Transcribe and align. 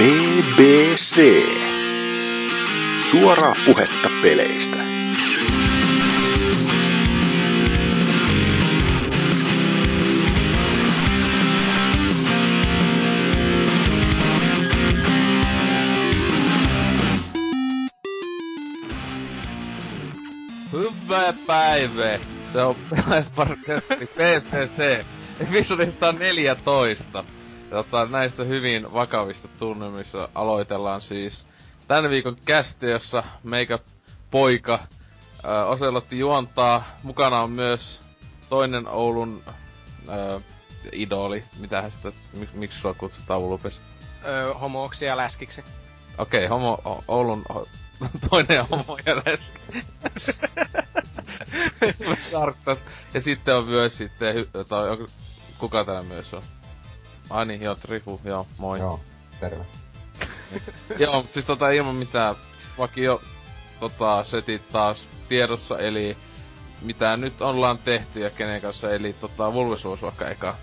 BBC. 0.00 1.20
Suoraa 3.10 3.54
puhetta 3.66 4.08
peleistä. 4.22 4.76
Hyvää 20.72 21.34
päivää! 21.46 22.18
Se 22.52 22.62
on 22.62 22.74
Peleparköppi 22.90 24.06
PPC. 24.06 25.04
Episodista 25.40 26.12
14. 26.12 27.24
Tota, 27.70 28.06
näistä 28.06 28.44
hyvin 28.44 28.92
vakavista 28.92 29.48
tunnelmissa 29.58 30.28
aloitellaan 30.34 31.00
siis 31.00 31.46
tämän 31.88 32.10
viikon 32.10 32.36
kästi, 32.44 32.86
jossa 32.86 33.22
meikä 33.42 33.78
poika 34.30 34.78
ö, 35.44 35.64
Oselotti 35.64 36.18
juontaa. 36.18 36.84
Mukana 37.02 37.40
on 37.40 37.50
myös 37.50 38.00
toinen 38.48 38.88
Oulun 38.88 39.42
ö, 40.08 40.40
idoli. 40.92 41.44
Mitähän 41.60 41.90
sitä, 41.90 42.12
mik, 42.32 42.54
miksi 42.54 42.80
sua 42.80 42.94
kutsutaan 42.94 43.40
ulupes? 43.40 43.80
Öö, 44.24 44.54
homoksi 44.54 45.04
ja 45.04 45.16
läskiksi. 45.16 45.64
Okei, 46.18 46.38
okay, 46.38 46.48
homo, 46.48 46.78
o, 46.84 47.04
Oulun 47.08 47.42
o, 47.48 47.66
toinen 48.30 48.66
homo 48.68 48.98
ja 49.06 49.16
läski. 49.16 49.84
Tarttas. 52.32 52.84
Ja 53.14 53.20
sitten 53.20 53.56
on 53.56 53.64
myös 53.64 53.98
sitten, 53.98 54.46
tai 54.68 54.88
kuka 55.58 55.84
täällä 55.84 56.02
myös 56.02 56.34
on? 56.34 56.42
Ai 57.30 57.46
niin, 57.46 57.62
joo, 57.62 57.74
Trifu, 57.74 58.20
joo, 58.24 58.46
moi. 58.58 58.78
Joo, 58.78 59.00
terve. 59.40 59.66
joo, 60.98 61.16
mutta 61.16 61.32
siis 61.32 61.46
tota 61.46 61.70
ilman 61.70 61.94
mitään 61.94 62.34
vakio 62.78 63.22
tota, 63.80 64.24
setit 64.24 64.68
taas 64.68 65.06
tiedossa, 65.28 65.78
eli 65.78 66.16
mitä 66.82 67.16
nyt 67.16 67.42
ollaan 67.42 67.78
tehty 67.78 68.20
ja 68.20 68.30
kenen 68.30 68.60
kanssa, 68.60 68.94
eli 68.94 69.12
tota, 69.12 69.52
Vulvesuus 69.52 70.02
vaikka 70.02 70.28
eka. 70.28 70.54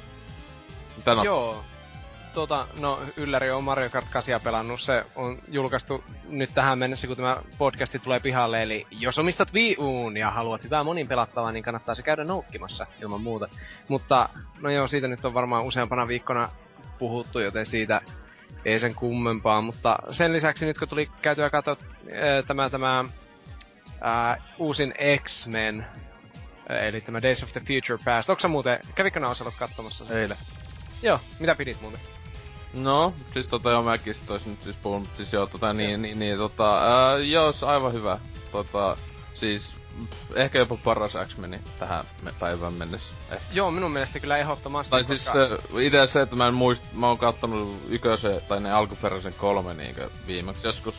Mitä 0.98 1.16
no? 1.16 1.24
Joo. 1.24 1.64
Tota, 2.38 2.68
no 2.82 3.00
Ylläri 3.18 3.52
on 3.52 3.64
Mario 3.64 3.90
Kart 3.90 4.06
8 4.12 4.42
pelannut, 4.42 4.82
se 4.82 5.04
on 5.16 5.40
julkaistu 5.48 6.04
nyt 6.30 6.50
tähän 6.54 6.80
mennessä, 6.80 7.08
kun 7.08 7.16
tämä 7.16 7.38
podcasti 7.58 8.00
tulee 8.00 8.20
pihalle, 8.20 8.64
eli 8.64 8.88
jos 8.92 9.20
omistat 9.20 9.54
Wii 9.54 9.76
Uun 9.80 10.18
ja 10.18 10.32
haluat 10.32 10.64
hyvää 10.64 10.84
monin 10.84 11.08
pelattavaa, 11.08 11.52
niin 11.52 11.64
kannattaa 11.64 11.96
se 11.96 12.02
käydä 12.02 12.24
noukkimassa 12.24 12.88
ilman 13.02 13.22
muuta. 13.22 13.48
Mutta, 13.88 14.30
no 14.62 14.70
joo, 14.70 14.88
siitä 14.88 15.08
nyt 15.08 15.26
on 15.26 15.34
varmaan 15.34 15.64
useampana 15.64 16.08
viikkona 16.08 16.50
puhuttu, 17.00 17.40
joten 17.40 17.66
siitä 17.66 18.02
ei 18.66 18.80
sen 18.80 18.96
kummempaa, 18.96 19.62
mutta 19.62 19.98
sen 20.12 20.34
lisäksi 20.34 20.66
nyt 20.66 20.78
kun 20.78 20.90
tuli 20.90 21.10
käytyä 21.22 21.50
katsoa 21.50 21.78
tämä, 22.48 22.70
tämä 22.70 23.04
ää, 24.02 24.42
uusin 24.58 24.94
X-Men, 25.24 25.88
ää, 26.70 26.78
eli 26.78 27.02
tämä 27.02 27.22
Days 27.22 27.44
of 27.44 27.52
the 27.52 27.62
Future 27.62 28.04
Past. 28.06 28.30
Onko 28.30 28.40
sä 28.40 28.48
muuten, 28.48 28.80
kävikö 28.96 29.20
nää 29.20 29.30
osallut 29.30 29.56
katsomassa 29.60 30.06
sen? 30.06 30.18
Eilen. 30.18 30.38
Joo, 31.04 31.20
mitä 31.40 31.56
pidit 31.56 31.82
muuten? 31.82 32.17
No, 32.84 33.14
siis 33.34 33.46
tota 33.46 33.70
joo, 33.72 33.84
mäkin 33.84 34.14
sit 34.14 34.30
ois 34.32 34.46
nyt 34.46 34.64
siis 34.64 34.76
puhunut, 34.82 35.10
siis 35.18 35.34
joo, 35.34 35.46
tota 35.48 35.74
niin, 35.74 36.02
niin, 36.02 36.20
niin, 36.20 36.38
tota, 36.38 36.76
ää, 36.78 37.18
joo, 37.18 37.52
se 37.52 37.66
aivan 37.66 37.94
hyvä. 37.94 38.20
Tota, 38.52 38.98
siis, 39.34 39.76
pff, 40.10 40.38
ehkä 40.38 40.60
jopa 40.60 40.78
paras 40.84 41.12
X-Meni 41.28 41.60
tähän 41.80 42.06
me- 42.22 42.34
päivään 42.40 42.74
mennessä. 42.74 43.14
Eh. 43.32 43.40
Joo, 43.54 43.72
minun 43.72 43.92
mielestä 43.92 44.20
kyllä 44.20 44.38
ehdottomasti. 44.38 44.90
Tai 44.90 45.04
siis 45.04 45.24
koska... 45.24 45.48
se, 45.48 45.80
idea 45.80 46.08
se, 46.08 46.22
että 46.22 46.36
mä 46.36 46.48
en 46.48 46.54
muist, 46.54 46.84
mä 46.94 47.08
oon 47.08 47.18
kattonut 47.18 47.82
ykösen, 47.90 48.42
tai 48.48 48.60
ne 48.60 48.72
alkuperäisen 48.72 49.34
kolme 49.34 49.74
niinkö 49.74 50.10
viimeksi 50.28 50.68
joskus, 50.68 50.96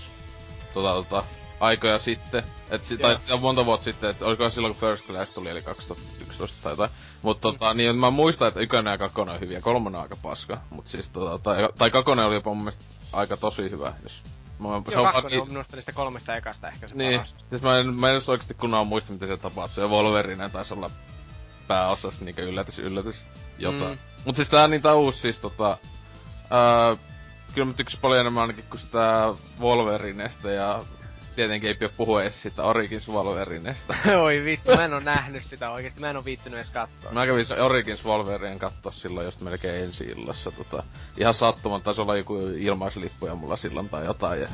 tota, 0.75 0.93
tota, 0.95 1.25
aikoja 1.61 1.99
sitten. 1.99 2.43
Et, 2.71 2.85
si- 2.85 2.99
tai 2.99 3.17
monta 3.41 3.67
vuotta 3.67 3.85
sitten, 3.85 4.11
että 4.11 4.25
oliko 4.25 4.51
silloin 4.51 4.75
kun 4.75 4.89
First 4.89 5.07
Class 5.07 5.33
tuli, 5.33 5.49
eli 5.51 5.63
2011 5.63 6.57
tai 6.63 6.73
jotain. 6.73 6.91
Mut 7.23 7.41
tota, 7.41 7.75
niin 7.75 7.97
mä 7.97 8.11
muistan, 8.11 8.49
että 8.49 8.61
ykönen 8.61 8.91
ja 8.91 8.99
kakkonen 8.99 9.35
on 9.35 9.41
hyviä, 9.41 9.61
kolmonen 9.61 9.97
on 9.97 10.03
aika 10.03 10.17
paska. 10.23 10.61
Mut 10.71 10.89
siis 10.89 11.09
tota, 11.09 11.39
tai, 11.39 11.57
tai 11.79 11.91
kakkonen 11.91 12.25
oli 12.25 12.35
jopa 12.35 12.51
mun 12.51 12.65
mielestä 12.65 12.85
aika 13.13 13.37
tosi 13.37 13.71
hyvä, 13.71 13.93
jos... 14.03 14.23
Mä, 14.59 14.69
Joo, 14.69 14.83
se 14.91 14.99
on 14.99 15.05
kakkonen 15.05 15.31
niin- 15.31 15.43
on 15.43 15.49
minusta 15.49 15.77
niistä 15.77 15.93
kolmesta 15.93 16.37
ekasta 16.37 16.69
ehkä 16.69 16.89
se 16.89 16.95
niin, 16.95 17.21
paras. 17.21 17.35
siis 17.51 17.63
mä 17.63 17.79
en, 17.79 18.01
mä 18.01 18.11
en 18.11 18.15
oikeesti 18.15 18.55
kunnolla 18.55 18.85
muista, 18.85 19.13
miten 19.13 19.29
se 19.29 19.37
tapahtuu. 19.37 19.75
Se 19.75 19.91
Wolverine 19.91 20.49
taisi 20.49 20.75
olla 20.75 20.91
pääosassa 21.69 22.25
niinkö 22.25 22.43
yllätys, 22.43 22.79
yllätys, 22.79 23.25
jotain. 23.59 23.93
Mm. 23.93 23.99
Mut 24.25 24.37
siis 24.37 24.49
tää 24.49 24.65
on 24.65 24.71
niitä 24.71 24.95
uusi 24.95 25.21
siis 25.21 25.39
tota... 25.39 25.77
Ää, 26.51 26.97
kyllä 27.55 27.67
mä 27.67 27.73
tykkäsin 27.73 28.01
paljon 28.01 28.21
enemmän 28.21 28.41
ainakin 28.41 28.65
kuin 28.71 28.81
sitä 28.81 29.35
Wolverinesta 29.61 30.51
ja 30.51 30.81
tietenkin 31.39 31.69
ei 31.69 31.75
pidä 31.75 31.91
puhua 31.97 32.23
edes 32.23 32.43
siitä 32.43 32.63
Origins 32.63 33.09
Wolverinesta. 33.09 33.95
Oi 34.23 34.45
vittu, 34.45 34.77
mä 34.77 34.85
en 34.85 34.95
oo 34.95 35.01
nähnyt 35.01 35.45
sitä 35.45 35.71
oikeesti, 35.71 36.01
mä 36.01 36.11
en 36.11 36.17
oo 36.17 36.25
viittynyt 36.25 36.59
edes 36.59 36.71
katsoa. 36.71 37.13
Mä 37.13 37.27
kävin 37.27 37.63
Origins 37.63 38.05
Wolverine 38.05 38.59
katsoa 38.59 38.93
silloin 38.93 39.25
just 39.25 39.41
melkein 39.41 39.85
ensi 39.85 40.05
illassa 40.05 40.51
tota. 40.51 40.83
Ihan 41.17 41.35
sattuman 41.35 41.83
taisi 41.83 42.01
olla 42.01 42.17
joku 42.17 42.37
ilmaislippuja 42.59 43.35
mulla 43.35 43.57
silloin 43.57 43.89
tai 43.89 44.05
jotain 44.05 44.41
ja 44.41 44.49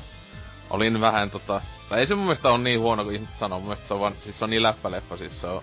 olin 0.70 1.00
vähän 1.00 1.30
tota, 1.30 1.60
tai 1.88 2.00
ei 2.00 2.06
se 2.06 2.14
mun 2.14 2.24
mielestä 2.24 2.50
on 2.50 2.64
niin 2.64 2.80
huono 2.80 3.04
kuin 3.04 3.14
ihmiset 3.14 3.36
sanoo, 3.36 3.58
mun 3.58 3.68
mielestä 3.68 3.88
se 3.88 3.94
on 3.94 4.00
vaan, 4.00 4.14
siis 4.24 4.38
se 4.38 4.44
on 4.44 4.50
niin 4.50 4.62
läppäleffa, 4.62 5.16
siis 5.16 5.40
se 5.40 5.46
on 5.46 5.62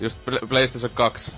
just 0.00 0.18
Pl- 0.26 0.46
PlayStation 0.48 0.90
2 0.94 1.32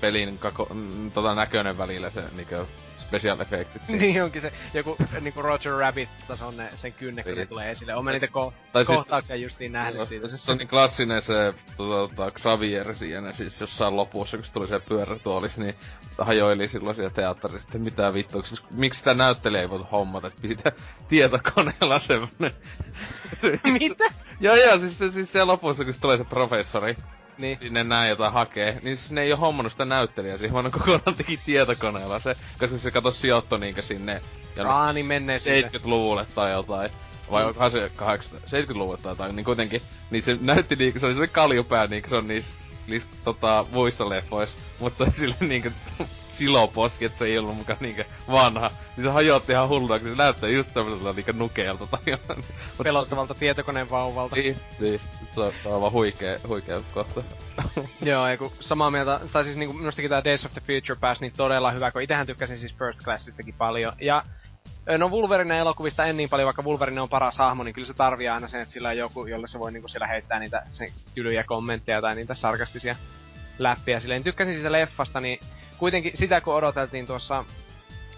pelin 0.00 0.38
kako, 0.38 0.68
tota 1.14 1.34
näköinen 1.34 1.78
välillä 1.78 2.10
se 2.10 2.22
niinkö 2.36 2.66
special 3.12 3.40
effectit 3.40 3.82
siinä. 3.86 4.02
niin 4.02 4.22
onkin 4.22 4.42
se 4.42 4.52
joku 4.74 4.96
niinku 5.20 5.42
Roger 5.42 5.72
Rabbit 5.72 6.08
tasoinen 6.28 6.68
sen 6.74 6.92
kynne, 6.92 7.22
kun 7.22 7.32
ne 7.32 7.36
Niin. 7.38 7.48
tulee 7.48 7.70
esille. 7.70 7.94
Oon 7.94 8.04
mä 8.04 8.12
niitä 8.12 8.26
ko- 8.26 8.52
Tai 8.72 8.84
siis- 8.84 8.96
kohtauksia 8.96 9.36
justiin 9.36 9.72
nähnyt 9.72 9.94
Joo, 9.96 10.04
siitä. 10.06 10.28
siis 10.28 10.44
se 10.44 10.52
on 10.52 10.58
niin 10.58 10.68
klassinen 10.68 11.22
se 11.22 11.54
tota, 11.76 12.30
Xavier 12.30 12.94
siinä 12.96 13.32
siis 13.32 13.60
jossain 13.60 13.96
lopussa, 13.96 14.36
kun 14.36 14.46
se 14.46 14.52
tuli 14.52 14.68
se 14.68 14.78
pyörätuolis, 14.80 15.58
niin 15.58 15.74
hajoili 16.18 16.68
silloin 16.68 16.96
siellä 16.96 17.10
teatterissa, 17.14 17.68
että 17.68 17.78
mitä 17.78 18.14
vittua, 18.14 18.42
siis, 18.42 18.62
miksi 18.70 18.98
sitä 18.98 19.14
näyttelijä 19.14 19.62
ei 19.62 19.70
voitu 19.70 19.86
hommata, 19.92 20.26
että 20.26 20.40
piti 20.42 20.56
tehdä 20.56 20.72
tietokoneella 21.08 21.98
semmonen. 21.98 22.52
Se- 23.40 23.60
Mitä? 23.80 24.04
joo 24.40 24.56
joo, 24.56 24.78
siis, 24.78 24.98
se, 24.98 25.10
siis 25.10 25.32
siellä 25.32 25.52
lopussa, 25.52 25.84
kun 25.84 25.92
se 25.94 26.00
tulee 26.00 26.16
se 26.16 26.24
professori, 26.24 26.96
Niin. 27.38 27.58
sinne 27.62 27.84
näin 27.84 28.10
jotain 28.10 28.32
hakee, 28.32 28.78
niin 28.82 28.96
siis 28.96 29.12
ne 29.12 29.22
ei 29.22 29.32
oo 29.32 29.38
hommannut 29.38 29.72
sitä 29.72 29.84
näyttelijää 29.84 30.36
siihen, 30.36 30.52
vaan 30.52 30.64
ne 30.64 30.70
kokonaan 30.70 31.14
teki 31.16 31.36
tietokoneella 31.46 32.18
se, 32.18 32.36
koska 32.58 32.78
se 32.78 32.90
kato 32.90 33.10
sijoitto 33.10 33.58
niinkö 33.58 33.82
sinne 33.82 34.20
ja 34.56 34.72
Aa, 34.72 34.92
niin 34.92 35.06
menneisyyteen. 35.06 35.82
70-luvulle 35.82 36.26
tai 36.34 36.52
jotain. 36.52 36.90
Vai 37.30 37.44
onkohan 37.44 37.70
se 37.70 37.90
80, 37.96 38.58
70-luvulle 38.58 38.98
tai 39.02 39.12
jotain, 39.12 39.36
niin 39.36 39.44
kuitenkin, 39.44 39.82
niin 40.10 40.22
se 40.22 40.38
näytti 40.40 40.76
niinku, 40.76 41.00
se 41.00 41.06
oli 41.06 41.14
se 41.14 41.26
kaljupää 41.26 41.86
niinku 41.86 42.08
se 42.08 42.16
on 42.16 42.28
niissä, 42.28 42.52
niissä 42.86 43.08
tota, 43.24 43.66
muissa 43.72 44.08
leffoissa, 44.08 44.56
mutta 44.78 44.96
se 44.96 45.02
oli 45.04 45.12
sille 45.12 45.34
niinku 45.40 45.70
siloposki, 46.32 47.04
että 47.04 47.18
se 47.18 47.24
ei 47.24 47.38
ollut 47.38 47.56
mukaan 47.56 47.78
niinku 47.80 48.02
vanha. 48.30 48.70
Niin 48.96 49.04
se 49.04 49.10
hajotti 49.10 49.52
ihan 49.52 49.68
hulluna, 49.68 49.98
kun 49.98 50.08
se 50.08 50.14
näyttää 50.14 50.48
just 50.48 50.74
semmoiselta 50.74 51.12
niinku 51.12 51.32
nukeelta 51.32 51.86
tai 51.86 52.00
jotain. 52.06 52.38
Mut 52.38 52.84
Pelottavalta 52.84 53.34
tietokoneen 53.34 53.90
vauvalta. 53.90 54.36
Niin, 54.36 54.56
niin. 54.80 55.00
Se 55.34 55.40
on, 55.40 55.52
se 55.62 55.68
on 55.68 55.80
vaan 55.80 55.92
huikea, 55.92 56.38
huikea 56.48 56.80
kohta. 56.94 57.22
Joo, 58.10 58.28
ja 58.28 58.36
kun 58.36 58.52
samaa 58.60 58.90
mieltä, 58.90 59.20
tai 59.32 59.44
siis 59.44 59.56
niinku 59.56 59.74
minustakin 59.74 60.10
tää 60.10 60.24
Days 60.24 60.44
of 60.44 60.52
the 60.52 60.60
Future 60.60 60.98
Past 61.00 61.20
niin 61.20 61.32
todella 61.36 61.72
hyvä, 61.72 61.90
kun 61.90 62.02
itähän 62.02 62.26
tykkäsin 62.26 62.58
siis 62.58 62.74
First 62.74 63.00
Classistakin 63.00 63.54
paljon. 63.54 63.92
Ja 64.00 64.22
no 64.98 65.08
Wolverine 65.08 65.58
elokuvista 65.58 66.06
en 66.06 66.16
niin 66.16 66.28
paljon, 66.28 66.46
vaikka 66.46 66.62
Wolverine 66.62 67.00
on 67.00 67.08
paras 67.08 67.38
hahmo, 67.38 67.62
niin 67.62 67.74
kyllä 67.74 67.86
se 67.86 67.94
tarvii 67.94 68.28
aina 68.28 68.48
sen, 68.48 68.60
että 68.60 68.72
sillä 68.72 68.88
on 68.88 68.96
joku, 68.96 69.26
jolle 69.26 69.48
se 69.48 69.58
voi 69.58 69.72
niinku 69.72 69.88
siellä 69.88 70.06
heittää 70.06 70.38
niitä 70.38 70.62
sen 70.68 70.88
tylyjä 71.14 71.44
kommentteja 71.44 72.00
tai 72.00 72.14
niitä 72.14 72.34
sarkastisia 72.34 72.96
läppiä. 73.58 74.00
Silleen 74.00 74.24
tykkäsin 74.24 74.54
siitä 74.54 74.72
leffasta, 74.72 75.20
niin 75.20 75.40
kuitenkin 75.78 76.12
sitä 76.14 76.40
kun 76.40 76.54
odoteltiin 76.54 77.06
tuossa 77.06 77.44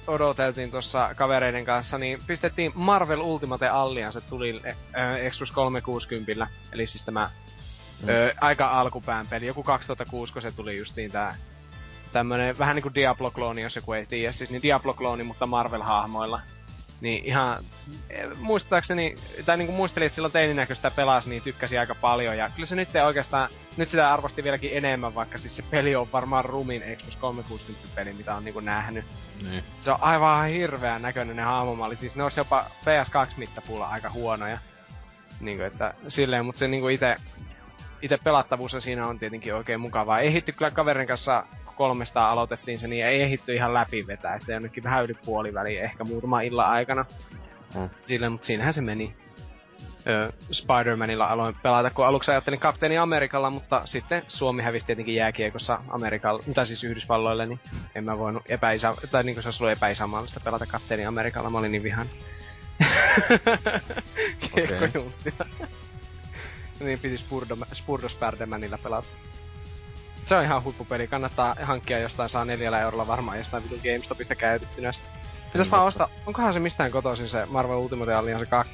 odoteltiin 0.06 0.70
tuossa 0.70 1.10
kavereiden 1.16 1.64
kanssa, 1.64 1.98
niin 1.98 2.18
pistettiin 2.26 2.72
Marvel 2.74 3.20
Ultimate 3.20 3.68
Alliance, 3.68 4.20
tuli 4.20 4.62
äh, 4.66 4.74
Xbox 5.30 5.50
360, 5.50 6.46
eli 6.72 6.86
siis 6.86 7.04
tämä 7.04 7.30
Mm. 8.02 8.08
Öö, 8.08 8.34
aika 8.40 8.80
alkupään 8.80 9.26
peli. 9.26 9.46
Joku 9.46 9.62
2006, 9.62 10.32
kun 10.32 10.42
se 10.42 10.52
tuli 10.52 10.76
justiin 10.76 11.12
tää 11.12 11.36
tämmönen 12.12 12.58
vähän 12.58 12.76
niinku 12.76 12.90
Diablo-klooni, 12.94 13.62
jos 13.62 13.76
joku 13.76 13.92
ei 13.92 14.06
tiedä. 14.06 14.32
Siis 14.32 14.50
niin 14.50 14.62
Diablo-klooni, 14.62 15.24
mutta 15.24 15.46
Marvel-hahmoilla. 15.46 16.40
Niin 17.04 17.24
ihan, 17.24 17.58
eh, 18.10 18.28
muistaakseni, 18.38 19.14
tai 19.46 19.56
niinku 19.56 19.72
muistelin, 19.72 20.06
että 20.06 20.14
silloin 20.14 20.32
teininä, 20.32 20.66
kun 20.66 20.76
sitä 20.76 20.90
pelasi, 20.90 21.28
niin 21.28 21.42
tykkäsi 21.42 21.78
aika 21.78 21.94
paljon. 21.94 22.38
Ja 22.38 22.50
kyllä 22.50 22.66
se 22.66 22.74
nyt 22.74 22.88
oikeastaan, 23.06 23.48
nyt 23.76 23.88
sitä 23.88 24.12
arvosti 24.12 24.44
vieläkin 24.44 24.70
enemmän, 24.74 25.14
vaikka 25.14 25.38
siis 25.38 25.56
se 25.56 25.62
peli 25.62 25.96
on 25.96 26.12
varmaan 26.12 26.44
rumin 26.44 26.82
Xbox 26.96 27.16
360 27.16 27.94
peli, 27.94 28.12
mitä 28.12 28.34
on 28.34 28.44
niinku 28.44 28.60
nähnyt. 28.60 29.04
Niin. 29.50 29.64
Se 29.80 29.90
on 29.90 29.98
aivan 30.00 30.48
hirveän 30.48 31.02
näköinen 31.02 31.36
ne 31.36 31.42
hahmomallit. 31.42 32.00
Siis 32.00 32.14
ne 32.14 32.22
olisi 32.22 32.40
jopa 32.40 32.64
PS2-mittapuulla 32.84 33.88
aika 33.88 34.10
huonoja. 34.10 34.58
Niinku, 35.40 35.64
että 35.64 35.94
silleen, 36.08 36.44
mutta 36.44 36.58
se 36.58 36.68
niinku 36.68 36.88
ite, 36.88 37.14
ite 38.02 38.18
pelattavuus 38.24 38.76
siinä 38.78 39.06
on 39.06 39.18
tietenkin 39.18 39.54
oikein 39.54 39.80
mukavaa. 39.80 40.20
Ei 40.20 40.32
hitty 40.32 40.52
kyllä 40.52 40.70
kaverin 40.70 41.08
kanssa 41.08 41.44
300 41.74 42.30
aloitettiin 42.30 42.78
se, 42.78 42.88
niin 42.88 43.06
ei 43.06 43.22
ehditty 43.22 43.54
ihan 43.54 43.74
läpi 43.74 44.06
vetää, 44.06 44.34
että 44.34 44.52
jonnekin 44.52 44.84
vähän 44.84 45.04
yli 45.04 45.14
puoliväliin, 45.24 45.82
ehkä 45.82 46.04
muutama 46.04 46.40
illan 46.40 46.70
aikana. 46.70 47.04
Mm. 47.74 47.90
Sille, 48.06 48.28
mutta 48.28 48.46
siinähän 48.46 48.74
se 48.74 48.80
meni. 48.80 49.14
Öö, 50.06 50.30
Spider-Manilla 50.52 51.30
aloin 51.30 51.54
pelata, 51.62 51.90
kun 51.90 52.06
aluksi 52.06 52.30
ajattelin 52.30 52.60
Kapteeni 52.60 52.98
Amerikalla, 52.98 53.50
mutta 53.50 53.82
sitten 53.84 54.22
Suomi 54.28 54.62
hävisi 54.62 54.86
tietenkin 54.86 55.14
jääkiekossa 55.14 55.80
Amerikalla, 55.88 56.42
tai 56.54 56.66
siis 56.66 56.84
Yhdysvalloille, 56.84 57.46
niin 57.46 57.60
en 57.94 58.04
mä 58.04 58.18
voinut 58.18 58.42
epäisä, 58.48 58.94
tai 59.10 59.22
niin 59.22 59.34
kuin 59.34 59.42
se 59.42 59.48
olisi 59.48 59.62
ollut 59.62 59.76
epäisämaallista 59.76 60.40
pelata 60.44 60.66
Kapteeni 60.66 61.06
Amerikalla, 61.06 61.50
mä 61.50 61.58
olin 61.58 61.72
niin 61.72 61.82
vihan. 61.82 62.06
Kiekkojuntia. 64.54 65.32
Okay. 65.40 65.66
niin 66.84 66.98
piti 66.98 67.18
Spurdo, 67.18 67.56
Spurdo 67.72 68.08
Spardemanilla 68.08 68.78
pelata. 68.78 69.08
Se 70.26 70.34
on 70.34 70.44
ihan 70.44 70.64
huippupeli, 70.64 71.06
kannattaa 71.06 71.56
hankkia 71.62 71.98
jostain, 71.98 72.30
saa 72.30 72.44
neljällä 72.44 72.80
eurolla 72.80 73.06
varmaan 73.06 73.38
jostain 73.38 73.64
vitun 73.64 73.80
GameStopista 73.82 74.34
käytettynä. 74.34 74.92
Pitäis 75.52 75.70
vaan 75.70 75.86
ostaa, 75.86 76.08
onkohan 76.26 76.52
se 76.52 76.58
mistään 76.58 76.90
kotoisin 76.90 77.28
se 77.28 77.46
Marvel 77.46 77.76
Ultimate 77.76 78.14
Alliance 78.14 78.46
2? 78.46 78.72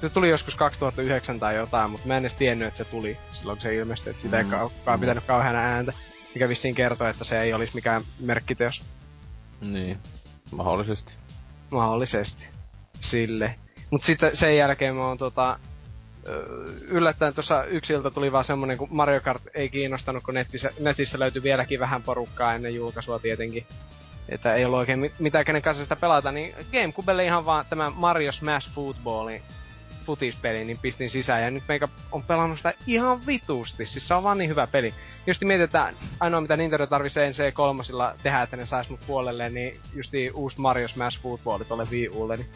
Se 0.00 0.08
tuli 0.08 0.28
joskus 0.28 0.54
2009 0.54 1.40
tai 1.40 1.56
jotain, 1.56 1.90
mutta 1.90 2.08
mä 2.08 2.16
en 2.16 2.24
edes 2.24 2.34
tiennyt, 2.34 2.68
että 2.68 2.78
se 2.78 2.90
tuli 2.90 3.18
silloin, 3.32 3.58
kun 3.58 3.62
se 3.62 3.74
ilmestyi, 3.74 4.10
että 4.10 4.22
sitä 4.22 4.36
mm. 4.36 4.44
ei 4.44 4.50
kaukaan 4.50 4.98
mm. 4.98 5.00
pitänyt 5.00 5.24
kauheana 5.24 5.58
ääntä. 5.58 5.92
Mikä 6.34 6.48
vissiin 6.48 6.74
kertoo, 6.74 7.08
että 7.08 7.24
se 7.24 7.42
ei 7.42 7.54
olisi 7.54 7.74
mikään 7.74 8.02
merkkiteos. 8.20 8.80
Niin, 9.60 9.98
mahdollisesti. 10.50 11.12
Mahdollisesti. 11.70 12.44
Sille. 13.00 13.54
Mut 13.90 14.04
sitten 14.04 14.36
sen 14.36 14.56
jälkeen 14.56 14.94
mä 14.94 15.06
oon 15.06 15.18
tota, 15.18 15.58
yllättäen 16.88 17.34
tuossa 17.34 17.64
yksiltä 17.64 18.10
tuli 18.10 18.32
vaan 18.32 18.44
semmonen, 18.44 18.78
kun 18.78 18.88
Mario 18.90 19.20
Kart 19.20 19.42
ei 19.54 19.68
kiinnostanut, 19.68 20.22
kun 20.22 20.34
netissä, 20.34 20.68
netissä 20.80 21.18
löytyi 21.18 21.42
vieläkin 21.42 21.80
vähän 21.80 22.02
porukkaa 22.02 22.54
ennen 22.54 22.74
julkaisua 22.74 23.18
tietenkin. 23.18 23.66
Että 24.28 24.52
ei 24.52 24.64
ollut 24.64 24.78
oikein 24.78 25.12
mitään 25.18 25.44
kenen 25.44 25.62
kanssa 25.62 25.82
sitä 25.84 25.96
pelata, 25.96 26.32
niin 26.32 26.54
Gamecubelle 26.72 27.24
ihan 27.24 27.46
vaan 27.46 27.64
tämä 27.70 27.90
Mario 27.90 28.32
Smash 28.32 28.70
Footballin 28.70 29.42
futispeli, 30.06 30.64
niin 30.64 30.78
pistin 30.78 31.10
sisään 31.10 31.42
ja 31.42 31.50
nyt 31.50 31.64
meikä 31.68 31.88
on 32.12 32.22
pelannut 32.22 32.58
sitä 32.58 32.74
ihan 32.86 33.26
vitusti. 33.26 33.86
Siis 33.86 34.08
se 34.08 34.14
on 34.14 34.22
vaan 34.22 34.38
niin 34.38 34.50
hyvä 34.50 34.66
peli. 34.66 34.94
Just 35.26 35.42
mietitään, 35.44 35.96
ainoa 36.20 36.40
mitä 36.40 36.56
Nintendo 36.56 36.86
tarvitsee 36.86 37.32
c 37.32 37.54
3 37.54 37.82
tehdä, 38.22 38.42
että 38.42 38.56
ne 38.56 38.66
sais 38.66 38.88
mut 38.88 39.00
puolelle, 39.06 39.48
niin 39.48 39.76
justi 39.94 40.30
uusi 40.30 40.60
Mario 40.60 40.88
Smash 40.88 41.20
Football 41.20 41.62
tuolle 41.62 41.88
Wii 41.90 42.08
Ulle, 42.08 42.36
niin 42.36 42.48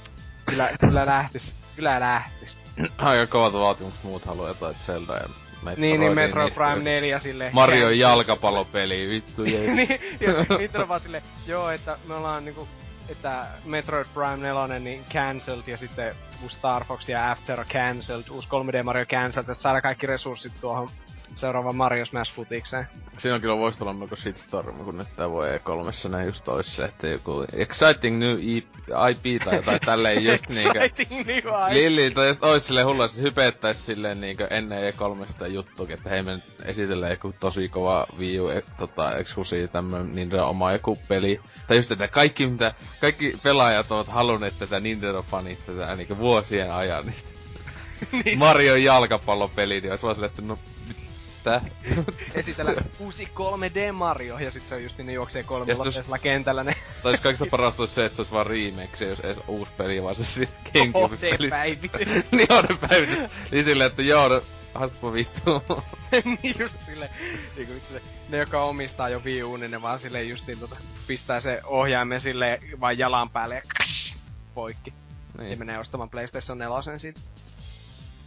kyllä, 0.47 0.71
kyllä 0.81 1.07
lähtis. 1.07 1.53
Kyllä 1.77 2.01
lähtis. 2.01 2.60
Aika 2.99 3.27
kovat 3.27 3.53
vaatimukset 3.53 4.05
muut 4.05 4.25
haluaa 4.25 4.49
jotain 4.49 4.75
Zelda 4.75 5.17
ja 5.17 5.29
Metroid 5.63 5.79
niin, 5.79 6.01
niin 6.01 6.15
Metro 6.15 6.51
Prime 6.51 6.81
4 6.85 7.19
sille. 7.19 7.51
Mario 7.53 7.91
jalkapallopeli, 7.91 9.09
vittu 9.09 9.45
jees. 9.55 9.73
niin, 9.77 10.01
joo, 10.21 10.59
niitä 10.59 10.79
on 10.79 10.89
vaan 10.89 11.01
sille, 11.01 11.23
joo, 11.47 11.71
että 11.71 11.97
me 12.09 12.15
ollaan 12.15 12.45
niinku, 12.45 12.69
että 13.09 13.47
Metroid 13.65 14.07
Prime 14.15 14.37
4 14.37 14.79
niin 14.79 15.05
cancelled 15.13 15.63
ja 15.67 15.77
sitten 15.77 16.15
uusi 16.43 16.57
Star 16.57 16.85
Fox 16.85 17.09
ja 17.09 17.31
After 17.31 17.65
cancelled, 17.65 18.25
uusi 18.31 18.49
3D 18.49 18.83
Mario 18.83 19.07
cancelled, 19.07 19.49
että 19.49 19.63
saada 19.63 19.83
kaikki 19.83 20.07
resurssit 20.07 20.53
tuohon 20.61 20.89
seuraava 21.35 21.73
Mario 21.73 22.07
Smash 22.07 22.35
Futikseen. 22.35 22.89
Siinä 23.19 23.35
on 23.35 23.41
kyllä 23.41 23.57
voisi 23.57 23.79
olla 23.81 23.93
melko 23.93 24.17
shitstorm, 24.17 24.77
kun 24.85 24.99
nyt 24.99 25.07
tää 25.17 25.31
voi 25.31 25.49
E3 25.49 26.09
näin 26.09 26.27
just 26.27 26.45
toisse, 26.45 26.85
että 26.85 27.09
joku 27.09 27.45
exciting 27.53 28.19
new 28.19 28.39
IP 29.11 29.45
tai 29.45 29.57
jotain 29.57 29.81
tälleen 29.87 30.25
just 30.25 30.49
niinkö... 30.49 30.81
exciting 30.81 31.27
new 31.27 31.39
IP! 31.39 31.73
Lilli, 31.73 32.11
tai 32.11 32.29
just 32.29 32.45
ois 32.45 32.67
silleen 32.67 32.87
hulla, 32.87 33.05
että 33.05 33.21
hypettäis 33.21 33.87
silleen 33.87 34.21
niinkö 34.21 34.47
ennen 34.51 34.93
E3 34.93 35.33
sitä 35.33 35.47
juttu, 35.47 35.87
että 35.89 36.11
hei 36.11 36.23
me 36.23 36.35
nyt 36.35 36.45
esitellään 36.65 37.13
joku 37.13 37.35
tosi 37.41 37.69
kova 37.69 38.07
Wii 38.19 38.41
U, 38.41 38.49
e, 38.49 38.63
tota, 38.79 39.17
eksklusiivi 39.17 39.69
tämmönen 39.69 40.15
Nintendo 40.15 40.49
oma 40.49 40.73
joku 40.73 40.99
peli. 41.09 41.41
Tai 41.67 41.77
just, 41.77 41.91
että 41.91 42.09
kaikki 42.09 42.47
mitä, 42.47 42.75
kaikki 43.01 43.39
pelaajat 43.43 43.91
ovat 43.91 44.09
halunneet 44.09 44.55
tätä 44.59 44.81
Nintendo-fanit 44.81 45.59
tätä 45.67 45.97
niinkö 45.97 46.19
vuosien 46.19 46.73
ajan, 46.73 47.07
niin 47.07 47.15
niin. 48.25 48.39
Mario 48.45 48.77
jalkapallopeli, 48.77 49.81
niin 49.81 49.91
olisi 49.91 50.03
vaan 50.03 50.15
silleen, 50.15 50.31
että 50.31 50.43
no 50.43 50.59
Tää? 51.45 51.61
Esitellä 52.35 52.75
uusi 52.99 53.25
3D 53.25 53.93
Mario, 53.93 54.39
ja 54.39 54.51
sit 54.51 54.63
se 54.63 54.75
on 54.75 54.83
just 54.83 54.99
niin, 54.99 55.07
ne 55.07 55.13
juoksee 55.13 55.43
kolmella 55.43 56.19
kentällä 56.19 56.65
ne. 56.65 56.77
Tai 57.03 57.13
jos 57.13 57.21
kaikista 57.21 57.47
parasta 57.51 57.83
olisi 57.83 57.95
se, 57.95 58.05
että 58.05 58.17
se 58.17 58.23
olisi 58.23 58.33
vaan 58.33 58.47
remake, 58.47 59.05
jos 59.05 59.21
edes 59.21 59.39
uusi 59.49 59.73
peli, 59.77 60.03
vaan 60.03 60.15
se 60.15 60.25
sit 60.25 60.51
Gamecube-peli. 60.73 61.51
niin 62.33 62.53
on 62.53 62.65
ne 62.65 62.89
päivitys. 62.89 63.19
Niin 63.51 63.65
silleen, 63.65 63.91
että 63.91 64.03
joo, 64.03 64.29
no, 64.29 64.43
Hatpa 64.75 65.13
vittu. 65.13 65.63
niin 66.43 66.55
just 66.59 66.75
sille, 66.87 67.11
niinku 67.57 67.73
se, 67.93 68.03
ne 68.29 68.39
jotka 68.39 68.63
omistaa 68.63 69.09
jo 69.09 69.23
Wii 69.25 69.43
U, 69.43 69.57
niin 69.57 69.71
ne 69.71 69.83
vaan 69.83 69.99
silleen 69.99 70.29
justiin 70.29 70.59
tota, 70.59 70.77
pistää 71.07 71.41
se 71.41 71.61
ohjaimen 71.65 72.21
sille 72.21 72.59
vaan 72.81 72.99
jalan 72.99 73.31
päälle 73.31 73.55
ja 73.55 73.63
kash, 73.79 74.17
poikki. 74.55 74.93
Niin. 75.39 75.51
Ja 75.51 75.57
menee 75.57 75.79
ostamaan 75.79 76.11
PlayStation 76.11 76.59
4 76.59 76.99
siitä. 76.99 77.21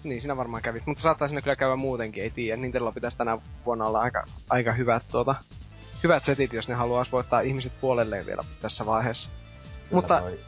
Niin, 0.03 0.21
siinä 0.21 0.37
varmaan 0.37 0.63
kävi. 0.63 0.83
Mutta 0.85 1.03
saattaa 1.03 1.27
sinne 1.27 1.41
kyllä 1.41 1.55
käydä 1.55 1.75
muutenkin, 1.75 2.23
ei 2.23 2.29
tiedä. 2.29 2.61
Nintendo 2.61 2.91
pitäisi 2.91 3.17
tänä 3.17 3.37
vuonna 3.65 3.85
olla 3.85 3.99
aika, 3.99 4.23
aika 4.49 4.71
hyvät, 4.71 5.03
tuota, 5.11 5.35
hyvät 6.03 6.23
setit, 6.23 6.53
jos 6.53 6.67
ne 6.67 6.75
haluaisi 6.75 7.11
voittaa 7.11 7.41
ihmiset 7.41 7.71
puolelleen 7.81 8.25
vielä 8.25 8.43
tässä 8.61 8.85
vaiheessa. 8.85 9.29
Kyllä 9.29 9.87
Mutta... 9.91 10.19
Toi, 10.19 10.39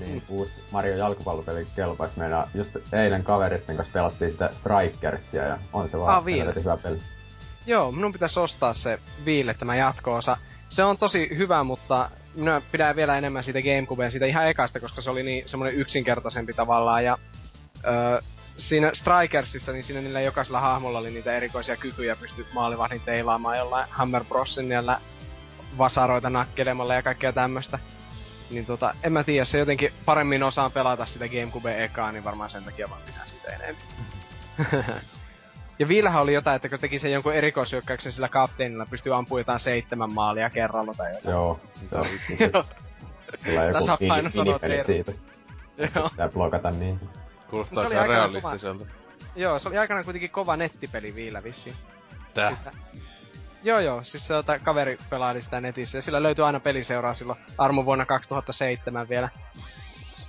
niin, 0.00 0.22
uusi 0.28 0.62
Mario 0.70 0.96
jalkapallopeli 0.96 1.66
kelpaisi 1.76 2.18
meidän. 2.18 2.46
Just 2.54 2.76
eilen 2.92 3.24
kaveritten 3.24 3.76
kanssa 3.76 3.92
pelattiin 3.92 4.32
sitä 4.32 4.50
Strikersia 4.52 5.42
ja 5.42 5.58
on 5.72 5.88
se 5.88 5.98
vaan 5.98 6.16
ah, 6.16 6.24
hyvä 6.56 6.76
peli. 6.76 6.98
Joo, 7.66 7.92
minun 7.92 8.12
pitäisi 8.12 8.40
ostaa 8.40 8.74
se 8.74 8.98
viille 9.24 9.54
tämä 9.54 9.76
jatko-osa. 9.76 10.36
Se 10.70 10.84
on 10.84 10.98
tosi 10.98 11.30
hyvä, 11.36 11.64
mutta 11.64 12.10
minä 12.34 12.62
pidän 12.72 12.96
vielä 12.96 13.18
enemmän 13.18 13.44
siitä 13.44 13.62
Gamecubeen, 13.62 14.10
siitä 14.10 14.26
ihan 14.26 14.48
ekasta, 14.48 14.80
koska 14.80 15.02
se 15.02 15.10
oli 15.10 15.22
niin 15.22 15.48
semmoinen 15.48 15.78
yksinkertaisempi 15.78 16.52
tavallaan. 16.52 17.04
Ja 17.04 17.18
öö, 17.86 18.20
siinä 18.60 18.90
Strikersissa, 18.94 19.72
niin 19.72 19.84
siinä 19.84 20.00
niillä 20.00 20.20
jokaisella 20.20 20.60
hahmolla 20.60 20.98
oli 20.98 21.10
niitä 21.10 21.32
erikoisia 21.32 21.76
kykyjä, 21.76 22.16
pystyi 22.16 22.46
maalivahdin 22.54 23.00
teilaamaan 23.04 23.58
jollain 23.58 23.86
Hammer 23.90 24.24
Brosin 24.24 24.68
niillä 24.68 24.98
vasaroita 25.78 26.30
nakkelemalla 26.30 26.94
ja 26.94 27.02
kaikkea 27.02 27.32
tämmöstä. 27.32 27.78
Niin 28.50 28.66
tota, 28.66 28.94
en 29.02 29.12
mä 29.12 29.24
tiedä, 29.24 29.44
se 29.44 29.58
jotenkin 29.58 29.92
paremmin 30.04 30.42
osaan 30.42 30.72
pelata 30.72 31.06
sitä 31.06 31.28
Gamecube 31.28 31.84
ekaa, 31.84 32.12
niin 32.12 32.24
varmaan 32.24 32.50
sen 32.50 32.64
takia 32.64 32.90
vaan 32.90 33.02
pitää 33.06 33.26
sitä 33.26 33.52
enemmän. 33.52 33.82
ja 35.78 35.88
Viillähän 35.88 36.22
oli 36.22 36.34
jotain, 36.34 36.56
että 36.56 36.68
kun 36.68 36.78
teki 36.78 36.98
sen 36.98 37.12
jonkun 37.12 37.34
erikoishyökkäyksen 37.34 38.12
sillä 38.12 38.28
kapteenilla, 38.28 38.86
pystyy 38.86 39.14
ampumaan 39.14 39.40
jotain 39.40 39.60
seitsemän 39.60 40.12
maalia 40.12 40.50
kerralla 40.50 40.92
tai 40.96 41.14
jotain. 41.14 41.32
Joo, 41.32 41.60
se 41.90 41.98
on 41.98 42.06
joku 44.46 44.58
peli 44.60 44.84
siitä. 44.84 45.12
Joo. 45.96 46.10
Pitää 46.10 46.28
blokata 46.28 46.70
niin. 46.70 47.00
Kuulostaa 47.50 47.84
aika 47.84 48.06
realistiselta. 48.06 48.84
Kova... 48.84 49.00
Joo, 49.36 49.58
se 49.58 49.68
oli 49.68 49.78
aikanaan 49.78 50.04
kuitenkin 50.04 50.30
kova 50.30 50.56
nettipeli 50.56 51.14
vielä 51.14 51.42
vissiin. 51.42 51.76
Tää? 52.34 52.54
Sitä... 52.54 52.72
Joo 53.62 53.80
joo, 53.80 54.04
siis 54.04 54.26
se 54.26 54.34
ota, 54.34 54.58
kaveri 54.58 54.96
pelaili 55.10 55.42
sitä 55.42 55.60
netissä 55.60 55.98
ja 55.98 56.02
sillä 56.02 56.22
löytyi 56.22 56.44
aina 56.44 56.60
peliseuraa 56.60 57.14
silloin 57.14 57.38
armo 57.58 57.84
vuonna 57.84 58.06
2007 58.06 59.08
vielä. 59.08 59.28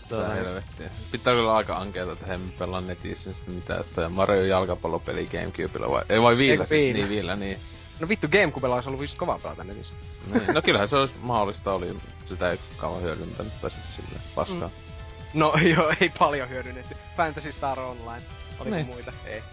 Tää 0.09 0.29
helvettiä. 0.29 0.89
Pitää 1.11 1.33
kyllä 1.33 1.55
aika 1.55 1.75
ankeeta, 1.77 2.11
että 2.11 2.25
he 2.25 2.39
pelaa 2.59 2.81
netissä 2.81 3.33
sitten 3.33 3.53
mitä, 3.53 3.77
että 3.77 4.09
Mario 4.09 4.43
jalkapallopeli 4.45 5.27
Gamecubella 5.31 5.91
vai, 5.91 6.03
ei 6.09 6.21
vai 6.21 6.37
viillä 6.37 6.65
siis, 6.65 6.93
niin 6.93 7.09
viillä, 7.09 7.35
niin. 7.35 7.57
No 7.99 8.07
vittu, 8.07 8.27
Gamecubella 8.27 8.75
olisi 8.75 8.89
ollut 8.89 9.15
kova 9.17 9.39
pelata 9.43 9.63
netissä. 9.63 9.93
niin. 10.33 10.53
No 10.53 10.61
kyllähän 10.61 10.89
se 10.89 10.95
olisi 10.95 11.13
mahdollista 11.21 11.73
oli, 11.73 11.97
sitä 12.23 12.51
ei 12.51 12.59
kauan 12.77 13.01
hyödyntänyt, 13.01 13.53
tai 13.61 13.71
siis 13.71 13.95
sille 13.95 14.19
paskaa. 14.35 14.67
Mm. 14.67 14.90
No 15.33 15.53
joo, 15.75 15.93
ei 16.01 16.11
paljon 16.19 16.50
hyödynnetty. 16.50 16.95
Fantasy 17.17 17.51
Star 17.51 17.79
Online. 17.79 18.21
Oliko 18.59 18.75
niin. 18.75 18.85
muita? 18.85 19.13
Ei. 19.25 19.43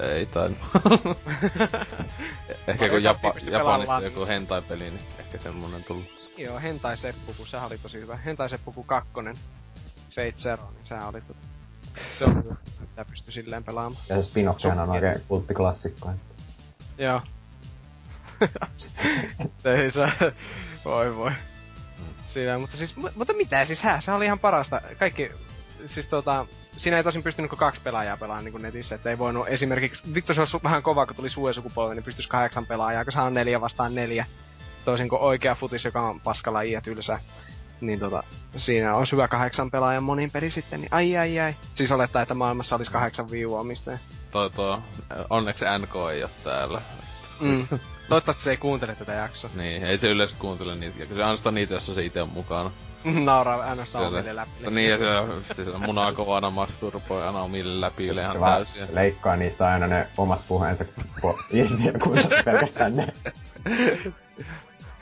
Ei 0.00 0.26
tainnut. 0.26 0.60
ehkä 2.66 2.88
kun 2.88 3.02
Japa, 3.02 3.34
Japanissa 3.50 4.00
joku 4.00 4.26
hentai-peli, 4.26 4.90
niin 4.90 5.00
ehkä 5.18 5.38
semmonen 5.38 5.84
tullut. 5.84 6.04
Joo, 6.36 6.60
Hentai 6.60 6.96
Seppuku, 6.96 7.44
sehän 7.44 7.66
oli 7.66 7.78
tosi 7.78 8.00
hyvä. 8.00 8.16
Hentai 8.16 8.48
Seppuku 8.48 8.82
2, 8.84 9.10
Fate 10.10 10.34
Zero, 10.38 10.70
niin 10.74 10.86
sehän 10.86 11.08
oli 11.08 11.20
tota... 11.20 11.40
Se 12.18 12.24
on 12.24 12.44
hyvä, 12.44 12.56
mitä 12.80 13.04
pystyi 13.04 13.32
silleen 13.32 13.64
pelaamaan. 13.64 14.02
Ja 14.08 14.16
se 14.16 14.22
spin 14.22 14.48
on 14.48 14.90
oikein 14.90 15.20
kulttiklassikko. 15.28 16.10
Joo. 16.98 17.22
Ei 19.64 19.90
se... 19.90 20.32
Voi 20.84 21.16
voi 21.16 21.32
siinä, 22.32 22.58
mutta 22.58 22.76
siis, 22.76 22.96
mutta 22.96 23.32
mitä 23.32 23.64
siis 23.64 23.82
hää, 23.82 24.00
se 24.00 24.12
oli 24.12 24.24
ihan 24.24 24.38
parasta. 24.38 24.80
Kaikki, 24.98 25.30
siis 25.86 26.06
tota, 26.06 26.46
siinä 26.76 26.96
ei 26.96 27.04
tosin 27.04 27.22
pystynyt 27.22 27.50
kaksi 27.56 27.80
pelaajaa 27.84 28.16
pelaamaan 28.16 28.44
niin 28.44 28.62
netissä, 28.62 28.94
että 28.94 29.10
ei 29.10 29.18
voinut 29.18 29.48
esimerkiksi, 29.48 30.14
vittu 30.14 30.34
se 30.34 30.40
olisi 30.40 30.56
vähän 30.64 30.82
kova, 30.82 31.06
kun 31.06 31.16
tuli 31.16 31.30
suue 31.30 31.52
sukupolvi, 31.52 31.94
niin 31.94 32.04
pystyisi 32.04 32.28
kahdeksan 32.28 32.66
pelaajaa, 32.66 33.04
kun 33.04 33.20
on 33.22 33.34
neljä 33.34 33.60
vastaan 33.60 33.94
neljä. 33.94 34.26
Toisin 34.84 35.08
kuin 35.08 35.22
oikea 35.22 35.54
futis, 35.54 35.84
joka 35.84 36.02
on 36.02 36.20
paskalla 36.20 36.64
ja 36.64 36.80
tylsä. 36.80 37.18
Niin 37.80 37.98
tota, 37.98 38.22
siinä 38.56 38.94
olisi 38.94 39.12
hyvä 39.12 39.28
kahdeksan 39.28 39.70
pelaajan 39.70 40.02
monin 40.02 40.30
peli 40.30 40.50
sitten, 40.50 40.80
niin 40.80 40.88
ai 40.92 41.16
ai 41.16 41.40
ai. 41.40 41.54
Siis 41.74 41.90
olettaa, 41.90 42.22
että 42.22 42.34
maailmassa 42.34 42.76
olisi 42.76 42.92
kahdeksan 42.92 43.30
viiua 43.30 43.60
omistaja. 43.60 43.98
Toi 44.30 44.50
toi, 44.50 44.78
onneksi 45.30 45.64
NK 45.78 45.94
ei 46.12 46.22
ole 46.22 46.30
täällä. 46.44 46.82
Mm. 47.40 47.66
Toivottavasti 48.08 48.44
se 48.44 48.50
ei 48.50 48.56
kuuntele 48.56 48.94
tätä 48.94 49.12
jaksoa. 49.12 49.50
Niin, 49.54 49.84
ei 49.84 49.98
se 49.98 50.08
yleensä 50.08 50.36
kuuntele 50.38 50.74
niitä. 50.74 50.98
Ja 50.98 51.06
se 51.06 51.22
ainoastaan 51.22 51.54
niitä, 51.54 51.74
jossa 51.74 51.94
se 51.94 52.04
itse 52.04 52.22
on 52.22 52.28
mukana. 52.28 52.70
Nauraa 53.24 53.62
ainoastaan 53.62 54.06
omille 54.06 54.36
läpi. 54.36 54.50
No 54.62 54.70
niin, 54.70 54.90
ja 54.90 54.98
se, 54.98 55.54
se, 55.54 55.70
se 55.72 55.78
munaa 55.78 56.12
kovana 56.12 56.50
masturboi 56.50 57.26
aina 57.26 57.40
omille 57.40 57.80
läpi 57.80 58.06
ihan 58.06 58.32
se 58.32 58.38
täysin. 58.40 58.94
leikkaa 58.94 59.36
niistä 59.36 59.68
aina 59.68 59.86
ne 59.86 60.06
omat 60.16 60.40
puheensa 60.48 60.84
irti 61.52 61.86
ja 61.86 61.92
pelkästään 62.44 62.96
ne. 62.96 63.08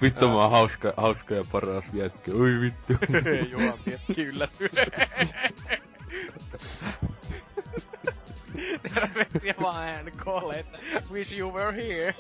Vittu 0.02 0.28
mä 0.28 0.42
oon 0.42 0.50
hauska, 0.50 0.92
hauska 0.96 1.34
ja 1.34 1.42
paras 1.52 1.84
jätkä. 1.94 2.32
Oi 2.32 2.60
vittu. 2.60 2.92
Joo, 3.50 3.78
jätki 3.86 4.22
yllätty. 4.22 4.70
Terveisiä 8.94 9.54
vaan 9.62 10.04
NKlle, 10.04 10.54
että 10.54 10.78
wish 11.12 11.38
you 11.38 11.52
were 11.52 11.72
here. 11.76 12.14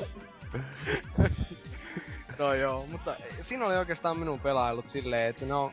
no 2.38 2.54
joo, 2.54 2.86
mutta 2.86 3.16
siinä 3.40 3.66
oli 3.66 3.76
oikeastaan 3.76 4.18
minun 4.18 4.40
pelailut 4.40 4.90
silleen, 4.90 5.30
että 5.30 5.46
no, 5.46 5.72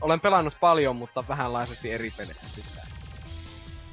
olen 0.00 0.20
pelannut 0.20 0.56
paljon, 0.60 0.96
mutta 0.96 1.24
vähänlaisesti 1.28 1.92
eri 1.92 2.10
pelejä 2.16 2.40
sitten. 2.48 2.82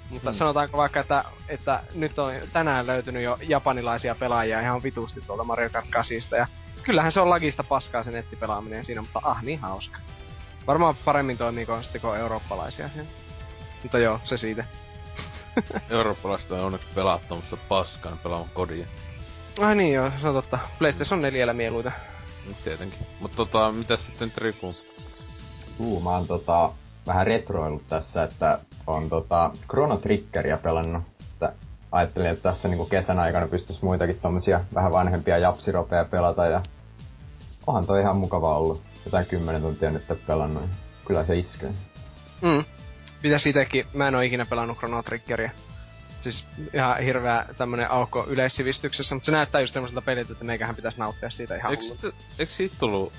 Mutta 0.10 0.30
hmm. 0.32 0.38
sanotaanko 0.38 0.78
vaikka, 0.78 1.00
että, 1.00 1.24
että 1.50 1.84
nyt 1.96 2.20
on 2.20 2.34
tänään 2.54 2.88
löytynyt 2.88 3.24
jo 3.24 3.38
japanilaisia 3.42 4.16
pelaajia 4.16 4.62
ihan 4.62 4.84
vitusti 4.84 5.22
tuolta 5.22 5.44
Mario 5.44 5.70
Kart 5.70 5.86
8 5.90 6.18
ja 6.38 6.48
kyllähän 6.84 7.12
se 7.12 7.20
on 7.20 7.30
lagista 7.30 7.64
paskaa 7.64 8.04
se 8.04 8.12
nettipelaaminen 8.12 8.86
siinä, 8.86 9.02
mutta 9.02 9.22
ah 9.24 9.44
niin 9.44 9.60
hauska. 9.60 9.98
Varmaan 10.68 10.96
paremmin 11.06 11.38
toimii 11.38 11.66
kuin, 11.66 11.84
kuin 12.02 12.20
eurooppalaisia 12.20 12.90
sen. 12.90 13.08
Mutta 13.84 14.00
joo, 14.00 14.20
se 14.26 14.38
siitä. 14.38 14.66
Eurooppalaiset 15.90 16.52
on 16.52 16.60
onneksi 16.60 16.88
pelattomassa 16.96 17.58
paskan 17.58 18.18
pelaamaan 18.18 18.50
kodia. 18.54 18.86
Ai 19.60 19.76
niin 19.76 19.94
joo, 19.94 20.12
se 20.22 20.28
on 20.28 20.34
totta. 20.34 20.60
PlayStation 20.80 21.22
4 21.22 21.54
mieluita. 21.54 21.92
Nyt 22.48 22.64
tietenkin. 22.64 23.00
Mut 23.20 23.32
tota, 23.36 23.72
mitäs 23.72 24.06
sitten 24.06 24.32
Trifu? 24.32 24.76
Uu, 25.80 26.02
mä 26.02 26.10
oon 26.10 26.28
tota, 26.28 26.72
vähän 27.08 27.28
retroillut 27.28 27.88
tässä, 27.88 28.24
että 28.24 28.60
on 28.88 29.10
tota 29.10 29.52
Chrono 29.70 29.98
Triggeria 29.98 30.58
pelannut. 30.58 31.04
Että 31.34 31.54
ajattelin, 31.92 32.28
että 32.28 32.44
tässä 32.44 32.68
niinku 32.68 32.86
kesän 32.86 33.20
aikana 33.20 33.48
pystyisi 33.48 33.86
muitakin 33.86 34.20
tommosia 34.22 34.62
vähän 34.76 34.92
vanhempia 34.92 35.38
japsiropeja 35.38 36.06
pelata 36.06 36.46
ja 36.46 36.62
onhan 37.68 37.86
toi 37.86 38.02
ihan 38.02 38.18
mukava 38.18 38.58
ollut. 38.58 38.82
Jotain 39.06 39.26
kymmenen 39.26 39.62
tuntia 39.62 39.92
nyt 39.92 40.04
pelannut. 40.28 40.64
Kyllä 41.06 41.26
se 41.26 41.38
iskee. 41.38 41.70
Mm. 42.42 42.64
Pitäis 43.22 43.48
itekin, 43.48 43.86
mä 43.94 44.08
en 44.08 44.16
oo 44.16 44.22
ikinä 44.22 44.46
pelannut 44.50 44.78
Chrono 44.78 45.04
Triggeria. 45.04 45.52
Siis 46.22 46.46
ihan 46.74 47.00
hirveä 47.00 47.46
tämmönen 47.58 47.92
aukko 47.92 48.26
yleissivistyksessä, 48.28 49.16
mutta 49.16 49.26
se 49.26 49.32
näyttää 49.32 49.62
just 49.62 49.74
semmoiselta 49.74 50.02
peliltä, 50.02 50.32
että 50.32 50.46
meikähän 50.46 50.76
pitäis 50.76 50.98
nauttia 50.98 51.30
siitä 51.30 51.56
ihan 51.56 51.78
eiks 52.40 52.58
siitä 52.58 52.76
tullut 52.80 53.14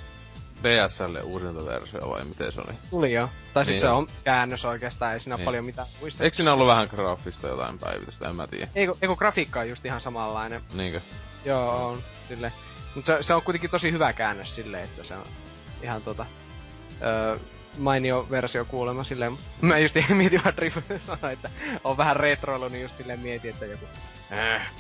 DSL 0.62 1.16
uusinta 1.24 1.66
versio 1.66 2.10
vai 2.10 2.24
miten 2.24 2.52
se 2.52 2.60
oli? 2.60 2.76
Tuli 2.90 3.12
joo. 3.12 3.28
Tai 3.54 3.64
siis 3.64 3.74
niin. 3.74 3.80
se 3.80 3.88
on 3.88 4.06
käännös 4.24 4.64
oikeastaan, 4.64 5.12
ei 5.12 5.20
siinä 5.20 5.36
niin. 5.36 5.44
paljon 5.44 5.66
mitään 5.66 5.88
muista. 6.00 6.24
Eikö 6.24 6.36
siinä 6.36 6.52
ollut 6.52 6.66
vähän 6.66 6.88
graafista 6.90 7.48
jotain 7.48 7.78
päivitystä, 7.78 8.28
en 8.28 8.36
mä 8.36 8.46
tiedä. 8.46 8.68
Eikö, 8.74 8.94
eikö 9.02 9.16
grafiikka 9.16 9.60
on 9.60 9.68
just 9.68 9.84
ihan 9.84 10.00
samanlainen. 10.00 10.60
Niinkö? 10.74 11.00
Joo, 11.44 11.86
on. 11.86 11.98
Silleen. 12.28 12.52
Mut 12.94 13.04
se, 13.04 13.18
se, 13.20 13.34
on 13.34 13.42
kuitenkin 13.42 13.70
tosi 13.70 13.92
hyvä 13.92 14.12
käännös 14.12 14.54
silleen, 14.54 14.84
että 14.84 15.04
se 15.04 15.16
on 15.16 15.26
ihan 15.82 16.02
tota... 16.02 16.26
Öö, 17.02 17.38
mainio 17.78 18.26
versio 18.30 18.64
kuulemma 18.64 19.04
silleen. 19.04 19.32
Mä 19.60 19.78
just 19.78 19.94
mietin 20.08 20.44
vaan 20.44 20.56
Drift 20.56 20.78
sanoi, 20.98 21.32
että 21.32 21.50
on 21.84 21.96
vähän 21.96 22.16
retroilu, 22.16 22.68
niin 22.68 22.82
just 22.82 22.96
silleen 22.96 23.20
mietin, 23.20 23.50
että 23.50 23.66
joku... 23.66 23.84
Äh, 24.32 24.70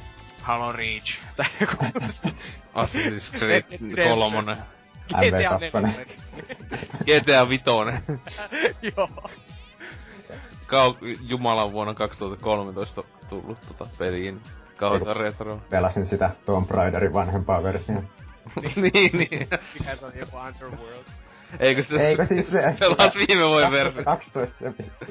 Halo 0.42 0.72
Reach. 0.72 1.18
Tai 1.36 1.46
joku... 1.60 1.76
Assassin's 2.74 3.38
Creed 3.38 3.64
3. 4.14 4.56
GTA 5.08 5.58
4. 5.58 5.94
GTA 7.04 7.48
5. 7.48 7.64
Joo. 8.96 9.08
Kau- 10.66 10.98
Jumalan 11.28 11.72
vuonna 11.72 11.94
2013 11.94 13.02
tullut 13.28 13.58
tota 13.68 13.90
peliin. 13.98 14.40
Kauheeta 14.76 15.14
retro. 15.14 15.60
Pelasin 15.70 16.06
sitä 16.06 16.30
Tomb 16.44 16.70
Raiderin 16.70 17.12
vanhempaa 17.12 17.62
versiota. 17.62 18.02
niin, 18.76 19.18
niin. 19.18 19.48
Mikä 19.78 19.96
se 19.96 20.04
on 20.04 20.12
joku 20.18 20.36
Underworld. 20.36 21.04
Eikö 21.60 21.82
se... 21.82 22.08
Eikö 22.08 22.26
siis 22.26 22.46
se... 22.46 22.74
Pelas 22.80 23.14
viime 23.14 23.48
vuoden 23.48 23.72
versio. 23.72 24.04
12, 24.04 24.54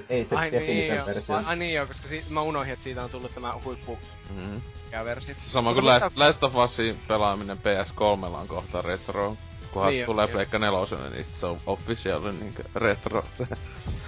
ei 0.10 0.26
se 0.26 0.36
Ai 0.36 0.50
niin, 0.50 0.96
joo. 0.96 1.06
versio. 1.06 1.36
Ai 1.46 1.56
niin 1.56 1.74
joo, 1.74 1.86
koska 1.86 2.08
si- 2.08 2.26
mä 2.30 2.42
unohdin, 2.42 2.74
että 2.74 2.84
siitä 2.84 3.04
on 3.04 3.10
tullut 3.10 3.34
tämä 3.34 3.54
huippu 3.64 4.00
mm-hmm. 4.36 4.62
versio. 5.06 5.36
Sama 5.38 5.74
kuin 5.74 5.86
Last, 5.86 6.18
Last 6.18 6.44
of 6.44 6.56
Usin 6.56 7.00
pelaaminen 7.08 7.58
PS3 7.58 8.40
on 8.40 8.48
kohta 8.48 8.82
retro. 8.82 9.38
Kunhan 9.72 9.92
niin 9.92 10.06
tulee 10.06 10.28
Pleikka 10.28 10.60
nelosena, 10.60 11.10
niin 11.10 11.26
se 11.26 11.46
on 11.46 11.60
official 11.66 12.22
niin 12.22 12.54
retro. 12.76 13.24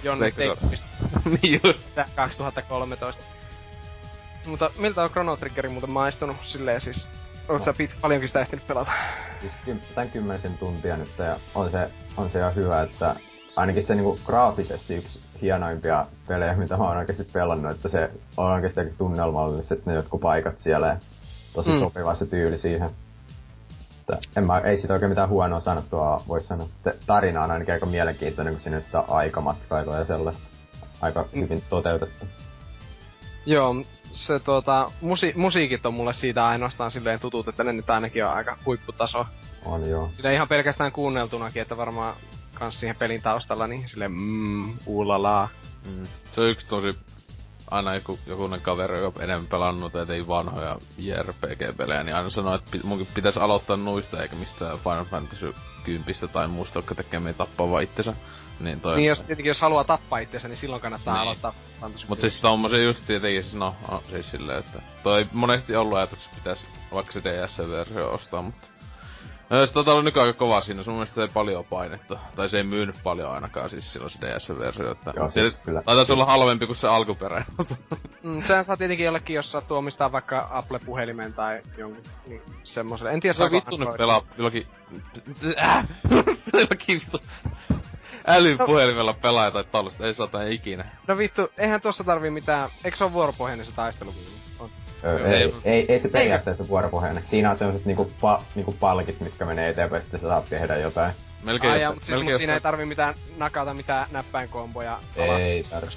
Jonne 0.02 0.30
tekemistä. 0.30 0.86
niin 1.42 1.60
just. 1.64 1.84
2013. 2.16 3.22
Mutta 4.46 4.70
miltä 4.78 5.02
on 5.02 5.10
Chrono 5.10 5.36
Triggeri 5.36 5.68
muuten 5.68 5.90
maistunut 5.90 6.36
silleen 6.42 6.80
siis? 6.80 7.06
Oot 7.48 7.58
no. 7.58 7.64
sä 7.64 7.72
pit, 7.78 7.90
paljonkin 8.00 8.28
sitä 8.28 8.40
ehtinyt 8.40 8.66
pelata? 8.66 8.92
Siis 9.40 9.52
tämän 9.94 10.10
kymmenisen 10.10 10.58
tuntia 10.58 10.96
nyt 10.96 11.18
ja 11.18 11.36
on 11.54 11.70
se, 11.70 11.90
on 12.16 12.30
se 12.30 12.38
ihan 12.38 12.54
hyvä, 12.54 12.82
että 12.82 13.14
ainakin 13.56 13.86
se 13.86 13.94
niinku 13.94 14.18
graafisesti 14.26 14.94
yksi 14.94 15.20
hienoimpia 15.42 16.06
pelejä, 16.28 16.54
mitä 16.54 16.76
mä 16.76 16.84
oon 16.84 16.96
oikeasti 16.96 17.24
pelannut, 17.32 17.72
että 17.72 17.88
se 17.88 18.10
on 18.36 18.52
oikeasti 18.52 18.80
tunnelmalliset 18.98 19.86
ne 19.86 19.94
jotkut 19.94 20.20
paikat 20.20 20.60
siellä 20.60 20.86
ja 20.86 20.96
tosi 21.54 21.70
mm. 21.70 21.80
sopiva 21.80 22.14
se 22.14 22.26
tyyli 22.26 22.58
siihen. 22.58 22.90
Että 24.00 24.18
en 24.36 24.46
mä, 24.46 24.58
ei 24.58 24.76
siitä 24.76 24.92
oikein 24.94 25.10
mitään 25.10 25.28
huonoa 25.28 25.60
sanottua 25.60 26.22
voi 26.28 26.40
sanoa. 26.40 26.66
Että 26.76 26.94
tarina 27.06 27.42
on 27.44 27.50
ainakin 27.50 27.74
aika 27.74 27.86
mielenkiintoinen, 27.86 28.54
kun 28.54 28.62
siinä 28.62 28.76
on 28.76 28.82
sitä 28.82 28.98
aikamatkailua 29.08 29.96
ja 29.96 30.04
sellaista 30.04 30.42
aika 31.00 31.22
mm. 31.32 31.40
hyvin 31.40 31.62
toteutettu. 31.68 32.26
Joo, 33.46 33.74
se 34.12 34.38
tuota, 34.38 34.90
musi- 35.00 35.32
musiikit 35.36 35.86
on 35.86 35.94
mulle 35.94 36.14
siitä 36.14 36.46
ainoastaan 36.46 36.90
silleen 36.90 37.20
tutut, 37.20 37.48
että 37.48 37.64
ne 37.64 37.72
nyt 37.72 37.90
ainakin 37.90 38.24
on 38.24 38.32
aika 38.32 38.58
huipputaso. 38.66 39.26
On 39.64 39.88
joo. 39.88 40.10
Sille 40.16 40.34
ihan 40.34 40.48
pelkästään 40.48 40.92
kuunneltunakin, 40.92 41.62
että 41.62 41.76
varmaan 41.76 42.16
kans 42.54 42.80
siihen 42.80 42.96
pelin 42.96 43.22
taustalla, 43.22 43.66
niin 43.66 43.88
silleen 43.88 44.12
mmm, 44.12 44.72
uulalaa. 44.86 45.48
Mm. 45.84 46.06
Se 46.34 46.40
on 46.40 46.48
yksi 46.48 46.66
tosi 46.66 46.98
aina 47.70 47.94
joku, 47.94 48.18
jokunen 48.26 48.60
kaveri, 48.60 48.98
joka 48.98 49.22
enemmän 49.22 49.46
pelannut 49.46 49.92
tai 49.92 50.06
ei 50.08 50.28
vanhoja 50.28 50.78
JRPG-pelejä, 50.98 52.02
niin 52.02 52.16
aina 52.16 52.30
sanoo, 52.30 52.54
että 52.54 52.78
munkin 52.84 53.08
pitäisi 53.14 53.38
aloittaa 53.38 53.76
nuista 53.76 54.22
eikä 54.22 54.36
mistään 54.36 54.78
Final 54.78 55.04
Fantasy 55.04 55.54
10 55.84 56.14
tai 56.32 56.48
muusta, 56.48 56.78
jotka 56.78 56.94
tekee 56.94 57.20
meitä 57.20 57.38
tappaa 57.38 57.80
itsensä. 57.80 58.14
Niin, 58.60 58.80
toi 58.80 58.96
niin 58.96 59.08
jos, 59.08 59.18
tietenkin 59.18 59.48
jos 59.50 59.60
haluaa 59.60 59.84
tappaa 59.84 60.18
itsensä, 60.18 60.48
niin 60.48 60.58
silloin 60.58 60.82
kannattaa 60.82 61.14
niin. 61.14 61.22
aloittaa 61.22 61.54
Fantasy 61.80 62.06
Mut 62.08 62.20
siis 62.20 62.40
tommosia 62.40 62.82
just 62.82 63.06
tietenkin, 63.06 63.42
siis 63.42 63.54
no, 63.54 63.74
no 63.90 64.02
siis 64.10 64.30
silleen, 64.30 64.58
että 64.58 64.82
toi 65.02 65.26
monesti 65.32 65.76
ollut 65.76 65.98
ajatuksessa 65.98 66.30
pitäisi 66.34 66.66
vaikka 66.94 67.12
se 67.12 67.20
DS-versio 67.24 68.12
ostaa, 68.12 68.42
mutta 68.42 68.68
No, 69.50 69.66
se 69.66 69.72
tota 69.72 69.94
oli 69.94 70.04
nykyään 70.04 70.26
aika 70.26 70.38
kova 70.38 70.60
siinä, 70.60 70.82
sun 70.82 70.94
mielestä 70.94 71.22
ei 71.22 71.28
paljon 71.34 71.64
painetta. 71.64 72.18
Tai 72.36 72.48
se 72.48 72.56
ei 72.56 72.62
myynyt 72.62 72.96
paljon 73.04 73.30
ainakaan 73.30 73.70
siis 73.70 73.92
silloin 73.92 74.10
se 74.10 74.18
DS-versio, 74.20 74.90
että... 74.90 75.12
Joo, 75.16 75.28
siis 75.28 75.56
se, 75.56 75.62
kyllä. 75.62 75.82
Taitaisi 75.82 76.12
olla 76.12 76.26
halvempi 76.26 76.66
kuin 76.66 76.76
se 76.76 76.88
alkuperäinen. 76.88 77.46
mm, 78.22 78.42
sehän 78.42 78.64
saa 78.64 78.76
tietenkin 78.76 79.06
jollekin, 79.06 79.36
jos 79.36 79.52
sattuu 79.52 79.76
omistaa 79.76 80.12
vaikka 80.12 80.48
Apple-puhelimen 80.50 81.32
tai 81.32 81.62
jonkun 81.76 82.02
niin 82.26 82.42
semmoselle. 82.64 83.12
En 83.12 83.20
tiedä, 83.20 83.34
se 83.34 83.44
on 83.44 83.50
vittu 83.50 83.76
nyt 83.76 83.88
pelaa 83.98 84.22
jollakin... 84.36 84.66
Äh! 85.64 85.88
jollakin 86.52 87.00
vittu 87.00 87.20
älypuhelimella 88.26 89.12
pelaa 89.12 89.50
tai 89.50 89.64
tällaista, 89.64 90.06
ei 90.06 90.14
saata 90.14 90.42
ikinä. 90.42 90.84
No 91.08 91.18
vittu, 91.18 91.48
eihän 91.58 91.80
tuossa 91.80 92.04
tarvii 92.04 92.30
mitään, 92.30 92.68
eikö 92.84 92.96
se 92.96 93.04
ole 93.04 93.12
vuoropohjainen 93.12 93.66
se 93.66 93.72
taistelu? 93.72 94.10
Ei, 95.04 95.34
ei, 95.34 95.54
ei, 95.64 95.84
ei, 95.88 96.00
se 96.00 96.08
periaatteessa 96.08 96.68
vuoropohjainen. 96.68 97.22
Siinä 97.26 97.50
on 97.50 97.56
sellaiset 97.56 97.86
niinku, 97.86 98.12
pa, 98.20 98.42
niinku 98.54 98.76
palkit, 98.80 99.20
mitkä 99.20 99.44
menee 99.44 99.68
eteenpäin, 99.68 100.02
sitten 100.02 100.20
sä 100.20 100.26
saat 100.26 100.48
tehdä 100.48 100.76
jotain. 100.76 101.12
Melkein, 101.42 101.72
Ai, 101.72 101.94
mutta 101.94 102.06
siis 102.06 102.18
melkein 102.18 102.38
siinä 102.38 102.54
ei 102.54 102.60
tarvi 102.60 102.84
mitään 102.84 103.14
nakata 103.36 103.74
mitään 103.74 104.06
näppäinkomboja 104.12 104.98
alas. 105.18 105.40
Ei 105.40 105.62
tarvi. 105.62 105.90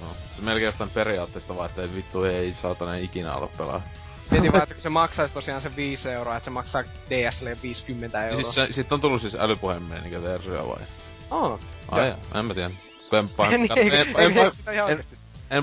No, 0.00 0.06
se 0.36 0.42
melkein 0.42 0.66
jostain 0.66 0.90
periaatteesta 0.90 1.56
vaan, 1.56 1.70
että 1.70 1.82
ei 1.82 1.88
vittu 1.96 2.24
ei 2.24 2.52
saatana 2.52 2.94
ikinä 2.94 3.32
alo 3.32 3.50
pelaa. 3.58 3.82
Mietin 4.30 4.52
vaan, 4.52 4.62
että 4.62 4.74
kun 4.74 4.82
se 4.82 4.88
maksaisi 4.88 5.34
tosiaan 5.34 5.62
se 5.62 5.76
5 5.76 6.10
euroa, 6.10 6.36
että 6.36 6.44
se 6.44 6.50
maksaa 6.50 6.82
DSL 6.82 7.46
50 7.62 8.26
euroa. 8.28 8.52
Siis 8.52 8.76
sit 8.76 8.92
on 8.92 9.00
tullut 9.00 9.20
siis 9.20 9.34
älypuhelimen 9.34 10.02
niinku 10.02 10.22
versio 10.22 10.68
vai? 10.68 10.86
Oh. 11.30 11.60
Ai 11.88 12.08
ja, 12.08 12.14
en 12.34 12.46
mä 12.46 12.54
tiedä. 12.54 12.70
En 13.12 13.28
pahemmin, 13.36 13.70
en, 13.76 13.92
en, 13.92 13.92
en, 14.16 14.38
en, 14.38 14.90
en 14.90 15.04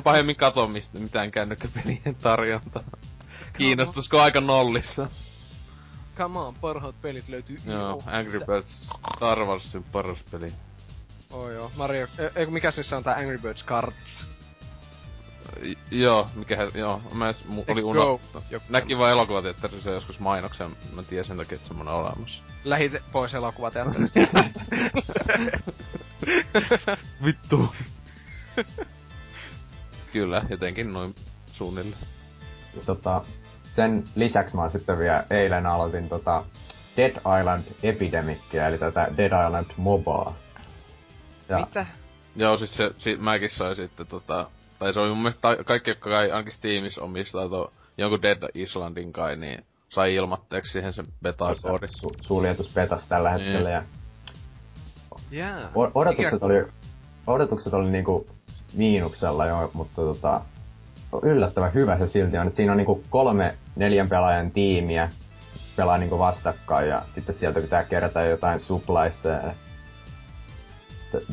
pahemmin 0.04 0.36
kato 0.36 0.68
mistä, 0.68 1.00
mitään 1.00 1.32
kännykkäpelien 1.32 2.16
tarjontaa. 2.22 2.84
Kiinnostusko 3.58 4.20
aika 4.20 4.42
nollissa? 4.42 5.08
Come 6.18 6.40
on, 6.40 6.56
parhaat 6.56 7.02
pelit 7.02 7.28
löytyy 7.28 7.58
Joo, 7.66 8.04
Angry 8.06 8.40
Birds 8.48 8.90
Star 9.16 9.40
Warsin 9.40 9.84
paras 9.84 10.24
peli. 10.32 10.54
Oh 11.32 11.50
joo, 11.50 11.72
Mario, 11.78 12.08
e, 12.20 12.40
mikä 12.40 12.52
mikäs 12.52 12.78
niissä 12.78 12.98
on 12.98 13.04
tää 13.04 13.16
Angry 13.16 13.38
Birds 13.38 13.66
Cards? 13.66 14.34
joo, 15.92 16.30
mikähän, 16.36 16.70
joo, 16.74 17.02
mä 17.14 17.26
edes, 17.26 17.48
mu, 17.48 17.64
oli 17.68 17.84
uno... 17.84 18.20
Näki 18.70 18.98
vaan 18.98 19.12
elokuvateatterissa 19.12 19.90
joskus 19.90 20.20
mainoksen, 20.20 20.76
mä 20.96 21.04
tiesin 21.04 21.38
takia, 21.38 21.56
että 21.56 21.68
semmonen 21.68 21.94
olemassa. 21.94 22.44
Lähit 22.64 22.94
pois 23.12 23.34
elokuvateatterista. 23.34 24.20
Vittu. 27.26 27.76
Kyllä, 30.14 30.42
jotenkin 30.50 30.94
noin 30.94 31.16
suunnilleen. 31.48 32.02
Tota, 32.86 33.22
sen 33.72 34.04
lisäksi 34.16 34.56
mä 34.56 34.62
oon 34.62 34.72
sitten 34.72 35.00
vielä 35.00 35.24
eilen 35.30 35.66
aloitin 35.66 36.10
tota 36.10 36.44
Dead 36.98 37.16
Island 37.40 37.64
Epidemickia, 37.84 38.68
eli 38.68 38.78
tätä 38.78 39.08
Dead 39.18 39.46
Island 39.46 39.66
Mobaa. 39.78 40.36
Ja... 41.50 41.60
Mitä? 41.60 41.86
Joo, 42.36 42.58
siis 42.58 42.78
se, 42.78 42.92
si, 42.98 43.18
mäkin 43.18 43.50
sain 43.50 43.76
sitten 43.76 44.08
tota, 44.08 44.50
tai 44.80 44.94
se 44.94 45.00
oli 45.00 45.10
mun 45.10 45.18
mielestä 45.18 45.42
ta- 45.42 45.64
kaikki, 45.64 45.90
jotka 45.90 46.10
kai 46.10 46.32
ainakin 46.32 46.54
Steamissa 46.54 47.02
omistaa 47.02 47.50
to, 47.50 47.74
jonkun 47.98 48.22
Dead 48.22 48.50
Islandin 48.54 49.14
kai, 49.14 49.36
niin 49.36 49.66
sai 49.90 50.16
ilmatteeksi 50.16 50.72
siihen 50.72 50.94
sen 50.94 51.08
beta 51.24 51.46
koodi. 51.62 51.88
Su- 51.88 52.18
suljetus 52.22 52.74
betas 52.74 53.06
tällä 53.06 53.36
niin. 53.36 53.44
hetkellä 53.46 53.70
ja... 53.70 53.84
Yeah. 55.34 55.78
O- 55.78 55.92
odotukset 55.96 56.44
oli, 56.44 56.66
odotukset 57.28 57.74
oli 57.74 57.90
niinku 57.90 58.28
miinuksella 58.76 59.46
jo, 59.46 59.72
mutta 59.74 60.02
tota, 60.02 60.42
yllättävän 61.22 61.74
hyvä 61.74 62.00
se 62.00 62.08
silti 62.08 62.38
on. 62.38 62.48
Et 62.48 62.56
siinä 62.56 62.72
on 62.72 62.78
niinku 62.78 63.04
kolme 63.10 63.56
neljän 63.76 64.10
pelaajan 64.10 64.52
tiimiä 64.52 65.10
pelaa 65.76 65.98
niinku 65.98 66.20
vastakkain 66.20 66.90
ja 66.90 67.02
sitten 67.16 67.36
sieltä 67.36 67.62
pitää 67.62 67.84
kerätä 67.84 68.22
jotain 68.22 68.60
supplies 68.60 69.24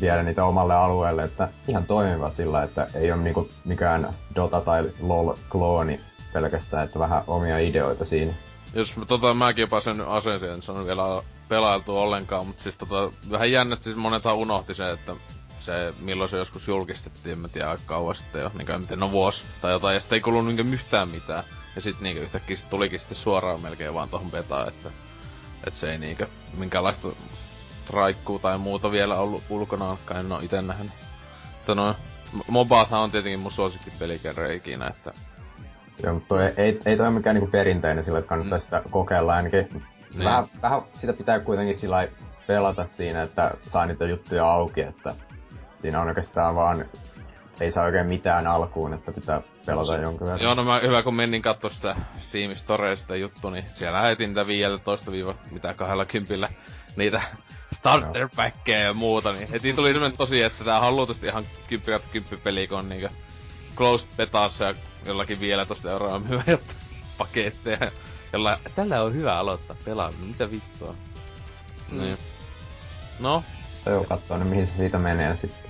viedä 0.00 0.22
niitä 0.22 0.44
omalle 0.44 0.74
alueelle, 0.74 1.24
että 1.24 1.48
ihan 1.68 1.86
toimiva 1.86 2.30
sillä, 2.30 2.62
että 2.62 2.86
ei 2.94 3.12
ole 3.12 3.22
niinku 3.22 3.48
mikään 3.64 4.08
Dota 4.34 4.60
tai 4.60 4.90
LOL-klooni 5.00 6.00
pelkästään, 6.32 6.84
että 6.84 6.98
vähän 6.98 7.22
omia 7.26 7.58
ideoita 7.58 8.04
siinä. 8.04 8.32
Jos 8.74 8.94
tota, 9.08 9.34
mäkin 9.34 9.62
jopa 9.62 9.80
sen 9.80 10.00
asensin, 10.00 10.50
en 10.50 10.62
saanut 10.62 10.86
vielä 10.86 11.02
pelailtu 11.48 11.98
ollenkaan, 11.98 12.46
mutta 12.46 12.62
siis 12.62 12.76
tota, 12.78 13.12
vähän 13.30 13.52
jännä, 13.52 13.76
siis 13.76 13.96
monethan 13.96 14.36
unohti 14.36 14.74
se, 14.74 14.90
että 14.90 15.12
se, 15.60 15.94
milloin 16.00 16.30
se 16.30 16.36
joskus 16.36 16.68
julkistettiin, 16.68 17.44
en 17.44 17.50
tiedä, 17.50 17.70
aika 17.70 17.82
kauan 17.86 18.14
sitten 18.14 18.42
jo, 18.42 18.50
niin 18.58 18.80
miten 18.80 18.98
no 18.98 19.10
vuosi 19.10 19.42
tai 19.60 19.72
jotain, 19.72 19.94
ja 19.94 20.00
sitten 20.00 20.16
ei 20.16 20.20
kuulunut 20.20 20.54
niinku 20.54 20.72
yhtään 20.72 21.08
mitään. 21.08 21.44
Ja 21.76 21.82
sitten 21.82 22.02
niinku 22.02 22.22
yhtäkkiä 22.22 22.56
sit 22.56 22.70
tulikin 22.70 22.98
sitten 22.98 23.16
suoraan 23.16 23.60
melkein 23.60 23.94
vaan 23.94 24.08
tohon 24.08 24.30
betaan, 24.30 24.68
että, 24.68 24.90
että 25.66 25.80
se 25.80 25.92
ei 25.92 25.98
niinku 25.98 26.24
minkäänlaista 26.56 27.08
traikkuu 27.86 28.38
tai 28.38 28.58
muuta 28.58 28.90
vielä 28.90 29.14
ollut 29.14 29.42
ulkona, 29.48 29.96
en 30.20 30.32
oo 30.32 30.40
ite 30.42 30.62
nähnyt. 30.62 30.92
Mutta 31.56 31.74
no, 31.74 31.96
Mobathan 32.48 33.00
on 33.00 33.10
tietenkin 33.10 33.40
mun 33.40 33.52
suosikki 33.52 33.90
pelikerre 33.98 34.54
ikinä, 34.54 34.86
että... 34.86 35.12
Joo, 36.02 36.14
mutta 36.14 36.28
toi, 36.28 36.52
ei, 36.56 36.80
ei 36.86 36.96
toi 36.96 37.10
mikään 37.10 37.34
niinku 37.34 37.50
perinteinen 37.50 38.04
sillä, 38.04 38.18
että 38.18 38.28
kannattaa 38.28 38.58
mm. 38.58 38.62
sitä 38.62 38.82
kokeilla 38.90 39.34
ainakin. 39.34 39.68
Niin. 39.72 40.24
Vähän, 40.24 40.44
vähän 40.62 40.82
sitä 40.92 41.12
pitää 41.12 41.40
kuitenkin 41.40 41.78
sillä 41.78 42.08
pelata 42.46 42.86
siinä, 42.86 43.22
että 43.22 43.50
saa 43.62 43.86
niitä 43.86 44.06
juttuja 44.06 44.52
auki, 44.52 44.80
että 44.80 45.14
siinä 45.82 46.00
on 46.00 46.08
oikeastaan 46.08 46.54
vaan 46.54 46.84
ei 47.60 47.72
saa 47.72 47.84
oikein 47.84 48.06
mitään 48.06 48.46
alkuun, 48.46 48.94
että 48.94 49.12
pitää 49.12 49.40
pelata 49.66 49.96
no, 49.96 50.02
jonkun 50.02 50.26
verran. 50.26 50.44
Joo, 50.44 50.54
no 50.54 50.64
mä 50.64 50.80
hyvä 50.80 51.02
kun 51.02 51.14
menin 51.14 51.42
katsoa 51.42 51.70
sitä 51.70 51.96
Steam 52.18 52.54
Storesta 52.54 53.16
juttu, 53.16 53.50
niin 53.50 53.64
siellä 53.72 53.98
lähetin 53.98 54.30
niitä 54.30 54.46
15 54.46 55.12
viiva 55.12 55.34
mitä 55.50 55.74
20 55.74 56.48
niitä 56.96 57.22
starter 57.78 58.28
packkejä 58.36 58.78
ja 58.78 58.94
muuta, 58.94 59.32
niin 59.32 59.48
heti 59.48 59.72
tuli 59.72 59.92
semmonen 59.92 60.16
tosi, 60.16 60.42
että 60.42 60.64
tää 60.64 60.80
on 60.80 60.96
luultavasti 60.96 61.26
ihan 61.26 61.44
10 61.68 62.00
10 62.12 62.40
peli, 62.44 62.66
kun 62.68 62.78
on 62.78 62.88
niinkö 62.88 63.08
closed 63.76 64.08
betassa 64.16 64.64
ja 64.64 64.74
jollakin 65.06 65.40
vielä 65.40 65.66
tosta 65.66 65.90
euroa 65.90 66.18
myy 66.18 66.42
paketteja. 67.18 67.90
Jolla, 68.32 68.58
tällä 68.74 69.02
on 69.02 69.14
hyvä 69.14 69.38
aloittaa 69.38 69.76
pelaaminen, 69.84 70.28
mitä 70.28 70.50
vittua. 70.50 70.94
Mm. 71.90 71.98
Niin. 71.98 72.16
No. 73.20 73.42
Joo, 73.86 74.04
kattoo 74.04 74.36
nyt 74.36 74.48
mihin 74.48 74.66
se 74.66 74.76
siitä 74.76 74.98
menee 74.98 75.36
sitten. 75.36 75.69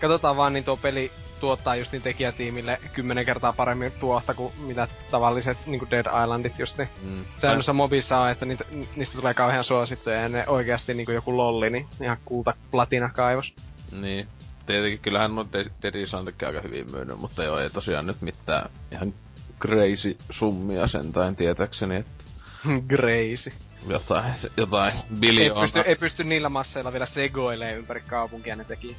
Katsotaan 0.00 0.36
vaan, 0.36 0.52
niin 0.52 0.64
tuo 0.64 0.76
peli 0.76 1.10
tuottaa 1.40 1.76
just 1.76 1.92
niin 1.92 2.02
tekijätiimille 2.02 2.80
kymmenen 2.92 3.26
kertaa 3.26 3.52
paremmin 3.52 3.92
tuosta 4.00 4.34
kuin 4.34 4.52
mitä 4.66 4.88
tavalliset 5.10 5.58
niin 5.66 5.78
kuin 5.78 5.90
Dead 5.90 6.06
Islandit 6.22 6.58
just 6.58 6.78
niin. 6.78 6.88
Mm. 7.02 7.24
Säännössä 7.38 7.72
mobissa 7.72 8.18
on, 8.18 8.30
että 8.30 8.46
niitä, 8.46 8.64
niistä 8.96 9.18
tulee 9.18 9.34
kauhean 9.34 9.64
suosittuja 9.64 10.20
ja 10.20 10.28
ne 10.28 10.44
oikeasti 10.46 10.94
niin 10.94 11.04
kuin 11.06 11.14
joku 11.14 11.36
lolli, 11.36 11.70
niin 11.70 11.86
ihan 12.02 12.18
kulta 12.24 12.54
platina 12.70 13.10
kaivos. 13.14 13.54
Niin. 14.00 14.28
Tietenkin 14.66 14.98
kyllähän 14.98 15.38
on 15.38 15.48
Dead 15.82 15.94
Islandikin 15.94 16.48
aika 16.48 16.60
hyvin 16.60 16.90
myynyt, 16.90 17.18
mutta 17.18 17.44
joo, 17.44 17.58
ei 17.58 17.70
tosiaan 17.70 18.06
nyt 18.06 18.22
mitään 18.22 18.70
ihan 18.92 19.14
crazy 19.60 20.16
summia 20.30 20.86
sentään 20.86 21.36
tietäkseni, 21.36 21.96
että... 21.96 22.24
crazy. 22.96 23.52
Jotain, 23.88 24.34
jotain 24.56 24.92
biljoona. 25.20 25.60
Ei 25.60 25.72
pysty, 25.72 25.80
ei 25.80 25.96
pysty 25.96 26.24
niillä 26.24 26.48
masseilla 26.48 26.92
vielä 26.92 27.06
segoilemaan 27.06 27.78
ympäri 27.78 28.00
kaupunkia 28.00 28.56
ne 28.56 28.64
teki. 28.64 28.96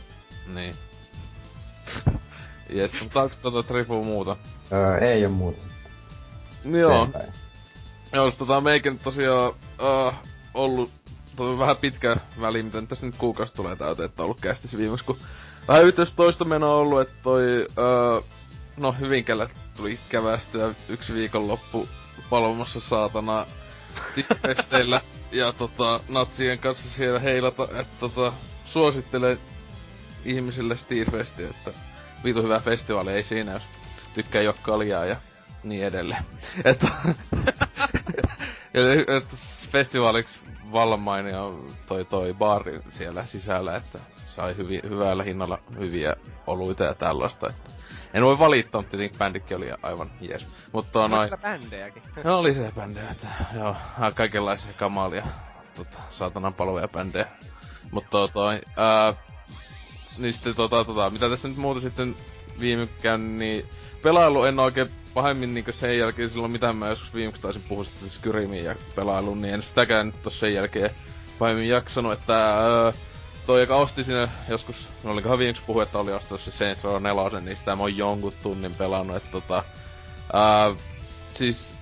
Niin. 0.53 0.75
Jes, 2.69 2.91
mutta 3.01 3.21
onks 3.21 3.37
tota 3.37 3.63
Trifu 3.63 4.03
muuta? 4.03 4.35
Öö, 4.71 4.97
ei 4.97 5.25
oo 5.25 5.31
muuta 5.31 5.61
Joo. 6.65 7.09
Joo, 8.13 8.31
tota 8.31 8.61
meikin 8.61 8.99
tosiaan 8.99 9.49
uh, 9.49 10.13
ollut 10.53 10.91
tota, 11.35 11.59
vähän 11.59 11.77
pitkä 11.77 12.15
väli, 12.41 12.63
miten 12.63 12.87
tässä 12.87 13.05
nyt 13.05 13.15
kuukausi 13.15 13.53
tulee 13.53 13.75
täyteen, 13.75 14.05
että 14.05 14.21
on 14.21 14.25
ollut 14.25 14.41
kästissä 14.41 14.77
viimeksi, 14.77 15.05
kun 15.05 15.17
vähän 15.67 15.83
toista 16.15 16.45
menoa 16.45 16.75
ollut, 16.75 17.01
että 17.01 17.13
toi, 17.23 17.65
uh, 17.69 18.25
no 18.77 18.95
Hyvinkäällä 18.99 19.49
tuli 19.77 19.99
kävästyä 20.09 20.69
yksi 20.89 21.13
viikonloppu 21.13 21.89
palvomassa 22.29 22.79
saatana 22.79 23.45
tippesteillä 24.15 25.01
ja 25.31 25.53
tota, 25.53 25.99
natsien 26.09 26.59
kanssa 26.59 26.89
siellä 26.89 27.19
heilata, 27.19 27.63
että 27.63 27.95
tota, 27.99 28.33
suosittelen 28.65 29.39
ihmisille 30.25 30.77
Steelfestia, 30.77 31.47
että 31.49 31.71
vitu 32.23 32.43
hyvä 32.43 32.59
festivaali, 32.59 33.11
ei 33.11 33.23
siinä, 33.23 33.51
jos 33.51 33.63
tykkää 34.13 34.41
jo 34.41 34.53
kaljaa 34.61 35.05
ja 35.05 35.15
niin 35.63 35.85
edelleen. 35.85 36.25
Että 36.65 36.87
festivaaliksi 39.71 40.39
vallan 40.71 40.99
mainia 40.99 41.39
toi 41.85 42.05
toi 42.05 42.33
baari 42.33 42.81
siellä 42.89 43.25
sisällä, 43.25 43.75
että 43.75 43.99
sai 44.15 44.57
hyvi, 44.57 44.81
hyvällä 44.89 45.23
hinnalla 45.23 45.59
hyviä 45.79 46.15
oluita 46.47 46.83
ja 46.83 46.93
tällaista, 46.93 47.47
että 47.49 47.71
en 48.13 48.23
voi 48.23 48.39
valittaa, 48.39 48.81
mutta 48.81 48.97
tietenkin 48.97 49.19
bändikin 49.19 49.57
oli 49.57 49.71
aivan 49.83 50.11
jes. 50.21 50.69
Mutta 50.71 51.07
noin... 51.07 51.33
Oli 51.33 51.41
bändejäkin. 51.41 52.03
No 52.23 52.39
oli 52.39 52.53
se 52.53 52.71
bändejä, 52.75 53.11
että 53.11 53.27
joo, 53.53 53.75
kaikenlaisia 54.15 54.73
kamalia, 54.73 55.27
tota, 55.75 55.97
saatanan 56.09 56.53
palveluja 56.53 56.87
bändejä. 56.87 57.25
Mutta 57.91 58.09
toi, 58.09 58.29
toi 58.29 58.61
ää, 58.77 59.13
niin 60.17 60.33
sitten 60.33 60.55
tota, 60.55 60.85
tota, 60.85 61.09
mitä 61.09 61.29
tässä 61.29 61.47
nyt 61.47 61.57
muuta 61.57 61.81
sitten 61.81 62.15
viime 62.59 62.87
käyn, 63.01 63.39
niin 63.39 63.65
pelailu 64.01 64.43
en 64.43 64.59
oikein 64.59 64.89
pahemmin 65.13 65.53
niin 65.53 65.65
sen 65.71 65.97
jälkeen 65.97 66.29
silloin 66.29 66.51
mitä 66.51 66.73
mä 66.73 66.89
joskus 66.89 67.13
viimeksi 67.13 67.41
taisin 67.41 67.63
puhua 67.69 67.83
sitten 67.83 68.09
Skyrimiin 68.09 68.65
ja 68.65 68.75
pelailun, 68.95 69.41
niin 69.41 69.53
en 69.53 69.63
sitäkään 69.63 70.05
nyt 70.05 70.23
tossa 70.23 70.39
sen 70.39 70.53
jälkeen 70.53 70.89
pahemmin 71.39 71.69
jaksanut, 71.69 72.13
että 72.13 72.63
öö, 72.63 72.91
toi 73.45 73.61
joka 73.61 73.75
osti 73.75 74.03
sinne 74.03 74.29
joskus, 74.49 74.87
no 75.03 75.11
olikohan 75.11 75.39
viimeksi 75.39 75.63
puhu, 75.65 75.81
että 75.81 75.97
oli 75.97 76.13
ostanut 76.13 76.41
se 76.41 76.51
Saints 76.51 76.83
Row 76.83 77.03
4, 77.03 77.39
niin 77.39 77.57
sitä 77.57 77.75
mä 77.75 77.83
oon 77.83 77.97
jonkun 77.97 78.33
tunnin 78.43 78.75
pelannut, 78.75 79.15
että 79.17 79.31
tota, 79.31 79.63
öö, 80.33 80.75
siis 81.33 81.73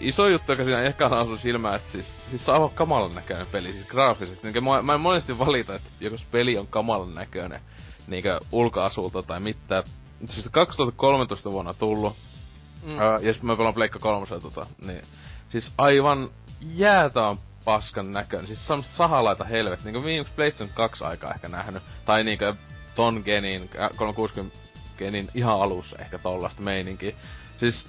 iso 0.00 0.28
juttu, 0.28 0.52
joka 0.52 0.64
siinä 0.64 0.82
ehkä 0.82 1.06
on 1.06 1.12
asunut 1.12 1.40
silmään, 1.40 1.74
että 1.74 1.92
siis, 1.92 2.30
siis 2.30 2.44
se 2.44 2.50
on 2.50 2.54
aivan 2.54 2.70
kamalan 2.70 3.14
näköinen 3.14 3.46
peli, 3.52 3.72
siis 3.72 3.88
graafisesti. 3.88 4.52
Niin 4.52 4.64
mä, 4.64 4.82
mä 4.82 4.94
en 4.94 5.00
monesti 5.00 5.38
valita, 5.38 5.74
että 5.74 5.88
joku 6.00 6.16
peli 6.30 6.58
on 6.58 6.66
kamalan 6.66 7.14
näköinen, 7.14 7.60
niinkö 8.06 8.40
ulkoasulta 8.52 9.22
tai 9.22 9.40
mitään. 9.40 9.84
Siis 10.24 10.48
2013 10.52 11.50
vuonna 11.50 11.74
tullut. 11.74 12.16
Mm. 12.82 12.92
Uh, 12.92 12.98
ja 12.98 13.32
sitten 13.32 13.46
mä 13.46 13.56
pelaan 13.56 13.74
Pleikka 13.74 13.98
3 13.98 14.26
tota, 14.26 14.66
niin. 14.86 15.02
Siis 15.48 15.72
aivan 15.78 16.30
jäätään 16.60 17.36
paskan 17.64 18.12
näköinen. 18.12 18.46
Siis 18.46 18.66
semmoista 18.66 18.96
sahalaita 18.96 19.44
helvet, 19.44 19.84
niinku 19.84 20.04
viimeksi 20.04 20.32
PlayStation 20.36 20.74
2 20.74 21.04
aikaa 21.04 21.34
ehkä 21.34 21.48
nähnyt. 21.48 21.82
Tai 22.04 22.24
niinkö 22.24 22.54
ton 22.94 23.22
genin, 23.24 23.70
360 23.96 24.58
genin 24.98 25.28
ihan 25.34 25.60
alussa 25.60 25.96
ehkä 25.98 26.18
tollasta 26.18 26.62
meininki. 26.62 27.16
Siis 27.58 27.86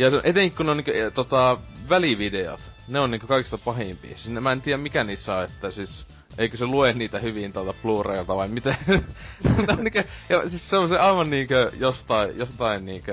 ja 0.00 0.10
se, 0.10 0.20
etenkin 0.24 0.56
kun 0.56 0.68
on 0.68 0.76
niinku, 0.76 0.90
e, 0.90 1.10
tota, 1.10 1.58
välivideot, 1.88 2.60
ne 2.88 3.00
on 3.00 3.10
niinku 3.10 3.26
kaikista 3.26 3.58
pahimpia. 3.64 4.16
Siis 4.16 4.40
mä 4.40 4.52
en 4.52 4.62
tiedä 4.62 4.78
mikä 4.78 5.04
niissä 5.04 5.36
on, 5.36 5.44
että 5.44 5.70
siis 5.70 6.06
eikö 6.38 6.56
se 6.56 6.66
lue 6.66 6.92
niitä 6.92 7.18
hyvin 7.18 7.52
tuolta 7.52 7.74
Blu-raylta 7.82 8.36
vai 8.36 8.48
miten? 8.48 8.76
on 9.78 9.84
niinku, 9.84 10.02
ja 10.28 10.50
siis 10.50 10.70
se 10.70 10.76
on 10.76 10.88
se 10.88 10.98
aivan 10.98 11.30
niinku 11.30 11.54
jostain, 11.78 12.38
jostain 12.38 12.84
niinku 12.84 13.10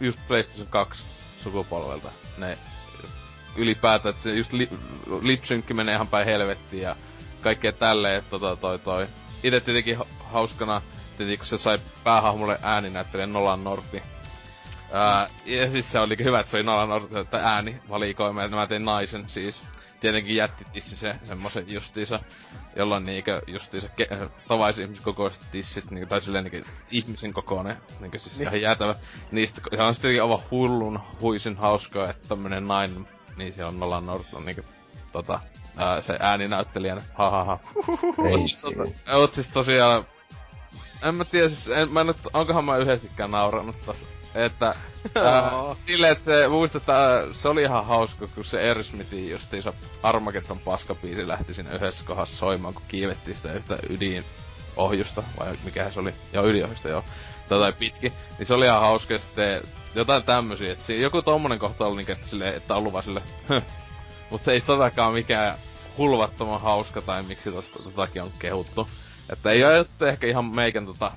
just 0.00 0.20
PlayStation 0.28 0.66
2 0.66 1.02
sukupolvelta. 1.42 2.08
Ne 2.38 2.58
ylipäätään, 3.56 4.10
että 4.10 4.22
se 4.22 4.34
just 4.34 4.52
li, 4.52 4.68
lipsynkki 5.22 5.74
menee 5.74 5.94
ihan 5.94 6.08
päin 6.08 6.26
helvettiin 6.26 6.82
ja 6.82 6.96
kaikkea 7.40 7.72
tälleen, 7.72 8.22
tota 8.30 8.56
toi 8.56 8.78
toi. 8.78 9.06
Ite 9.42 9.60
tietenkin 9.60 9.98
hauskana, 10.18 10.82
tietenkin 11.16 11.38
kun 11.38 11.46
se 11.46 11.58
sai 11.58 11.78
päähahmolle 12.04 12.58
ääninäyttelijän 12.62 13.32
Nolan 13.32 13.64
Northi 13.64 14.02
Ää, 14.92 15.28
ja 15.46 15.70
siis 15.70 15.92
se 15.92 15.98
oli 15.98 16.16
hyvä, 16.24 16.40
että 16.40 16.50
se 16.50 16.56
oli 16.56 16.64
Nolan 16.64 17.08
ääni 17.32 17.80
valikoima, 17.88 18.42
ja 18.42 18.48
mä 18.48 18.66
tein 18.66 18.84
naisen 18.84 19.28
siis. 19.28 19.62
Tietenkin 20.00 20.36
jättitissi 20.36 20.96
se 20.96 21.14
semmosen 21.24 21.68
justiinsa, 21.68 22.20
jolloin 22.76 23.06
niinkö 23.06 23.42
justiinsa 23.46 23.88
ke- 23.88 24.30
tavaisi 24.48 24.82
ihmisen 24.82 25.04
kokoiset 25.04 25.42
tissit, 25.52 25.90
niinkö, 25.90 26.06
tai 26.06 26.20
silleen 26.20 26.44
niinkö 26.44 26.70
ihmisen 26.90 27.32
kokoinen, 27.32 27.76
niinkö 28.00 28.18
siis 28.18 28.38
niin. 28.38 28.48
ihan 28.48 28.60
jäätävä. 28.60 28.94
Niistä, 29.32 29.60
se 29.76 29.82
on 29.82 29.94
sitten 29.94 30.22
aivan 30.22 30.38
hullun 30.50 31.00
huisin 31.20 31.56
hauskaa, 31.56 32.10
että 32.10 32.28
tämmönen 32.28 32.68
nainen, 32.68 33.08
niin 33.36 33.52
siellä 33.52 33.68
on 33.68 33.80
Nolan 33.80 34.06
Norton 34.06 34.44
niinkö 34.44 34.62
tota, 35.12 35.40
ää, 35.76 36.02
se 36.02 36.16
ääninäyttelijänä, 36.20 37.02
ha 37.14 37.30
ha 37.30 37.44
ha. 37.44 37.58
Oot 39.14 39.32
siis 39.32 39.48
tosiaan, 39.48 40.06
en 41.02 41.14
mä 41.14 41.24
tiedä, 41.24 41.48
siis 41.48 41.68
en, 41.68 41.92
mä 41.92 42.04
nyt, 42.04 42.16
onkohan 42.32 42.64
mä 42.64 42.76
yhdestikään 42.76 43.30
nauranut 43.30 43.76
tossa 43.86 44.06
että 44.34 44.66
ää, 45.24 45.50
silleen, 45.74 46.12
että 46.12 46.24
se 46.24 46.48
muistetaan, 46.48 47.34
se 47.34 47.48
oli 47.48 47.62
ihan 47.62 47.86
hauska, 47.86 48.26
kun 48.34 48.44
se 48.44 48.68
Airsmithin 48.68 49.30
justiinsa 49.30 49.72
Armageddon 50.02 50.58
paskapiisi 50.58 51.28
lähti 51.28 51.54
sinne 51.54 51.74
yhdessä 51.74 52.02
kohdassa 52.06 52.36
soimaan, 52.36 52.74
kun 52.74 52.82
kiivettiin 52.88 53.36
sitä 53.36 53.52
yhtä 53.52 53.78
ydinohjusta, 53.88 55.22
vai 55.38 55.54
mikä 55.64 55.90
se 55.90 56.00
oli? 56.00 56.14
Joo, 56.32 56.46
ydinohjusta, 56.46 56.88
joo. 56.88 57.04
Tai 57.48 57.72
pitki. 57.72 58.12
Niin 58.38 58.46
se 58.46 58.54
oli 58.54 58.66
ihan 58.66 58.80
hauska 58.80 59.18
sitten 59.18 59.62
jotain 59.94 60.22
tämmösiä, 60.22 60.72
että 60.72 60.92
joku 60.92 61.22
tommonen 61.22 61.58
kohta 61.58 61.86
oli 61.86 61.96
niin, 61.96 62.10
että, 62.10 62.28
silleen, 62.28 62.54
että 62.54 62.74
on 62.74 62.78
ollut 62.78 62.92
vaan 62.92 63.04
sille, 63.04 63.22
mutta 64.30 64.52
ei 64.52 64.60
totakaan 64.60 65.12
mikään 65.12 65.56
hulvattoman 65.98 66.60
hauska 66.60 67.00
tai 67.00 67.22
miksi 67.22 67.52
tosta 67.52 67.82
totakin 67.82 68.22
on 68.22 68.32
kehuttu. 68.38 68.88
Että 69.32 69.50
ei 69.50 69.64
ole 69.64 70.08
ehkä 70.08 70.26
ihan 70.26 70.44
meikän 70.44 70.86
tota 70.86 71.12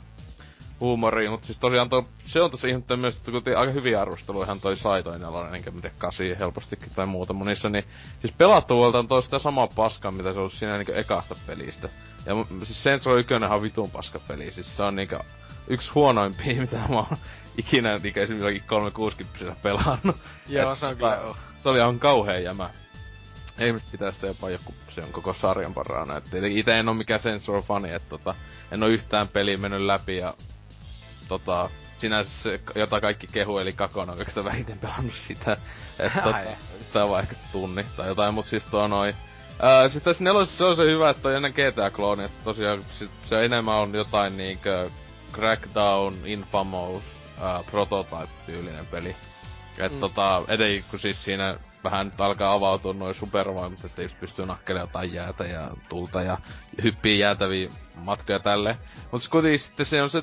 huumoria, 0.79 1.31
mutta 1.31 1.45
siis 1.45 1.59
tosiaan 1.59 1.89
to, 1.89 2.05
se 2.23 2.41
on 2.41 2.51
tosi 2.51 2.69
ihmettä 2.69 2.97
myös, 2.97 3.17
että 3.17 3.31
kun 3.31 3.41
aika 3.57 3.71
hyviä 3.71 4.01
arvosteluja 4.01 4.55
toi 4.61 4.77
sai 4.77 5.03
toi 5.03 5.19
nelonen, 5.19 5.55
enkä 5.55 5.71
tiedä 5.71 5.95
kasi 5.97 6.35
helpostikin 6.39 6.91
tai 6.95 7.05
muuta 7.05 7.33
monissa, 7.33 7.69
niin 7.69 7.85
siis 8.21 8.33
pelattavuolta 8.37 8.99
on 8.99 9.07
toi 9.07 9.23
sitä 9.23 9.39
samaa 9.39 9.67
paskaa, 9.75 10.11
mitä 10.11 10.33
se 10.33 10.39
on 10.39 10.51
siinä 10.51 10.77
niinku 10.77 10.93
ekasta 10.95 11.35
pelistä. 11.47 11.89
Ja 12.25 12.33
siis 12.63 13.05
Row 13.05 13.19
1 13.19 13.33
on 13.33 13.61
vitun 13.61 13.91
paska 13.91 14.19
peli, 14.27 14.51
siis 14.51 14.77
se 14.77 14.83
on 14.83 14.95
niinku 14.95 15.15
yksi 15.67 15.91
huonoimpia, 15.95 16.61
mitä 16.61 16.77
mä 16.89 16.95
oon 16.95 17.17
ikinä 17.57 17.97
niinku 17.97 18.19
esimerkiksi 18.19 18.67
360 18.67 19.55
pelannut. 19.63 20.15
Joo, 20.47 20.75
se 20.75 20.85
on 20.85 20.95
kyllä 20.95 21.19
Se 21.43 21.69
oli 21.69 21.77
ihan 21.77 21.99
kauhea 21.99 22.39
jämä. 22.39 22.69
Ihmiset 23.59 23.91
pitää 23.91 24.11
sitä 24.11 24.27
jopa 24.27 24.49
joku, 24.49 24.73
se 24.89 25.01
on 25.01 25.11
koko 25.11 25.33
sarjan 25.33 25.73
parhaana. 25.73 26.17
Et 26.17 26.25
ite 26.49 26.79
en 26.79 26.89
oo 26.89 26.93
mikään 26.93 27.19
Saints 27.19 27.47
Row 27.47 27.63
fani, 27.63 27.93
että 27.93 28.09
tota, 28.09 28.35
en 28.71 28.83
oo 28.83 28.89
yhtään 28.89 29.27
peliä 29.27 29.57
mennyt 29.57 29.81
läpi 29.81 30.17
ja 30.17 30.33
tota, 31.27 31.69
sinänsä 31.97 32.31
se, 32.43 32.59
jota 32.75 33.01
kaikki 33.01 33.27
kehu, 33.27 33.57
eli 33.57 33.71
Kakon 33.71 34.09
on 34.09 34.17
kaikista 34.17 34.43
vähiten 34.43 34.79
pelannut 34.79 35.15
sitä. 35.27 35.57
että 35.99 36.21
tota, 36.21 36.39
sitä 36.83 37.03
on 37.03 37.09
vaan 37.09 37.23
ehkä 37.23 37.35
tunni 37.51 37.85
tai 37.97 38.07
jotain, 38.07 38.33
mut 38.33 38.45
siis 38.45 38.65
tuo 38.65 38.87
noin. 38.87 39.15
Ää, 39.61 39.89
sit 39.89 40.03
tässä 40.03 40.23
nelosessa 40.23 40.57
se 40.57 40.63
on 40.63 40.75
se 40.75 40.83
hyvä, 40.83 41.09
että 41.09 41.27
on 41.27 41.35
ennen 41.35 41.53
GTA-klooni, 41.53 42.23
että 42.25 42.43
tosiaan 42.43 42.81
sit 42.81 43.11
se 43.25 43.45
enemmän 43.45 43.75
on 43.75 43.93
jotain 43.93 44.37
niinkö 44.37 44.89
Crackdown, 45.33 46.13
Infamous, 46.25 47.03
ää, 47.41 47.59
Prototype-tyylinen 47.71 48.85
peli. 48.85 49.15
Et 49.77 49.91
mm. 49.91 49.99
tota, 49.99 50.41
etenkin 50.47 50.83
kun 50.89 50.99
siis 50.99 51.23
siinä 51.23 51.57
vähän 51.83 52.05
nyt 52.05 52.21
alkaa 52.21 52.53
avautua 52.53 52.93
noin 52.93 53.15
supervoimat, 53.15 53.85
että 53.85 54.01
just 54.01 54.19
pystyy 54.19 54.45
nakkelemaan 54.45 54.87
jotain 54.89 55.13
jäätä 55.13 55.43
ja 55.43 55.71
tulta 55.89 56.21
ja 56.21 56.37
hyppii 56.83 57.19
jäätäviä 57.19 57.69
matkoja 57.95 58.39
tälle. 58.39 58.77
Mutta 59.11 59.29
kuitenkin 59.29 59.59
sitten 59.59 59.85
se 59.85 60.01
on 60.01 60.09
se, 60.09 60.21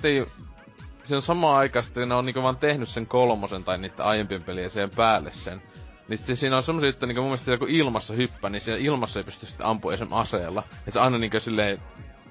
on 1.16 1.22
samaan 1.22 1.58
aikaan 1.58 1.84
sitten 1.84 2.08
ne 2.08 2.14
on 2.14 2.26
niinku 2.26 2.42
vaan 2.42 2.56
tehnyt 2.56 2.88
sen 2.88 3.06
kolmosen 3.06 3.64
tai 3.64 3.78
niitä 3.78 4.04
aiempien 4.04 4.42
pelien 4.42 4.70
sen 4.70 4.90
päälle 4.96 5.30
sen. 5.32 5.62
Niin 6.08 6.18
sitten 6.18 6.36
siinä 6.36 6.56
on 6.56 6.62
semmosia, 6.62 6.90
että 6.90 7.06
niinku 7.06 7.20
mun 7.20 7.30
mielestä 7.30 7.50
joku 7.50 7.66
ilmassa 7.68 8.14
hyppä, 8.14 8.50
niin 8.50 8.60
siinä 8.60 8.78
ilmassa 8.78 9.20
ei 9.20 9.24
pysty 9.24 9.46
sitten 9.46 9.66
ampumaan 9.66 9.94
esimerkiksi 9.94 10.20
aseella. 10.20 10.62
Et 10.86 10.92
se 10.92 11.00
aina 11.00 11.18
niinku 11.18 11.40
silleen 11.40 11.82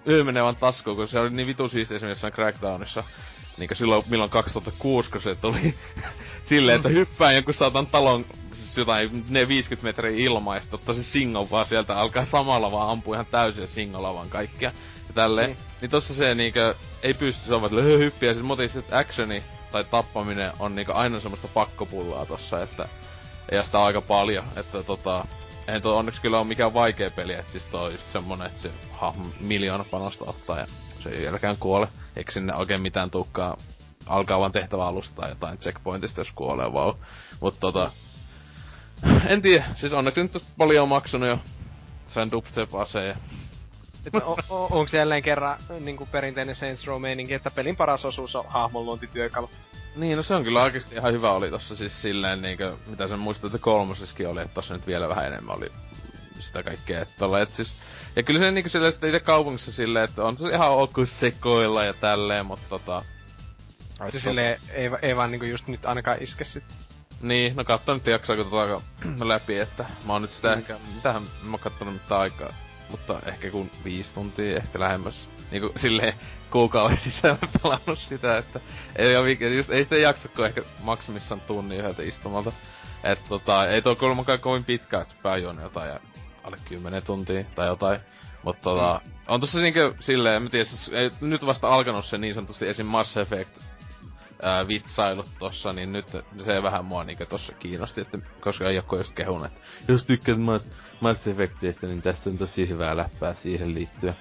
yö 0.07 0.23
menee 0.23 0.43
vaan 0.43 0.55
taskuun, 0.55 0.95
kun 0.95 1.07
se 1.07 1.19
oli 1.19 1.29
niin 1.29 1.47
vitu 1.47 1.69
siistiä 1.69 1.97
esimerkiksi 1.97 2.27
Crackdownissa. 2.27 3.03
Niinku 3.57 3.75
silloin, 3.75 4.03
milloin 4.09 4.29
2006, 4.29 5.11
kun 5.11 5.21
se 5.21 5.35
tuli 5.35 5.73
silleen, 6.49 6.75
että 6.75 6.89
hyppää 6.89 7.31
jonkun 7.31 7.53
saatan 7.53 7.87
talon 7.87 8.25
siis 8.53 8.77
jotain 8.77 9.23
ne 9.29 9.47
50 9.47 9.87
metriä 9.87 10.25
ilmaa 10.25 10.55
ja 10.55 10.61
sitten 10.61 10.79
ottaa 10.79 10.95
se 10.95 11.03
singon 11.03 11.51
vaan 11.51 11.65
sieltä 11.65 11.95
alkaa 11.95 12.25
samalla 12.25 12.71
vaan 12.71 12.89
ampua 12.89 13.15
ihan 13.15 13.25
täysin 13.25 13.67
singolla 13.67 14.13
vaan 14.13 14.29
kaikkia 14.29 14.71
ja 15.09 15.13
tälleen. 15.13 15.49
Niin. 15.49 15.57
niin 15.81 15.91
tossa 15.91 16.15
se 16.15 16.35
niinkö 16.35 16.75
ei 17.03 17.13
pysty 17.13 17.45
sanomaan, 17.45 17.73
että 17.73 17.97
hyppiä, 17.97 18.33
siis 18.33 18.45
motis, 18.45 18.75
että 18.75 18.97
actioni 18.97 19.43
tai 19.71 19.83
tappaminen 19.83 20.51
on 20.59 20.75
niinkö 20.75 20.93
aina 20.93 21.19
semmoista 21.19 21.47
pakkopullaa 21.53 22.25
tossa, 22.25 22.59
että 22.59 22.87
ei 23.51 23.65
sitä 23.65 23.83
aika 23.83 24.01
paljon, 24.01 24.45
että 24.55 24.83
tota, 24.83 25.25
ei 25.67 25.81
tuo 25.81 25.97
onneksi 25.97 26.21
kyllä 26.21 26.39
ole 26.39 26.47
mikään 26.47 26.73
vaikea 26.73 27.11
peli, 27.11 27.33
että 27.33 27.51
siis 27.51 27.63
toi 27.63 27.85
on 27.85 27.91
just 27.91 28.11
semmonen, 28.11 28.47
että 28.47 28.61
se 28.61 28.71
hahmo 28.91 29.25
miljoona 29.39 29.85
panosta 29.91 30.25
ottaa 30.27 30.59
ja 30.59 30.65
se 31.03 31.09
ei 31.09 31.21
vieläkään 31.21 31.57
kuole, 31.59 31.87
eikä 32.15 32.31
sinne 32.31 32.55
oikein 32.55 32.81
mitään 32.81 33.11
tukkaa 33.11 33.57
alkaa 34.09 34.39
vaan 34.39 34.51
tehtävä 34.51 34.87
alusta 34.87 35.15
tai 35.15 35.29
jotain 35.29 35.57
checkpointista, 35.57 36.21
jos 36.21 36.31
kuolee, 36.35 36.73
vau. 36.73 36.93
Mut 37.41 37.55
tota, 37.59 37.91
en 39.27 39.41
tiedä, 39.41 39.65
siis 39.75 39.93
onneksi 39.93 40.21
nyt 40.21 40.43
paljon 40.57 40.83
on 40.83 40.89
maksanut 40.89 41.29
jo. 41.29 41.39
Sain 42.07 42.31
dubstep-aseen 42.31 43.15
ja 44.13 44.21
on, 44.25 44.37
onko 44.49 44.87
jälleen 44.93 45.23
kerran 45.23 45.57
niin 45.79 45.97
kuin 45.97 46.09
perinteinen 46.11 46.55
Saints 46.55 46.87
Row 46.87 47.01
meininki, 47.01 47.33
että 47.33 47.51
pelin 47.51 47.75
paras 47.75 48.05
osuus 48.05 48.35
on 48.35 48.45
hahmon 48.47 48.85
luontityökalu? 48.85 49.49
Niin, 49.95 50.17
no 50.17 50.23
se 50.23 50.35
on 50.35 50.43
kyllä 50.43 50.63
oikeasti 50.63 50.95
ihan 50.95 51.13
hyvä 51.13 51.31
oli 51.31 51.49
tossa 51.49 51.75
siis 51.75 52.01
silleen 52.01 52.41
niinkö, 52.41 52.75
mitä 52.87 53.07
sen 53.07 53.19
muistat, 53.19 53.45
että 53.45 53.63
kolmosessakin 53.63 54.27
oli, 54.27 54.41
että 54.41 54.53
tossa 54.53 54.73
nyt 54.73 54.87
vielä 54.87 55.09
vähän 55.09 55.25
enemmän 55.25 55.57
oli 55.57 55.71
sitä 56.39 56.63
kaikkea, 56.63 57.01
että 57.01 57.13
tolle, 57.17 57.41
et 57.41 57.49
siis, 57.49 57.73
ja 58.15 58.23
kyllä 58.23 58.39
se 58.39 58.51
niinku 58.51 58.69
silleen 58.69 58.93
itse 58.93 59.19
kaupungissa 59.19 59.71
silleen, 59.71 60.05
että 60.05 60.23
on 60.23 60.37
se 60.37 60.47
ihan 60.47 60.71
ok 60.71 60.95
sekoilla 61.05 61.83
ja 61.83 61.93
tälleen, 61.93 62.45
mutta 62.45 62.65
tota... 62.69 63.03
Se 64.09 64.19
silleen, 64.19 64.59
ei, 64.73 64.89
ei 65.01 65.15
vaan 65.15 65.31
niinku 65.31 65.45
just 65.45 65.67
nyt 65.67 65.85
ainakaan 65.85 66.17
iske 66.21 66.43
sit. 66.43 66.63
Niin, 67.21 67.55
no 67.55 67.63
katso 67.63 67.93
nyt 67.93 68.05
jaksaako 68.05 68.43
tota 68.43 68.81
läpi, 69.27 69.59
että 69.59 69.85
mä 70.05 70.13
oon 70.13 70.21
nyt 70.21 70.31
sitä 70.31 70.47
mm. 70.47 70.59
ehkä, 70.59 70.75
mitähän 70.95 71.23
mä 71.43 71.51
oon 71.51 71.59
kattonut 71.59 71.93
mitään 71.93 72.21
aikaa, 72.21 72.53
mutta 72.91 73.19
ehkä 73.25 73.51
kun 73.51 73.71
viisi 73.83 74.13
tuntia 74.13 74.57
ehkä 74.57 74.79
lähemmäs 74.79 75.29
niinku 75.51 75.71
silleen 75.77 76.13
kuukauden 76.51 76.97
sisällä 76.97 77.37
pelannut 77.63 77.99
sitä, 77.99 78.37
että 78.37 78.59
ei, 78.95 79.15
ole, 79.15 79.31
just, 79.31 79.69
ei 79.69 79.83
sitä 79.83 79.97
jaksa 79.97 80.29
kuin 80.29 80.45
ehkä 80.47 80.61
maksimissaan 80.83 81.41
tunnin 81.41 81.79
yhdeltä 81.79 82.03
istumalta. 82.03 82.51
Et 83.03 83.19
tota, 83.29 83.67
ei 83.67 83.81
tuo 83.81 83.95
kuulemakaan 83.95 84.39
kovin 84.39 84.63
pitkä, 84.63 85.01
että 85.01 85.15
pääjuon 85.23 85.59
jotain 85.61 85.89
ja 85.89 85.99
alle 86.43 86.57
10 86.69 87.03
tuntia 87.05 87.43
tai 87.55 87.67
jotain. 87.67 87.99
Mutta 88.43 88.61
tota, 88.61 89.01
mm. 89.05 89.11
on 89.27 89.41
tossa 89.41 89.59
niinkö 89.59 89.93
silleen, 89.99 90.43
en 90.43 90.51
tiedä, 90.51 90.65
siis, 90.65 90.89
ei, 90.93 91.09
nyt 91.21 91.45
vasta 91.45 91.67
alkanut 91.67 92.05
se 92.05 92.17
niin 92.17 92.33
sanotusti 92.33 92.67
esim. 92.67 92.85
Mass 92.85 93.17
Effect 93.17 93.59
ää, 94.41 94.67
vitsailut 94.67 95.29
tossa, 95.39 95.73
niin 95.73 95.93
nyt 95.93 96.07
se 96.45 96.63
vähän 96.63 96.85
mua 96.85 97.03
niinkö 97.03 97.25
tossa 97.25 97.53
kiinnosti, 97.53 98.01
että 98.01 98.17
koska 98.41 98.71
joku 98.71 98.95
just 98.95 99.13
kehun, 99.13 99.45
että 99.45 99.59
jos 99.87 100.05
tykkäät 100.05 100.39
Mass, 100.39 100.71
Mass 100.99 101.27
Effectistä, 101.27 101.87
niin 101.87 102.01
tässä 102.01 102.29
on 102.29 102.37
tosi 102.37 102.69
hyvää 102.69 102.97
läppää 102.97 103.33
siihen 103.33 103.73
liittyen. 103.73 104.15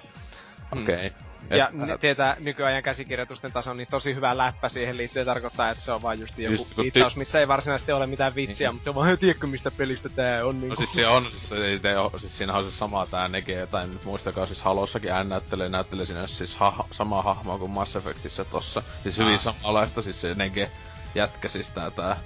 Mm. 0.75 0.81
Okei. 0.81 0.95
Okay. 0.95 1.29
Ja 1.49 1.71
et, 1.93 2.01
tietää 2.01 2.35
nykyajan 2.39 2.83
käsikirjoitusten 2.83 3.51
tason, 3.51 3.77
niin 3.77 3.87
tosi 3.91 4.15
hyvä 4.15 4.37
läppä 4.37 4.69
siihen 4.69 4.97
liittyen 4.97 5.25
tarkoittaa, 5.25 5.69
että 5.69 5.83
se 5.83 5.91
on 5.91 6.01
vaan 6.01 6.19
just 6.19 6.37
joku 6.37 6.55
just, 6.55 6.77
viittaus, 6.77 7.15
missä 7.15 7.39
ei 7.39 7.47
varsinaisesti 7.47 7.91
ole 7.91 8.07
mitään 8.07 8.35
vitsiä, 8.35 8.67
niin. 8.67 8.75
mutta 8.75 8.83
se 8.83 8.89
on 8.89 8.95
vaan, 8.95 9.17
tiedätkö 9.17 9.47
mistä 9.47 9.71
pelistä 9.71 10.09
tää 10.09 10.45
on. 10.45 10.59
Niin 10.59 10.69
no 10.69 10.75
siis 10.75 10.93
se 10.93 11.07
on, 11.07 11.31
siis, 11.31 11.51
ei 11.51 11.79
te, 11.79 11.93
siis 12.17 12.37
siinä 12.37 12.53
on 12.53 12.71
se 12.71 12.77
sama 12.77 13.05
tää 13.05 13.27
Nege, 13.27 13.67
tai 13.67 13.87
nyt 13.87 14.05
muistakaa 14.05 14.45
siis 14.45 14.61
Halossakin 14.61 15.11
N 15.23 15.29
näyttelee, 15.29 15.69
näyttelee 15.69 16.05
siinä 16.05 16.27
siis 16.27 16.55
ha, 16.55 16.85
samaa 16.91 17.21
hahmoa 17.21 17.57
kuin 17.57 17.71
Mass 17.71 17.95
Effectissä 17.95 18.45
tossa. 18.45 18.83
Siis 19.03 19.17
hyvin 19.17 19.33
ah. 19.33 19.39
samanlaista, 19.39 20.01
siis 20.01 20.21
se 20.21 20.33
Nege 20.33 20.69
jätkä 21.15 21.47
siis 21.47 21.69
tää 21.69 21.91
tää. 21.91 22.17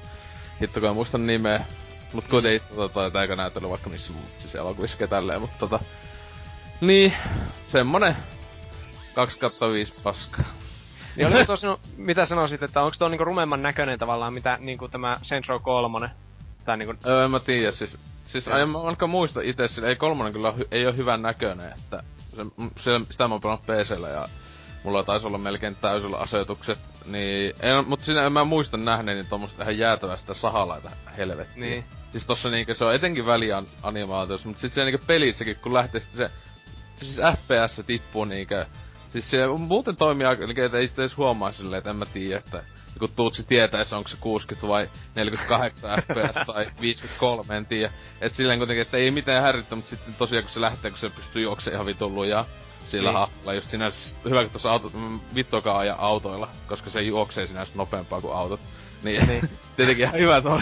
Hitto 0.62 0.80
kun 0.80 0.90
en 0.90 0.96
muista 0.96 1.18
nimeä. 1.18 1.66
Mut 2.14 2.28
kuitenkin, 2.28 2.62
mm. 2.70 2.76
tota, 2.76 3.22
eikö 3.22 3.36
näyttely 3.36 3.70
vaikka 3.70 3.90
missä 3.90 4.14
siis 4.40 4.56
elokuvissa 4.56 5.08
tälleen, 5.08 5.42
mutta 5.42 5.56
tota... 5.60 5.80
Niin, 6.82 7.14
semmonen 7.68 8.16
2 9.16 9.40
kautta 9.40 9.70
5 9.72 9.94
paskaa. 10.04 10.46
Niin 11.16 11.28
oliko 11.28 11.46
tosi, 11.46 11.66
no, 11.66 11.80
mitä 11.98 12.26
sanoisit, 12.26 12.64
että 12.64 12.82
onko 12.82 12.96
tuo 13.00 13.08
niinku 13.08 13.24
rumemman 13.24 13.62
näköinen 13.62 14.00
tavallaan, 14.00 14.34
mitä 14.34 14.58
niinku 14.62 14.88
tämä 14.88 15.16
Saints 15.22 15.50
Row 15.50 15.62
3? 15.62 16.12
Tai 16.66 16.78
niinku... 16.78 16.94
Öö, 17.06 17.26
en 17.26 17.32
mä 17.32 17.40
tiedä, 17.40 17.72
siis... 17.72 17.98
Siis 18.26 18.48
en 18.48 18.70
mä 18.70 18.82
ainakaan 18.82 19.10
muista 19.10 19.42
itse, 19.42 19.68
sillä 19.68 19.90
ei 19.90 19.96
kolmonen 19.96 20.34
kyllä 20.34 20.52
hy, 20.52 20.68
ei 20.72 20.86
ole 20.86 20.98
hyvän 20.98 21.22
näköinen, 21.22 21.74
että 21.74 22.04
se, 22.36 22.46
se, 22.84 22.92
sitä 23.12 23.28
mä 23.28 23.34
oon 23.34 23.42
pelannut 23.42 23.66
PCllä 23.66 24.10
ja 24.10 24.28
mulla 24.84 25.04
taisi 25.04 25.28
olla 25.28 25.38
melkein 25.38 25.76
täysillä 25.76 26.18
asetukset, 26.18 26.80
niin 27.06 27.56
en, 27.62 27.88
mut 27.88 28.02
siinä 28.02 28.26
en 28.26 28.34
mä 28.34 28.44
muista 28.44 28.78
nähneeni 28.78 29.24
tuommoista 29.24 29.64
ihan 29.64 29.78
jäätävästä 29.78 30.34
sahalaita 30.34 30.90
helvettiä. 31.18 31.66
Niin. 31.66 31.84
Siis 32.14 32.26
tossa 32.26 32.50
niinkö 32.50 32.76
se 32.76 32.86
on 32.86 32.96
etenkin 32.96 33.26
välian 33.26 33.66
animaatiossa, 33.82 34.48
mutta 34.48 34.62
sit 34.62 34.74
se 34.74 34.84
niinkö 34.86 35.06
pelissäkin 35.08 35.56
kun 35.62 35.74
lähtee 35.74 36.02
se, 36.02 36.32
siis 37.00 37.18
FPS 37.18 37.82
tippuu 37.86 38.26
niinkö 38.26 38.66
Siis 39.14 39.32
se 39.32 39.38
muuten 39.58 39.96
toimii 39.96 40.26
aika, 40.26 40.44
eli 40.44 40.54
ei 40.80 40.88
sitä 40.88 41.02
edes 41.02 41.18
huomaa 41.18 41.52
silleen, 41.52 41.78
että 41.78 41.90
en 41.90 41.96
mä 41.96 42.06
tiedä, 42.06 42.38
että 42.38 42.64
kun 43.00 43.10
tuutsi 43.16 43.44
tietäessä, 43.44 43.98
onko 43.98 44.10
se 44.10 44.18
60 44.20 44.68
vai 44.68 44.90
48 45.16 45.92
fps 46.02 46.46
tai 46.54 46.68
53, 46.82 47.58
en 47.58 47.66
tiedä. 47.66 47.94
Et 48.22 48.34
silleen 48.34 48.60
kuitenkin, 48.60 48.82
että 48.82 48.98
ei 48.98 49.12
mitään 49.12 49.44
häirittä, 49.44 49.76
mutta 49.76 49.90
sitten 49.90 50.14
tosiaan 50.14 50.44
kun 50.44 50.54
se 50.54 50.62
lähtee, 50.62 50.92
kun 50.92 51.00
se 51.00 51.10
pystyy 51.10 51.42
juoksemaan 51.42 51.76
ihan 51.76 51.86
vitun 51.86 52.16
lujaa 52.16 52.46
sillä 52.86 53.10
niin. 53.10 53.20
hahmolla. 53.20 53.54
Just 53.54 53.70
sinänsä 53.70 54.16
hyvä, 54.26 54.42
kun 54.42 54.52
tuossa 54.52 54.72
auto, 54.72 54.92
mm, 54.94 55.20
vittuakaan 55.36 55.80
aja 55.80 55.96
autoilla, 55.98 56.50
koska 56.68 56.90
se 56.90 57.02
juoksee 57.02 57.48
sinänsä 57.48 57.74
nopeampaa 57.76 58.22
kuin 58.22 58.36
autot. 58.36 58.60
Niin, 59.04 59.28
niin. 59.28 59.50
tietenkin 59.76 60.06
ihan 60.06 60.20
hyvä 60.20 60.42
tuolla 60.42 60.62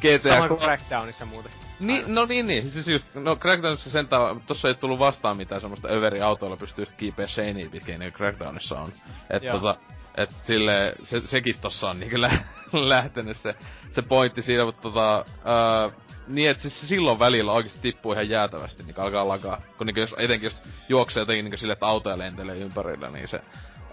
GTA... 0.00 0.34
Sama 0.34 0.48
kuin 0.48 0.60
Crackdownissa 0.60 1.24
muuten. 1.26 1.52
Niin, 1.80 2.14
no 2.14 2.26
niin, 2.26 2.46
niin. 2.46 2.70
Siis 2.70 2.88
just, 2.88 3.14
no 3.14 3.36
Crackdownissa 3.36 3.90
sen 3.90 4.08
takia, 4.08 4.40
tossa 4.46 4.68
ei 4.68 4.74
tullut 4.74 4.98
vastaan 4.98 5.36
mitään 5.36 5.60
semmoista 5.60 5.88
överi 5.92 6.20
autoilla 6.20 6.56
pystyy 6.56 6.86
kiipeä 6.96 7.26
seiniä 7.26 7.68
pitkin, 7.70 8.00
niin 8.00 8.12
Crackdownissa 8.12 8.80
on. 8.80 8.92
Et 9.30 9.42
Joo. 9.42 9.58
tota, 9.58 9.76
et 10.16 10.30
sille, 10.42 10.94
se, 11.02 11.20
sekin 11.26 11.54
tossa 11.60 11.90
on 11.90 12.00
niinku 12.00 12.20
lä- 12.22 12.44
lähtenyt 12.72 13.36
se, 13.36 13.54
se 13.90 14.02
pointti 14.02 14.42
siinä, 14.42 14.64
mutta 14.64 14.82
tota, 14.82 15.24
ää, 15.44 15.90
niin, 16.26 16.50
että 16.50 16.62
siis 16.62 16.88
silloin 16.88 17.18
välillä 17.18 17.52
oikeesti 17.52 17.80
tippuu 17.82 18.12
ihan 18.12 18.28
jäätävästi, 18.28 18.82
niin 18.82 19.00
alkaa 19.00 19.28
lakaa. 19.28 19.62
Kun 19.78 19.86
niinku 19.86 20.00
jos, 20.00 20.14
etenkin 20.18 20.46
jos 20.46 20.62
juoksee 20.88 21.20
jotenkin 21.20 21.44
niinku 21.44 21.56
sille, 21.56 21.72
että 21.72 21.86
autoja 21.86 22.18
lentelee 22.18 22.56
ympärillä, 22.56 23.10
niin 23.10 23.28
se, 23.28 23.40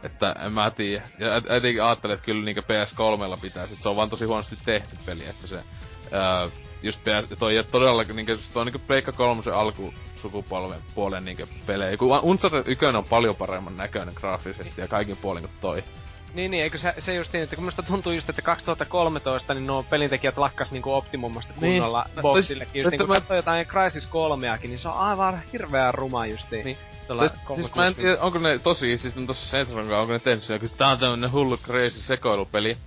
että 0.03 0.35
en 0.45 0.53
mä 0.53 0.71
tiedä. 0.71 1.01
Ja 1.19 1.35
etenkin 1.35 1.83
ajattelin, 1.83 2.13
että 2.13 2.25
kyllä 2.25 2.45
niinku 2.45 2.61
PS3 2.61 3.39
pitäisi, 3.41 3.73
että 3.73 3.83
se 3.83 3.89
on 3.89 3.95
vaan 3.95 4.09
tosi 4.09 4.25
huonosti 4.25 4.55
tehty 4.65 4.97
peli, 5.05 5.23
että 5.29 5.47
se, 5.47 5.55
ää, 6.11 6.47
just 6.83 6.99
PS, 6.99 7.39
toi 7.39 7.65
todella 7.71 8.03
niinku, 8.03 8.33
toi 8.53 8.65
niinku 8.65 8.79
Pleikka 8.79 9.11
3 9.11 9.43
alku 9.53 9.93
sukupolven 10.21 10.79
puolen 10.95 11.25
niinku 11.25 11.43
pelejä. 11.65 11.97
Kun 11.97 12.19
Uncharted 12.19 12.63
1 12.65 12.85
on 12.85 13.03
paljon 13.09 13.35
paremman 13.35 13.77
näköinen 13.77 14.15
graafisesti 14.17 14.81
ja 14.81 14.87
kaikin 14.87 15.17
puolin 15.17 15.43
kuin 15.43 15.53
toi. 15.61 15.83
Niin, 16.33 16.51
niin, 16.51 16.63
eikö 16.63 16.77
se, 16.77 16.93
se 16.99 17.13
just 17.13 17.33
niin, 17.33 17.43
että 17.43 17.55
kun 17.55 17.65
musta 17.65 17.83
tuntuu 17.83 18.11
just, 18.11 18.29
että 18.29 18.41
2013 18.41 19.53
niin 19.53 19.67
nuo 19.67 19.83
pelintekijät 19.83 20.37
lakkas 20.37 20.71
niinku 20.71 20.93
optimumasta 20.93 21.53
niin. 21.61 21.73
kunnolla 21.73 22.05
niin. 22.07 22.21
boxillekin. 22.21 22.81
Just 22.81 22.91
niin, 22.91 23.07
kun 23.07 23.09
mä... 23.29 23.35
jotain 23.35 23.67
Crysis 23.67 24.05
3 24.05 24.59
niin 24.63 24.79
se 24.79 24.87
on 24.87 24.97
aivan 24.97 25.39
hirveän 25.53 25.93
ruma 25.93 26.25
justiin. 26.25 26.65
Niin. 26.65 26.77
Täs, 27.07 27.31
siis 27.55 27.75
mä 27.75 27.87
en 27.87 27.93
tiedä, 27.93 28.21
onko 28.21 28.39
ne 28.39 28.59
tosi, 28.59 28.97
siis 28.97 29.15
ne 29.15 29.25
tossa 29.25 29.49
Saints 29.49 29.73
onko 29.73 30.13
ne 30.13 30.19
tehnyt 30.19 30.43
sen, 30.43 30.59
tää 30.77 30.89
on 30.89 30.99
tämmönen 30.99 31.31
hullu 31.31 31.57
crazy 31.57 31.99
sekoilupeli. 31.99 32.77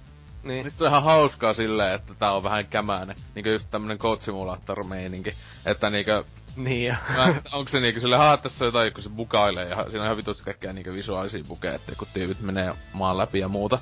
Niin. 0.43 0.65
Siis 0.65 0.79
se 0.79 0.85
on 0.85 0.91
ihan 0.91 1.03
hauskaa 1.03 1.53
silleen, 1.53 1.95
että 1.95 2.15
tää 2.15 2.33
on 2.33 2.43
vähän 2.43 2.67
kämäinen. 2.67 3.17
Niinkö 3.35 3.53
just 3.53 3.67
tämmönen 3.71 3.99
Code 3.99 4.23
Simulator 4.23 4.85
meininki. 4.85 5.33
Että 5.67 5.91
niinkö 5.91 6.25
niin 6.57 6.87
jo. 6.87 6.95
onko 7.53 7.69
se 7.69 7.81
niinku 7.81 8.01
sille, 8.01 8.17
haa, 8.17 8.37
tässä 8.37 8.65
on 8.65 8.69
jotain, 8.69 8.93
kun 8.93 9.03
se 9.03 9.09
bukailee, 9.09 9.69
ja 9.69 9.85
siinä 9.85 10.01
on 10.01 10.05
ihan 10.05 10.17
vitusti 10.17 10.45
kaikkea 10.45 10.73
niinku 10.73 10.93
visuaalisia 10.93 11.45
bukeja, 11.49 11.75
että 11.75 11.93
kun 11.99 12.09
tyypit 12.15 12.41
menee 12.41 12.75
maan 12.93 13.19
läpi 13.19 13.39
ja 13.39 13.49
muuta. 13.49 13.79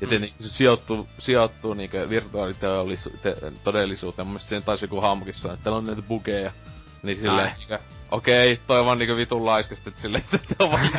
Ja 0.00 0.06
mm. 0.06 0.28
se 0.40 0.48
sijoittuu, 0.48 1.08
sijoittuu 1.18 1.74
niinku 1.74 1.96
virtuaalitodellisuuteen. 2.08 4.26
Mun 4.26 4.32
mielestä 4.32 4.48
siinä 4.48 4.64
taisi 4.64 4.84
joku 4.84 5.00
hahmokin 5.00 5.34
sanoa, 5.34 5.54
että 5.54 5.64
täällä 5.64 5.78
on 5.78 5.86
näitä 5.86 6.02
bukeja. 6.02 6.52
Niin 7.02 7.20
silleen, 7.20 7.52
niinku, 7.58 7.84
okei, 8.10 8.52
okay, 8.52 8.64
toi 8.66 8.80
on 8.80 8.86
vaan 8.86 8.98
niinku 8.98 9.16
vitun 9.16 9.46
laiskasta, 9.46 9.88
että 9.88 10.00
silleen, 10.00 10.24
että 10.34 10.54
on 10.58 10.72
vaan 10.72 10.90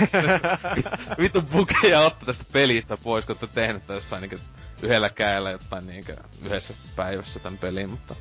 vitun 1.21 1.45
bukeja 1.45 1.99
ottaa 1.99 2.25
tästä 2.25 2.45
pelistä 2.53 2.97
pois, 3.03 3.25
kun 3.25 3.37
olette 3.41 3.55
tehnyt 3.55 3.87
tässä 3.87 4.19
niinku 4.19 4.37
yhdellä 4.81 5.09
käellä 5.09 5.51
jotain 5.51 5.87
niinku 5.87 6.11
yhdessä 6.45 6.73
päivässä 6.95 7.39
tän 7.39 7.57
peliin, 7.57 7.89
mutta... 7.89 8.15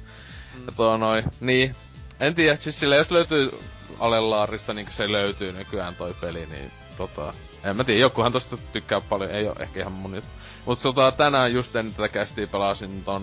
Mm. 0.55 0.67
Ja 0.67 0.73
tuo 0.77 0.97
noin, 0.97 1.25
niin, 1.41 1.75
en 2.21 2.35
tiedä, 2.35 2.57
siis 2.57 2.81
sillä 2.81 2.97
jos 2.97 3.11
löytyy 3.11 3.51
Alelaarista, 3.99 4.75
niin 4.75 4.89
se 4.91 5.13
löytyy 5.13 5.53
nykyään 5.53 5.95
toi 5.95 6.15
peli, 6.21 6.47
niin 6.47 6.71
tota... 6.97 7.35
En 7.65 7.77
mä 7.77 7.85
tiedä, 7.85 8.01
jokuhan 8.01 8.33
tosta 8.33 8.57
tykkää 8.73 9.01
paljon, 9.01 9.31
ei 9.31 9.49
oo 9.49 9.55
ehkä 9.61 9.81
ihan 9.81 9.93
mun 9.93 10.15
juttu. 10.15 10.31
Mut 10.67 10.83
tota, 10.83 11.13
tänään 11.13 11.55
just 11.55 11.77
ennen 11.77 11.95
tätä 11.95 12.09
kästiä 12.09 12.47
pelasin 12.47 13.05
ton 13.05 13.23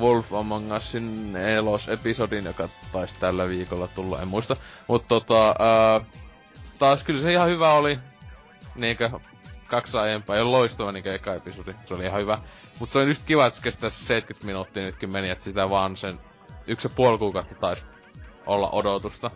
Wolf 0.00 0.34
Among 0.34 0.76
Usin 0.76 1.36
elos 1.36 1.88
episodin, 1.88 2.44
joka 2.44 2.68
taisi 2.92 3.14
tällä 3.20 3.48
viikolla 3.48 3.88
tulla, 3.88 4.22
en 4.22 4.28
muista. 4.28 4.56
Mut 4.88 5.08
tota, 5.08 5.54
ää, 5.58 6.00
taas 6.78 7.02
kyllä 7.02 7.20
se 7.20 7.32
ihan 7.32 7.48
hyvä 7.48 7.72
oli. 7.72 7.98
Niinkö 8.74 9.10
kaksi 9.66 9.98
aiempaa, 9.98 10.36
ja 10.36 10.44
loistava 10.44 10.92
niinkö 10.92 11.14
eka 11.14 11.34
episodi. 11.34 11.74
Se 11.84 11.94
oli 11.94 12.04
ihan 12.04 12.20
hyvä. 12.20 12.38
Mut 12.78 12.90
se 12.90 12.98
oli 12.98 13.08
just 13.08 13.24
kiva, 13.26 13.46
että 13.46 13.60
kestää 13.62 13.90
70 13.90 14.46
minuuttia 14.46 14.82
nytkin 14.82 15.10
meni, 15.10 15.30
että 15.30 15.44
sitä 15.44 15.70
vaan 15.70 15.96
sen 15.96 16.18
yksi 16.68 16.86
ja 16.86 16.92
puoli 16.96 17.18
kuukautta 17.18 17.54
taisi 17.54 17.82
olla 18.46 18.70
odotusta 18.70 19.30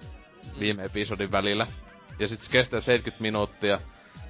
viime 0.61 0.83
episodin 0.83 1.33
välillä. 1.33 1.67
Ja 2.19 2.29
sitten 2.29 2.47
se 2.47 2.53
kestää 2.53 2.81
70 2.81 3.23
minuuttia. 3.23 3.81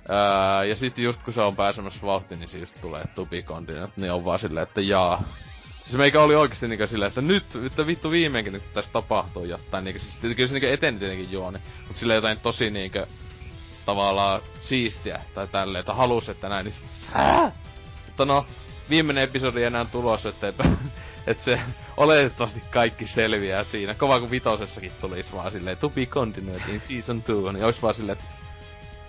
Ää, 0.08 0.64
ja 0.64 0.76
sitten 0.76 1.04
just 1.04 1.22
kun 1.22 1.34
se 1.34 1.40
on 1.40 1.56
pääsemässä 1.56 2.06
vauhtiin, 2.06 2.40
niin 2.40 2.48
se 2.48 2.58
just 2.58 2.80
tulee 2.80 3.04
tupikontinent, 3.14 3.96
niin 3.96 4.12
on 4.12 4.24
vaan 4.24 4.38
silleen, 4.38 4.62
että 4.62 4.80
jaa. 4.80 5.22
Siis 5.84 5.96
meikä 5.96 6.22
oli 6.22 6.34
oikeesti 6.34 6.68
niinku 6.68 6.86
silleen, 6.86 7.08
että 7.08 7.20
nyt, 7.20 7.44
että 7.66 7.86
vittu 7.86 8.10
viimeinkin 8.10 8.52
nyt 8.52 8.72
tässä 8.72 8.92
tapahtuu 8.92 9.44
jotain. 9.44 9.84
Niinku, 9.84 10.00
siis 10.00 10.16
kyllä 10.36 10.48
se 10.48 10.54
niinku 10.54 10.74
eteni 10.74 10.98
tietenkin 10.98 11.32
juoni. 11.32 11.58
Mut 11.88 11.96
silleen 11.96 12.16
jotain 12.16 12.40
tosi 12.42 12.70
niinku 12.70 12.98
tavallaan 13.86 14.40
siistiä 14.60 15.20
tai 15.34 15.46
tälleen, 15.46 15.80
että 15.80 15.94
halus, 15.94 16.28
että 16.28 16.48
näin, 16.48 16.64
niin 16.64 17.52
Mutta 18.06 18.24
no, 18.24 18.46
viimeinen 18.90 19.24
episodi 19.24 19.58
ei 19.58 19.64
enää 19.64 19.84
tulossa, 19.84 20.28
että 20.28 20.52
että 21.26 21.44
se 21.44 21.60
oletettavasti 21.96 22.62
kaikki 22.70 23.06
selviää 23.06 23.64
siinä. 23.64 23.94
Kova 23.94 24.18
kuin 24.18 24.30
vitosessakin 24.30 24.92
tulisi 25.00 25.32
vaan 25.32 25.52
silleen, 25.52 25.76
to 25.76 25.88
be 25.88 26.06
continued 26.06 26.68
in 26.68 26.80
season 26.80 27.22
2, 27.22 27.42
niin 27.52 27.64
ois 27.64 27.82
vaan 27.82 27.94
silleen, 27.94 28.18
että 28.18 28.30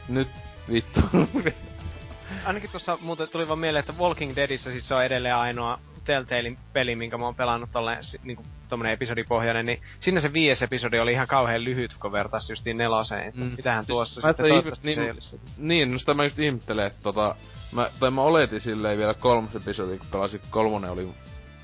nyt 0.07 0.27
vittu. 0.71 0.99
Ainakin 2.45 2.69
tuossa 2.69 2.97
muuten 3.01 3.27
tuli 3.27 3.47
vaan 3.47 3.59
mieleen, 3.59 3.79
että 3.79 3.93
Walking 3.99 4.35
Deadissä 4.35 4.71
siis 4.71 4.87
se 4.87 4.95
on 4.95 5.03
edelleen 5.05 5.35
ainoa 5.35 5.79
Telltalein 6.05 6.57
peli, 6.73 6.95
minkä 6.95 7.17
mä 7.17 7.25
oon 7.25 7.35
pelannut 7.35 7.69
tolle, 7.73 7.97
niinku 8.23 8.43
tommonen 8.69 8.93
episodipohjainen, 8.93 9.65
niin 9.65 9.81
sinne 9.99 10.21
se 10.21 10.33
viides 10.33 10.61
episodi 10.61 10.99
oli 10.99 11.11
ihan 11.11 11.27
kauhean 11.27 11.63
lyhyt, 11.63 11.93
kun 11.93 12.11
vertais 12.11 12.49
justiin 12.49 12.77
neloseen. 12.77 13.33
Mm. 13.35 13.51
Mitähän 13.57 13.83
siis 13.83 13.87
tuossa 13.87 14.21
sitten 14.21 14.35
toivottavasti 14.45 14.87
niin, 14.87 14.95
se 14.95 15.03
ei 15.03 15.11
olisi. 15.11 15.39
Niin, 15.57 15.91
no 15.91 15.99
sitä 15.99 16.13
mä 16.13 16.23
just 16.23 16.39
ihmettelen, 16.39 16.87
että 16.87 16.99
tota, 17.03 17.35
mä, 17.75 17.89
tai 17.99 18.11
mä 18.11 18.21
oletin 18.21 18.61
silleen 18.61 18.97
vielä 18.97 19.13
kolmas 19.13 19.55
episodi, 19.55 19.97
kun 19.97 20.07
pelasin 20.11 20.41
kolmonen 20.51 20.91
oli 20.91 21.07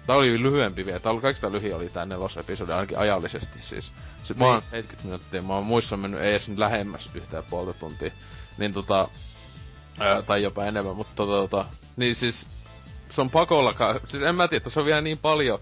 Tää 0.09 0.17
oli 0.17 0.43
lyhyempi 0.43 0.85
vielä. 0.85 0.99
Tää 0.99 1.11
oli 1.11 1.21
kaikista 1.21 1.51
lyhin 1.51 1.75
oli 1.75 1.89
tää 1.89 2.05
nelosepisodi, 2.05 2.71
ainakin 2.71 2.97
ajallisesti 2.97 3.61
siis. 3.61 3.91
Se 4.23 4.33
niin. 4.33 4.39
vaan 4.39 4.61
70 4.61 5.03
minuuttia. 5.03 5.41
Mä 5.41 5.53
oon 5.53 5.65
muissa 5.65 5.97
mennyt 5.97 6.21
edes 6.21 6.47
nyt 6.47 6.57
lähemmäs 6.57 7.09
yhtään 7.15 7.43
puolta 7.49 7.73
tuntia. 7.73 8.11
Niin 8.57 8.73
tota... 8.73 9.07
Ää, 9.99 10.21
tai 10.21 10.43
jopa 10.43 10.65
enemmän, 10.65 10.95
mutta 10.95 11.13
tota, 11.15 11.31
tota... 11.31 11.65
Niin 11.95 12.15
siis... 12.15 12.45
Se 13.11 13.21
on 13.21 13.29
pakolla... 13.29 13.73
Ka- 13.73 13.99
siis 14.05 14.23
en 14.23 14.35
mä 14.35 14.47
tiedä, 14.47 14.69
se 14.69 14.79
on 14.79 14.85
vielä 14.85 15.01
niin 15.01 15.17
paljon... 15.17 15.59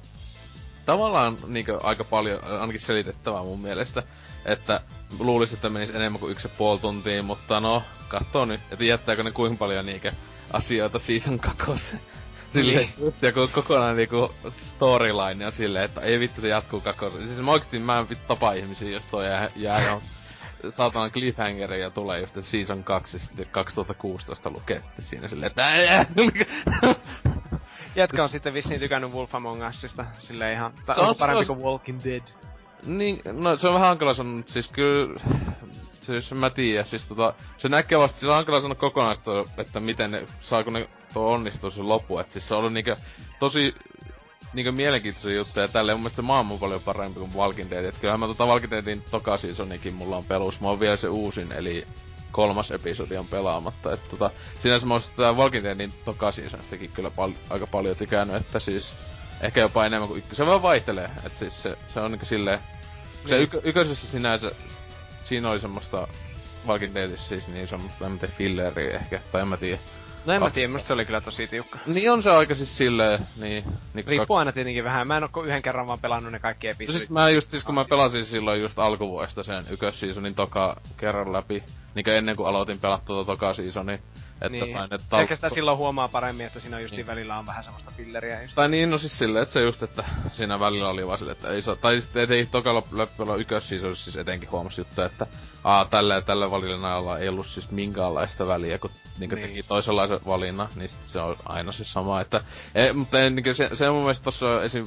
Tavallaan 0.86 1.38
niinkö 1.48 1.80
aika 1.84 2.04
paljon, 2.04 2.44
ainakin 2.44 2.82
selitettävää 2.82 3.44
mun 3.44 3.60
mielestä. 3.60 4.04
Että 4.46 4.82
luulisin, 5.20 5.56
että 5.56 5.70
menisi 5.70 5.96
enemmän 5.96 6.20
kuin 6.20 6.32
yksi 6.32 6.48
ja 6.48 6.54
puoli 6.58 6.80
tuntia, 6.80 7.24
mutta 7.24 7.60
no, 7.60 7.84
katsoo 8.08 8.46
nyt, 8.46 8.62
että 8.72 8.84
jättääkö 8.84 9.24
ne 9.24 9.32
kuinka 9.32 9.58
paljon 9.58 9.86
niinkö 9.86 10.12
asioita 10.54 11.00
season 11.00 11.40
kakoseen. 11.40 12.02
Silleen, 12.54 12.78
niin. 12.78 12.94
just 12.98 13.22
joku 13.24 13.48
kokonaan 13.52 13.96
niinku 13.96 14.34
storyline 14.50 15.44
ja 15.44 15.52
silleen, 15.52 15.86
että 15.86 16.02
ei 16.02 16.20
vittu 16.20 16.42
se 16.42 16.48
jatkuu 16.48 16.82
kakos. 16.82 17.14
Siis 17.14 17.40
mä 17.40 17.52
oikeesti 17.52 17.80
mä 17.80 18.00
en 18.00 18.10
vittu 18.10 18.26
tapa 18.28 18.52
ihmisiä, 18.52 18.90
jos 18.90 19.04
toi 19.12 19.26
jää, 19.26 19.50
jää 19.56 19.86
johon 19.86 20.02
saatanan 20.70 21.12
cliffhangeri 21.12 21.82
ja 21.82 21.90
tulee 21.90 22.20
just 22.20 22.36
season 22.42 22.84
2 22.84 23.20
sitten 23.20 23.48
2016 23.52 24.50
lukee 24.50 24.82
sitten 24.82 25.06
siinä 25.06 25.28
silleen, 25.28 25.48
että 25.48 26.08
Jätkä 27.98 28.24
on 28.24 28.30
sitten 28.30 28.54
vissiin 28.54 28.80
tykännyt 28.80 29.14
Wolf 29.14 29.36
Among 29.36 29.68
Usista 29.68 30.06
silleen 30.18 30.54
ihan, 30.54 30.74
se 30.82 31.02
on 31.02 31.16
parempi 31.20 31.46
kuin 31.46 31.62
Walking 31.62 32.00
Dead. 32.04 32.22
Niin, 32.86 33.20
no 33.26 33.56
se 33.56 33.68
on 33.68 33.74
vähän 33.74 33.88
hankala 33.88 34.14
sanoa, 34.14 34.34
mutta 34.34 34.54
siis 34.54 34.68
kyllä 34.68 35.20
siis 36.02 36.32
mä 36.32 36.50
tiedän, 36.50 36.86
siis 36.86 37.08
tota, 37.08 37.34
se 37.58 37.70
näkee 37.70 38.00
vasta, 38.00 38.20
sillä 38.20 38.32
on 38.32 38.36
hankala 38.36 38.62
sanoa 38.62 38.76
kokonaista, 38.76 39.32
että 39.58 39.80
miten 39.80 40.12
ne, 40.12 40.26
saako 40.40 40.72
ne 40.72 40.90
tuo 41.14 41.32
onnistuu 41.32 41.72
se 41.72 41.82
loppu, 41.82 42.20
et 42.20 42.32
siis 42.32 42.48
se 42.48 42.54
on 42.54 42.60
ollut 42.60 42.74
niinkö 42.74 42.96
tosi 43.40 43.76
niinkö 44.54 44.72
mielenkiintoisia 44.72 45.36
juttuja 45.36 45.68
tälleen. 45.68 45.98
Mun 45.98 46.02
mielestä 46.02 46.16
se 46.16 46.22
maa 46.22 46.40
on 46.40 46.60
paljon 46.60 46.82
parempi 46.86 47.20
kuin 47.20 47.36
Walking 47.36 47.70
Dead. 47.70 47.86
Et 47.86 47.98
kyllähän 47.98 48.20
mä 48.20 48.28
tota 48.28 48.46
Walking 48.46 48.72
Deadin 48.72 49.04
toka 49.12 49.38
seasonikin 49.38 49.94
mulla 49.94 50.18
on 50.18 50.24
pelus. 50.24 50.62
Mä 50.62 50.68
oon 50.68 50.80
vielä 50.80 50.98
se 50.98 51.08
uusin, 51.08 51.52
eli 51.52 51.88
kolmas 52.32 52.72
episodi 52.72 53.18
on 53.18 53.28
pelaamatta. 53.28 53.92
Et 53.92 54.10
tota, 54.10 54.30
sinänsä 54.60 54.86
mä 54.86 54.94
oon 54.94 55.02
sitä 55.02 55.34
Walking 55.34 55.64
Deadin 55.64 55.94
toka 56.06 56.32
seasonistakin 56.32 56.92
kyllä 56.94 57.10
pal- 57.10 57.32
aika 57.50 57.68
paljon 57.68 57.96
tykännyt, 57.96 58.36
että 58.36 58.60
siis 58.60 58.90
ehkä 59.42 59.62
jopa 59.62 59.86
enemmän 59.86 60.08
kuin 60.08 60.18
ykkösen. 60.18 60.46
Se 60.46 60.50
vaan 60.50 60.62
vaihtelee, 60.62 61.10
et 61.26 61.38
siis 61.38 61.64
se, 61.64 61.78
se 61.88 62.00
on 62.00 62.12
niinku 62.12 62.26
silleen... 62.26 62.60
Niin. 62.60 63.30
Se 63.30 63.44
yk- 63.44 63.62
ykkösessä 63.64 64.08
sinänsä 64.08 64.52
siinä 65.24 65.50
oli 65.50 65.60
semmoista 65.60 66.08
Walking 66.68 66.94
Deadissä 66.94 67.28
siis 67.28 67.48
niin 67.48 67.68
semmoista, 67.68 68.06
en 68.06 68.12
mä 68.12 68.18
tiedä, 68.18 68.34
filleriä 68.38 69.00
ehkä, 69.00 69.20
tai 69.32 69.42
en 69.42 69.48
mä 69.48 69.58
tiedä. 69.58 69.80
No 70.26 70.34
en 70.34 70.42
mä 70.42 70.50
tiedä, 70.50 70.74
musta 70.74 70.88
se 70.88 70.94
oli 70.94 71.06
kyllä 71.06 71.22
tosi 71.22 71.48
tiukka. 71.48 71.80
Niin 71.86 72.12
on 72.12 72.24
se 72.24 72.30
aika 72.30 72.56
siis 72.56 72.78
silleen, 72.78 73.20
niin... 73.42 73.64
niin 73.94 74.08
Riippuu 74.08 74.36
kaksi... 74.36 74.40
aina 74.40 74.52
tietenkin 74.52 74.84
vähän, 74.84 75.08
mä 75.08 75.18
en 75.18 75.24
oo 75.24 75.44
yhden 75.44 75.62
kerran 75.62 75.88
vaan 75.88 76.00
pelannut 76.00 76.32
ne 76.32 76.40
kaikki 76.40 76.68
episodit. 76.68 77.00
Siis 77.00 77.10
mä 77.10 77.30
just 77.30 77.50
siis 77.52 77.64
kun 77.64 77.76
mä 77.76 77.86
pelasin 77.86 78.26
silloin 78.26 78.62
just 78.62 78.80
alkuvuodesta 78.80 79.44
sen 79.44 79.64
ykkösseasonin 79.72 80.36
toka 80.36 80.82
kerran 80.98 81.34
läpi, 81.34 81.64
niin 81.98 82.10
ennen 82.10 82.36
kuin 82.36 82.50
aloitin 82.50 82.80
pelata 82.80 83.06
tuota 83.06 83.32
toka 83.32 83.54
seasonia, 83.54 83.96
Että 83.96 84.50
niin. 84.50 84.72
sain, 84.72 84.94
että 84.94 85.08
talk... 85.10 85.22
Ehkä 85.22 85.36
sitä 85.36 85.50
silloin 85.50 85.78
huomaa 85.78 86.08
paremmin, 86.08 86.46
että 86.46 86.60
siinä 86.60 86.76
on 86.76 86.82
just 86.82 86.96
niin. 86.96 87.08
välillä 87.08 87.40
on 87.40 87.46
vähän 87.46 87.64
semmoista 87.64 87.92
filleriä. 87.98 88.42
Just. 88.42 88.56
Tai 88.56 88.70
niin, 88.70 88.90
no 88.90 88.98
siis 88.98 89.18
silleen, 89.18 89.44
että 89.44 89.54
se 89.54 89.62
just, 89.62 89.84
että 89.84 90.04
siinä 90.34 90.60
välillä 90.60 90.90
oli 90.90 91.08
vaan 91.08 91.32
että 91.32 91.50
ei 91.50 91.62
saa, 91.62 91.76
tai 91.76 92.02
sitten 92.02 92.32
ei 92.32 92.46
tokalla 92.46 92.84
läppöllä 92.92 93.36
ykkös 93.36 93.70
siis 93.70 94.04
siis 94.04 94.16
etenkin 94.16 94.52
huomasi 94.52 94.82
juttu, 94.82 95.02
että 95.02 95.28
aa, 95.64 95.86
tällä 95.86 96.14
ja 96.14 96.22
tällä 96.22 96.52
valinnan 96.52 97.22
ei 97.22 97.30
ollut 97.30 97.48
siis 97.48 97.72
minkäänlaista 97.72 98.48
väliä, 98.48 98.78
kun 98.78 98.92
niin. 99.20 99.30
teki 99.30 99.64
toisenlaisen 99.64 100.20
valinnan, 100.28 100.68
niin 100.76 100.90
sit 100.90 101.00
se 101.06 101.20
on 101.20 101.36
aina 101.46 101.72
se 101.72 101.84
sama, 101.84 102.22
että, 102.22 102.42
ei, 102.76 102.94
mutta 102.94 103.22
ei, 103.22 103.30
niin 103.30 103.56
se, 103.56 103.70
se 103.74 103.90
mun 103.90 104.02
mielestä 104.02 104.24
tossa 104.24 104.64
esim 104.64 104.86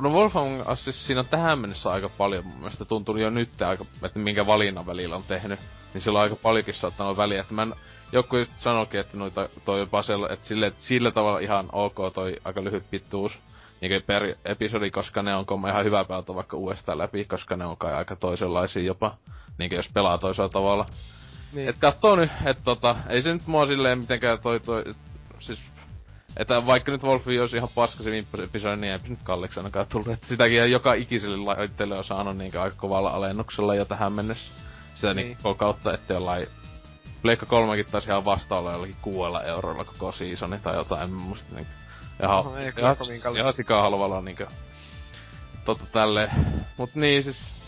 No 0.00 0.10
Wolfgang 0.10 0.62
siis 0.74 1.06
siinä 1.06 1.20
on 1.20 1.26
tähän 1.26 1.58
mennessä 1.58 1.90
aika 1.90 2.08
paljon 2.08 2.46
mun 2.46 2.58
mielestä 2.58 2.84
tuntuu 2.84 3.16
jo 3.16 3.30
nyt 3.30 3.62
aika, 3.62 3.84
että 4.02 4.18
minkä 4.18 4.46
valinnan 4.46 4.86
välillä 4.86 5.16
on 5.16 5.22
tehnyt. 5.22 5.60
Niin 5.94 6.02
sillä 6.02 6.18
on 6.18 6.22
aika 6.22 6.36
paljonkin 6.36 6.74
saattanut 6.74 7.16
väliä, 7.16 7.40
että 7.40 7.54
mä 7.54 7.62
en, 7.62 7.74
joku 8.12 8.36
just 8.36 8.52
sanoikin, 8.58 9.00
että 9.00 9.16
noita, 9.16 9.48
toi 9.64 9.86
Basel, 9.86 10.22
että 10.24 10.46
sille, 10.48 10.72
sillä 10.78 11.10
tavalla 11.10 11.38
ihan 11.38 11.68
ok 11.72 11.96
toi 12.14 12.36
aika 12.44 12.64
lyhyt 12.64 12.90
pituus 12.90 13.32
niin 13.80 14.02
per 14.02 14.34
episodi, 14.44 14.90
koska 14.90 15.22
ne 15.22 15.36
on 15.36 15.46
ihan 15.68 15.84
hyvä 15.84 16.04
pelata 16.04 16.34
vaikka 16.34 16.56
uudestaan 16.56 16.98
läpi, 16.98 17.24
koska 17.24 17.56
ne 17.56 17.66
on 17.66 17.76
kai 17.76 17.94
aika 17.94 18.16
toisenlaisia 18.16 18.82
jopa, 18.82 19.16
niin 19.58 19.72
jos 19.72 19.90
pelaa 19.94 20.18
toisella 20.18 20.48
tavalla. 20.48 20.86
Niin. 21.52 21.68
Et 21.68 21.76
kattoo 21.78 22.16
nyt, 22.16 22.30
että 22.44 22.62
tota, 22.64 22.96
ei 23.08 23.22
se 23.22 23.32
nyt 23.32 23.46
mua 23.46 23.66
silleen 23.66 23.98
mitenkään 23.98 24.38
toi, 24.38 24.60
toi 24.60 24.84
siis 25.38 25.60
että 26.36 26.66
vaikka 26.66 26.92
nyt 26.92 27.02
Wolfi 27.02 27.40
olisi 27.40 27.56
ihan 27.56 27.68
paska 27.74 28.02
se 28.02 28.24
episodi, 28.42 28.80
niin 28.80 28.92
ei 28.92 28.98
nyt 29.08 29.18
kalliiksi 29.24 29.60
ainakaan 29.60 29.86
tullut. 29.86 30.08
Että 30.08 30.26
sitäkin 30.26 30.70
joka 30.70 30.94
ikiselle 30.94 31.36
laitteelle 31.36 31.98
on 31.98 32.04
saanut 32.04 32.36
niin 32.36 32.58
aika 32.58 32.76
kovalla 32.76 33.10
alennuksella 33.10 33.74
jo 33.74 33.84
tähän 33.84 34.12
mennessä. 34.12 34.69
Sitä 35.00 35.14
niin. 35.14 35.38
niin 35.44 35.56
kautta, 35.56 35.94
että 35.94 36.14
jollain... 36.14 36.46
Pleikka 37.22 37.46
kolmekin 37.46 37.86
taisi 37.86 38.10
ihan 38.10 38.24
vastaalla 38.24 38.72
jollakin 38.72 38.96
kuuella 39.02 39.42
euroilla 39.42 39.84
koko 39.84 40.12
seasoni 40.12 40.58
tai 40.58 40.76
jotain, 40.76 41.02
en 41.02 41.12
muista 41.12 41.54
niin. 41.54 41.66
Ihan, 42.22 42.44
no, 42.44 42.56
ei, 42.56 42.72
ihan, 42.78 42.96
ihan, 43.36 43.52
sikaa 43.52 43.82
halvalla 43.82 44.20
niinku. 44.20 44.44
Totta 45.64 45.84
tälle. 45.92 46.30
Mut 46.76 46.94
niin 46.94 47.24
siis... 47.24 47.60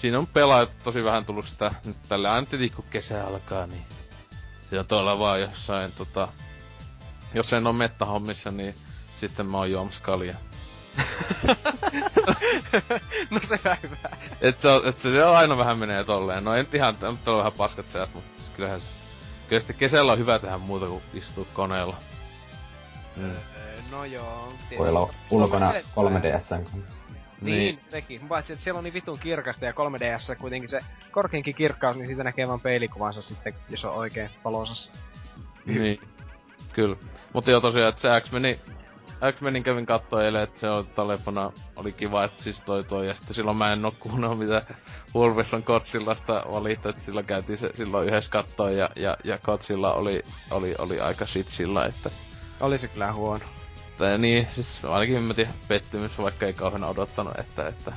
Siinä 0.00 0.18
on 0.18 0.26
pelaajat 0.26 0.70
tosi 0.84 1.04
vähän 1.04 1.24
tullut 1.24 1.46
sitä 1.46 1.74
nyt 1.84 1.96
tälle. 2.08 2.28
Aina 2.28 2.46
kun 2.76 2.84
kesä 2.90 3.26
alkaa, 3.26 3.66
niin... 3.66 3.84
Se 4.70 4.78
on 4.78 4.86
tuolla 4.86 5.18
vaan 5.18 5.40
jossain 5.40 5.92
tota 5.92 6.28
jos 7.34 7.52
en 7.52 7.66
oo 7.66 7.72
mettähommissa, 7.72 8.50
niin 8.50 8.74
sitten 9.20 9.46
mä 9.46 9.58
oon 9.58 9.70
juomassa 9.70 10.00
kaljaa. 10.02 10.38
no 13.30 13.40
se 13.48 13.58
hyvä. 13.82 13.96
Et 14.40 14.60
se, 14.60 14.68
on, 14.68 14.88
et 14.88 14.98
se 14.98 15.22
aina 15.22 15.58
vähän 15.58 15.78
menee 15.78 16.04
tolleen. 16.04 16.44
No 16.44 16.54
en 16.54 16.68
ihan, 16.72 16.96
nyt 17.02 17.28
on 17.28 17.38
vähän 17.38 17.52
paskat 17.52 17.86
seat, 17.86 18.14
mutta 18.14 18.30
kyllähän 18.56 18.80
se... 18.80 18.86
Kyllä 19.48 19.60
sitten 19.60 19.76
kesällä 19.76 20.12
on 20.12 20.18
hyvä 20.18 20.38
tehdä 20.38 20.58
muuta 20.58 20.86
kuin 20.86 21.02
istua 21.14 21.46
koneella. 21.54 21.96
Mm. 23.16 23.32
No 23.90 24.04
joo. 24.04 24.52
Voi 24.78 24.88
olla 24.88 25.10
ulkona 25.30 25.72
3DSn 25.72 26.70
kanssa. 26.72 27.04
Niin, 27.40 27.58
niin, 27.58 27.80
sekin. 27.88 28.28
Paitsi, 28.28 28.52
että 28.52 28.64
siellä 28.64 28.78
on 28.78 28.84
niin 28.84 28.94
vitun 28.94 29.18
kirkasta 29.18 29.64
ja 29.64 29.72
3DS 29.72 30.36
kuitenkin 30.38 30.68
se 30.68 30.78
korkeinkin 31.10 31.54
kirkkaus, 31.54 31.96
niin 31.96 32.06
siitä 32.06 32.24
näkee 32.24 32.48
vaan 32.48 32.60
peilikuvansa 32.60 33.22
sitten, 33.22 33.54
jos 33.68 33.84
on 33.84 33.94
oikein 33.94 34.30
valosassa. 34.44 34.92
Niin. 35.66 36.00
Kyllä. 36.72 36.96
Mutta 37.32 37.50
joo 37.50 37.60
tosiaan, 37.60 37.88
että 37.88 38.02
se 38.02 38.20
X-Meni, 38.20 38.58
X-Menin 39.32 39.62
kävin 39.62 39.86
kattoo 39.86 40.20
eilen, 40.20 40.42
että 40.42 40.60
se 40.60 40.68
on 40.68 40.86
talefona, 40.86 41.52
oli 41.76 41.92
kiva, 41.92 42.24
että 42.24 42.42
siis 42.42 42.62
toi 42.64 42.84
toi, 42.84 43.06
ja 43.08 43.14
sitten 43.14 43.34
silloin 43.34 43.56
mä 43.56 43.72
en 43.72 43.84
oo 43.84 43.94
kuunnellut 44.00 44.38
mitä 44.38 44.62
Wolves 45.14 45.54
on 45.54 45.62
Kotsillasta 45.62 46.44
valittu, 46.52 46.88
että 46.88 47.02
silloin 47.02 47.26
käytiin 47.26 47.58
se 47.58 47.70
silloin 47.74 48.08
yhdessä 48.08 48.30
kattoo, 48.30 48.68
ja, 48.68 48.90
ja, 48.96 49.16
ja 49.24 49.38
Kotsilla 49.38 49.92
oli, 49.92 50.22
oli, 50.50 50.74
oli 50.78 51.00
aika 51.00 51.26
shit 51.26 51.46
sillä, 51.46 51.84
että... 51.86 52.10
Oli 52.60 52.78
se 52.78 52.88
kyllä 52.88 53.12
huono. 53.12 53.44
Tai 53.98 54.18
niin, 54.18 54.46
siis 54.54 54.84
ainakin 54.84 55.22
mä 55.22 55.34
tiedän, 55.34 55.54
pettymys, 55.68 56.18
vaikka 56.18 56.46
ei 56.46 56.52
kauhean 56.52 56.84
odottanut, 56.84 57.38
että, 57.38 57.68
että, 57.68 57.92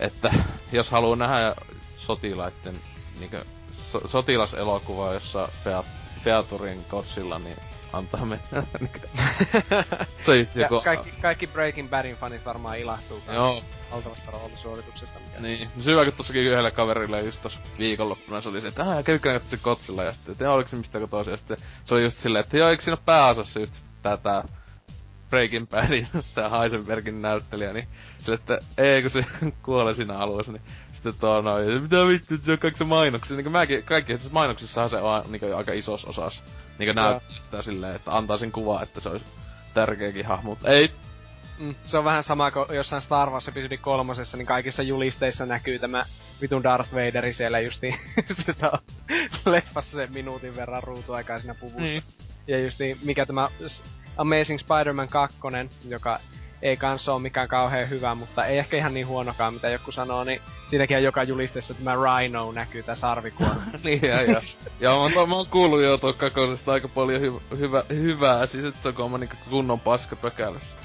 että 0.00 0.34
jos 0.72 0.90
haluaa 0.90 1.16
nähdä 1.16 1.54
sotilaiden 1.96 2.74
niinkö, 3.20 3.44
so, 3.72 4.08
sotilaselokuvaa, 4.08 5.14
jossa 5.14 5.48
peat, 5.64 5.86
Featurin 6.24 6.84
Kotsilla, 6.88 7.38
niin 7.38 7.56
antaa 7.96 8.24
mennä. 8.24 8.44
se 10.16 10.46
joku... 10.54 10.80
kaikki, 10.84 11.12
kaikki 11.22 11.46
Breaking 11.46 11.90
Badin 11.90 12.16
fanit 12.16 12.44
varmaan 12.44 12.78
ilahtuu 12.78 13.22
Joo. 13.32 13.62
valtavasta 13.92 14.30
roolisuorituksesta. 14.30 15.18
Mikä... 15.18 15.40
Niin. 15.40 15.68
No 15.76 15.82
syvä, 15.82 16.04
kun 16.04 16.12
tossakin 16.12 16.42
yhdelle 16.42 16.70
kaverille 16.70 17.20
just 17.20 17.42
tossa 17.42 17.60
viikonloppuna 17.78 18.40
se 18.40 18.48
oli 18.48 18.60
se, 18.60 18.68
että 18.68 18.84
aah, 18.84 19.04
kävikö 19.04 19.32
ne 19.32 19.38
katsoa 19.38 19.58
Kotsilla 19.62 20.04
ja 20.04 20.12
sitten, 20.12 20.32
että 20.32 20.52
oliko 20.52 20.68
se 20.68 20.76
mistä 20.76 21.06
tosi, 21.06 21.30
ja 21.30 21.36
sitten 21.36 21.56
se 21.84 21.94
oli 21.94 22.02
just 22.02 22.18
silleen, 22.18 22.44
että 22.44 22.58
joo, 22.58 22.68
eikö 22.68 22.82
siinä 22.82 22.96
pääosassa 22.96 23.60
just 23.60 23.74
tää 24.02 24.44
Breaking 25.30 25.66
Badin, 25.68 26.08
tää 26.34 26.48
Heisenbergin 26.48 27.22
näyttelijä, 27.22 27.72
niin 27.72 27.88
sille, 28.18 28.34
että 28.34 28.58
ei 28.78 29.02
kun 29.02 29.10
se 29.10 29.24
kuolee 29.62 29.94
siinä 29.94 30.18
alussa, 30.18 30.52
niin 30.52 30.62
sitten 30.92 31.14
tuo 31.20 31.40
noin, 31.40 31.82
mitä 31.82 32.06
vittu, 32.06 32.36
se 32.36 32.52
on 32.52 32.58
kaikissa 32.58 32.84
mainoksissa, 32.84 33.36
niin 33.36 33.52
mäkin, 33.52 33.82
kaikki 33.82 34.18
siis 34.18 34.32
mainoksissahan 34.32 34.90
se 34.90 34.96
on 34.96 35.24
niin 35.28 35.56
aika 35.56 35.72
isos 35.72 36.04
osas, 36.04 36.42
niin 36.78 36.94
näyttää 36.94 37.36
sitä 37.42 37.62
silleen, 37.62 37.96
että 37.96 38.16
antaa 38.16 38.38
sen 38.38 38.52
kuva, 38.52 38.82
että 38.82 39.00
se 39.00 39.08
olisi 39.08 39.24
tärkeäkin 39.74 40.26
hahmo, 40.26 40.50
mutta 40.50 40.70
ei. 40.70 40.90
Mm, 41.58 41.74
se 41.84 41.98
on 41.98 42.04
vähän 42.04 42.24
sama 42.24 42.50
kuin 42.50 42.66
jossain 42.74 43.02
Star 43.02 43.30
Wars 43.30 43.48
episodi 43.48 43.76
kolmosessa, 43.76 44.36
niin 44.36 44.46
kaikissa 44.46 44.82
julisteissa 44.82 45.46
näkyy 45.46 45.78
tämä 45.78 46.04
vitun 46.40 46.62
Darth 46.62 46.94
Vaderi 46.94 47.34
siellä 47.34 47.60
justiin, 47.60 47.98
sitä 48.46 48.72
leffassa 49.46 49.96
sen 49.96 50.12
minuutin 50.12 50.56
verran 50.56 50.82
ruutuaikaa 50.82 51.38
siinä 51.38 51.54
puvussa. 51.54 51.80
Mm. 51.80 52.02
Ja 52.46 52.58
justiin, 52.58 52.98
mikä 53.04 53.26
tämä 53.26 53.48
Amazing 54.16 54.58
Spider-Man 54.58 55.08
2, 55.08 55.38
joka 55.88 56.20
ei 56.62 56.76
kanssa 56.76 57.12
ole 57.12 57.22
mikään 57.22 57.48
kauhean 57.48 57.90
hyvä, 57.90 58.14
mutta 58.14 58.46
ei 58.46 58.58
ehkä 58.58 58.76
ihan 58.76 58.94
niin 58.94 59.06
huonokaan, 59.06 59.54
mitä 59.54 59.68
joku 59.68 59.92
sanoo, 59.92 60.24
niin 60.24 60.40
siinäkin 60.70 60.96
on 60.96 61.02
joka 61.02 61.22
julisteessa 61.22 61.74
tämä 61.74 61.94
Rhino 61.94 62.52
näkyy 62.52 62.82
tässä 62.82 63.00
sarvikuorma. 63.00 63.62
niin, 63.84 64.02
ja, 64.02 64.22
ja. 64.22 64.40
ja 64.80 64.90
mä, 64.90 64.94
oon, 64.94 65.28
mä 65.28 65.36
oon 65.36 65.46
kuullut 65.50 65.82
jo 65.82 65.98
tuon 65.98 66.14
kakosesta 66.14 66.72
aika 66.72 66.88
paljon 66.88 67.20
hy, 67.20 67.32
hyvä, 67.58 67.82
hyvää, 67.88 68.46
siis 68.46 68.64
että 68.64 68.82
se 68.82 69.02
on 69.02 69.20
niinku 69.20 69.36
kunnon 69.50 69.80
paska 69.80 70.16
pökälässä. 70.16 70.76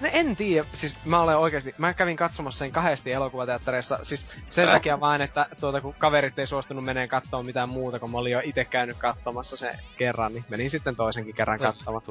No 0.00 0.08
en 0.12 0.36
tiedä, 0.36 0.66
siis 0.76 1.04
mä 1.04 1.20
olen 1.20 1.36
oikeasti, 1.36 1.74
mä 1.78 1.94
kävin 1.94 2.16
katsomassa 2.16 2.58
sen 2.58 2.72
kahdesti 2.72 3.12
elokuvateattereissa, 3.12 3.98
siis 4.02 4.26
sen 4.50 4.68
äh. 4.68 4.74
takia 4.74 5.00
vain, 5.00 5.22
että 5.22 5.46
tuota, 5.60 5.80
kun 5.80 5.94
kaverit 5.98 6.38
ei 6.38 6.46
suostunut 6.46 6.84
meneen 6.84 7.08
katsomaan 7.08 7.46
mitään 7.46 7.68
muuta, 7.68 7.98
kun 7.98 8.10
mä 8.10 8.18
olin 8.18 8.32
jo 8.32 8.40
itse 8.44 8.64
käynyt 8.64 8.96
katsomassa 8.98 9.56
sen 9.56 9.72
kerran, 9.98 10.32
niin 10.32 10.44
menin 10.48 10.70
sitten 10.70 10.96
toisenkin 10.96 11.34
kerran 11.34 11.58
katsomaan. 11.58 12.02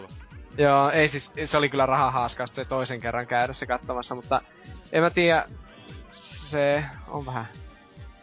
Joo, 0.57 0.89
ei 0.89 1.09
siis, 1.09 1.31
se 1.45 1.57
oli 1.57 1.69
kyllä 1.69 1.85
rahahaaskasta 1.85 2.55
se 2.55 2.65
toisen 2.65 3.01
kerran 3.01 3.27
käydä 3.27 3.53
se 3.53 3.65
katsomassa, 3.65 4.15
mutta 4.15 4.41
en 4.91 5.03
mä 5.03 5.09
tiedä, 5.09 5.45
se 6.49 6.85
on 7.07 7.25
vähän... 7.25 7.47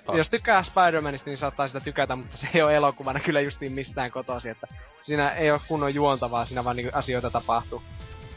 Tos. 0.06 0.16
Jos 0.16 0.30
tykkää 0.30 0.62
Spider-Manista, 0.62 1.22
niin 1.26 1.38
saattaa 1.38 1.66
sitä 1.66 1.80
tykätä, 1.80 2.16
mutta 2.16 2.36
se 2.36 2.48
ei 2.54 2.62
ole 2.62 2.76
elokuvana 2.76 3.20
kyllä 3.20 3.40
justiin 3.40 3.72
mistään 3.72 4.10
kotosi, 4.10 4.48
että 4.48 4.66
siinä 5.00 5.30
ei 5.30 5.50
ole 5.50 5.60
kunnon 5.68 5.94
juontavaa, 5.94 6.44
siinä 6.44 6.64
vaan 6.64 6.76
niinku 6.76 6.98
asioita 6.98 7.30
tapahtuu, 7.30 7.82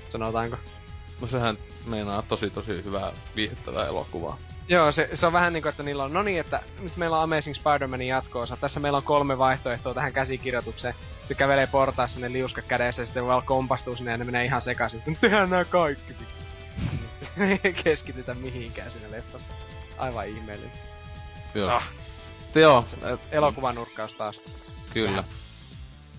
sanotaanko. 0.09 0.57
No 1.21 1.27
sehän 1.27 1.57
meinaa 1.85 2.21
tosi 2.21 2.49
tosi 2.49 2.83
hyvää 2.83 3.11
viihdyttävää 3.35 3.85
elokuvaa. 3.85 4.37
Joo, 4.67 4.91
se, 4.91 5.09
se 5.13 5.25
on 5.25 5.33
vähän 5.33 5.53
niinku, 5.53 5.69
että 5.69 5.83
niillä 5.83 6.03
on, 6.03 6.13
no 6.13 6.23
niin, 6.23 6.39
että 6.39 6.59
nyt 6.79 6.97
meillä 6.97 7.17
on 7.17 7.23
Amazing 7.23 7.55
Spider-Manin 7.55 8.07
jatkoosa. 8.07 8.57
Tässä 8.57 8.79
meillä 8.79 8.97
on 8.97 9.03
kolme 9.03 9.37
vaihtoehtoa 9.37 9.93
tähän 9.93 10.13
käsikirjoitukseen. 10.13 10.95
Se 11.31 11.35
kävelee 11.35 11.67
portaassa 11.67 12.19
ne 12.19 12.31
liuska 12.31 12.61
kädessä 12.61 13.01
ja 13.01 13.05
sitten 13.05 13.25
vaan 13.25 13.41
kompastuu 13.45 13.95
sinne 13.95 14.11
ja 14.11 14.17
ne 14.17 14.25
menee 14.25 14.45
ihan 14.45 14.61
sekaisin. 14.61 14.99
Sitten 14.99 15.17
tehdään 15.21 15.49
nää 15.49 15.65
kaikki. 15.65 16.13
ei 17.63 17.73
keskitytä 17.83 18.33
mihinkään 18.33 18.91
siinä 18.91 19.11
leffassa. 19.11 19.53
Aivan 19.97 20.27
ihmeellinen. 20.27 20.71
Joo. 21.55 21.69
Ah. 21.69 21.87
Joo. 22.55 22.85
Et, 23.13 23.19
Elokuvan 23.31 23.75
nurkkaus 23.75 24.13
taas. 24.13 24.39
Kyllä. 24.93 25.23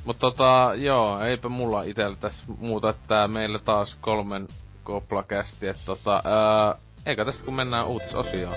Mutta 0.04 0.20
tota, 0.20 0.72
joo, 0.76 1.20
eipä 1.20 1.48
mulla 1.48 1.82
itellä 1.82 2.16
tässä 2.16 2.42
muuta, 2.58 2.90
että 2.90 3.28
meillä 3.28 3.58
taas 3.58 3.96
kolmen 4.00 4.48
koplakästi, 4.84 5.68
että 5.68 5.82
tota, 5.86 6.22
ää, 6.24 6.74
eikä 7.06 7.24
tässä 7.24 7.44
kun 7.44 7.54
mennään 7.54 7.86
uutisosioon. 7.86 8.56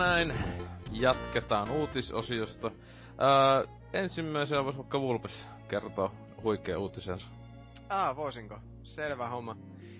näin 0.00 0.34
jatketaan 0.92 1.70
uutisosiosta. 1.70 2.70
Öö, 2.70 3.66
ensimmäisenä 3.92 4.64
voisi 4.64 4.78
vaikka 4.78 5.00
Vulpes 5.00 5.46
kertoa 5.68 6.12
huikea 6.42 6.78
uutisensa. 6.78 7.26
Aa, 7.88 8.16
voisinko? 8.16 8.58
Selvä 8.82 9.28
homma. 9.28 9.56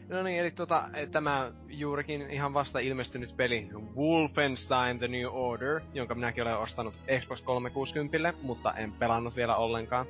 No 0.09 0.23
niin, 0.23 0.41
eli 0.41 0.51
tota, 0.51 0.89
tämä 1.11 1.53
juurikin 1.69 2.31
ihan 2.31 2.55
vasta 2.55 2.79
ilmestynyt 2.79 3.37
peli 3.37 3.69
Wolfenstein 3.97 4.99
The 4.99 5.09
New 5.09 5.27
Order, 5.31 5.81
jonka 5.95 6.15
minäkin 6.15 6.43
olen 6.43 6.59
ostanut 6.59 7.01
Xbox 7.21 7.43
360, 7.43 8.33
mutta 8.43 8.73
en 8.73 8.93
pelannut 8.93 9.37
vielä 9.37 9.57
ollenkaan. 9.57 10.07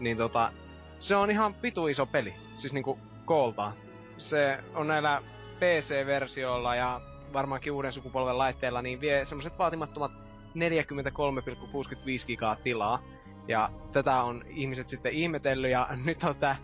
Niin 0.00 0.16
tota, 0.16 0.52
se 1.00 1.16
on 1.16 1.30
ihan 1.30 1.54
pitu 1.54 1.86
iso 1.86 2.06
peli. 2.06 2.34
Siis 2.56 2.72
niinku 2.72 2.98
kooltaan. 3.24 3.72
Se 4.18 4.58
on 4.74 4.88
näillä 4.88 5.22
PC-versioilla 5.56 6.74
ja 6.74 7.00
varmaankin 7.32 7.72
uuden 7.72 7.92
sukupolven 7.92 8.38
laitteilla, 8.38 8.82
niin 8.82 9.00
vie 9.00 9.24
semmoset 9.24 9.58
vaatimattomat 9.58 10.12
43,65 10.54 12.26
gigaa 12.26 12.56
tilaa. 12.56 13.02
Ja 13.48 13.70
tätä 13.92 14.22
on 14.22 14.44
ihmiset 14.48 14.88
sitten 14.88 15.12
ihmetellyt 15.12 15.70
ja 15.70 15.88
nyt 16.04 16.24
on 16.24 16.36
tää 16.36 16.56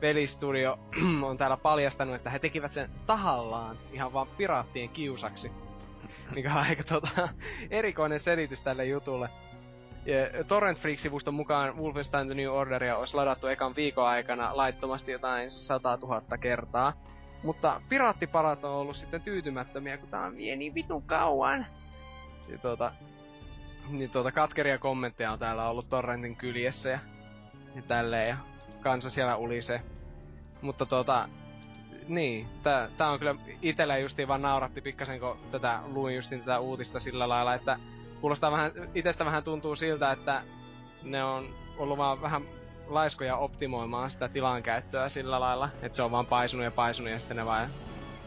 pelistudio 0.00 0.78
on 1.28 1.38
täällä 1.38 1.56
paljastanut, 1.56 2.14
että 2.14 2.30
he 2.30 2.38
tekivät 2.38 2.72
sen 2.72 2.90
tahallaan 3.06 3.78
ihan 3.92 4.12
vaan 4.12 4.26
piraattien 4.26 4.88
kiusaksi. 4.88 5.52
Mikä 6.34 6.52
on 6.52 6.58
aika 6.58 6.82
tota, 6.82 7.28
erikoinen 7.70 8.20
selitys 8.20 8.60
tälle 8.60 8.84
jutulle. 8.84 9.28
Ja 10.06 10.44
Torrent 10.44 10.78
Freak-sivuston 10.78 11.34
mukaan 11.34 11.76
Wolfenstein 11.76 12.26
The 12.26 12.34
New 12.34 12.50
Orderia 12.50 12.96
olisi 12.96 13.14
ladattu 13.14 13.46
ekan 13.46 13.76
viikon 13.76 14.08
aikana 14.08 14.56
laittomasti 14.56 15.12
jotain 15.12 15.50
100 15.50 15.98
000 16.02 16.22
kertaa. 16.40 16.92
Mutta 17.42 17.80
piraattiparat 17.88 18.64
on 18.64 18.70
ollut 18.70 18.96
sitten 18.96 19.22
tyytymättömiä, 19.22 19.98
kun 19.98 20.08
tää 20.08 20.26
on 20.26 20.36
vie 20.36 20.56
niin 20.56 20.74
vitun 20.74 21.02
kauan. 21.02 21.66
Ja 22.48 22.58
tuota, 22.58 22.92
niin 23.88 24.10
tuota 24.10 24.32
katkeria 24.32 24.78
kommentteja 24.78 25.32
on 25.32 25.38
täällä 25.38 25.68
ollut 25.68 25.88
Torrentin 25.88 26.36
kyljessä 26.36 26.88
ja, 26.88 26.98
ja 27.74 27.82
tälleen. 27.82 28.28
Ja 28.28 28.36
kansa 28.80 29.10
siellä 29.10 29.36
ulisee. 29.36 29.82
Mutta 30.62 30.86
tota, 30.86 31.28
niin, 32.08 32.46
tää, 32.62 32.88
tää 32.96 33.10
on 33.10 33.18
kyllä 33.18 33.34
itellä 33.62 33.98
justiin 33.98 34.28
vaan 34.28 34.42
nauratti 34.42 34.80
pikkasen, 34.80 35.20
kun 35.20 35.38
tätä 35.50 35.80
luin 35.86 36.16
justiin 36.16 36.40
tätä 36.40 36.58
uutista 36.58 37.00
sillä 37.00 37.28
lailla, 37.28 37.54
että 37.54 37.78
kuulostaa 38.20 38.52
vähän, 38.52 38.72
itestä 38.94 39.24
vähän 39.24 39.44
tuntuu 39.44 39.76
siltä, 39.76 40.12
että 40.12 40.42
ne 41.02 41.24
on 41.24 41.48
ollut 41.78 41.98
vaan 41.98 42.22
vähän 42.22 42.42
laiskoja 42.94 43.36
optimoimaan 43.36 44.10
sitä 44.10 44.28
tilan 44.28 44.62
käyttöä 44.62 45.08
sillä 45.08 45.40
lailla, 45.40 45.68
että 45.82 45.96
se 45.96 46.02
on 46.02 46.10
vaan 46.10 46.26
paisunut 46.26 46.64
ja 46.64 46.70
paisunut 46.70 47.12
ja 47.12 47.18
sitten 47.18 47.36
ne 47.36 47.46
vaan 47.46 47.66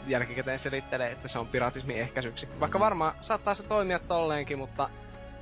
jälkikäteen 0.08 0.60
selittelee, 0.60 1.12
että 1.12 1.28
se 1.28 1.40
on 1.40 1.48
piratismin 1.48 1.98
ehkäisyksi. 1.98 2.48
Vaikka 2.60 2.80
varmaan 2.80 3.16
saattaa 3.22 3.54
se 3.54 3.64
toimia 3.64 4.00
tolleenkin, 4.00 4.58
mutta 4.58 4.90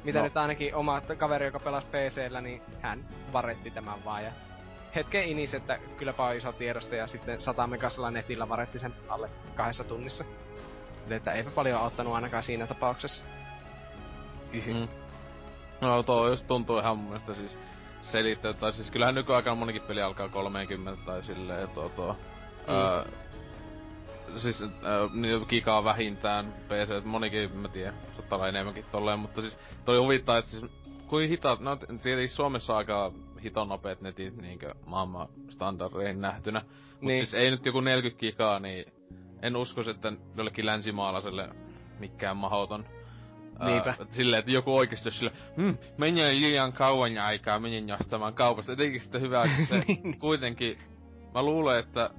mitä 0.03 0.19
no. 0.19 0.23
nyt 0.23 0.37
ainakin 0.37 0.75
oma 0.75 1.01
kaveri, 1.01 1.45
joka 1.45 1.59
pelasi 1.59 1.87
PCllä, 1.87 2.41
niin 2.41 2.61
hän 2.81 3.05
varetti 3.33 3.71
tämän 3.71 4.05
vaan 4.05 4.23
ja 4.23 4.31
hetken 4.95 5.23
inis, 5.23 5.53
että 5.53 5.79
kylläpä 5.97 6.23
on 6.23 6.35
iso 6.35 6.51
tiedosto 6.51 6.95
ja 6.95 7.07
sitten 7.07 7.41
100 7.41 7.67
megasella 7.67 8.11
netillä 8.11 8.49
varetti 8.49 8.79
sen 8.79 8.93
alle 9.09 9.29
kahdessa 9.55 9.83
tunnissa. 9.83 10.23
Eli 11.07 11.15
että 11.15 11.31
eipä 11.31 11.51
paljon 11.51 11.79
auttanut 11.79 12.13
ainakaan 12.13 12.43
siinä 12.43 12.67
tapauksessa. 12.67 13.25
Yhy. 14.53 14.73
Mm. 14.73 14.87
No 15.81 16.03
tuo 16.03 16.27
just 16.27 16.47
tuntuu 16.47 16.79
ihan 16.79 16.97
mun 16.97 17.07
mielestä 17.07 17.33
siis 17.33 17.57
selittää, 18.03 18.53
tai 18.53 18.73
siis 18.73 18.91
kyllähän 18.91 19.15
nykyaikana 19.15 19.55
monikin 19.55 19.81
peli 19.81 20.01
alkaa 20.01 20.29
30 20.29 21.05
tai 21.05 21.23
silleen 21.23 21.69
tuo 21.69 21.89
tuo. 21.89 22.13
Mm. 22.13 22.73
Öö, 22.73 23.05
siis 24.37 24.61
äh, 24.61 25.47
gigaa 25.49 25.83
vähintään 25.83 26.53
PC, 26.67 26.91
että 26.91 27.09
monikin, 27.09 27.57
mä 27.57 27.67
tiedän, 27.67 27.93
saattaa 28.15 28.37
olla 28.37 28.47
enemmänkin 28.47 28.85
tolleen, 28.91 29.19
mutta 29.19 29.41
siis 29.41 29.59
toi 29.85 29.97
huvittaa, 29.97 30.37
että 30.37 30.51
siis 30.51 30.71
kuin 31.07 31.29
hitaat, 31.29 31.59
no 31.59 31.75
tietenkin 31.75 32.29
Suomessa 32.29 32.77
aika 32.77 33.11
hiton 33.43 33.69
nopeet 33.69 34.01
netit 34.01 34.37
niinkö 34.41 34.75
maailman 34.85 35.27
standardeihin 35.49 36.21
nähtynä. 36.21 36.61
Mut 36.91 37.01
niin. 37.01 37.25
siis 37.25 37.33
ei 37.33 37.51
nyt 37.51 37.65
joku 37.65 37.81
40 37.81 38.19
gigaa, 38.19 38.59
niin 38.59 38.85
en 39.41 39.55
usko, 39.55 39.81
että 39.81 40.13
jollekin 40.37 40.65
länsimaalaiselle 40.65 41.49
mikään 41.99 42.37
mahoton. 42.37 42.85
Niinpä. 43.65 43.89
Äh, 43.89 44.07
silleen, 44.11 44.39
että 44.39 44.51
joku 44.51 44.77
oikeesti 44.77 45.07
jos 45.07 45.17
sille, 45.17 45.31
hm, 45.57 45.73
meni 45.97 46.41
liian 46.41 46.73
kauan 46.73 47.17
aikaa, 47.17 47.59
menin 47.59 47.89
jostamaan 47.89 48.33
kaupasta. 48.33 48.71
Etenkin 48.71 49.01
sitten 49.01 49.21
hyvä, 49.21 49.43
että 49.43 49.65
se 49.65 49.77
niin. 49.87 50.19
kuitenkin, 50.19 50.77
mä 51.33 51.43
luulen, 51.43 51.79
että 51.79 52.09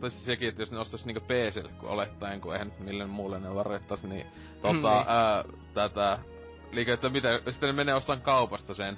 tai 0.00 0.10
siis 0.10 0.24
sekin, 0.24 0.48
että 0.48 0.62
jos 0.62 0.70
ne 0.70 0.78
ostais 0.78 1.04
niinku 1.04 1.20
PClle, 1.20 1.70
kun 1.78 1.88
olettaen, 1.88 2.40
kun 2.40 2.52
eihän 2.52 2.72
millen 2.78 3.10
muulle 3.10 3.40
ne 3.40 3.54
varrettais, 3.54 4.02
niin 4.02 4.26
tota, 4.62 4.72
niin. 4.72 5.08
ää, 5.08 5.44
tätä, 5.74 6.18
liikä, 6.72 6.94
että 6.94 7.08
mitä, 7.08 7.40
sitten 7.50 7.66
ne 7.66 7.72
menee 7.72 7.94
ostamaan 7.94 8.22
kaupasta 8.22 8.74
sen, 8.74 8.96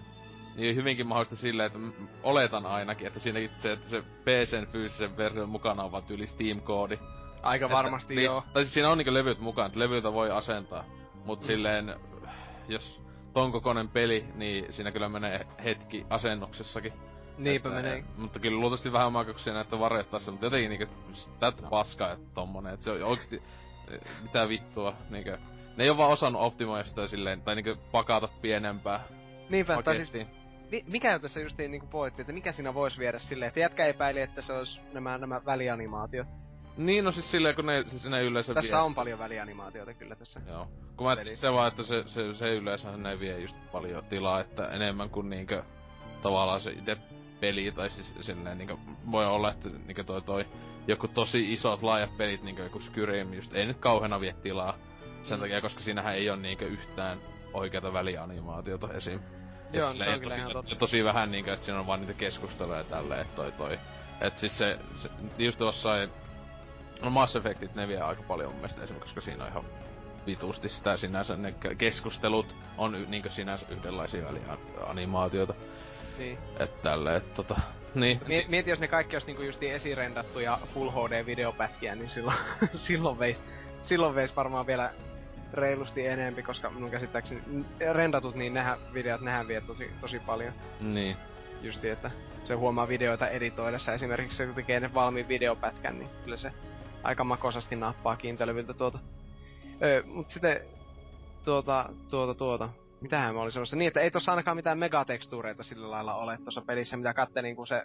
niin 0.56 0.76
hyvinkin 0.76 1.06
mahdollista 1.06 1.36
silleen, 1.36 1.66
että 1.66 1.78
oletan 2.22 2.66
ainakin, 2.66 3.06
että 3.06 3.20
siinäkin 3.20 3.50
se, 3.56 3.72
että 3.72 3.88
se 3.88 4.02
PCn 4.02 4.66
fyysisen 4.72 5.16
version 5.16 5.48
mukana 5.48 5.82
on 5.82 5.92
vaan 5.92 6.02
tyyli 6.02 6.26
Steam-koodi. 6.26 6.98
Aika 7.42 7.66
että, 7.66 7.76
varmasti 7.76 8.14
niin, 8.14 8.24
joo. 8.24 8.44
Tai 8.52 8.62
siis 8.64 8.74
siinä 8.74 8.90
on 8.90 8.98
niinku 8.98 9.14
levyt 9.14 9.40
mukaan, 9.40 9.66
että 9.66 9.78
levyitä 9.78 10.12
voi 10.12 10.30
asentaa. 10.30 10.84
Mut 11.26 11.40
mm. 11.40 11.46
silleen, 11.46 11.94
jos 12.68 13.02
ton 13.32 13.52
kokoinen 13.52 13.88
peli, 13.88 14.26
niin 14.34 14.72
siinä 14.72 14.92
kyllä 14.92 15.08
menee 15.08 15.46
hetki 15.64 16.06
asennuksessakin. 16.10 16.92
Niinpä 17.38 17.68
että, 17.68 17.82
menee. 17.82 18.04
mutta 18.16 18.38
kyllä 18.38 18.60
luultavasti 18.60 18.92
vähän 18.92 19.12
maukuksia 19.12 19.52
näitä 19.52 19.78
varjettaa 19.78 20.20
se, 20.20 20.30
mutta 20.30 20.46
jotenkin 20.46 20.70
niinku 20.70 20.86
tätä 21.40 21.62
no. 21.62 21.68
paskaa, 21.68 22.12
että 22.12 22.26
tommonen, 22.34 22.74
että 22.74 22.84
se 22.84 22.90
on 22.90 23.02
oikeesti, 23.02 23.42
mitä 24.22 24.48
vittua, 24.48 24.94
niinku, 25.10 25.30
ne 25.76 25.84
ei 25.84 25.90
oo 25.90 25.96
vaan 25.96 26.10
osannut 26.10 26.42
optimoida 26.42 26.84
sitä 26.84 27.06
silleen, 27.06 27.42
tai 27.42 27.54
niinku 27.54 27.82
pakata 27.92 28.28
pienempää. 28.42 29.00
Niinpä, 29.48 29.82
tai 29.82 29.96
siis 29.96 30.12
mikä 30.86 31.14
on 31.14 31.20
tässä 31.20 31.40
justiin 31.40 31.70
niinku 31.70 31.86
pointti, 31.86 32.22
että 32.22 32.32
mikä 32.32 32.52
siinä 32.52 32.74
voisi 32.74 32.98
viedä 32.98 33.18
silleen, 33.18 33.48
että 33.48 33.60
jätkä 33.60 33.86
epäili, 33.86 34.20
että 34.20 34.42
se 34.42 34.52
olisi 34.52 34.80
nämä, 34.92 35.18
nämä 35.18 35.40
välianimaatiot. 35.44 36.26
Niin, 36.76 37.04
no 37.04 37.12
siis 37.12 37.30
silleen, 37.30 37.54
kun 37.54 37.66
ne, 37.66 37.84
siis 37.86 38.04
ne 38.04 38.22
yleensä 38.22 38.54
Tässä 38.54 38.76
vie. 38.76 38.82
on 38.82 38.94
paljon 38.94 39.18
välianimaatioita 39.18 39.94
kyllä 39.94 40.16
tässä. 40.16 40.40
Joo. 40.48 40.68
Kun 40.96 41.06
mä 41.06 41.16
se 41.34 41.52
vaan, 41.52 41.68
että 41.68 41.82
se, 41.82 42.02
se, 42.06 42.34
se 42.34 42.54
yleensä 42.54 42.96
ne 42.96 43.20
vie 43.20 43.40
just 43.40 43.56
paljon 43.72 44.04
tilaa, 44.04 44.40
että 44.40 44.68
enemmän 44.68 45.10
kuin 45.10 45.30
niinkö 45.30 45.62
tavallaan 46.22 46.60
se 46.60 46.70
itse 46.70 46.96
peli, 47.40 47.72
tai 47.72 47.90
siis 47.90 48.14
silleen 48.20 48.58
niinkö, 48.58 48.76
voi 49.10 49.26
olla, 49.26 49.50
että 49.50 49.68
niinkö 49.68 50.04
toi 50.04 50.22
toi 50.22 50.46
joku 50.86 51.08
tosi 51.08 51.52
isot 51.52 51.82
laajat 51.82 52.16
pelit, 52.16 52.42
niinkö 52.42 52.62
joku 52.62 52.80
Skyrim, 52.80 53.32
just 53.32 53.54
ei 53.54 53.66
nyt 53.66 53.78
kauheena 53.78 54.20
vie 54.20 54.34
tilaa. 54.42 54.78
Sen 55.24 55.38
mm. 55.38 55.40
takia, 55.40 55.60
koska 55.60 55.80
siinähän 55.80 56.14
ei 56.14 56.30
ole 56.30 56.38
niinkö 56.38 56.66
yhtään 56.66 57.18
oikeata 57.52 57.92
välianimaatiota 57.92 58.92
esim. 58.94 59.20
Joo, 59.72 59.94
se 59.94 60.08
on 60.08 60.20
kyllä 60.20 60.30
tosi, 60.30 60.40
ihan 60.40 60.52
totta. 60.52 60.76
tosi 60.76 61.04
vähän 61.04 61.30
niinkö, 61.30 61.52
että 61.52 61.66
siinä 61.66 61.80
on 61.80 61.86
vaan 61.86 62.00
niitä 62.00 62.14
keskusteluja 62.14 62.84
tälleen, 62.84 63.20
että 63.20 63.36
toi 63.36 63.52
toi. 63.52 63.78
Et 64.20 64.36
siis 64.36 64.58
se, 64.58 64.78
se 64.96 65.08
just 65.38 65.60
jossain... 65.60 66.10
No 67.02 67.10
Mass 67.10 67.36
Effectit 67.36 67.74
ne 67.74 67.88
vie 67.88 68.00
aika 68.00 68.22
paljon 68.22 68.50
mun 68.50 68.56
mielestä 68.56 68.84
esimerkiksi, 68.84 69.14
koska 69.14 69.30
siinä 69.30 69.44
on 69.44 69.50
ihan 69.50 69.64
vitusti 70.26 70.68
sitä 70.68 70.96
sinänsä, 70.96 71.36
ne 71.36 71.54
keskustelut 71.78 72.54
on 72.78 73.06
niinkö 73.08 73.30
sinänsä 73.30 73.66
yhdenlaisia 73.68 74.26
animaatioita. 74.86 75.54
Niin. 76.18 76.38
Et 76.60 76.82
tälle, 76.82 77.16
et 77.16 77.34
tota... 77.34 77.56
Niin. 77.94 78.20
Mieti, 78.48 78.70
jos 78.70 78.80
ne 78.80 78.88
kaikki 78.88 79.16
olisi 79.16 79.26
niinku 79.26 79.42
justiin 79.42 79.72
esirendattuja 79.72 80.58
Full 80.74 80.90
HD-videopätkiä, 80.90 81.94
niin 81.94 82.08
silloin, 82.08 82.36
silloin 82.86 83.18
veis, 83.18 83.40
silloin 83.84 84.14
veis 84.14 84.36
varmaan 84.36 84.66
vielä 84.66 84.92
reilusti 85.52 86.06
enempi, 86.06 86.42
koska 86.42 86.70
minun 86.70 86.90
käsittääkseni 86.90 87.64
rendatut, 87.92 88.34
niin 88.34 88.54
nehän 88.54 88.78
videot, 88.94 89.20
nehän 89.20 89.48
vie 89.48 89.60
tosi, 89.60 89.90
tosi 90.00 90.18
paljon. 90.18 90.52
Niin. 90.80 91.16
Justi, 91.62 91.88
että 91.88 92.10
se 92.42 92.54
huomaa 92.54 92.88
videoita 92.88 93.28
editoidessa. 93.28 93.92
Esimerkiksi 93.92 94.36
se, 94.36 94.46
kun 94.46 94.54
tekee 94.54 94.80
ne 94.80 94.94
valmiin 94.94 95.28
videopätkän, 95.28 95.98
niin 95.98 96.10
kyllä 96.24 96.36
se 96.36 96.52
aika 97.06 97.24
makosasti 97.24 97.76
nappaa 97.76 98.16
kiintelevyltä 98.16 98.74
tuota. 98.74 98.98
Öö, 99.82 100.02
mut 100.06 100.30
sitten 100.30 100.60
tuota, 101.44 101.88
tuota, 102.10 102.34
tuota. 102.34 102.68
Mitähän 103.00 103.34
mä 103.34 103.40
olin 103.40 103.52
sanomassa? 103.52 103.76
Niin, 103.76 103.88
että 103.88 104.00
ei 104.00 104.10
tossa 104.10 104.32
ainakaan 104.32 104.56
mitään 104.56 104.78
megatekstuureita 104.78 105.62
sillä 105.62 105.90
lailla 105.90 106.14
ole 106.14 106.38
tuossa 106.38 106.62
pelissä, 106.66 106.96
mitä 106.96 107.14
kattelin, 107.14 107.56
kun 107.56 107.66
se 107.66 107.82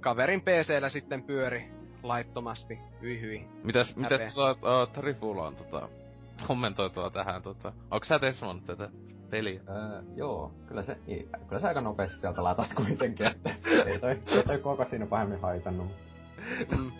kaverin 0.00 0.40
PCllä 0.40 0.88
sitten 0.88 1.22
pyöri 1.22 1.70
laittomasti. 2.02 2.78
Hyi 3.02 3.20
hyi. 3.20 3.48
Mitäs, 3.64 3.96
mitäs 3.96 4.34
tuota, 4.34 4.82
uh, 4.82 4.88
Trifula 4.88 5.46
on 5.46 5.56
tota, 5.56 5.88
kommentoitua 6.46 7.10
tähän, 7.10 7.42
tota, 7.42 7.72
onko 7.90 8.04
sä 8.04 8.20
Desmond 8.20 8.60
tätä 8.66 8.90
peliä? 9.30 9.60
Öö, 9.68 10.02
joo, 10.16 10.52
kyllä 10.66 10.82
se, 10.82 10.96
ei, 11.08 11.28
kyllä 11.48 11.60
se 11.60 11.68
aika 11.68 11.80
nopeasti 11.80 12.20
sieltä 12.20 12.44
latas 12.44 12.74
kuitenkin, 12.74 13.26
että 13.26 13.50
ei 13.86 13.98
toi, 13.98 14.10
ei 14.10 14.42
toi 14.42 14.58
koko 14.58 14.84
siinä 14.84 15.06
pahemmin 15.06 15.40
haitannut. 15.40 15.92
Mm. 16.76 16.92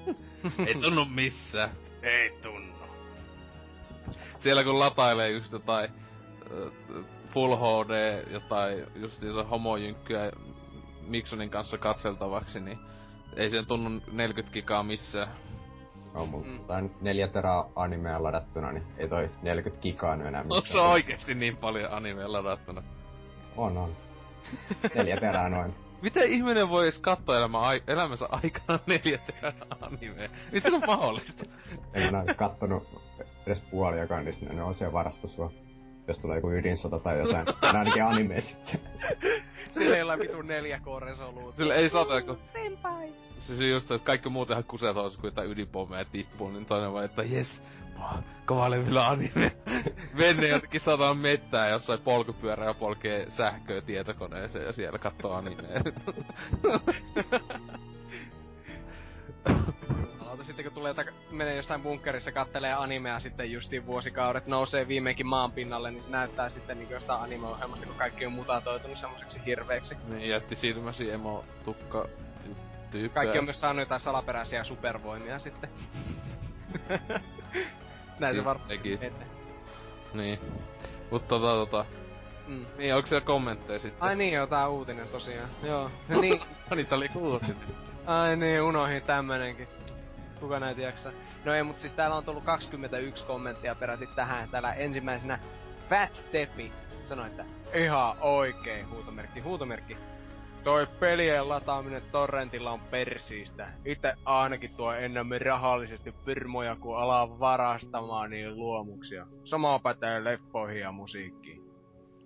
ei 0.66 0.74
tunnu 0.74 1.04
missään. 1.04 1.70
Ei 2.02 2.30
tunnu. 2.42 2.72
Siellä 4.38 4.64
kun 4.64 4.78
latailee 4.78 5.30
just 5.30 5.52
jotain 5.52 5.90
uh, 6.50 6.72
Full 7.30 7.56
HD, 7.56 8.24
jotain 8.30 8.84
justiinsa 8.94 9.44
homojynkkyä 9.44 10.32
Miksonin 11.06 11.50
kanssa 11.50 11.78
katseltavaksi, 11.78 12.60
niin 12.60 12.78
ei 13.36 13.50
sen 13.50 13.66
tunnu 13.66 14.00
40 14.12 14.52
gigaa 14.52 14.82
missään. 14.82 15.28
On 16.14 16.28
mulla 16.28 16.46
Mm. 16.80 16.84
mm. 16.84 16.90
4 17.00 17.28
teraa 17.28 17.68
animea 17.76 18.22
ladattuna, 18.22 18.72
niin 18.72 18.84
ei 18.98 19.08
toi 19.08 19.30
40 19.42 19.82
gigaa 19.82 20.16
nyt 20.16 20.26
enää 20.26 20.40
Onko 20.40 20.54
se 20.54 20.60
missään. 20.62 20.86
oikeesti 20.88 21.34
niin 21.34 21.56
paljon 21.56 21.92
animea 21.92 22.32
ladattuna? 22.32 22.82
On, 23.56 23.76
on. 23.76 23.96
Neljä 24.94 25.16
terää 25.16 25.48
noin. 25.48 25.74
Miten 26.02 26.32
ihminen 26.32 26.68
voi 26.68 26.82
edes 26.84 27.00
katsoa 27.00 27.38
elämä, 27.38 27.58
ai- 27.58 27.82
elämänsä 27.86 28.28
aikana 28.30 28.78
neljä 28.86 29.18
animea? 29.80 30.28
Miten 30.52 30.70
se 30.70 30.76
on 30.76 30.82
mahdollista? 30.86 31.44
En 31.94 32.02
mä 32.02 32.10
näe 32.10 32.34
kattonut 32.34 33.02
edes 33.46 33.60
puoliakaan, 33.60 34.24
niin 34.24 34.56
ne 34.56 34.62
on 34.62 34.74
siellä 34.74 34.92
varastossa. 34.92 35.50
Jos 36.08 36.18
tulee 36.18 36.36
joku 36.36 36.50
ydinsota 36.50 36.98
tai 36.98 37.18
jotain. 37.18 37.46
Nää 37.62 37.72
ainakin 37.72 38.04
anime 38.04 38.40
sitten. 38.40 38.80
Sillä 39.70 39.96
ei 39.96 40.02
ole 40.02 40.18
vitun 40.18 40.44
4K-resoluutio. 40.44 41.56
Sillä 41.56 41.74
ei 41.74 41.90
saata, 41.90 42.22
kun... 42.22 42.38
Siis 43.38 43.60
just, 43.60 43.90
että 43.90 44.06
kaikki 44.06 44.28
muut 44.28 44.50
ihan 44.50 44.64
kuset 44.64 44.96
olisi, 44.96 45.18
kun 45.18 45.26
jotain 45.26 45.50
ydinpommeja 45.50 46.04
tippuu, 46.04 46.50
niin 46.50 46.66
toinen 46.66 46.92
vaan, 46.92 47.04
että 47.04 47.22
jes, 47.22 47.62
kova 48.46 48.70
levyllä 48.70 49.08
anime. 49.08 49.52
Menne 50.14 50.48
jotenkin 50.48 50.80
saadaan 50.80 51.16
mettää 51.16 51.68
jossain 51.68 52.00
polkupyörää 52.00 52.66
ja 52.66 52.74
polkee 52.74 53.30
sähköä 53.30 53.80
tietokoneeseen 53.80 54.64
ja 54.64 54.72
siellä 54.72 54.98
katsoo 54.98 55.32
animea. 55.32 55.80
Aloita 60.20 60.44
sitten 60.44 60.64
kun 60.64 60.74
tulee 60.74 60.94
menee 61.30 61.56
jostain 61.56 61.82
bunkkerissa 61.82 62.32
kattelee 62.32 62.72
animea 62.72 63.20
sitten 63.20 63.52
justiin 63.52 63.86
vuosikaudet 63.86 64.46
nousee 64.46 64.88
viimeinkin 64.88 65.26
maan 65.26 65.52
pinnalle, 65.52 65.90
niin 65.90 66.02
se 66.02 66.10
näyttää 66.10 66.48
sitten 66.48 66.78
niin 66.78 66.90
jostain 66.90 67.22
anime-ohjelmasta, 67.22 67.86
kun 67.86 67.96
kaikki 67.96 68.26
on 68.26 68.32
mutatoitunut 68.32 68.98
semmoiseksi 68.98 69.40
hirveeksi. 69.46 69.96
niin 70.08 70.28
jätti 70.28 70.56
silmäsi 70.56 71.10
emo 71.10 71.44
tukka 71.64 72.08
tyyppejä. 72.90 73.14
Kaikki 73.14 73.38
on 73.38 73.44
myös 73.44 73.60
saanut 73.60 73.82
jotain 73.82 74.00
salaperäisiä 74.00 74.64
supervoimia 74.64 75.38
sitten. 75.38 75.70
Näin 78.18 78.32
se 78.32 78.36
Siinä 78.36 78.44
varmaan 78.44 78.68
teki. 78.68 78.96
menee. 78.96 79.26
Niin. 80.14 80.40
Mut 81.10 81.28
tota 81.28 81.46
tota... 81.46 81.84
Mm. 82.46 82.66
Niin, 82.78 82.94
onko 82.94 83.06
siellä 83.06 83.26
kommentteja 83.26 83.78
sitten? 83.78 84.02
Ai 84.02 84.16
niin, 84.16 84.34
joo, 84.34 84.46
tää 84.46 84.68
uutinen 84.68 85.08
tosiaan. 85.08 85.48
Joo. 85.62 85.90
No 86.08 86.20
niin. 86.20 86.40
Niitä 86.76 86.94
oli 86.94 87.10
uutinen. 87.14 87.56
Ai 88.06 88.36
niin, 88.36 88.62
unohin 88.62 89.02
tämmönenkin. 89.02 89.68
Kuka 90.40 90.60
näitä 90.60 90.80
jaksaa? 90.80 91.12
No 91.44 91.54
ei, 91.54 91.62
mut 91.62 91.78
siis 91.78 91.92
täällä 91.92 92.16
on 92.16 92.24
tullut 92.24 92.44
21 92.44 93.24
kommenttia 93.26 93.74
peräti 93.74 94.06
tähän. 94.06 94.48
Täällä 94.48 94.72
ensimmäisenä 94.72 95.38
Fat 95.88 96.24
Tepi 96.32 96.72
sanoi, 97.04 97.26
että 97.26 97.44
ihan 97.74 98.16
oikein, 98.20 98.90
huutomerkki, 98.90 99.40
huutomerkki. 99.40 99.96
Toi 100.64 100.86
pelien 101.00 101.48
lataaminen 101.48 102.02
torrentilla 102.12 102.72
on 102.72 102.80
persiistä. 102.80 103.68
Itse 103.84 104.14
ainakin 104.24 104.74
tuo 104.74 104.92
ennemmin 104.92 105.40
rahallisesti 105.40 106.14
firmoja, 106.24 106.76
kun 106.76 106.98
alaa 106.98 107.38
varastamaan 107.40 108.30
niin 108.30 108.56
luomuksia. 108.56 109.26
Sama 109.44 109.78
pätee 109.78 110.24
leffoihin 110.24 110.80
ja 110.80 110.92
musiikkiin. 110.92 111.62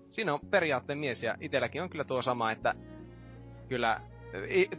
Siinä 0.09 0.35
on 0.35 0.41
periaatteen 0.51 0.99
mies 0.99 1.23
ja 1.23 1.37
itelläkin 1.41 1.83
on 1.83 1.91
kyllä 1.91 2.05
tuo 2.05 2.23
sama, 2.23 2.53
että 2.53 2.75
kyllä 3.69 4.01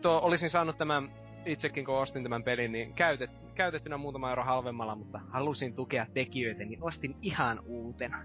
tuo, 0.02 0.20
olisin 0.24 0.50
saanut 0.50 0.78
tämän 0.78 1.12
itsekin 1.46 1.86
kun 1.86 1.96
ostin 1.96 2.24
tämän 2.24 2.44
pelin, 2.44 2.72
niin 2.72 2.94
käytet, 2.94 3.32
käytettynä 3.56 3.98
muutama 3.98 4.30
euro 4.30 4.44
halvemmalla, 4.44 4.96
mutta 4.96 5.20
halusin 5.30 5.74
tukea 5.74 6.06
tekijöitä, 6.14 6.64
niin 6.64 6.84
ostin 6.84 7.16
ihan 7.22 7.60
uutena. 7.66 8.24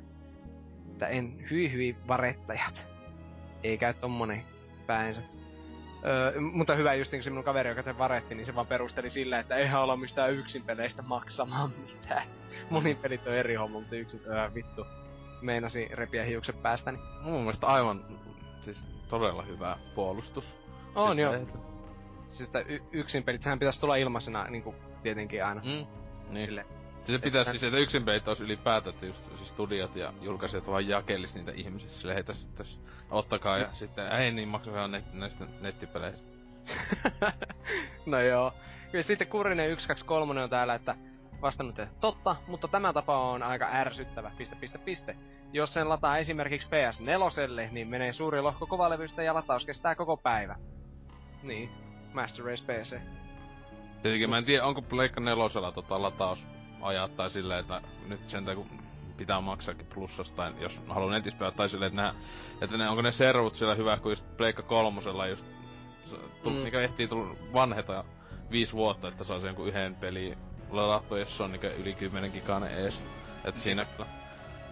Että 0.93 1.07
en 1.07 1.51
hyi 1.51 1.72
hyi 1.72 1.97
varettajat. 2.09 2.89
Ei 3.62 3.78
käy 3.78 3.95
tommonen 3.95 4.43
päänsä. 4.87 5.20
Öö, 6.07 6.41
mutta 6.41 6.74
hyvä 6.74 6.95
just 6.95 7.12
niin 7.12 7.22
se 7.22 7.30
minun 7.30 7.45
kaveri, 7.45 7.68
joka 7.68 7.83
sen 7.83 7.99
varetti, 7.99 8.35
niin 8.35 8.47
se 8.47 8.55
vaan 8.55 8.66
perusteli 8.66 9.11
sillä, 9.11 9.39
että 9.39 9.57
ei 9.57 9.66
halua 9.66 9.97
mistään 9.97 10.33
yksin 10.33 10.62
peleistä 10.62 11.03
maksamaan 11.03 11.70
mitään. 11.87 12.22
Monin 12.70 12.97
pelit 12.97 13.26
on 13.26 13.35
eri 13.35 13.55
homma, 13.55 13.78
mutta 13.78 13.97
yksin, 13.97 14.20
öö, 14.26 14.55
vittu. 14.55 14.87
Meinasi 15.41 15.89
repiä 15.93 16.24
hiukset 16.24 16.62
päästäni. 16.62 16.99
Mun 17.22 17.41
mielestä 17.41 17.66
aivan, 17.66 18.05
siis 18.61 18.85
todella 19.09 19.43
hyvä 19.43 19.76
puolustus. 19.95 20.57
On 20.95 21.18
joo. 21.18 21.33
Silleen, 21.33 21.49
että- 21.49 21.72
Siis 22.28 22.49
että 22.49 22.61
y- 22.68 22.83
yksin 22.93 23.24
pelit, 23.24 23.43
sehän 23.43 23.59
pitäisi 23.59 23.80
tulla 23.80 23.97
ilmaisena 23.97 24.45
niinku 24.45 24.74
tietenkin 25.03 25.45
aina. 25.45 25.61
Mm. 25.61 25.87
Niin. 26.35 26.47
Sille. 26.47 26.66
Se 27.05 27.18
pitäisi 27.18 27.50
siis, 27.50 27.62
että 27.62 27.78
yksin 27.78 28.05
pelit 28.05 28.28
olisi 28.28 28.44
ylipäätään, 28.44 28.94
että 28.94 29.07
just 29.07 29.22
siis 29.34 29.48
studiot 29.48 29.96
ja 29.96 30.12
julkaisijat 30.20 30.66
vaan 30.66 30.88
jakelis 30.88 31.34
niitä 31.34 31.53
ihmisiä. 31.55 31.88
Sille 31.88 32.14
heitä 32.14 32.34
sitten 32.34 32.66
ottakaa 33.11 33.59
ja 33.59 33.68
sitten, 33.72 34.12
ei 34.12 34.32
niin 34.32 34.48
maksaa 34.48 34.88
net, 34.88 35.12
näistä 35.12 35.46
nettipeleistä. 35.61 36.26
no 38.07 38.20
joo. 38.20 38.55
Ja 38.92 39.03
sitten 39.03 39.26
Kurinen 39.26 39.70
123 39.70 40.42
on 40.42 40.50
täällä, 40.50 40.74
että 40.74 40.96
vastannut, 41.42 41.78
että 41.78 41.94
totta, 42.00 42.36
mutta 42.46 42.68
tämä 42.68 42.92
tapa 42.92 43.30
on 43.30 43.42
aika 43.42 43.68
ärsyttävä, 43.72 44.30
piste, 44.38 44.57
piste, 44.57 44.78
piste. 44.78 45.16
Jos 45.53 45.74
sen 45.74 45.88
lataa 45.88 46.18
esimerkiksi 46.18 46.68
PS4, 46.68 47.72
niin 47.72 47.88
menee 47.88 48.12
suuri 48.12 48.40
lohko 48.40 48.66
kovalevystä 48.66 49.22
ja 49.22 49.34
lataus 49.34 49.66
kestää 49.66 49.94
koko 49.94 50.16
päivä. 50.16 50.57
Niin, 51.42 51.70
Master 52.12 52.44
Race 52.44 52.64
PC. 52.64 52.98
Tietenkin 54.03 54.30
mä 54.30 54.38
en 54.38 54.44
tiedä, 54.44 54.64
onko 54.64 54.82
Pleikka 54.82 55.20
nelosella 55.20 55.72
tota 55.72 56.03
latausajat 56.83 57.16
tai 57.16 57.30
silleen, 57.30 57.61
että 57.61 57.80
nyt 58.09 58.28
sen 58.28 58.45
kun 58.55 58.66
pitää 59.16 59.41
maksaakin 59.41 59.87
plussasta, 59.95 60.37
tai 60.37 60.53
jos 60.61 60.80
haluaa 60.89 61.12
netissä 61.12 61.39
pelata, 61.39 61.57
tai 61.57 61.68
silleen, 61.68 61.89
että, 61.89 62.03
nää, 62.03 62.14
että 62.61 62.76
ne, 62.76 62.89
onko 62.89 63.03
ne 63.03 63.12
servut 63.12 63.55
siellä 63.55 63.74
hyvä, 63.74 63.97
kun 63.97 64.12
just 64.12 64.24
Pleikka 64.37 64.62
kolmosella 64.62 65.26
just, 65.26 65.45
tull, 66.43 66.53
Mm. 66.53 66.59
mm. 66.59 66.64
mikä 66.64 66.80
ehtii 66.80 67.09
tullut 67.09 67.39
vanheta 67.53 68.05
viisi 68.51 68.72
vuotta, 68.72 69.09
että 69.09 69.24
saa 69.24 69.41
sen 69.41 69.57
yhden 69.66 69.95
peli 69.95 70.39
ladattua, 70.70 71.18
jos 71.18 71.37
se 71.37 71.43
on 71.43 71.53
niinku 71.53 71.66
yli 71.66 71.95
10 71.95 72.30
giganen 72.30 72.85
ees. 72.85 73.03
Et 73.45 73.57
siinä 73.59 73.85
kyllä 73.85 74.07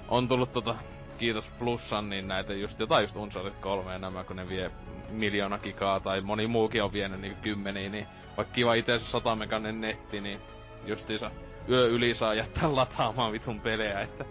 on 0.08 0.28
tullut 0.28 0.52
tota, 0.52 0.74
kiitos 1.18 1.48
plussan, 1.58 2.10
niin 2.10 2.28
näitä 2.28 2.52
just 2.52 2.80
jotain 2.80 3.02
just 3.02 3.16
Uncharted 3.16 3.52
3 3.60 3.92
ja 3.92 3.98
nämä, 3.98 4.24
kun 4.24 4.36
ne 4.36 4.48
vie 4.48 4.70
miljoona 5.10 5.58
gigaa, 5.58 6.00
tai 6.00 6.20
moni 6.20 6.46
muukin 6.46 6.82
on 6.82 6.92
vienyt 6.92 7.20
niinku 7.20 7.42
kymmeniä, 7.42 7.88
niin 7.88 8.06
vaikka 8.36 8.54
kiva 8.54 8.74
itse 8.74 8.98
se 8.98 9.04
100 9.06 9.36
meganen 9.36 9.80
netti, 9.80 10.20
niin 10.20 10.40
justiinsa 10.86 11.30
yö 11.68 11.86
yli 11.86 12.14
saa 12.14 12.34
jättää 12.34 12.76
lataamaan 12.76 13.32
vitun 13.32 13.60
pelejä, 13.60 14.00
että 14.00 14.24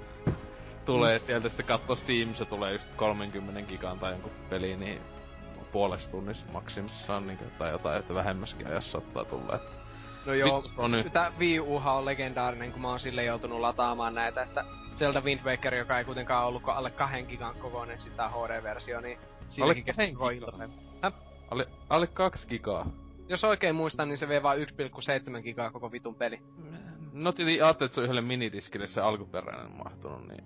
tulee 0.85 1.19
sieltä 1.19 1.49
sitten 1.49 1.65
kattoo 1.65 1.95
Steamissa 1.95 2.45
tulee 2.45 2.73
just 2.73 2.87
30 2.95 3.61
gigan 3.61 3.99
tai 3.99 4.11
jonkun 4.11 4.31
peli, 4.49 4.77
niin 4.77 5.01
puolessa 5.71 6.11
tunnissa 6.11 6.45
maksimissaan 6.53 7.27
niin 7.27 7.39
tai 7.57 7.71
jotain, 7.71 7.99
että 7.99 8.13
vähemmäskin 8.13 8.67
ajassa 8.67 8.91
saattaa 8.91 9.25
tulla, 9.25 9.55
että 9.55 9.77
No 10.25 10.33
joo, 10.33 10.63
on 10.77 10.91
nyt. 10.91 11.13
tää 11.13 11.31
Wii 11.39 11.59
Uhan 11.59 11.95
on 11.95 12.05
legendaarinen, 12.05 12.71
kun 12.71 12.81
mä 12.81 12.89
oon 12.89 12.99
sille 12.99 13.23
joutunut 13.23 13.59
lataamaan 13.59 14.15
näitä, 14.15 14.41
että 14.41 14.65
Zelda 14.95 15.21
Wind 15.21 15.41
Waker, 15.43 15.75
joka 15.75 15.97
ei 15.99 16.05
kuitenkaan 16.05 16.47
ollut 16.47 16.63
kuin 16.63 16.75
alle 16.75 16.91
kahden 16.91 17.25
gigan 17.25 17.55
kokoinen, 17.55 17.99
siis 17.99 18.13
tää 18.13 18.29
HD-versio, 18.29 19.01
niin 19.01 19.19
siinäkin 19.49 19.83
kesti 19.83 20.11
koko 20.11 20.29
iltapäivä. 20.29 20.73
Alle, 21.51 21.67
alle 21.89 22.07
2 22.07 22.47
gigaa. 22.47 22.85
Jos 23.27 23.43
oikein 23.43 23.75
muistan, 23.75 24.07
niin 24.09 24.17
se 24.17 24.27
vei 24.27 24.43
vaan 24.43 24.57
1,7 24.57 25.41
gigaa 25.43 25.71
koko 25.71 25.91
vitun 25.91 26.15
peli. 26.15 26.39
No 27.13 27.31
tietysti 27.31 27.61
ajattelin, 27.61 27.87
että 27.87 27.95
se 27.95 28.01
on 28.01 28.05
yhdelle 28.05 28.21
minidiskille 28.21 28.87
se 28.87 29.01
alkuperäinen 29.01 29.71
mahtunut, 29.71 30.27
niin... 30.27 30.43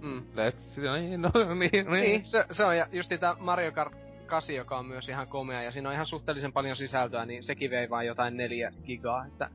Mm. 0.00 0.22
Let's, 0.34 0.82
niin, 1.00 1.22
no 1.22 1.30
niin, 1.54 1.70
niin. 1.70 1.90
Niin, 1.90 2.26
se, 2.26 2.44
se 2.50 2.64
on, 2.64 2.76
ja 2.76 2.86
justi 2.92 3.18
tää 3.18 3.36
Mario 3.40 3.72
Kart 3.72 3.92
8, 4.26 4.54
joka 4.54 4.78
on 4.78 4.86
myös 4.86 5.08
ihan 5.08 5.28
komea, 5.28 5.62
ja 5.62 5.70
siinä 5.70 5.88
on 5.88 5.94
ihan 5.94 6.06
suhteellisen 6.06 6.52
paljon 6.52 6.76
sisältöä, 6.76 7.26
niin 7.26 7.42
sekin 7.42 7.70
vei 7.70 7.90
vaan 7.90 8.06
jotain 8.06 8.36
neljä 8.36 8.72
gigaa, 8.84 9.26
että... 9.26 9.50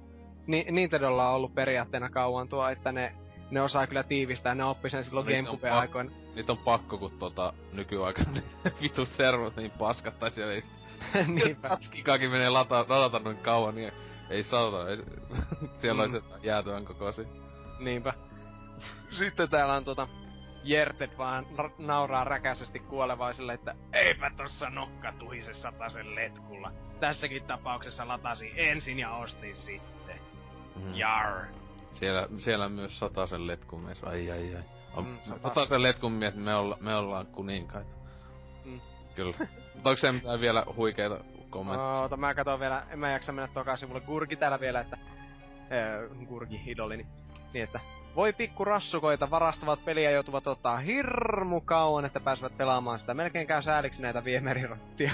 Ni, 0.48 0.66
Nintendolla 0.72 1.30
on 1.30 1.36
ollut 1.36 1.56
periaatteena 1.56 2.10
kauan 2.10 2.50
tuo, 2.50 2.70
että 2.70 2.92
ne, 2.92 3.16
ne 3.52 3.62
osaa 3.62 3.88
kyllä 3.88 4.04
tiivistää, 4.04 4.56
ne 4.56 4.64
oppi 4.64 4.90
sen 4.90 5.04
silloin 5.04 5.26
No 5.26 5.32
Gamecube 5.32 5.70
aikoina. 5.70 6.12
Niitä 6.36 6.52
on 6.52 6.58
pakko, 6.58 6.98
kun 6.98 7.12
tota 7.20 7.54
nykyaikana 7.74 8.32
vitu 8.82 9.06
servot 9.06 9.56
niin 9.56 9.72
paskat, 9.72 10.20
tai 10.20 10.32
siellä 10.32 10.54
ei 10.54 10.62
just... 11.50 11.94
Niinpä. 11.94 12.18
Menee 12.32 12.50
lata, 12.50 12.86
ladata 12.90 13.20
noin 13.20 13.38
kauan, 13.38 13.76
niin 13.76 13.94
ei 14.30 14.43
saata, 14.43 14.89
ei, 14.89 14.97
siellä 15.80 16.07
Mm. 16.07 16.13
olisi 16.13 16.25
jäätyvän 16.43 16.86
kokoisia. 16.86 17.25
Niinpä. 17.80 18.13
Sitten 19.11 19.49
täällä 19.49 19.73
on 19.75 19.84
tota... 19.84 20.07
Jertet 20.63 21.17
vaan 21.17 21.45
nauraa 21.78 22.23
räkäisesti 22.23 22.80
kuolevaiselle, 22.80 23.53
että 23.53 23.75
eipä 23.93 24.32
tossa 24.38 24.69
nokka 24.69 25.13
tuhise 25.19 25.53
sen 25.88 26.15
letkulla. 26.15 26.71
Tässäkin 26.99 27.43
tapauksessa 27.43 28.07
latasi 28.07 28.51
ensin 28.55 28.99
ja 28.99 29.11
ostin 29.15 29.55
sitten. 29.55 30.19
Mm. 30.75 30.95
Jar. 30.95 31.45
Siellä, 31.91 32.28
siellä 32.38 32.69
myös 32.69 32.99
sataisen 32.99 33.47
letkun 33.47 33.82
mies, 33.82 34.03
ai 34.03 34.32
ai 34.32 34.55
ai. 34.55 34.63
On, 34.93 35.03
Mm, 35.05 35.09
mm, 35.11 35.17
satas- 35.21 35.41
sataisen 35.41 35.82
letkun 35.84 36.11
mies, 36.11 36.36
me, 36.36 36.55
olla, 36.55 36.78
me 36.82 36.95
ollaan 36.95 37.25
kuninkaita. 37.28 37.89
Mm. 38.65 38.80
Kyllä. 39.15 39.36
Mutta 39.73 39.89
onko 39.89 39.97
se 39.97 40.11
mitään 40.11 40.39
vielä 40.41 40.63
huikeita 40.75 41.19
kommentteja? 41.50 42.00
Oota, 42.00 42.18
mä 42.18 42.34
katson 42.34 42.60
vielä, 42.60 42.84
en 42.89 43.00
mä 43.00 43.12
jaksa 43.12 43.32
mennä 43.32 43.50
tokaan 43.54 43.78
sivulle. 43.78 44.02
Gurki 44.02 44.36
täällä 44.36 44.60
vielä, 44.60 44.80
että... 44.80 44.98
Öö, 45.72 46.10
Gurki, 46.26 46.62
idolini. 46.66 47.06
Niin, 47.54 47.64
että... 47.64 47.80
Voi 48.16 48.34
pikku 48.34 48.66
rassukoita 48.66 49.30
varastavat 49.30 49.86
peliä 49.86 50.12
joutuvat 50.12 50.48
ottaa 50.48 50.78
hirmu 50.78 51.62
kauan, 51.62 52.06
että 52.06 52.20
pääsevät 52.20 52.58
pelaamaan 52.58 53.00
sitä. 53.00 53.14
Melkein 53.14 53.48
käy 53.48 53.62
sääliksi 53.62 54.02
näitä 54.02 54.24
viemerirottia. 54.24 55.12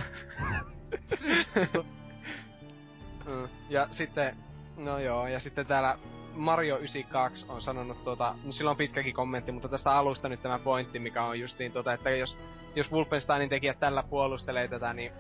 Ja 3.70 3.88
sitten, 3.92 4.38
no 4.78 5.00
joo, 5.00 5.28
ja 5.28 5.40
sitten 5.40 5.66
täällä 5.66 5.98
Mario 6.36 6.78
92 6.78 7.46
on 7.50 7.62
sanonut 7.62 8.04
tuota, 8.04 8.36
no 8.44 8.52
sillä 8.52 8.72
on 8.72 8.78
pitkäkin 8.78 9.14
kommentti, 9.14 9.52
mutta 9.52 9.70
tästä 9.70 9.92
alusta 9.92 10.30
nyt 10.30 10.42
tämä 10.42 10.60
pointti, 10.60 11.00
mikä 11.00 11.24
on 11.24 11.40
justiin 11.40 11.72
tuota, 11.72 11.94
että 11.94 12.10
jos, 12.10 12.38
jos 12.76 12.92
Wolfensteinin 12.92 13.50
tekijät 13.50 13.80
tällä 13.80 14.04
puolustelee 14.04 14.68
tätä, 14.68 14.94
niin 14.94 15.12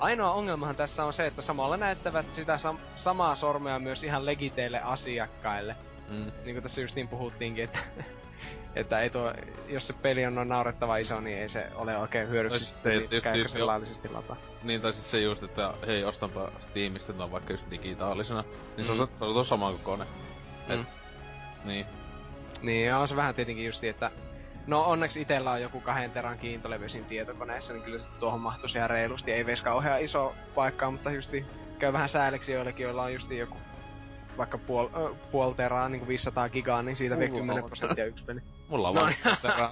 Ainoa 0.00 0.32
ongelmahan 0.32 0.76
tässä 0.76 1.04
on 1.04 1.12
se, 1.12 1.26
että 1.26 1.42
samalla 1.42 1.76
näyttävät 1.76 2.26
sitä 2.34 2.56
sam- 2.56 2.80
samaa 2.96 3.36
sormea 3.36 3.78
myös 3.78 4.04
ihan 4.04 4.26
legiteille 4.26 4.80
asiakkaille. 4.80 5.76
Mm. 6.08 6.32
Niin 6.44 6.54
kuin 6.54 6.62
tässä 6.62 6.80
justiin 6.80 7.08
puhuttiinkin, 7.08 7.64
että 7.64 7.78
että 8.76 9.00
ei 9.00 9.10
tuo, 9.10 9.32
jos 9.68 9.86
se 9.86 9.92
peli 9.92 10.26
on 10.26 10.34
noin 10.34 10.48
naurettava 10.48 10.96
iso, 10.96 11.20
niin 11.20 11.38
ei 11.38 11.48
se 11.48 11.66
ole 11.74 11.98
oikein 11.98 12.28
hyödyksi 12.28 12.66
No 12.66 12.72
se- 12.72 12.88
niin, 12.88 13.08
just- 13.44 13.54
jo- 13.58 13.66
laillisesti 13.66 14.08
lataa. 14.08 14.36
Niin, 14.62 14.80
tai 14.80 14.92
siis 14.92 15.10
se 15.10 15.18
just, 15.20 15.42
että 15.42 15.74
hei, 15.86 16.04
ostanpa 16.04 16.50
Steamista 16.60 17.12
no 17.12 17.30
vaikka 17.30 17.52
just 17.52 17.70
digitaalisena. 17.70 18.44
Niin 18.76 18.84
se 18.84 18.92
on, 18.92 18.98
Mm. 18.98 19.08
se 19.14 19.24
on 19.24 19.32
tuon 19.32 19.44
saman 19.46 19.72
kokoinen. 19.72 20.06
Et, 20.68 20.78
Mm. 20.78 20.86
Niin. 21.64 21.86
Niin, 22.62 22.94
on 22.94 23.08
se 23.08 23.16
vähän 23.16 23.34
tietenkin 23.34 23.66
justi, 23.66 23.88
että 23.88 24.10
No 24.70 24.84
onneksi 24.84 25.20
itellä 25.20 25.50
on 25.50 25.62
joku 25.62 25.80
kahden 25.80 26.10
teran 26.10 26.38
kiintolevyisin 26.38 27.04
tietokoneessa, 27.04 27.72
niin 27.72 27.82
kyllä 27.82 27.98
se 27.98 28.08
tuohon 28.20 28.40
mahtuisi 28.40 28.78
ihan 28.78 28.90
reilusti. 28.90 29.32
Ei 29.32 29.46
veiskaan 29.46 29.74
kauhean 29.74 30.00
iso 30.00 30.34
paikka, 30.54 30.90
mutta 30.90 31.10
justi 31.10 31.44
käy 31.78 31.92
vähän 31.92 32.08
sääliksi 32.08 32.52
joillekin, 32.52 32.84
joilla 32.84 33.02
on 33.02 33.12
justi 33.12 33.38
joku 33.38 33.56
vaikka 34.38 34.58
puol, 34.58 34.88
ö, 34.96 35.14
puol 35.32 35.52
teraa, 35.52 35.88
niin 35.88 36.00
kuin 36.00 36.08
500 36.08 36.48
gigaa, 36.48 36.82
niin 36.82 36.96
siitä 36.96 37.18
vie 37.18 37.26
Mulla 37.28 37.40
10 37.40 37.64
on. 37.64 37.68
prosenttia 37.70 38.06
yksi 38.06 38.24
peli. 38.24 38.40
Mulla 38.68 38.88
on 38.88 38.94
No 38.94 39.00
vaan 39.00 39.14
niin. 39.24 39.36
terää. 39.42 39.70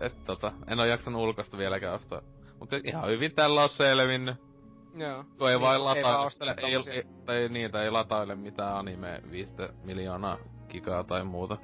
Et 0.00 0.24
tota, 0.24 0.52
en 0.68 0.80
oo 0.80 0.84
jaksanut 0.86 1.22
ulkoista 1.22 1.58
vieläkään 1.58 1.94
ostaa. 1.94 2.20
Mutta 2.60 2.76
ihan 2.84 3.08
hyvin 3.10 3.34
tällä 3.34 3.62
on 3.62 3.68
selvinnyt. 3.68 4.36
Joo. 4.96 5.24
Kun 5.38 5.50
ei 5.50 5.54
Niin, 5.56 5.60
vain 5.60 5.76
ei 5.76 5.84
vaan 5.84 5.84
lataile, 5.84 6.26
ostele 6.26 6.54
ei, 6.58 6.74
ei, 6.74 7.04
tai 7.26 7.68
tai 7.72 7.84
ei 7.84 7.90
lataile 7.90 8.34
mitään 8.34 8.76
anime 8.76 9.22
5 9.30 9.54
miljoonaa 9.84 10.38
gigaa 10.74 11.04
tai 11.04 11.24
muuta. 11.24 11.58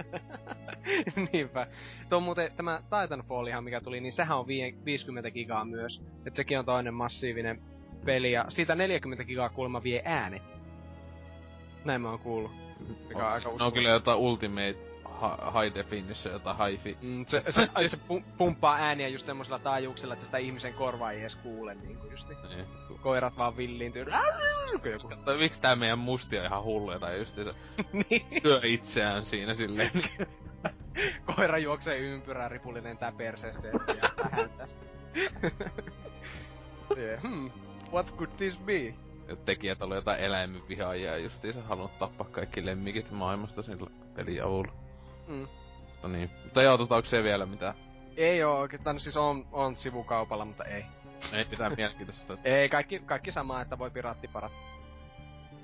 Niinpä. 1.32 1.66
Tuo 2.08 2.20
muuten, 2.20 2.52
tämä 2.56 2.82
Titanfallihan 2.82 3.64
mikä 3.64 3.80
tuli, 3.80 4.00
niin 4.00 4.12
sehän 4.12 4.38
on 4.38 4.46
vie- 4.46 4.74
50 4.84 5.30
gigaa 5.30 5.64
myös. 5.64 6.02
Et 6.26 6.34
sekin 6.34 6.58
on 6.58 6.64
toinen 6.64 6.94
massiivinen 6.94 7.62
peli, 8.04 8.32
ja 8.32 8.44
siitä 8.48 8.74
40 8.74 9.24
gigaa 9.24 9.48
kuulemma 9.48 9.82
vie 9.82 10.02
äänet. 10.04 10.42
Näin 11.84 12.00
mä 12.00 12.11
oon 12.11 12.18
kuullut. 12.18 12.50
Mikä 13.08 13.26
on 13.26 13.32
aika 13.32 13.50
No 13.58 13.66
on 13.66 13.72
kyllä 13.72 13.88
jotain 13.88 14.18
ultimate 14.18 14.89
ha- 15.21 15.62
high 15.62 15.75
definition, 15.75 16.33
jotain 16.35 16.57
hi-fi. 16.59 16.99
Mm, 17.03 17.27
se, 17.27 17.43
se, 17.49 17.68
se 17.89 17.97
pu- 17.97 18.25
pumppaa 18.39 18.77
ääniä 18.77 19.09
just 19.09 19.27
semmosilla 19.27 19.59
taajuuksilla, 19.59 20.14
että 20.14 20.27
sitä 20.27 20.39
ihmisen 20.39 20.75
korvaa 20.75 21.12
ei 21.12 21.21
edes 21.21 21.37
kuule 21.37 21.75
niinku 21.75 22.07
justi. 22.07 22.35
Niin. 22.49 22.66
Koirat 23.03 23.39
vaan 23.39 23.57
villiintyy. 23.57 24.07
Joku. 24.93 25.11
Tai 25.25 25.39
miksi 25.39 25.61
tää 25.61 25.77
meidän 25.77 25.99
musti 25.99 26.39
on 26.39 26.45
ihan 26.45 26.64
hulluja 26.64 26.99
tai 26.99 27.18
just 27.18 27.37
se 27.37 27.45
niin. 28.11 28.27
syö 28.43 28.61
itseään 28.64 29.25
siinä 29.25 29.55
silleen. 29.55 29.91
Koira 31.37 31.59
juoksee 31.59 31.99
ympyrää, 31.99 32.49
ripuli 32.49 32.85
lentää 32.85 33.12
perseestä 33.12 33.68
ja 33.68 33.73
tähän 34.16 34.51
tästä. 34.51 34.85
yeah. 36.97 37.23
hmm. 37.23 37.51
What 37.93 38.16
could 38.16 38.31
this 38.37 38.57
be? 38.59 38.95
Tekijät 39.45 39.83
oli 39.83 39.95
jotain 39.95 40.21
eläimenvihaajia 40.21 41.11
ja 41.11 41.18
justiinsa 41.18 41.62
halunnut 41.62 41.99
tappaa 41.99 42.27
kaikki 42.31 42.66
lemmikit 42.66 43.11
maailmasta 43.11 43.62
sillä 43.62 43.91
pelin 44.14 44.45
avulla. 44.45 44.73
Mm. 45.31 45.49
Mutta 45.91 46.09
niin. 46.09 46.31
Mutta 46.45 46.62
joo, 46.62 46.78
tota, 46.78 46.97
onko 46.97 47.09
se 47.09 47.22
vielä 47.22 47.47
mitään? 47.47 47.74
Ei 48.16 48.43
oo 48.43 48.59
oikeastaan, 48.59 48.97
no 48.97 49.01
siis 49.01 49.16
on, 49.16 49.47
on 49.53 49.76
sivukaupalla, 49.76 50.45
mutta 50.45 50.64
ei. 50.64 50.85
Ei 51.33 51.47
mitään 51.51 51.72
mielenkiintoista. 51.76 52.39
Ei, 52.45 52.68
kaikki, 52.68 52.99
kaikki 52.99 53.33
samaa, 53.33 53.61
että 53.61 53.78
voi 53.78 53.91
piraattiparat. 53.91 54.53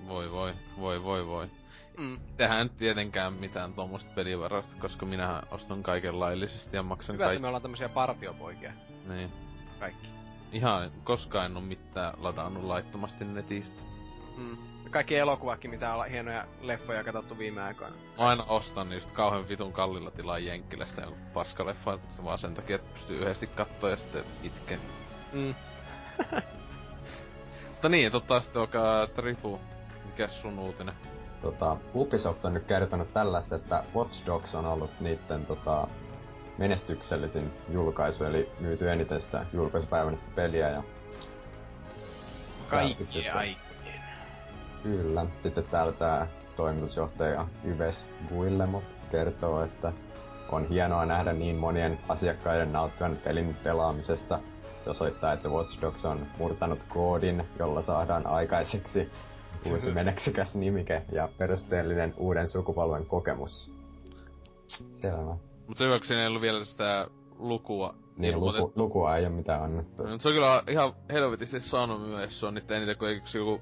Voi 0.08 0.32
voi, 0.32 0.54
voi 0.80 1.04
voi 1.04 1.26
voi. 1.26 1.50
Mm. 1.98 2.20
Tehän 2.36 2.66
nyt 2.66 2.76
tietenkään 2.76 3.32
mitään 3.32 3.72
tuommoista 3.72 4.10
pelivarasta, 4.14 4.76
koska 4.80 5.06
minähän 5.06 5.42
ostan 5.50 5.82
kaiken 5.82 6.20
laillisesti 6.20 6.76
ja 6.76 6.82
maksan 6.82 7.16
kaikki. 7.18 7.40
me 7.40 7.46
ollaan 7.46 7.62
tämmösiä 7.62 7.88
partiopoikia. 7.88 8.72
Niin. 9.08 9.30
Kaikki. 9.80 10.08
Ihan 10.52 10.92
koskaan 11.04 11.46
en 11.46 11.56
oo 11.56 11.62
mitään 11.62 12.14
ladannut 12.18 12.64
laittomasti 12.64 13.24
netistä. 13.24 13.82
Mm. 14.36 14.56
Kaikki 14.90 15.16
elokuvakin, 15.16 15.70
mitä 15.70 15.94
on 15.94 16.10
hienoja 16.10 16.44
leffoja 16.60 17.04
katsottu 17.04 17.38
viime 17.38 17.62
aikoina. 17.62 17.96
Mä 17.96 18.28
aina 18.28 18.44
ostan 18.44 18.90
niistä 18.90 19.12
kauhean 19.12 19.48
vitun 19.48 19.72
kallilla 19.72 20.10
tilaa 20.10 20.38
Jenkkilästä 20.38 21.00
jonkun 21.02 21.26
paskaleffa, 21.34 21.98
se 22.10 22.24
vaan 22.24 22.38
sen 22.38 22.54
takia, 22.54 22.76
että 22.76 22.94
pystyy 22.94 23.18
yhdesti 23.18 23.46
kattoo 23.46 23.90
ja 23.90 23.96
sitten 23.96 24.24
itken. 24.42 24.78
Mm. 25.32 25.54
Mutta 27.70 27.88
niin, 27.88 28.12
totta 28.12 28.40
sitten 28.40 28.62
onkaan 28.62 29.08
Trifu. 29.08 29.60
Mikäs 30.04 30.40
sun 30.40 30.58
uutinen? 30.58 30.94
Tota, 31.42 31.76
Ubisoft 31.94 32.44
on 32.44 32.54
nyt 32.54 32.64
kertonut 32.64 33.12
tällaista, 33.12 33.56
että 33.56 33.84
Watch 33.94 34.26
Dogs 34.26 34.54
on 34.54 34.66
ollut 34.66 35.00
niitten 35.00 35.46
tota, 35.46 35.88
menestyksellisin 36.58 37.52
julkaisu, 37.68 38.24
eli 38.24 38.50
myyty 38.60 38.90
eniten 38.90 39.20
sitä 39.20 39.46
julkaisupäivänä 39.52 40.16
sitä 40.16 40.30
peliä. 40.34 40.68
Ja 40.68 40.82
Kaikki 42.68 43.28
aikojen. 43.28 43.65
Kyllä. 44.86 45.26
Sitten 45.40 45.64
täällä 45.64 45.92
tää 45.92 46.26
toimitusjohtaja 46.56 47.46
Yves 47.64 48.08
Guillemot 48.28 48.84
kertoo, 49.10 49.64
että 49.64 49.92
on 50.52 50.68
hienoa 50.68 51.06
nähdä 51.06 51.32
niin 51.32 51.56
monien 51.56 51.98
asiakkaiden 52.08 52.72
nauttivan 52.72 53.16
pelin 53.24 53.56
pelaamisesta. 53.64 54.38
Se 54.84 54.90
osoittaa, 54.90 55.32
että 55.32 55.48
Watch 55.48 55.80
Dogs 55.80 56.04
on 56.04 56.26
murtanut 56.38 56.78
koodin, 56.88 57.44
jolla 57.58 57.82
saadaan 57.82 58.26
aikaiseksi 58.26 59.10
uusi 59.70 59.90
meneksykäs 59.90 60.56
nimike 60.56 61.02
ja 61.12 61.28
perusteellinen 61.38 62.14
uuden 62.16 62.48
sukupolven 62.48 63.06
kokemus. 63.06 63.72
Selvä. 65.02 65.36
Mut 65.66 65.78
se 65.78 65.84
hyvä, 65.84 65.98
kun 65.98 66.06
siinä 66.06 66.22
ei 66.22 66.28
ollut 66.28 66.42
vielä 66.42 66.64
sitä 66.64 67.06
lukua. 67.38 67.94
Niin, 68.16 68.34
ilmoitettu. 68.34 68.66
luku, 68.66 68.80
lukua 68.80 69.16
ei 69.16 69.26
ole 69.26 69.34
mitään 69.34 69.62
annettu. 69.62 70.02
No, 70.02 70.18
se 70.18 70.28
on 70.28 70.34
kyllä 70.34 70.62
ihan 70.68 70.92
helvetisti 71.12 71.60
saanut 71.60 72.08
myös, 72.08 72.40
se 72.40 72.46
on 72.46 72.54
niitä 72.54 72.76
eniten 72.76 72.96
kuin 72.96 73.22
joku... 73.34 73.60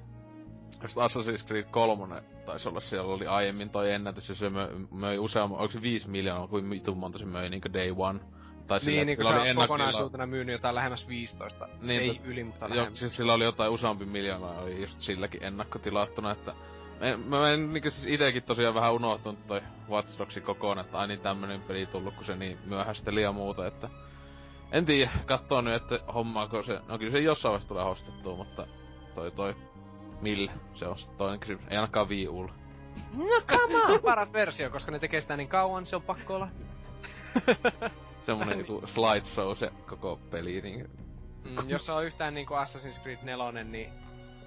Just 0.84 0.96
Assassin's 0.96 1.46
Creed 1.46 1.64
3 1.70 2.22
taisi 2.46 2.68
olla, 2.68 2.80
siellä 2.80 3.12
oli 3.12 3.26
aiemmin 3.26 3.70
toi 3.70 3.92
ennätys, 3.92 4.28
ja 4.28 4.34
se 4.34 4.50
möi, 4.50 4.68
möi 4.90 5.18
useamman, 5.18 5.60
onko 5.60 5.72
se 5.72 5.82
5 5.82 6.10
miljoonaa, 6.10 6.46
kuin 6.48 6.70
vitun 6.70 6.96
monta 6.98 7.18
se 7.18 7.24
möi 7.24 7.50
niinku 7.50 7.68
day 7.72 7.94
one. 7.96 8.20
Tai 8.66 8.80
sillä, 8.80 8.96
Niin, 8.96 9.06
niin 9.06 9.16
sillä 9.16 9.30
se 9.30 9.34
oli 9.36 9.40
on 9.42 9.56
ennakkotila- 9.56 9.60
kokonaisuutena 9.68 10.26
myynyt 10.26 10.52
jotain 10.52 10.74
lähemmäs 10.74 11.08
15. 11.08 11.68
Niin, 11.82 12.02
Ei 12.02 12.20
yli, 12.24 12.44
mutta 12.44 12.70
lähemmäs. 12.70 12.98
siis 12.98 13.16
sillä 13.16 13.34
oli 13.34 13.44
jotain 13.44 13.70
useampi 13.70 14.04
miljoonaa, 14.04 14.60
oli 14.60 14.80
just 14.80 15.00
silläkin 15.00 15.44
ennakkotilattuna, 15.44 16.30
että... 16.30 16.54
Mä 17.26 17.50
en 17.50 17.72
niinku 17.72 17.90
siis 17.90 18.06
itekin 18.06 18.42
tosiaan 18.42 18.74
vähän 18.74 18.92
unohtunut 18.94 19.46
toi 19.46 19.60
Watch 19.90 20.18
Dogsi 20.18 20.40
kokonaan, 20.40 20.84
että 20.86 20.98
ai 20.98 21.08
niin 21.08 21.20
tämmönen 21.20 21.60
peli 21.60 21.86
tullut, 21.86 22.14
kun 22.14 22.24
se 22.24 22.36
niin 22.36 22.58
myöhästeli 22.66 23.22
ja 23.22 23.32
muuta, 23.32 23.66
että... 23.66 23.88
En 24.72 24.84
tiedä, 24.84 25.10
kattoo 25.26 25.60
nyt, 25.60 25.74
että 25.74 26.00
hommaako 26.14 26.62
se... 26.62 26.80
No 26.88 26.98
kyllä 26.98 27.12
se 27.12 27.18
jossain 27.18 27.50
vaiheessa 27.50 27.68
tulee 27.68 27.84
ostettua, 27.84 28.36
mutta 28.36 28.66
toi 29.14 29.30
toi... 29.30 29.56
Millä? 30.20 30.52
Se 30.74 30.86
on 30.86 30.96
toinen 31.16 31.40
kysymys. 31.40 31.64
Ei 31.70 31.76
ainakaan 31.76 32.08
Wii 32.08 32.28
Ulla. 32.28 32.52
No 33.16 33.40
come 33.48 33.84
on! 33.84 34.00
Paras 34.02 34.32
versio, 34.32 34.70
koska 34.70 34.90
ne 34.90 34.98
tekee 34.98 35.20
sitä 35.20 35.36
niin 35.36 35.48
kauan, 35.48 35.86
se 35.86 35.96
on 35.96 36.02
pakko 36.02 36.34
olla. 36.34 36.48
Semmonen 38.26 38.58
joku 38.58 38.82
slideshow 38.86 39.56
se 39.56 39.72
koko 39.88 40.20
peli, 40.30 40.60
niin... 40.60 40.90
Mm, 41.44 41.68
jos 41.70 41.86
se 41.86 41.92
on 41.92 42.04
yhtään 42.04 42.34
niinku 42.34 42.54
Assassin's 42.54 43.02
Creed 43.02 43.18
4, 43.22 43.64
niin 43.64 43.92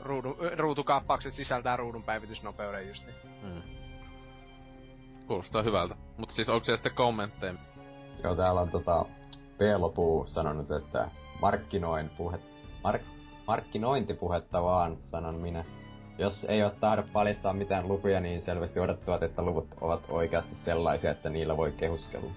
ruudu, 0.02 0.38
ruutukaappaukset 0.58 1.34
sisältää 1.34 1.78
ruudun 1.78 2.04
päivitysnopeuden 2.04 2.88
just 2.88 3.06
niin. 3.06 3.16
Mm. 3.44 3.62
Kuulostaa 5.28 5.64
hyvältä. 5.64 5.96
Mutta 6.18 6.36
siis 6.36 6.50
onko 6.50 6.64
siellä 6.64 6.78
sitten 6.78 6.96
kommentteja? 6.96 7.54
Joo, 8.24 8.36
täällä 8.36 8.62
on 8.62 8.70
tota 8.70 9.06
Pelopuu 9.58 10.28
sanonut, 10.28 10.72
että 10.72 11.12
markkinoin 11.42 12.10
puhe, 12.10 12.40
mark, 12.84 13.02
markkinointipuhetta 13.48 14.64
vaan, 14.64 14.98
sanon 15.04 15.36
minä. 15.36 15.66
Jos 16.18 16.46
ei 16.50 16.64
ole 16.64 16.72
tahdo 16.80 17.04
paljastaa 17.14 17.54
mitään 17.54 17.88
lukuja, 17.88 18.20
niin 18.20 18.42
selvästi 18.42 18.80
odottavat, 18.80 19.24
että 19.24 19.42
luvut 19.42 19.68
ovat 19.82 20.02
oikeasti 20.10 20.56
sellaisia, 20.56 21.12
että 21.12 21.30
niillä 21.30 21.58
voi 21.58 21.72
kehuskella. 21.72 22.32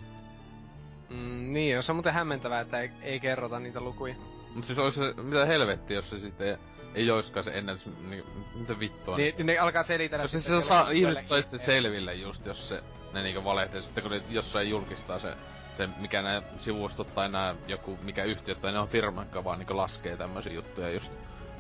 Mm, 1.11 1.53
niin, 1.53 1.83
se 1.83 1.93
on 1.93 1.97
muuten 1.97 2.15
hämmentävää, 2.15 2.61
että 2.61 2.81
ei, 2.81 2.91
ei 3.03 3.21
kerrota 3.21 3.59
niitä 3.61 3.81
lukuja. 3.81 4.15
Mut 4.55 4.65
siis 4.65 4.79
olisi 4.79 4.99
se, 4.99 5.23
mitä 5.23 5.47
helvettiä, 5.47 5.97
jos 5.97 6.11
se 6.11 6.19
sitten 6.19 6.49
ei, 6.49 6.57
ei 6.95 7.11
oiskaan 7.11 7.45
se 7.45 7.51
ennätys, 7.51 7.87
niin, 8.09 8.25
mitä 8.55 8.81
vittua. 8.81 9.17
Niin, 9.17 9.35
niin 9.37 9.47
ne 9.47 9.59
alkaa 9.59 9.83
selitellä. 9.83 10.25
Jos 10.25 10.33
se, 10.33 10.41
se 10.41 10.61
saa, 10.61 10.91
ihmiset 10.91 11.27
sitten 11.43 11.61
selville 11.61 12.15
just, 12.15 12.47
jos 12.47 12.69
se, 12.69 12.83
ne 13.13 13.23
niinku 13.23 13.45
valehtelee, 13.45 13.83
sitten 13.83 14.03
kun 14.03 14.13
ne 14.13 14.21
jossain 14.31 14.71
julkistaa 14.71 15.19
se, 15.19 15.35
se 15.81 15.89
mikä 15.97 16.23
nämä 16.23 16.43
sivustot 16.59 17.15
tai 17.15 17.29
nämä 17.29 17.55
joku, 17.69 17.99
mikä 18.03 18.25
yhtiöt 18.25 18.61
tai 18.61 18.73
ne 18.73 18.79
on 18.79 18.89
firma, 18.89 19.25
vaan 19.45 19.59
niinku 19.59 19.77
laskee 19.77 20.17
tämmösiä 20.17 20.53
juttuja 20.53 20.91
just, 20.91 21.13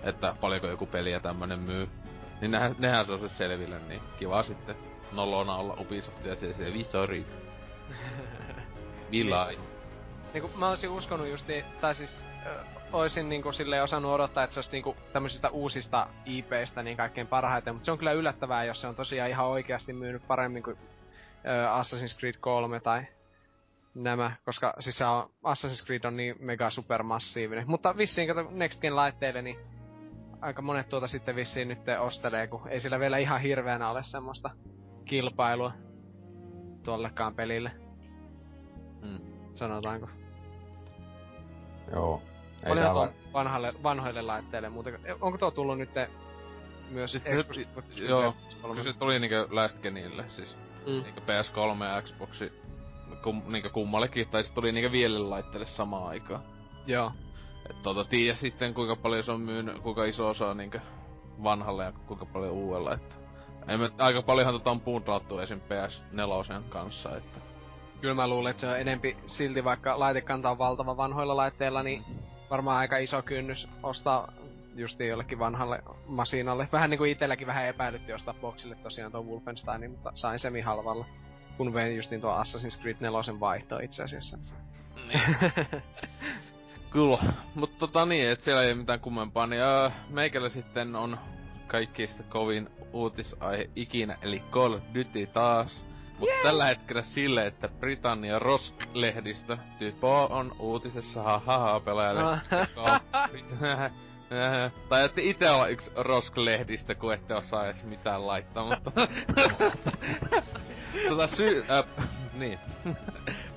että 0.03 0.35
paljonko 0.41 0.67
joku 0.67 0.87
peli 0.87 1.13
ja 1.13 1.21
tämmönen 1.21 1.59
myy. 1.59 1.89
Niin 2.41 2.51
nehän, 2.51 2.75
nehän 2.79 3.07
saa 3.07 3.19
se 3.19 3.29
selville, 3.29 3.79
niin 3.89 4.03
kiva 4.19 4.43
sitten 4.43 4.77
nolona 5.13 5.55
olla 5.55 5.77
Ubisoftia 5.81 6.37
siellä 6.37 6.57
siellä 6.57 6.75
visori. 6.75 7.27
Vilai. 9.13 9.59
Niinku 10.33 10.51
mä 10.57 10.69
olisin 10.69 10.91
uskonut 10.91 11.29
justi, 11.29 11.65
tai 11.81 11.95
siis, 11.95 12.25
ö, 12.47 12.51
oisin 12.93 13.29
niinku 13.29 13.53
silleen 13.53 13.83
osannut 13.83 14.13
odottaa, 14.13 14.45
että 14.45 14.55
se 14.55 14.61
olisi 14.61 14.73
niinku 14.73 14.97
tämmöisistä 15.13 15.49
uusista 15.49 16.07
IPistä 16.27 16.83
niin 16.83 16.97
kaikkein 16.97 17.27
parhaiten, 17.27 17.75
mutta 17.75 17.85
se 17.85 17.93
on 17.93 17.99
kyllä 17.99 18.13
yllättävää, 18.13 18.65
jos 18.65 18.81
se 18.81 18.89
on 18.89 18.95
tosiaan 18.95 19.31
ihan 19.31 19.47
oikeasti 19.47 19.93
myynyt 19.93 20.27
paremmin 20.27 20.63
kuin 20.63 20.79
ö, 21.47 21.83
Assassin's 21.83 22.19
Creed 22.19 22.35
3 22.41 22.81
tai 22.81 23.03
nämä, 23.95 24.37
koska 24.45 24.75
siis 24.81 24.99
se 24.99 25.05
on, 25.05 25.31
Assassin's 25.45 25.87
Creed 25.87 26.05
on 26.05 26.17
niin 26.17 26.35
mega 26.41 26.71
supermassiivinen. 26.71 27.65
Mutta 27.67 27.97
vissiin 27.97 28.29
kato 28.29 28.49
Next 28.51 28.81
Gen 28.81 28.97
laitteille, 28.97 29.43
niin 29.43 29.57
aika 30.41 30.63
monet 30.63 30.89
tuota 30.89 31.07
sitten 31.09 31.37
vissiin 31.37 31.69
nyt 31.69 31.79
ostelee, 32.01 32.47
kun 32.47 32.69
ei 32.69 32.81
sillä 32.81 33.01
vielä 33.01 33.19
ihan 33.19 33.41
hirveänä 33.41 33.91
ole 33.91 34.03
semmoista 34.03 34.51
kilpailua 35.05 35.73
tuollekaan 36.85 37.35
pelille. 37.35 37.71
Mm. 39.03 39.19
Sanotaanko. 39.55 40.09
Joo. 41.93 42.23
Ei 42.63 42.69
Paljon 42.69 42.85
tää 42.85 42.93
tuon 42.93 43.09
va- 43.09 43.33
vanhalle, 43.33 43.73
vanhoille 43.83 44.23
laitteille 44.23 44.69
muuten. 44.69 45.01
Onko 45.21 45.39
tuo 45.39 45.51
tullut 45.51 45.79
nyt 45.79 45.91
myös 46.91 47.13
Siis 47.13 47.25
Xbox- 47.25 47.55
se, 47.55 47.65
Xbox 47.65 47.85
joo, 47.99 48.35
se 48.83 48.93
tuli 48.93 49.19
niinkö 49.21 49.49
last 49.51 49.83
genille, 49.83 50.25
siis 50.29 50.57
Mm. 50.87 50.93
niinkö 51.03 51.21
PS3 51.21 51.85
ja 51.85 52.03
Xboxi, 52.03 52.53
kum, 53.23 53.43
niinkö 53.49 53.71
kummallekin, 53.71 54.29
tai 54.29 54.45
se 54.45 54.55
tuli 54.55 54.73
niinkö 54.73 54.93
vielle 54.93 55.19
laitteelle 55.19 55.67
samaan 55.67 56.09
aikaan. 56.09 56.43
Joo. 56.87 57.13
Et 57.71 57.83
tota, 57.83 58.05
tiedä 58.05 58.35
sitten 58.35 58.75
kuinka 58.75 58.97
paljon 58.97 59.23
se 59.23 59.33
on 59.33 59.41
myynyt, 59.41 59.79
kuinka 59.79 60.05
iso 60.05 60.29
osa 60.29 60.51
on 60.51 60.57
niinkö 60.57 60.81
vanhalle 61.43 61.85
ja 61.85 61.93
kuinka 61.93 62.27
paljon 62.27 62.53
uudella, 62.53 62.95
että... 62.95 63.15
Ei 63.69 63.77
me, 63.77 63.91
aika 63.99 64.23
paljonhan 64.23 64.55
tota 64.55 64.71
on 64.71 64.81
puntrattu 64.81 65.39
esim. 65.39 65.61
PS4 65.61 66.63
kanssa, 66.69 67.17
että... 67.17 67.41
Kyllä 68.01 68.15
mä 68.15 68.29
luulen, 68.29 68.51
että 68.51 68.61
se 68.61 68.69
on 68.69 68.81
enempi 68.81 69.17
silti, 69.27 69.65
vaikka 69.65 69.99
laitekanta 69.99 70.51
on 70.51 70.59
valtava 70.59 70.97
vanhoilla 70.97 71.37
laitteilla, 71.37 71.83
niin 71.83 72.03
varmaan 72.51 72.79
aika 72.79 72.99
iso 72.99 73.23
kynnys 73.23 73.69
ostaa 73.83 74.33
justiin 74.75 75.11
jollekin 75.11 75.39
vanhalle 75.39 75.83
masinalle. 76.07 76.69
Vähän 76.73 76.91
niinku 76.91 77.05
itelläkin 77.05 77.47
vähän 77.47 77.67
epäilytti 77.67 78.13
ostaa 78.13 78.35
boxille 78.41 78.77
tosiaan 78.77 79.13
tuon 79.13 79.27
Wolfensteinin, 79.27 79.91
mutta 79.91 80.13
sain 80.15 80.39
semi 80.39 80.61
halvalla. 80.61 81.05
Kun 81.57 81.75
vein 81.75 81.97
justiin 81.97 82.21
tuon 82.21 82.43
Assassin's 82.47 82.81
Creed 82.83 82.97
4 83.01 83.41
vaihto 83.41 83.79
itse 83.79 84.03
asiassa. 84.03 84.39
Kyllä. 86.91 87.19
Mutta 87.55 87.77
tota 87.79 88.07
niin, 88.07 88.31
että 88.31 88.45
siellä 88.45 88.63
ei 88.63 88.75
mitään 88.75 89.01
kummempaa, 89.01 89.47
niin 89.47 89.63
öö, 89.63 89.91
meikällä 90.09 90.49
sitten 90.49 90.97
on 90.97 91.19
kaikista 91.67 92.23
kovin 92.23 92.69
uutisaihe 92.93 93.71
ikinä, 93.77 94.17
eli 94.23 94.43
Call 94.51 94.73
of 94.75 94.83
Duty 94.95 95.27
taas. 95.27 95.85
Mutta 96.19 96.35
tällä 96.43 96.67
hetkellä 96.67 97.03
sille, 97.03 97.47
että 97.47 97.69
Britannia 97.69 98.39
Rosk-lehdistö 98.39 99.59
typo 99.79 100.25
on 100.31 100.53
uutisessa 100.59 101.23
hahaha 101.23 101.81
pelaajalle. 101.81 102.23
on- 102.23 102.41
tai 104.89 105.05
ette 105.05 105.23
itse 105.23 105.51
olla 105.51 105.69
yksi 105.69 105.91
Rosk-lehdistä, 105.97 106.95
kun 106.95 107.15
ette 107.15 107.35
osaa 107.35 107.65
edes 107.65 107.85
mitään 107.85 108.27
laittaa, 108.27 108.65
mutta... 108.65 108.93
tota 111.09 111.27
sy... 111.27 111.65
Äh, 111.71 111.85
niin. 112.41 112.59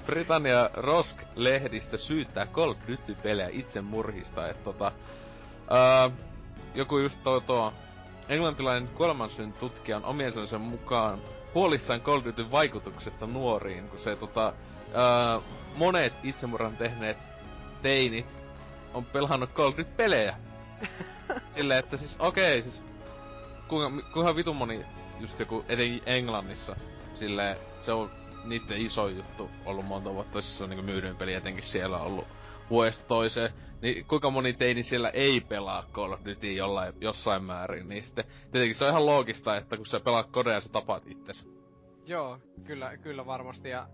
Britannia 0.05 0.69
Rosk-lehdistö 0.73 1.97
syyttää 1.97 2.45
Call 2.45 2.71
of 2.71 2.77
Duty-pelejä 2.87 3.49
itsemurhista, 3.51 4.49
että 4.49 4.63
tota... 4.63 4.91
Äh, 6.05 6.11
joku 6.75 6.97
just 6.97 7.23
tuo, 7.23 7.39
tuo 7.39 7.73
englantilainen 8.29 8.87
kuolemansyyn 8.87 9.53
tutkija 9.53 9.97
on 9.97 10.05
omien 10.05 10.31
sanojensa 10.31 10.59
mukaan 10.59 11.19
huolissaan 11.53 12.01
Call 12.01 12.17
of 12.17 12.25
Dutyn 12.25 12.51
vaikutuksesta 12.51 13.27
nuoriin, 13.27 13.89
kun 13.89 13.99
se 13.99 14.15
tota... 14.15 14.53
Äh, 14.87 15.43
monet 15.75 16.13
itsemurhan 16.23 16.77
tehneet 16.77 17.17
teinit 17.81 18.43
on 18.93 19.05
pelannut 19.05 19.53
Call 19.53 19.67
of 19.67 19.77
Duty-pelejä. 19.77 20.35
Silleen, 21.55 21.79
että 21.79 21.97
siis 21.97 22.15
okei, 22.19 22.59
okay, 22.59 22.71
siis 22.71 22.83
kuinka, 23.67 24.07
kuinka 24.13 24.35
vitun 24.35 24.55
moni 24.55 24.85
just 25.19 25.39
joku 25.39 25.65
etenkin 25.69 26.01
Englannissa, 26.05 26.75
silleen 27.27 27.57
se 27.81 27.91
on 27.91 28.09
niitten 28.45 28.77
iso 28.77 29.07
juttu 29.07 29.49
ollut 29.65 29.85
monta 29.85 30.13
vuotta, 30.13 30.41
siis 30.41 30.57
se 30.57 30.63
on 30.63 30.69
niinku 30.69 30.85
myydyin 30.85 31.15
peli 31.15 31.33
etenkin 31.33 31.63
siellä 31.63 31.97
ollut 31.99 32.27
vuodesta 32.69 33.03
toiseen, 33.07 33.53
niin 33.81 34.05
kuinka 34.05 34.29
moni 34.29 34.53
teini 34.53 34.83
siellä 34.83 35.09
ei 35.09 35.41
pelaa 35.41 35.83
Call 35.93 36.11
of 36.11 36.19
Duty 36.25 36.53
jollain, 36.53 36.93
jossain 37.01 37.43
määrin, 37.43 37.89
niin 37.89 38.03
sitten 38.03 38.25
tietenkin 38.51 38.75
se 38.75 38.83
on 38.85 38.89
ihan 38.89 39.05
loogista, 39.05 39.57
että 39.57 39.77
kun 39.77 39.85
sä 39.85 39.99
pelaat 39.99 40.27
kodea, 40.31 40.61
sä 40.61 40.69
tapaat 40.69 41.03
itses. 41.07 41.47
Joo, 42.05 42.37
kyllä, 42.63 42.97
kyllä 42.97 43.25
varmasti. 43.25 43.69
Ja 43.69 43.87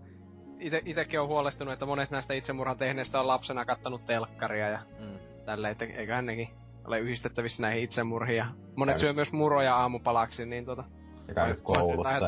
ite, 0.60 0.82
itekin 0.86 1.20
on 1.20 1.28
huolestunut, 1.28 1.74
että 1.74 1.86
monet 1.86 2.12
näistä 2.12 2.34
itsemurhan 2.34 2.78
tehneistä 2.78 3.20
on 3.20 3.28
lapsena 3.28 3.66
kattanut 3.66 4.06
telkkaria 4.06 4.70
ja 4.70 4.80
Mm. 5.00 5.20
tälleen, 5.46 5.72
että 5.72 5.86
eiköhän 5.86 6.26
nekin 6.26 6.50
ole 6.88 7.00
yhdistettävissä 7.00 7.62
näihin 7.62 7.84
itsemurhiin. 7.84 8.38
Ja 8.38 8.46
monet 8.76 8.94
Käy. 8.96 9.00
syö 9.02 9.14
myös 9.14 9.32
muroja 9.32 9.76
aamupalaksi, 9.76 10.46
niin 10.46 10.66
tota... 10.66 10.84
Ja 11.30 11.36
käynyt 11.36 11.62
koulussa 11.62 12.14
ja... 12.14 12.20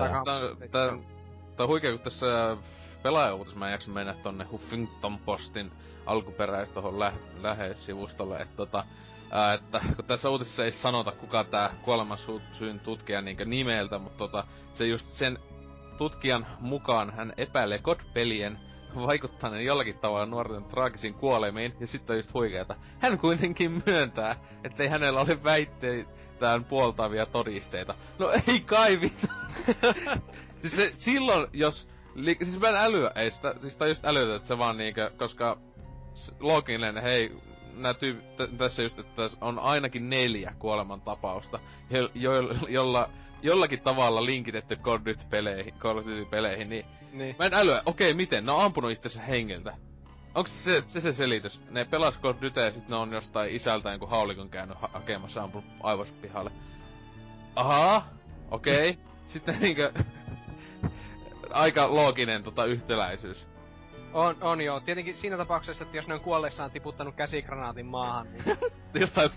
Tää, 0.71 0.97
tää, 1.57 1.67
huikea, 1.67 1.91
kun 1.91 1.99
tässä 1.99 2.57
pelaajauutis 3.03 3.55
mä 3.55 3.67
en 3.67 3.71
jaksa 3.71 3.91
mennä 3.91 4.13
tonne 4.13 4.45
Huffington 4.45 5.17
Postin 5.17 5.71
alkuperäis 6.05 6.69
tohon 6.69 6.99
lä- 6.99 7.13
lähesivustolle, 7.41 8.37
että 8.37 8.55
tota, 8.55 8.83
ää, 9.31 9.53
että 9.53 9.81
kun 9.95 10.05
tässä 10.05 10.29
uutisessa 10.29 10.65
ei 10.65 10.71
sanota 10.71 11.11
kuka 11.11 11.43
tää 11.43 11.69
kuolemansyyn 11.81 12.79
tutkija 12.83 13.21
niinkö 13.21 13.45
nimeltä, 13.45 13.99
mutta 13.99 14.17
tota, 14.17 14.43
se 14.73 14.85
just 14.85 15.09
sen 15.09 15.39
tutkijan 15.97 16.47
mukaan 16.59 17.11
hän 17.11 17.33
epäilee 17.37 17.79
COD-pelien 17.79 18.59
vaikuttaneen 19.07 19.65
jollakin 19.65 19.99
tavalla 19.99 20.25
nuorten 20.25 20.63
traagisiin 20.63 21.13
kuolemiin, 21.13 21.73
ja 21.79 21.87
sitten 21.87 22.13
on 22.13 22.17
just 22.17 22.33
huikeeta. 22.33 22.75
Hän 22.99 23.19
kuitenkin 23.19 23.83
myöntää, 23.85 24.35
ettei 24.63 24.87
hänellä 24.87 25.19
ole 25.19 25.43
väitteitään 25.43 26.63
puoltavia 26.63 27.25
todisteita. 27.25 27.95
No 28.19 28.31
ei 28.47 28.59
kai 28.59 29.01
vittu. 29.01 29.27
siis 30.61 30.75
se, 30.75 30.91
silloin, 30.95 31.47
jos... 31.53 31.89
Li, 32.15 32.37
siis 32.43 32.59
mä 32.59 32.69
en 32.69 32.75
älyä, 32.75 33.11
ei 33.15 33.31
sitä, 33.31 33.55
siis 33.61 33.75
tää 33.75 33.85
on 33.85 33.89
just 33.89 34.05
älytä, 34.05 34.35
että 34.35 34.47
se 34.47 34.57
vaan 34.57 34.77
niinkö, 34.77 35.11
koska 35.17 35.57
looginen, 36.39 36.97
hei, 36.97 37.31
nää 37.77 37.93
tyyp, 37.93 38.19
t- 38.19 38.57
tässä 38.57 38.83
just, 38.83 38.99
että 38.99 39.15
tässä 39.15 39.37
on 39.41 39.59
ainakin 39.59 40.09
neljä 40.09 40.53
kuolemantapausta, 40.59 41.59
jo, 41.89 42.09
jo, 42.15 42.31
jolla, 42.69 43.09
jollakin 43.41 43.81
tavalla 43.81 44.25
linkitetty 44.25 44.75
Call 44.75 44.95
of 44.95 45.01
Duty-peleihin, 45.05 45.73
Call 45.79 45.97
of 45.97 46.05
Duty-peleihin, 46.05 46.69
niin 46.69 46.85
Niin. 47.11 47.35
Mä 47.39 47.45
en 47.45 47.53
älyä, 47.53 47.81
okei, 47.85 48.13
miten? 48.13 48.45
Ne 48.45 48.51
on 48.51 48.63
ampunut 48.63 48.91
itsensä 48.91 49.21
hengeltä. 49.21 49.73
Onks 50.35 50.63
se 50.63 50.83
se, 50.85 51.01
se 51.01 51.13
selitys? 51.13 51.61
Ne 51.69 51.85
pelas 51.85 52.19
of 52.23 52.41
Duty 52.41 52.59
ja 52.59 52.71
sit 52.71 52.87
ne 52.87 52.95
on 52.95 53.13
jostain 53.13 53.55
isältään 53.55 53.99
kun 53.99 54.09
haulikon 54.09 54.49
käynyt 54.49 54.77
ha- 54.81 54.89
hakemassa 54.93 55.43
ampunut 55.43 55.69
aivos 55.83 56.11
pihalle. 56.11 56.51
Ahaa, 57.55 58.09
okei. 58.51 58.89
Okay. 58.89 59.03
Sitten 59.25 59.57
niinkö... 59.59 59.93
aika 61.53 61.95
looginen 61.95 62.43
tota 62.43 62.65
yhtäläisyys. 62.65 63.47
On, 64.13 64.37
on 64.41 64.61
joo. 64.61 64.79
Tietenkin 64.79 65.17
siinä 65.17 65.37
tapauksessa, 65.37 65.83
että 65.83 65.97
jos 65.97 66.07
ne 66.07 66.13
on 66.13 66.21
kuolleessaan 66.21 66.71
tiputtanut 66.71 67.15
käsikranaatin 67.15 67.85
maahan, 67.85 68.27
niin... 68.33 68.57
Jostain... 69.01 69.29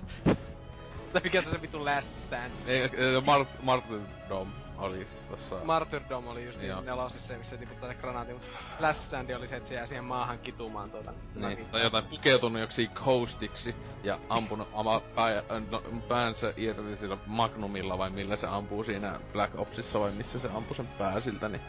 tai 1.12 1.22
mikä 1.22 1.40
se 1.40 1.48
on 1.48 1.54
se 1.54 1.62
vitun 1.62 1.84
last 1.84 2.30
dance? 2.30 2.56
ei, 2.66 2.90
Mart, 3.26 3.48
Martyrdom 3.62 4.63
oli 4.78 5.06
siis 5.06 5.24
tossa... 5.24 5.56
Martyrdom 5.64 6.26
oli 6.26 6.44
just 6.44 6.60
niin 6.60 6.84
nelosissa 6.84 7.28
se, 7.28 7.36
missä 7.36 7.50
se 7.50 7.56
tiputtaa 7.56 7.88
se 7.88 7.94
granaatin, 7.94 8.34
mutta 8.34 8.48
Last 8.80 9.00
Stand 9.06 9.30
oli 9.30 9.48
se, 9.48 9.56
että 9.56 9.68
se 9.68 9.74
jää 9.74 9.86
siihen 9.86 10.04
maahan 10.04 10.38
kitumaan 10.38 10.90
tuota. 10.90 11.12
Niin, 11.34 11.66
tai 11.66 11.82
jotain 11.82 12.04
pukeutunut 12.04 12.60
joksi 12.60 12.86
ghostiksi 12.86 13.74
ja 14.02 14.18
ampunut 14.28 14.68
oma 14.72 15.00
pää, 15.00 15.42
no, 15.70 15.82
päänsä 16.08 16.54
irti 16.56 16.96
sillä 16.96 17.16
magnumilla 17.26 17.98
vai 17.98 18.10
millä 18.10 18.36
se 18.36 18.46
ampuu 18.46 18.84
siinä 18.84 19.20
Black 19.32 19.58
Opsissa 19.58 20.00
vai 20.00 20.10
missä 20.10 20.38
se 20.38 20.48
ampuu 20.54 20.74
sen 20.74 20.86
pää 20.86 21.20
siltä, 21.20 21.48
niin 21.48 21.62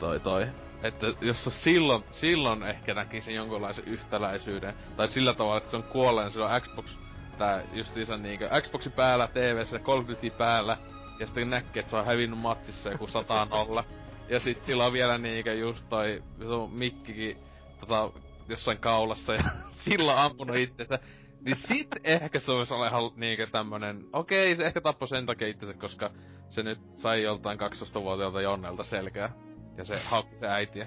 toi 0.00 0.20
toi. 0.20 0.48
Että 0.82 1.06
jos 1.20 1.44
se 1.44 1.50
silloin, 1.50 2.04
silloin 2.10 2.62
ehkä 2.62 2.94
näkisin 2.94 3.34
jonkunlaisen 3.34 3.84
yhtäläisyyden. 3.84 4.74
Tai 4.96 5.08
sillä 5.08 5.34
tavalla, 5.34 5.58
että 5.58 5.70
se 5.70 5.76
on 5.76 5.82
kuolleen, 5.82 6.30
sillä 6.30 6.46
on 6.46 6.60
Xbox, 6.60 6.96
tää 7.38 7.62
justiinsa 7.72 8.16
niinkö 8.16 8.50
Xboxi 8.60 8.90
päällä, 8.90 9.28
TVssä, 9.28 9.78
Call 9.78 10.00
of 10.00 10.08
Duty 10.08 10.30
päällä, 10.30 10.76
ja 11.18 11.26
sitten 11.26 11.50
näkee, 11.50 11.80
että 11.80 11.90
se 11.90 11.96
on 11.96 12.06
hävinnyt 12.06 12.38
matsissa 12.38 12.90
joku 12.90 13.06
sataan 13.06 13.52
olla. 13.52 13.84
Ja 14.28 14.40
sit 14.40 14.62
sillä 14.62 14.86
on 14.86 14.92
vielä 14.92 15.18
niinkö 15.18 15.54
just 15.54 15.88
toi 15.88 16.22
mikkikin 16.70 17.38
tota, 17.80 18.10
jossain 18.48 18.78
kaulassa 18.78 19.34
ja 19.34 19.42
silloin 19.84 20.18
ampunut 20.18 20.56
itsensä. 20.56 20.98
Niin 21.40 21.56
sit 21.56 21.88
ehkä 22.04 22.40
se 22.40 22.52
olisi 22.52 22.74
olla 22.74 22.86
ihan 22.88 23.10
niinkö 23.16 23.46
tämmönen, 23.46 24.04
okei 24.12 24.56
se 24.56 24.66
ehkä 24.66 24.80
tappoi 24.80 25.08
sen 25.08 25.26
takia 25.26 25.48
itsensä, 25.48 25.74
koska 25.74 26.10
se 26.48 26.62
nyt 26.62 26.78
sai 26.94 27.22
joltain 27.22 27.58
12-vuotiaalta 27.60 28.40
Jonnelta 28.40 28.84
selkää. 28.84 29.32
Ja 29.76 29.84
se 29.84 29.98
haukki 29.98 30.36
se 30.36 30.46
äitiä. 30.46 30.86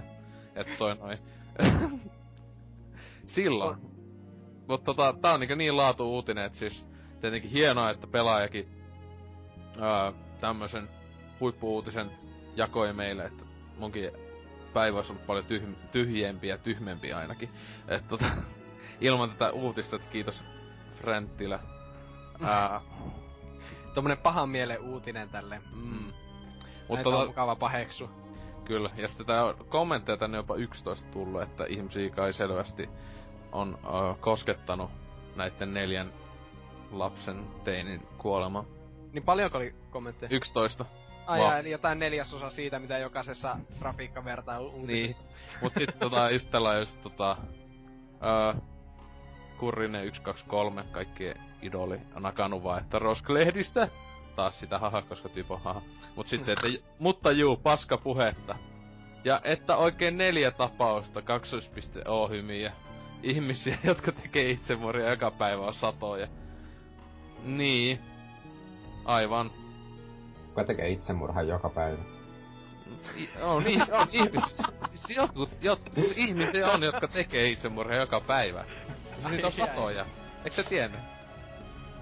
Että 0.56 0.74
toi 0.78 0.96
noin. 0.96 1.18
silloin. 3.26 3.78
Mutta 4.68 4.86
tota, 4.86 5.16
tää 5.22 5.34
on 5.34 5.40
niinku 5.40 5.56
niin 5.56 5.78
laatu 5.78 6.14
uutinen, 6.14 6.46
että 6.46 6.60
siis 6.60 6.88
tietenkin 7.22 7.52
hienoa, 7.52 7.90
että 7.90 8.08
pelaajakin 8.08 8.79
ää, 9.82 10.14
tämmösen 10.40 10.90
huippuuutisen 11.40 12.12
jakoi 12.56 12.94
meille, 12.94 13.26
että 13.26 13.46
munkin 13.78 14.12
päivä 14.74 14.98
olisi 14.98 15.12
ollut 15.12 15.26
paljon 15.26 15.46
tyh- 15.46 15.90
tyhjempi 15.92 16.48
ja 16.48 16.58
tyhmempi 16.58 17.14
ainakin. 17.14 17.50
Et 17.88 18.08
tota, 18.08 18.26
ilman 19.02 19.30
tätä 19.30 19.52
uutista, 19.52 19.96
että 19.96 20.10
kiitos 20.10 20.44
Frenttilä. 21.02 21.60
Ää, 22.44 22.82
Tommonen 23.94 24.18
pahan 24.18 24.50
mielen 24.50 24.82
uutinen 24.82 25.30
tälle. 25.30 25.62
Mm. 25.72 26.14
Mutta 26.88 27.04
tota, 27.04 27.18
on 27.18 27.28
mukava 27.28 27.56
paheksu. 27.56 28.10
Kyllä, 28.66 28.90
ja 28.98 29.08
sitten 29.08 29.26
tää 29.26 29.54
kommentteja 29.70 30.18
tänne 30.18 30.38
jopa 30.38 30.56
11 30.56 31.08
tullut, 31.12 31.42
että 31.42 31.66
ihmisiä 31.66 32.10
kai 32.10 32.34
selvästi 32.34 32.90
on 33.52 33.80
uh, 33.84 34.20
koskettanut 34.20 34.92
näiden 35.36 35.74
neljän 35.74 36.14
lapsen 36.92 37.48
teinin 37.64 38.08
kuolema. 38.18 38.66
Niin 39.14 39.24
paljonko 39.24 39.58
oli 39.58 39.76
kommentteja? 39.90 40.30
11. 40.32 40.86
Ai 41.28 41.40
Wow. 41.40 41.58
eli 41.60 41.72
jotain 41.72 42.00
neljäsosa 42.00 42.50
siitä, 42.50 42.80
mitä 42.80 42.98
jokaisessa 42.98 43.58
grafiikkavertailu 43.80 44.72
Niin. 44.72 44.80
uutisessa. 44.80 45.24
Mut 45.62 45.74
sit 45.74 46.00
tota, 46.00 46.30
just 46.30 46.52
tällä 46.52 46.74
just 46.76 47.02
tota... 47.02 47.38
Uh, 48.56 48.62
Kurrinen 49.58 50.16
123, 50.16 50.84
kaikkien 50.92 51.36
idoli 51.62 52.02
nakanut 52.20 52.64
vaan, 52.64 52.82
että 52.82 53.00
rosklehdistä. 53.00 53.88
Taas 54.36 54.60
sitä 54.60 54.80
haha, 54.80 55.02
koska 55.02 55.30
typo 55.30 55.58
haha. 55.58 55.82
Mut 56.16 56.28
sitten, 56.28 56.54
että, 56.54 56.84
mutta 57.00 57.32
juu, 57.32 57.58
paska 57.58 57.98
puhetta. 57.98 58.56
Ja 59.24 59.42
että 59.44 59.78
oikein 59.78 60.18
neljä 60.18 60.52
tapausta, 60.52 61.22
kaksoispiste 61.22 62.02
ohymiä. 62.08 62.72
Ihmisiä, 63.24 63.78
jotka 63.84 64.12
tekee 64.12 64.50
itsemurhia 64.52 65.10
joka 65.10 65.32
päivä 65.32 65.62
on 65.68 65.74
satoja. 65.74 66.28
Niin. 67.44 68.00
Aivan. 69.10 69.52
Kuka 70.48 70.64
tekee 70.64 70.90
itsemurhan 70.90 71.48
joka 71.48 71.70
päivä? 71.70 71.98
I- 73.18 73.30
on, 73.42 73.64
niin, 73.64 73.82
on 73.94 74.08
ihmisiä. 74.22 74.68
Siis 74.90 75.18
jotkut, 75.18 75.50
jotkut 75.62 75.94
ihmisiä 76.16 76.68
on, 76.72 76.84
jotka 76.84 77.08
tekee 77.08 77.50
itsemurhia 77.50 78.00
joka 78.00 78.22
päivä. 78.22 78.66
Siis 79.16 79.30
niitä 79.32 79.48
on 79.48 79.54
satoja. 79.54 80.06
Eikö 80.44 80.56
sä 80.64 80.70
tiennyt? 80.70 81.00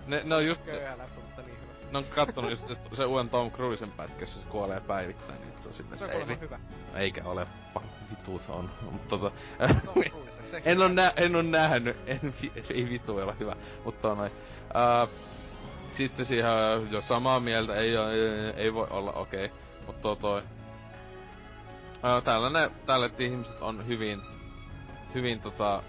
Ne, 0.08 0.22
ne 0.24 0.36
on 0.36 0.46
just 0.46 0.66
se, 0.66 0.72
niin 0.72 0.82
hyvä. 0.82 1.92
ne 1.92 1.98
on 1.98 2.04
kattonut 2.04 2.52
just 2.52 2.68
se, 2.68 2.76
se 2.94 3.06
uuden 3.06 3.30
Tom 3.30 3.52
Cruisen 3.52 3.92
pätkässä, 3.92 4.40
se 4.42 4.46
kuolee 4.48 4.80
päivittäin, 4.80 5.42
niin 5.42 5.54
se 5.62 5.68
on 5.70 5.74
silleen, 5.74 5.98
Se 6.00 6.06
on 6.06 6.12
että 6.22 6.34
ei, 6.34 6.40
hyvä. 6.40 6.60
eikä 6.94 7.22
ole, 7.26 7.48
vitu 8.12 8.42
se 8.46 8.52
on. 8.52 8.72
Mutta 8.92 9.18
tota, 9.18 9.32
en, 10.66 10.82
on 10.82 10.96
nä, 10.96 11.14
en 11.16 11.36
on 11.36 11.52
nähnyt, 11.52 11.98
en, 12.06 12.34
vi- 12.42 12.52
ei 12.74 12.90
vitu 12.90 13.16
ole 13.18 13.36
hyvä, 13.40 13.56
mutta 13.86 14.12
on 14.12 14.18
noin. 14.18 14.32
Uh, 14.62 15.10
sitten 15.98 16.26
siihen 16.26 16.52
on 16.52 16.92
jo 16.92 17.02
samaa 17.02 17.40
mieltä, 17.40 17.76
ei, 17.76 17.92
ei, 18.56 18.74
voi 18.74 18.88
olla 18.90 19.14
okei, 19.14 19.46
okay. 19.46 19.58
mutta 19.86 20.02
toi, 20.02 20.16
toi 20.16 20.42
uh, 20.42 22.24
tällainen, 22.24 22.72
tällaiset 22.86 23.20
ihmiset 23.20 23.62
on 23.62 23.88
hyvin, 23.88 24.22
hyvin 25.14 25.42
tota, 25.42 25.84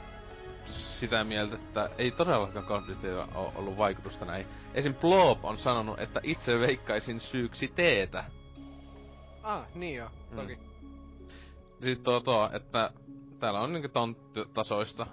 sitä 1.01 1.25
mieltä, 1.25 1.55
että 1.55 1.91
ei 1.99 2.11
todellakaan 2.11 2.67
Call 2.67 2.81
of 2.83 2.89
Dutylla 2.89 3.29
ole 3.35 3.53
ollut 3.55 3.79
vaikutusta 3.79 4.25
näin. 4.25 4.47
Esim. 4.75 4.95
Blob 4.95 5.45
on 5.45 5.59
sanonut, 5.59 6.01
että 6.01 6.21
itse 6.23 6.61
veikkaisin 6.61 7.21
syyksi 7.21 7.69
teetä. 7.69 8.25
Ah, 9.43 9.67
niin 9.75 9.97
joo, 9.97 10.11
toki. 10.37 10.57
Mm. 10.57 11.29
Sitten 11.71 12.05
tuo, 12.05 12.21
tuo 12.21 12.51
että 12.53 12.91
täällä 13.41 13.61
on 13.61 13.73
niinku 13.73 13.89
ton 13.89 14.17
tasoista 14.55 15.07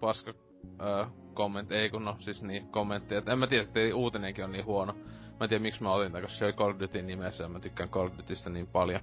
paska 0.00 0.34
öö, 0.80 1.04
kommentti, 1.34 1.74
ei 1.74 1.90
kun 1.90 2.04
no 2.04 2.16
siis 2.18 2.42
niin 2.42 2.68
kommentti, 2.68 3.14
että 3.14 3.32
en 3.32 3.38
mä 3.38 3.46
tiedä, 3.46 3.62
että 3.62 3.80
uutinenkin 3.94 4.44
on 4.44 4.52
niin 4.52 4.64
huono. 4.64 4.92
Mä 5.40 5.44
en 5.44 5.48
tiedä 5.48 5.62
miksi 5.62 5.82
mä 5.82 5.92
otin 5.92 6.12
tän, 6.12 6.22
koska 6.22 6.38
se 6.38 6.44
oli 6.44 6.52
Call 6.52 6.70
of 6.70 6.80
Duty 6.80 7.02
nimessä 7.02 7.44
ja 7.44 7.48
mä 7.48 7.60
tykkään 7.60 7.88
Call 7.88 8.06
of 8.06 8.18
Dutystä 8.18 8.50
niin 8.50 8.66
paljon. 8.66 9.00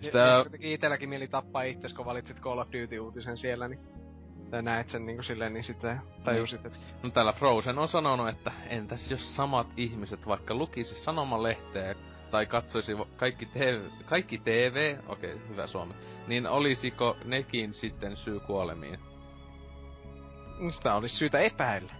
Sitä... 0.00 0.42
Jotenkin 0.44 0.72
itelläkin 0.72 1.08
mieli 1.08 1.28
tappaa 1.28 1.62
itses, 1.62 1.94
kun 1.94 2.06
valitsit 2.06 2.40
Call 2.40 2.58
of 2.58 2.68
Duty-uutisen 2.68 3.36
siellä, 3.36 3.68
niin... 3.68 3.80
Tai 4.50 4.62
näet 4.62 4.88
sen 4.88 5.06
niinku 5.06 5.22
silleen, 5.22 5.52
niin 5.52 5.64
sitten 5.64 6.00
tajusit, 6.24 6.66
että... 6.66 6.78
no 7.02 7.10
täällä 7.10 7.32
Frozen 7.32 7.78
on 7.78 7.88
sanonut, 7.88 8.28
että 8.28 8.52
entäs 8.68 9.10
jos 9.10 9.36
samat 9.36 9.66
ihmiset 9.76 10.26
vaikka 10.26 10.54
lukisi 10.54 10.94
sanomalehteä 10.94 11.94
tai 12.30 12.46
katsoisi 12.46 12.92
kaikki 13.16 13.46
TV, 13.46 13.80
kaikki 14.04 14.38
TV, 14.38 14.96
okei, 15.06 15.34
okay, 15.34 15.48
hyvä 15.48 15.66
suomi, 15.66 15.94
niin 16.26 16.46
olisiko 16.46 17.16
nekin 17.24 17.74
sitten 17.74 18.16
syy 18.16 18.40
kuolemiin? 18.40 18.98
Sitä 20.70 20.94
olisi 20.94 21.16
syytä 21.16 21.38
epäillä. 21.38 21.92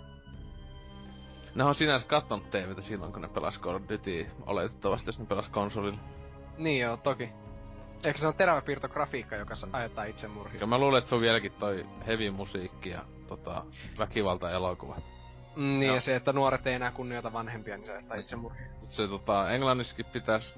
Ne 1.54 1.64
on 1.64 1.74
sinänsä 1.74 2.06
kattonut 2.06 2.50
TVtä 2.50 2.80
silloin, 2.80 3.12
kun 3.12 3.22
ne 3.22 3.28
pelas 3.28 3.60
Call 3.60 3.76
of 3.76 3.82
Duty, 3.88 4.26
oletettavasti, 4.46 5.08
jos 5.08 5.18
ne 5.18 5.26
pelas 5.26 5.48
konsolilla. 5.48 5.98
Niin 6.58 6.80
joo, 6.80 6.96
toki. 6.96 7.28
Ehkä 8.04 8.20
se 8.20 8.28
on 8.28 8.34
terävä 8.34 8.60
piirto 8.60 8.88
grafiikka, 8.88 9.36
joka 9.36 9.54
aiheuttaa 9.72 10.04
itsemurhia. 10.04 10.60
Ja 10.60 10.66
mä 10.66 10.78
luulen, 10.78 10.98
että 10.98 11.08
se 11.08 11.14
on 11.14 11.20
vieläkin 11.20 11.52
toi 11.52 11.86
heavy 12.06 12.30
musiikki 12.30 12.88
ja 12.88 13.04
tota, 13.26 13.64
väkivalta-elokuvat. 13.98 15.04
Mm, 15.56 15.62
niin 15.62 15.82
Joo. 15.82 15.94
ja 15.94 16.00
se, 16.00 16.16
että 16.16 16.32
nuoret 16.32 16.66
ei 16.66 16.74
enää 16.74 16.90
kunnioita 16.90 17.32
vanhempia, 17.32 17.76
niin 17.76 17.86
se 17.86 17.92
aiheuttaa 17.92 18.16
itsemurhia. 18.16 18.66
Se 18.82 19.08
tota, 19.08 19.50
englannissakin 19.50 20.06
pitäis 20.06 20.54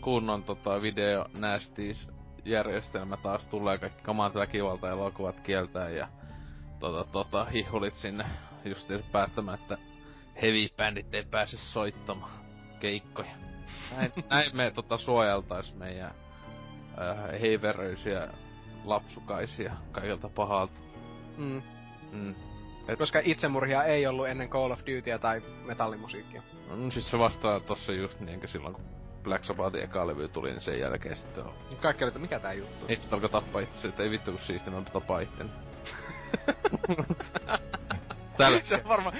kunnon 0.00 0.42
tota, 0.42 0.82
video 0.82 1.26
nasties 1.34 2.10
järjestelmä 2.44 3.16
taas 3.16 3.46
tulee 3.46 3.78
kaikki 3.78 4.02
kamat 4.02 4.34
väkivalta-elokuvat 4.34 5.40
kieltää 5.40 5.88
ja 5.88 6.08
tota, 6.82 7.12
tota, 7.12 7.44
hihulit 7.44 7.96
sinne 7.96 8.24
just 8.64 8.90
päättämään, 9.12 9.58
että 9.58 9.78
heavy-bändit 10.42 11.14
ei 11.14 11.24
pääse 11.30 11.56
soittamaan 11.56 12.32
keikkoja. 12.80 13.30
Näin, 13.96 14.12
näin 14.30 14.56
me 14.56 14.70
tota, 14.70 14.96
suojeltais 14.96 15.74
meidän 15.74 16.14
äh, 17.00 17.40
heiveröisiä 17.40 18.28
lapsukaisia 18.84 19.72
kaikelta 19.92 20.28
pahalta. 20.28 20.80
Mm. 21.36 21.62
Mm. 22.12 22.34
Koska 22.98 23.20
itsemurhia 23.24 23.84
ei 23.84 24.06
ollut 24.06 24.28
ennen 24.28 24.48
Call 24.48 24.70
of 24.70 24.80
Dutyä 24.80 25.18
tai 25.18 25.42
metallimusiikkia. 25.64 26.42
No 26.68 26.90
sit 26.90 27.04
se 27.04 27.18
vastaa 27.18 27.60
tossa 27.60 27.92
just 27.92 28.20
niin 28.20 28.38
kuin 28.38 28.48
silloin 28.48 28.74
kun 28.74 28.84
Black 29.22 29.44
Sabbathin 29.44 29.82
eka 29.82 30.06
levy 30.06 30.28
tuli, 30.28 30.50
niin 30.50 30.60
sen 30.60 30.80
jälkeen 30.80 31.16
sitten 31.16 31.44
on. 31.44 31.54
Kaikki 31.80 32.04
oli, 32.04 32.08
että 32.08 32.20
mikä 32.20 32.38
tää 32.38 32.52
juttu? 32.52 32.86
Ei 32.88 32.96
sit 32.96 33.12
alkoi 33.12 33.28
tappaa 33.28 33.60
itse, 33.60 33.88
että 33.88 34.02
ei 34.02 34.10
vittu 34.10 34.30
kun 34.30 34.40
siisti, 34.40 34.70
mä 34.70 34.82
tapaa 34.92 35.20
itteni. 35.20 35.50
Tällä 38.36 38.60
se 38.64 38.82
varma, 38.88 39.12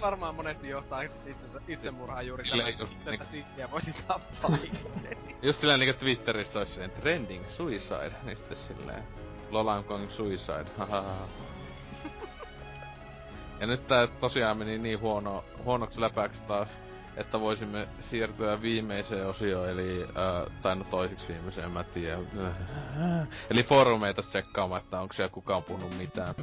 varmaan 0.00 0.34
monesti 0.34 0.68
johtaa 0.68 1.02
itsensä 1.02 1.60
itsemurhaan 1.68 2.26
juuri 2.26 2.44
tämä, 2.44 2.68
just 2.68 2.92
että 2.98 3.10
niinku- 3.10 3.26
siistiä 3.26 3.70
voisi 3.70 3.94
tappaa. 4.06 4.50
Just 5.42 5.60
silleen 5.60 5.80
niinku 5.80 5.98
Twitterissä 5.98 6.58
olisi 6.58 6.72
silleen 6.72 6.90
trending 6.90 7.48
suicide, 7.48 8.12
niin 8.22 8.36
sitten 8.36 8.56
silleen 8.56 9.02
Lola 9.50 9.80
I'm 9.80 9.84
going 9.84 10.10
suicide. 10.10 10.66
Ja 13.60 13.66
nyt 13.66 13.86
tää 13.86 14.06
tosiaan 14.06 14.58
meni 14.58 14.78
niin 14.78 15.00
huono, 15.00 15.44
huonoksi 15.64 16.00
läpäksi 16.00 16.42
taas, 16.42 16.68
että 17.18 17.40
voisimme 17.40 17.88
siirtyä 18.00 18.62
viimeiseen 18.62 19.26
osioon, 19.26 19.68
eli, 19.68 20.02
äh, 20.02 20.56
tai 20.62 20.76
no 20.76 20.84
toiseksi 20.84 21.28
viimeiseen, 21.28 21.66
en 21.66 21.72
mä 21.72 21.84
tiedä. 21.84 22.18
Eli 23.50 23.62
foorumeita 23.62 24.22
tsekkaamaan, 24.22 24.82
että 24.82 25.00
onko 25.00 25.14
siellä 25.14 25.32
kukaan 25.32 25.62
puhunut 25.62 25.98
mitään. 25.98 26.34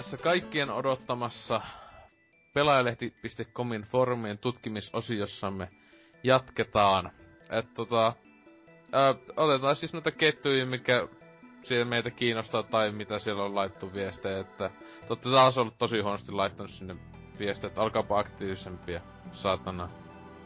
Tässä 0.00 0.16
kaikkien 0.16 0.70
odottamassa 0.70 1.60
pelaajalehti.comin 2.54 3.82
foorumien 3.82 4.38
tutkimisosiossamme 4.38 5.68
jatketaan. 6.22 7.10
Et 7.50 7.74
tota, 7.74 8.12
ää, 8.92 9.14
otetaan 9.36 9.76
siis 9.76 9.92
noita 9.92 10.10
kettuja, 10.10 10.66
mikä 10.66 11.08
siellä 11.62 11.84
meitä 11.84 12.10
kiinnostaa 12.10 12.62
tai 12.62 12.92
mitä 12.92 13.18
siellä 13.18 13.44
on 13.44 13.54
laittu 13.54 13.92
viestejä, 13.94 14.38
että 14.38 14.70
te 15.08 15.30
taas 15.30 15.58
ollut 15.58 15.78
tosi 15.78 16.00
huonosti 16.00 16.32
laittanut 16.32 16.70
sinne 16.70 16.96
viestiä, 17.38 17.68
että 17.68 17.82
alkaapa 17.82 18.18
aktiivisempia, 18.18 19.00
saatana. 19.32 19.88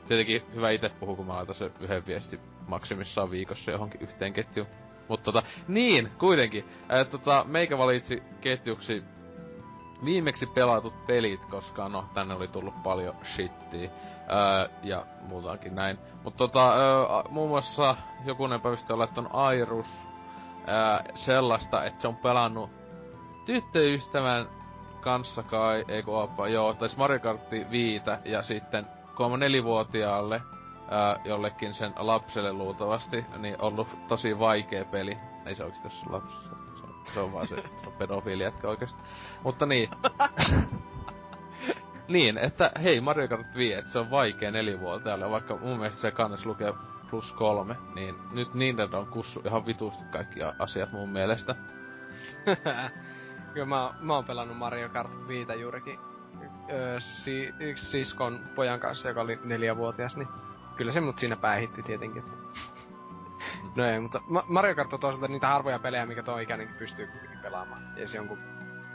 Tietenkin 0.09 0.43
hyvä 0.55 0.71
itse 0.71 0.89
puhua, 0.89 1.17
kun 1.17 1.27
mä 1.27 1.37
laitan 1.37 1.55
se 1.55 1.71
yhden 1.81 2.07
viesti 2.07 2.41
maksimissaan 2.69 3.31
viikossa 3.31 3.71
johonkin 3.71 4.01
yhteen 4.03 4.33
ketjuun. 4.33 4.69
Mutta 5.09 5.33
tota, 5.33 5.47
niin, 5.69 6.11
kuitenkin. 6.19 6.65
Ää, 6.89 7.05
tota, 7.05 7.45
meikä 7.49 7.79
valitsi 7.79 8.23
ketjuksi 8.41 9.14
viimeksi 10.05 10.47
pelatut 10.47 11.07
pelit, 11.07 11.45
koska 11.45 11.89
no, 11.89 12.05
tänne 12.15 12.35
oli 12.35 12.49
tullut 12.49 12.83
paljon 12.83 13.15
shittiä. 13.23 13.91
Öö, 14.31 14.69
ja 14.83 15.07
muutakin 15.29 15.75
näin. 15.75 15.99
Mutta 16.25 16.39
tota, 16.39 16.75
öö, 16.77 17.23
muun 17.31 17.49
muassa 17.49 17.97
jokunen 18.25 18.61
päivä 18.61 18.77
sitten 18.77 18.95
on 18.95 18.99
laittanut 18.99 19.33
Airus 19.35 19.87
öö, 20.69 21.13
sellaista, 21.15 21.85
että 21.85 22.03
se 22.03 22.09
on 22.09 22.17
pelannut 22.17 22.71
tyttöystävän 23.45 24.49
kanssa 25.01 25.43
kai, 25.43 25.85
ei 25.89 26.05
opa, 26.07 26.49
joo, 26.49 26.75
tai 26.75 26.89
siis 26.89 26.99
Mario 26.99 27.21
Kart 27.21 27.51
5 27.71 28.05
ja 28.25 28.43
sitten 28.43 28.87
kolme 29.15 29.37
nelivuotiaalle 29.37 30.43
ää, 30.91 31.21
jollekin 31.25 31.75
sen 31.75 31.93
lapselle 31.97 32.53
luultavasti, 32.53 33.27
niin 33.39 33.57
ollut 33.63 33.89
tosi 34.09 34.39
vaikea 34.39 34.85
peli. 34.85 35.19
Ei 35.47 35.55
se 35.55 35.65
oikeesti 35.65 35.91
se 35.91 36.11
lapsi, 36.11 36.37
se, 37.15 37.21
on, 37.21 37.33
vaan 37.33 37.47
se, 37.47 37.57
se 37.77 37.87
on 37.87 37.93
pedofiili 37.93 38.43
jätkä 38.43 38.69
oikeesti. 38.69 39.01
Mutta 39.43 39.67
niin. 39.67 39.89
niin, 42.09 42.39
että 42.39 42.71
hei 42.83 43.01
Mario 43.01 43.29
Kart 43.29 43.47
5, 43.57 43.75
että 43.79 43.91
se 43.91 43.99
on 43.99 44.11
vaikea 44.11 44.51
nelivuotiaalle, 44.51 45.31
vaikka 45.31 45.57
mun 45.57 45.79
mielestä 45.79 46.01
se 46.01 46.11
kannes 46.11 46.47
lukee 46.47 46.75
plus 47.11 47.33
kolme, 47.33 47.77
niin 47.95 48.15
nyt 48.33 48.55
Nintendo 48.55 48.99
on 48.99 49.07
kussu 49.07 49.43
ihan 49.45 49.67
vitusti 49.67 50.05
kaikki 50.13 50.41
asiat 50.59 50.93
mun 50.93 51.09
mielestä. 51.09 51.55
Kyllä 53.55 53.67
mä, 53.67 53.95
mä 54.01 54.15
oon 54.15 54.25
pelannut 54.25 54.59
Mario 54.59 54.89
Kart 54.89 55.11
5 55.29 55.53
juurikin 55.61 55.99
öö, 56.71 57.01
si, 57.01 57.55
yksi 57.61 57.87
siskon 57.87 58.41
pojan 58.55 58.81
kanssa, 58.81 59.09
joka 59.09 59.21
oli 59.21 59.39
neljävuotias, 59.45 60.17
niin 60.17 60.29
kyllä 60.77 60.93
se 60.93 61.01
mut 61.01 61.19
siinä 61.19 61.37
päihitti 61.37 61.83
tietenkin. 61.83 62.25
No 63.77 63.85
ei, 63.85 64.01
mutta 64.01 64.21
Mario 64.49 64.75
Kart 64.75 64.93
on 64.93 65.01
toisaalta 65.01 65.29
niitä 65.29 65.47
harvoja 65.47 65.79
pelejä, 65.79 66.07
mikä 66.07 66.23
tuo 66.23 66.39
ikäinenkin 66.39 66.77
pystyy 66.79 67.07
kuitenkin 67.07 67.39
pelaamaan. 67.39 67.83
Ja 67.97 68.09
se 68.09 68.17
jonkun... 68.17 68.39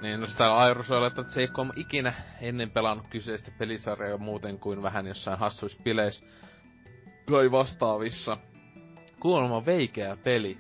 Niin, 0.02 0.20
no 0.20 0.26
sitä 0.26 0.56
Airus 0.56 0.92
on 0.92 1.08
että 1.08 1.24
se 1.24 1.42
ei 1.42 1.48
ole 1.58 1.74
ikinä 1.76 2.14
ennen 2.42 2.72
pelannut 2.72 3.08
kyseistä 3.10 3.52
pelisarjaa 3.58 4.18
muuten 4.18 4.60
kuin 4.60 4.84
vähän 4.84 5.08
jossain 5.08 5.40
hassuissa 5.40 5.84
bileissä 5.84 6.26
tai 7.32 7.52
vastaavissa. 7.52 8.38
Kuulemma 9.20 9.66
veikeä 9.66 10.18
peli. 10.24 10.58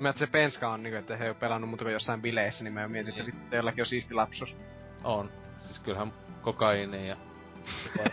Mä 0.00 0.08
että 0.08 0.20
se 0.20 0.26
penska 0.26 0.68
on 0.68 0.82
niinku, 0.82 0.98
että 0.98 1.16
he 1.16 1.30
on 1.30 1.36
pelannut 1.36 1.70
muuta 1.70 1.84
kuin 1.84 1.92
jossain 1.92 2.22
bileissä, 2.22 2.64
niin 2.64 2.74
mä 2.74 2.88
mietin, 2.88 3.10
että 3.10 3.26
vittu 3.26 3.56
jollakin 3.56 3.82
on 3.82 3.86
siisti 3.86 4.14
lapsus. 4.14 4.56
On. 5.04 5.30
Siis 5.58 5.80
kyllähän 5.80 6.12
kokaiini 6.42 7.08
ja... 7.08 7.16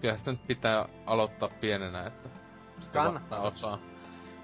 Kyllä 0.00 0.16
sitä 0.16 0.30
nyt 0.30 0.46
pitää 0.46 0.86
aloittaa 1.06 1.48
pienenä, 1.48 2.06
että... 2.06 2.43
Kannattaa 2.92 3.40
osaa. 3.40 3.78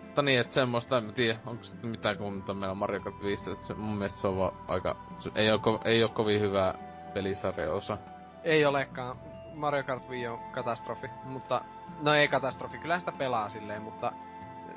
Mutta 0.03 0.23
niin, 0.23 0.41
että 0.41 0.55
semmoista, 0.55 0.99
en 0.99 1.15
tiedä, 1.15 1.39
onko 1.47 1.65
sitten 1.65 1.91
mitään 1.91 2.17
kuin 2.17 2.43
meillä 2.55 2.75
Mario 2.75 3.01
Kart 3.01 3.23
5, 3.23 3.51
että 3.51 3.67
se, 3.67 3.75
mun 3.75 3.97
mielestä 3.97 4.21
se 4.21 4.29
on 4.29 4.37
vaan 4.37 4.53
aika... 4.69 4.97
Se 5.19 5.31
ei 5.35 5.51
ole, 5.51 5.81
ei 5.85 6.03
ole 6.03 6.11
kovin 6.11 6.41
hyvää 6.41 6.75
pelisarja 7.15 7.73
osa. 7.73 7.99
Ei 8.45 8.65
olekaan. 8.65 9.17
Mario 9.55 9.85
Kart 9.85 10.09
Wii 10.09 10.27
on 10.27 10.39
katastrofi, 10.53 11.11
mutta... 11.25 11.65
No 12.03 12.15
ei 12.15 12.29
katastrofi, 12.29 12.79
kyllä 12.79 12.99
sitä 12.99 13.13
pelaa 13.13 13.49
silleen, 13.49 13.83
mutta 13.83 14.13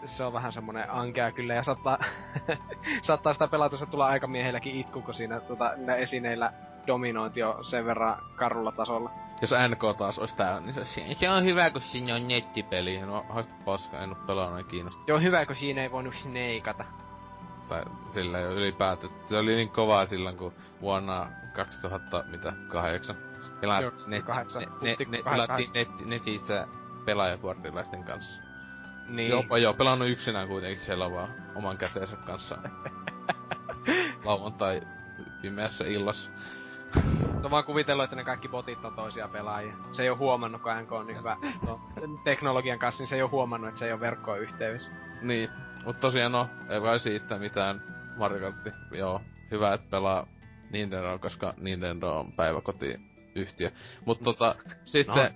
se 0.06 0.24
on 0.24 0.34
vähän 0.34 0.52
semmonen 0.52 0.92
ankea 0.92 1.32
kyllä, 1.32 1.54
ja 1.54 1.64
saattaa, 1.64 1.98
saattaa 3.02 3.34
sitä 3.34 3.48
pelata, 3.48 3.86
tulla 3.86 4.08
aikamiehelläkin 4.08 4.76
itku, 4.76 5.02
kun 5.02 5.14
siinä 5.14 5.40
tuota, 5.40 5.74
esineillä 5.98 6.54
dominointi 6.88 7.44
on 7.44 7.66
sen 7.66 7.86
verran 7.86 8.18
karulla 8.36 8.72
tasolla. 8.72 9.12
Jos 9.42 9.52
NK 9.70 9.98
taas 9.98 10.20
olisi 10.20 10.36
täällä, 10.36 10.62
niin 10.62 10.74
se, 10.74 11.16
se 11.16 11.30
on 11.30 11.44
hyvä, 11.44 11.70
kun 11.70 11.82
siinä 11.82 12.16
on 12.16 12.28
nettipeli. 12.28 13.02
No, 13.02 13.26
haista 13.30 13.56
paska, 13.66 13.98
en 14.04 14.10
oo 14.10 14.16
pelannut, 14.28 14.58
ei 14.58 14.64
kiinnosta. 14.64 15.04
Joo, 15.08 15.20
hyvä, 15.20 15.46
kun 15.46 15.56
siinä 15.56 15.82
ei 15.82 15.92
voinut 15.92 16.16
sneikata. 16.16 16.86
Tai 17.70 17.84
sillä 18.14 18.40
ei 18.40 18.46
ylipäätään. 18.46 19.14
Se 19.26 19.38
oli 19.38 19.56
niin 19.56 19.70
kovaa 19.70 20.06
silloin, 20.06 20.38
kun 20.38 20.54
vuonna 20.82 21.28
2000, 21.56 22.24
mitä, 22.32 22.54
kahdeksan. 22.68 23.16
Joo, 23.82 23.92
net, 24.08 24.26
kahdeksan. 24.26 24.62
Ne, 24.82 24.96
ne, 25.00 25.06
ne, 25.08 25.24
pelattiin 25.24 25.72
net, 25.74 26.06
netissä 26.06 26.68
kanssa. 28.06 28.42
Niin. 29.08 29.30
Jopa 29.30 29.58
joo, 29.58 29.74
pelannut 29.74 30.10
yksinään 30.10 30.48
kuitenkin 30.48 30.80
siellä 30.80 31.12
vaan 31.12 31.30
oman 31.56 31.78
käteensä 31.78 32.16
kanssa. 32.16 32.58
Lauantai 34.26 34.82
pimeässä 35.42 35.86
illassa. 35.86 36.32
No 37.44 37.50
vaan 37.52 37.64
kuvitellut, 37.64 38.04
että 38.04 38.16
ne 38.16 38.24
kaikki 38.24 38.48
botit 38.48 38.86
on 38.86 38.94
toisia 38.94 39.28
pelaajia. 39.28 39.74
Se 39.92 40.04
ei 40.04 40.10
oo 40.10 40.18
huomannut, 40.18 40.62
kun 40.62 40.72
NK 40.82 40.92
on 40.92 41.08
niin 41.08 41.18
hyvä 41.20 41.38
no, 41.68 41.80
teknologian 42.24 42.80
kanssa, 42.80 43.02
niin 43.02 43.08
se 43.10 43.16
ei 43.16 43.22
oo 43.22 43.30
huomannut, 43.30 43.68
että 43.68 43.80
se 43.80 43.86
ei 43.86 43.92
ole 43.94 44.00
verkkoon 44.00 44.40
yhteydessä. 44.40 44.92
Niin, 45.22 45.50
mutta 45.86 46.02
tosiaan 46.02 46.32
no, 46.32 46.48
ei 46.70 46.82
vai 46.82 47.00
siitä 47.00 47.38
mitään 47.38 47.82
Mario 48.18 48.40
Kart, 48.40 48.76
joo, 48.92 49.22
hyvä, 49.52 49.74
että 49.74 49.90
pelaa 49.90 50.28
Nintendo, 50.72 51.20
koska 51.20 51.54
Nintendo 51.58 52.20
on 52.20 52.32
päiväkotiyhtiö. 52.32 53.72
Mutta 54.06 54.24
tota, 54.24 54.56
sitten, 54.86 55.16
no. 55.16 55.30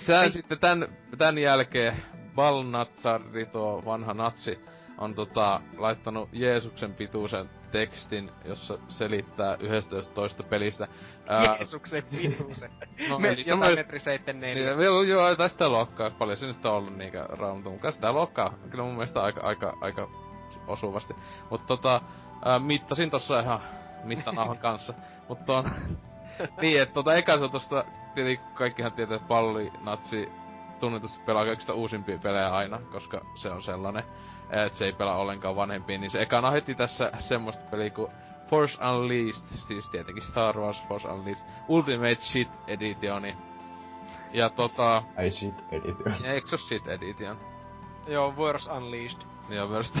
sehän 0.00 0.32
sitten 0.32 0.58
tän, 0.58 0.88
tän 1.18 1.38
jälkeen 1.38 1.96
Balnazzari, 2.34 3.46
tuo 3.46 3.82
vanha 3.84 4.14
natsi, 4.14 4.60
on 5.00 5.14
tota, 5.14 5.60
laittanut 5.76 6.28
Jeesuksen 6.32 6.94
pituisen 6.94 7.50
tekstin, 7.72 8.30
jossa 8.44 8.78
selittää 8.88 9.56
11 9.60 10.42
pelistä. 10.42 10.88
Ää, 11.26 11.56
Jeesuksen 11.56 12.02
pituisen. 12.02 12.70
no, 13.08 13.18
Me, 13.18 13.28
eli 13.28 13.44
jotain 13.46 13.78
metri 13.78 14.00
74. 14.00 14.74
Niin, 14.74 14.84
joo, 14.84 15.02
joo, 15.02 15.36
tästä 15.36 15.68
luokkaa. 15.68 16.10
Paljon 16.10 16.38
se 16.38 16.46
nyt 16.46 16.66
on 16.66 16.72
ollut 16.72 16.96
niinkö 16.96 17.26
rauntu 17.28 17.70
mukaan. 17.70 17.94
Sitä 17.94 18.12
luokkaa 18.12 18.54
kyllä 18.70 18.84
mun 18.84 18.94
mielestä 18.94 19.22
aika, 19.22 19.40
aika, 19.40 19.78
aika 19.80 20.08
osuvasti. 20.66 21.14
Mutta 21.50 21.66
tota, 21.66 22.00
ää, 22.44 22.58
mittasin 22.58 23.10
tossa 23.10 23.40
ihan 23.40 23.60
mittanauhan 24.04 24.58
kanssa. 24.68 24.94
Mutta 25.28 25.58
on... 25.58 25.70
niin, 26.60 26.82
että 26.82 26.94
tota, 26.94 27.14
eka 27.14 27.38
se 27.38 27.44
on 27.44 27.50
tosta, 27.50 27.84
tietenkin 28.14 28.46
kaikkihan 28.54 28.92
tietää, 28.92 29.16
että 29.16 29.28
palli, 29.28 29.72
natsi, 29.82 30.28
tunnetusti 30.80 31.20
pelaa 31.26 31.44
kaikista 31.44 31.74
uusimpia 31.74 32.18
pelejä 32.18 32.54
aina, 32.54 32.80
koska 32.92 33.20
se 33.34 33.50
on 33.50 33.62
sellainen, 33.62 34.04
että 34.50 34.78
se 34.78 34.84
ei 34.84 34.92
pelaa 34.92 35.16
ollenkaan 35.16 35.56
vanhempia, 35.56 35.98
niin 35.98 36.10
se 36.10 36.22
ekana 36.22 36.50
heti 36.50 36.74
tässä 36.74 37.12
semmoista 37.18 37.64
peliä 37.70 37.90
kuin 37.90 38.12
Force 38.50 38.84
Unleashed, 38.84 39.46
siis 39.68 39.88
tietenkin 39.88 40.24
Star 40.24 40.58
Wars 40.58 40.82
Force 40.88 41.08
Unleashed, 41.08 41.46
Ultimate 41.68 42.20
Shit 42.20 42.48
Editioni. 42.66 43.36
Ja 44.32 44.48
tota... 44.48 45.02
Ai 45.18 45.30
Shit 45.30 45.54
Edition. 45.72 46.14
Ja 46.24 46.32
eikö 46.32 46.48
se 46.48 46.56
Shit 46.56 46.88
Edition? 46.88 47.36
Joo, 48.06 48.32
Force 48.32 48.72
Unleashed. 48.72 49.20
Joo, 49.48 49.68
Force 49.68 50.00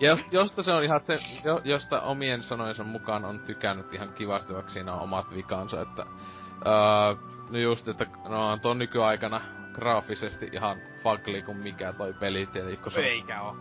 Ja 0.00 0.10
jos, 0.10 0.26
josta 0.30 0.62
se 0.62 0.72
on 0.72 0.84
ihan 0.84 1.00
se, 1.04 1.18
jo, 1.44 1.60
josta 1.64 2.00
omien 2.00 2.42
sanojensa 2.42 2.84
mukaan 2.84 3.24
on 3.24 3.40
tykännyt 3.40 3.94
ihan 3.94 4.12
kivasti, 4.12 4.54
vaikka 4.54 4.70
siinä 4.70 4.94
on 4.94 5.00
omat 5.00 5.34
vikansa, 5.34 5.80
että... 5.80 6.06
Uh, 6.54 7.33
no 7.50 7.58
just, 7.58 7.88
että 7.88 8.06
no 8.28 8.58
ton 8.62 8.78
nykyaikana 8.78 9.40
graafisesti 9.72 10.48
ihan 10.52 10.76
fugly 11.02 11.42
kuin 11.42 11.56
mikä 11.56 11.92
toi 11.92 12.14
peli 12.20 12.46
tietenkin, 12.46 12.82
kun 12.82 12.92
se... 12.92 13.00
Eikä 13.00 13.42
oo. 13.42 13.56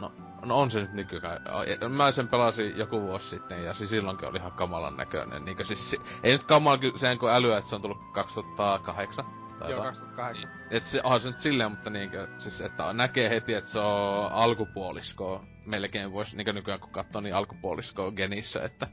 No, 0.00 0.12
no 0.44 0.58
on 0.58 0.70
se 0.70 0.80
nyt 0.80 0.92
nykyään. 0.92 1.40
Mä 1.88 2.10
sen 2.10 2.28
pelasin 2.28 2.78
joku 2.78 3.02
vuosi 3.02 3.28
sitten 3.28 3.64
ja 3.64 3.74
siis 3.74 3.90
silloinkin 3.90 4.28
oli 4.28 4.38
ihan 4.38 4.52
kamalan 4.52 4.96
näköinen. 4.96 5.44
Niinkö 5.44 5.64
siis, 5.64 5.96
ei 6.22 6.32
nyt 6.32 6.44
kyllä 6.80 6.98
sen 6.98 7.18
kun 7.18 7.30
älyä, 7.30 7.58
että 7.58 7.70
se 7.70 7.76
on 7.76 7.82
tullut 7.82 7.98
2008. 8.12 9.24
Tai 9.58 9.70
Joo, 9.70 9.82
2008. 9.82 10.50
Et 10.70 10.84
se, 10.84 11.00
onhan 11.04 11.20
se 11.20 11.28
nyt 11.28 11.38
silleen, 11.38 11.70
mutta 11.70 11.90
niinkö, 11.90 12.28
siis 12.38 12.60
että 12.60 12.92
näkee 12.92 13.30
heti, 13.30 13.54
että 13.54 13.70
se 13.70 13.78
on 13.78 14.32
alkupuoliskoa. 14.32 15.44
Melkein 15.66 16.12
vois, 16.12 16.34
niinkö 16.34 16.52
nykyään 16.52 16.80
kun 16.80 16.90
katsoo, 16.90 17.20
niin 17.20 17.34
alkupuoliskoa 17.34 18.12
genissä, 18.12 18.62
että 18.62 18.88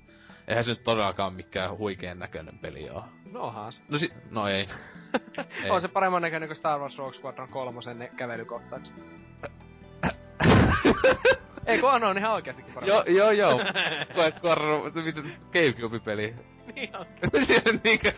eihän 0.48 0.64
se 0.64 0.72
nyt 0.72 0.84
todellakaan 0.84 1.34
mikään 1.34 1.78
huikeen 1.78 2.20
näköinen 2.20 2.60
peli 2.60 2.89
oo. 2.89 3.04
No 3.32 3.41
onhan 3.41 3.74
se. 3.74 3.82
No, 3.89 3.98
si- 3.98 4.14
no 4.32 4.48
ei. 4.48 4.68
ei. 5.64 5.70
On 5.72 5.82
se 5.82 5.88
paremman 5.88 6.22
näköinen 6.22 6.50
kuin 6.50 6.58
Star 6.58 6.80
Wars 6.80 6.98
Rogue 6.98 7.14
Squadron 7.14 7.50
3 7.50 7.80
ne 7.94 8.12
kävelykohtaukset. 8.18 8.96
ei 11.66 11.80
kun 11.80 11.91
on, 11.91 12.04
on 12.04 12.18
ihan 12.18 12.34
oikeastikin 12.34 12.74
paremmin. 12.74 12.94
Joo, 12.96 13.04
joo, 13.04 13.32
joo. 13.58 13.60
Squadron, 14.39 14.91
mitä 15.04 15.22
Gamecube-peli. 15.54 16.36
niin 16.76 16.98
on. 16.98 17.06
Siellä 17.46 17.80
niinkö... 17.84 18.14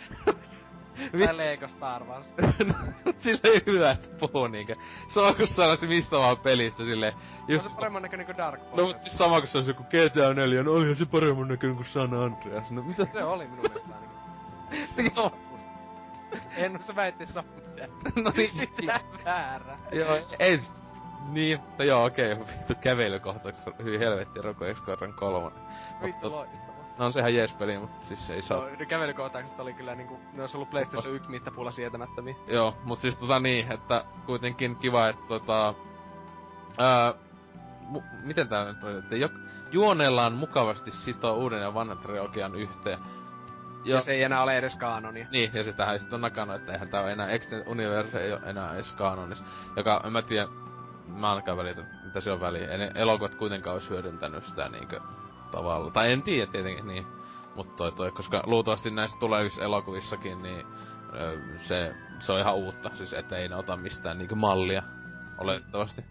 Tai 1.25 1.37
Lego 1.37 1.67
Star 1.67 2.03
Wars. 2.03 2.33
no, 2.67 3.13
sillä 3.19 3.39
ei 3.43 3.61
hyvä, 3.65 3.95
puhuu 4.19 4.47
niinkö. 4.47 4.75
Sama 5.13 5.33
kuin 5.33 5.47
sanoisi 5.47 5.87
mistä 5.87 6.17
vaan 6.17 6.37
pelistä 6.37 6.85
silleen. 6.85 7.13
Just... 7.47 7.65
On 7.65 7.71
se 7.71 7.75
paremman 7.75 8.01
näköinen 8.01 8.25
kuin 8.25 8.37
Dark 8.37 8.59
Forces. 8.59 8.77
No 8.77 8.87
mut 8.87 8.97
siis 8.97 9.17
sama 9.17 9.39
kuin 9.39 9.47
se 9.47 9.57
olisi 9.57 9.71
joku 9.71 9.83
GTA 9.83 10.33
4, 10.33 10.63
no 10.63 10.73
olihan 10.73 10.95
se 10.95 11.05
paremman 11.05 11.47
näköinen 11.47 11.75
kuin 11.75 11.87
San 11.87 12.13
Andreas. 12.13 12.71
No 12.71 12.81
mitä? 12.81 13.05
Se 13.13 13.23
oli 13.23 13.47
minun 13.47 13.59
mielestä 13.61 13.95
ainakin. 13.95 15.11
Joo. 15.15 15.31
En 16.57 16.83
se 16.83 16.95
väitti 16.95 17.25
se 17.25 17.41
mitään. 17.41 17.89
no 18.15 18.31
niin. 18.35 18.51
Mitä 18.77 18.99
väärä. 19.25 19.77
Joo, 19.91 20.27
ei 20.39 20.59
niin, 21.31 21.59
no 21.79 21.85
joo 21.85 22.05
okei, 22.05 22.33
okay. 22.33 22.45
vittu 22.57 22.73
kävelykohtaukset 22.81 23.79
hyvin 23.83 23.99
helvetti 23.99 24.41
Roko 24.41 24.65
X-Corran 24.73 25.13
kolmonen. 25.13 25.59
Vittu 26.03 26.31
loistava. 26.31 26.74
No 26.97 27.05
on 27.05 27.13
sehän 27.13 27.35
jees 27.35 27.53
peli, 27.53 27.79
mutta 27.79 28.05
siis 28.05 28.29
ei 28.29 28.41
saa... 28.41 28.57
No, 28.59 28.67
ne 28.79 28.85
kävelykohtaukset 28.85 29.59
oli 29.59 29.73
kyllä 29.73 29.95
niinku, 29.95 30.19
ne 30.33 30.41
olisi 30.41 30.57
ollut 30.57 30.69
PlayStation 30.69 31.15
1 31.15 31.29
mittapuulla 31.29 31.71
sietämättömiä. 31.71 32.35
Joo, 32.47 32.77
mut 32.83 32.99
siis 32.99 33.17
tota 33.17 33.39
niin, 33.39 33.71
että 33.71 34.03
kuitenkin 34.25 34.75
kiva, 34.75 35.07
että 35.07 35.23
tota... 35.27 35.73
Ää, 36.77 37.13
mu- 37.93 38.03
miten 38.23 38.47
tää 38.47 38.65
nyt 38.65 38.83
on, 38.83 38.99
että 38.99 39.15
jo, 39.15 39.29
juonellaan 39.71 40.33
mukavasti 40.33 40.91
sitoo 40.91 41.35
uuden 41.35 41.61
ja 41.61 41.73
vanhan 41.73 41.97
trilogian 41.97 42.55
yhteen. 42.55 42.99
Ja, 43.85 43.95
ja 43.95 44.01
se 44.01 44.13
ei 44.13 44.23
enää 44.23 44.43
ole 44.43 44.57
edes 44.57 44.75
kaanonia. 44.75 45.27
Niin, 45.31 45.51
ja 45.53 45.63
sitähän 45.63 45.99
sitten 45.99 46.15
on 46.15 46.21
nakannut, 46.21 46.55
että 46.55 46.73
eihän 46.73 46.89
tää 46.89 47.01
ole 47.01 47.11
enää, 47.11 47.29
Extended 47.29 47.67
Universe 47.67 48.19
ei 48.19 48.33
ole 48.33 48.41
enää 48.45 48.73
edes 48.73 48.91
kanonis. 48.91 49.43
Joka, 49.75 50.01
en 50.05 50.11
mä 50.11 50.21
tiedä, 50.21 50.47
mä 51.07 51.29
ainakaan 51.29 51.57
välitä, 51.57 51.81
mitä 52.05 52.21
se 52.21 52.31
on 52.31 52.41
väliä. 52.41 52.67
Ei 52.67 52.77
ne 52.77 52.91
elokuvat 52.95 53.35
kuitenkaan 53.35 53.73
olisi 53.73 53.89
hyödyntänyt 53.89 54.45
sitä 54.45 54.69
niinkö 54.69 54.99
tavalla. 55.55 55.91
Tai 55.91 56.11
en 56.11 56.21
tiedä 56.21 56.51
tietenkin, 56.51 56.87
niin. 56.87 57.05
Mutta 57.55 57.73
toi, 57.75 57.91
toi, 57.91 58.11
koska 58.11 58.43
luultavasti 58.45 58.91
näissä 58.91 59.19
tulevissa 59.19 59.63
elokuvissakin, 59.63 60.43
niin 60.43 60.65
ö, 61.19 61.37
se, 61.57 61.95
se 62.19 62.31
on 62.31 62.39
ihan 62.39 62.55
uutta. 62.55 62.89
Siis 62.95 63.13
että 63.13 63.37
ei 63.37 63.49
ne 63.49 63.55
ota 63.55 63.77
mistään 63.77 64.17
niinkö 64.17 64.35
mallia. 64.35 64.83
Oletettavasti. 65.37 66.03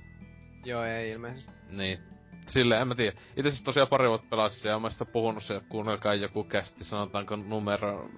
Joo, 0.65 0.85
ei 0.85 1.11
ilmeisesti. 1.11 1.53
Niin. 1.71 1.99
Silleen, 2.47 2.81
en 2.81 2.89
mä 2.89 2.95
tiedä. 2.95 3.17
Itse 3.37 3.51
siis 3.51 3.63
tosiaan 3.63 3.89
pari 3.89 4.09
vuotta 4.09 4.27
pelasin 4.31 4.69
ja 4.69 4.79
mä 4.79 4.91
sitä 4.91 5.05
puhunut 5.05 5.43
se, 5.43 5.61
kuunnelkaa 5.69 6.15
joku 6.15 6.45
kästi, 6.45 6.85
sanotaanko 6.85 7.37
numero 7.37 8.09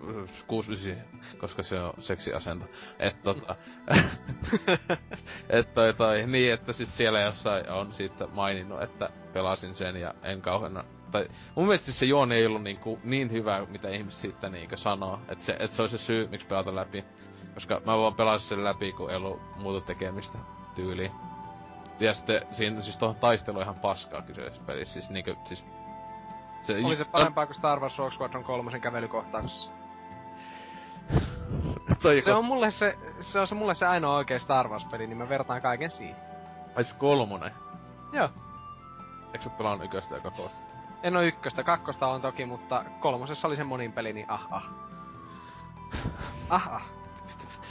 69, 0.47 1.05
koska 1.39 1.62
se 1.62 1.81
on 1.81 1.95
seksiasento. 1.99 2.66
Et 2.99 3.22
tota... 3.22 3.57
et 5.49 5.74
toi 5.74 5.95
toi, 5.95 6.27
niin 6.27 6.53
että 6.53 6.72
siis 6.72 6.97
siellä 6.97 7.20
jossain 7.20 7.70
on 7.70 7.93
siitä 7.93 8.27
maininnut, 8.27 8.83
että 8.83 9.11
pelasin 9.33 9.74
sen 9.74 9.97
ja 9.97 10.14
en 10.22 10.43
kauheena... 10.43 10.85
Tai 11.11 11.28
mun 11.54 11.64
mielestä 11.64 11.84
siis 11.84 11.98
se 11.98 12.07
juoni 12.07 12.34
ei 12.34 12.46
ollut 12.46 12.62
niin, 12.62 12.76
ku, 12.76 12.98
niin 13.04 13.32
hyvä, 13.32 13.66
mitä 13.68 13.88
ihmiset 13.88 14.20
siitä 14.20 14.48
niinkö 14.48 14.76
sanoo. 14.76 15.20
Että 15.28 15.44
se, 15.44 15.57
et 15.59 15.70
se 15.70 15.82
oli 15.82 15.88
se 15.88 15.98
syy, 15.98 16.28
miksi 16.28 16.46
pelata 16.46 16.74
läpi. 16.74 17.04
Koska 17.54 17.80
mä 17.86 17.98
vaan 17.98 18.14
pelasin 18.14 18.48
sen 18.48 18.64
läpi, 18.64 18.92
kun 18.92 19.11
ei 19.11 19.16
ollut 19.16 19.40
muuta 19.57 19.86
tekemistä 19.86 20.38
tyyliin. 20.74 21.12
Ja 22.00 22.14
sitten 22.14 22.42
siinä 22.50 22.80
siis 22.80 22.98
tuohon 22.98 23.16
taistelu 23.16 23.61
ihan 23.61 23.74
paskaa 23.74 24.22
kyseessä 24.22 24.62
pelissä. 24.66 24.92
Siis 24.92 25.11
niinkö, 25.11 25.34
siis... 25.44 25.64
Se, 26.62 26.80
Oli 26.84 26.96
se 26.96 27.04
parempaa 27.04 27.46
kuin 27.46 27.57
Star 27.57 27.80
Wars 27.80 27.98
Rogue 27.98 28.16
Squadron 28.16 28.44
3 28.44 28.80
kävelykohtauksessa. 28.80 29.70
Toi 32.02 32.22
se 32.22 32.32
on 32.32 32.44
mulle 32.44 32.70
se, 32.70 32.98
se 33.20 33.40
on 33.40 33.46
se 33.46 33.54
mulle 33.54 33.74
se 33.74 33.86
ainoa 33.86 34.16
oikea 34.16 34.38
Star 34.38 34.68
Wars-peli, 34.68 35.07
niin 35.07 35.18
mä 35.18 35.28
vertaan 35.28 35.62
kaiken 35.62 35.90
siihen. 35.90 36.16
Ai 36.76 36.84
se 36.84 36.98
kolmonen? 36.98 37.52
Joo. 38.12 38.28
Eikö 39.26 39.44
sä 39.44 39.50
pelannut 39.50 39.84
ykköstä 39.84 40.14
ja 40.14 40.20
kakkosta? 40.20 40.65
En 41.03 41.16
oo 41.16 41.22
ykköstä, 41.22 41.62
kakkosta 41.62 42.07
on 42.07 42.20
toki, 42.20 42.47
mutta 42.47 42.84
kolmosessa 43.01 43.49
oli 43.49 43.57
se 43.57 43.64
monin 43.64 43.92
peli, 43.92 44.12
niin 44.12 44.30
ah 44.30 44.47
ah. 44.51 44.70
Ah 46.49 46.74
ah. 46.74 46.82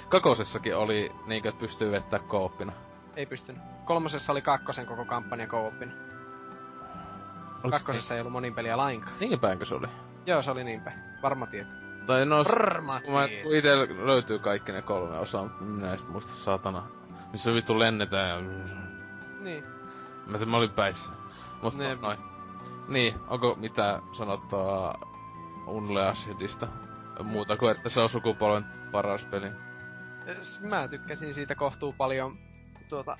Kakosessakin 0.10 0.76
oli 0.76 1.12
niinkö, 1.26 1.50
että 1.50 1.60
pystyy 1.60 1.92
vettää 1.92 2.20
kooppina. 2.20 2.72
Ei 3.16 3.26
pystynyt. 3.26 3.62
Kolmosessa 3.86 4.32
oli 4.32 4.42
kakkosen 4.42 4.86
koko 4.86 5.06
kampanja 5.06 5.48
kooppina. 5.48 5.92
Kakkosessa 7.70 8.14
niin? 8.14 8.18
ei 8.18 8.22
ollut 8.22 8.34
monin 8.34 8.56
peliä 8.56 8.78
lainkaan. 8.78 9.16
Niin 9.20 9.40
päinkö 9.40 9.66
se 9.66 9.76
oli? 9.76 9.88
Joo, 10.26 10.42
se 10.42 10.52
oli 10.52 10.64
niin 10.64 10.82
päin. 10.82 11.00
Varma 11.22 11.48
tieto. 11.48 11.70
Tai 12.08 12.26
no, 12.26 12.44
Varma 12.44 13.02
kun, 13.02 13.14
mä, 13.14 13.28
kun 13.44 13.56
ite 13.56 13.76
löytyy 14.06 14.40
kaikki 14.40 14.72
ne 14.72 14.82
kolme 14.82 15.18
osaa, 15.18 15.50
minä 15.60 15.94
en 15.94 16.00
muista 16.10 16.32
saatana. 16.32 16.84
Missä 17.32 17.54
vittu 17.54 17.80
lennetään 17.80 18.30
ja... 18.30 18.42
Niin. 19.42 19.64
Mä, 20.26 20.38
mä 20.46 20.58
olin 20.58 20.70
päissä. 20.70 21.14
Mutta 21.62 21.80
noin. 22.02 22.20
Niin, 22.88 23.16
onko 23.28 23.56
mitään 23.56 24.02
sanottua 24.12 24.94
Unleashedista? 25.68 26.68
Muuta 27.24 27.58
kuin, 27.58 27.72
että 27.72 27.90
se 27.90 28.00
on 28.00 28.10
sukupolven 28.10 28.66
paras 28.92 29.24
peli. 29.24 29.48
Mä 30.62 30.88
tykkäsin 30.88 31.34
siitä 31.34 31.56
kohtuu 31.56 31.94
paljon 31.98 32.38
tuota, 32.90 33.18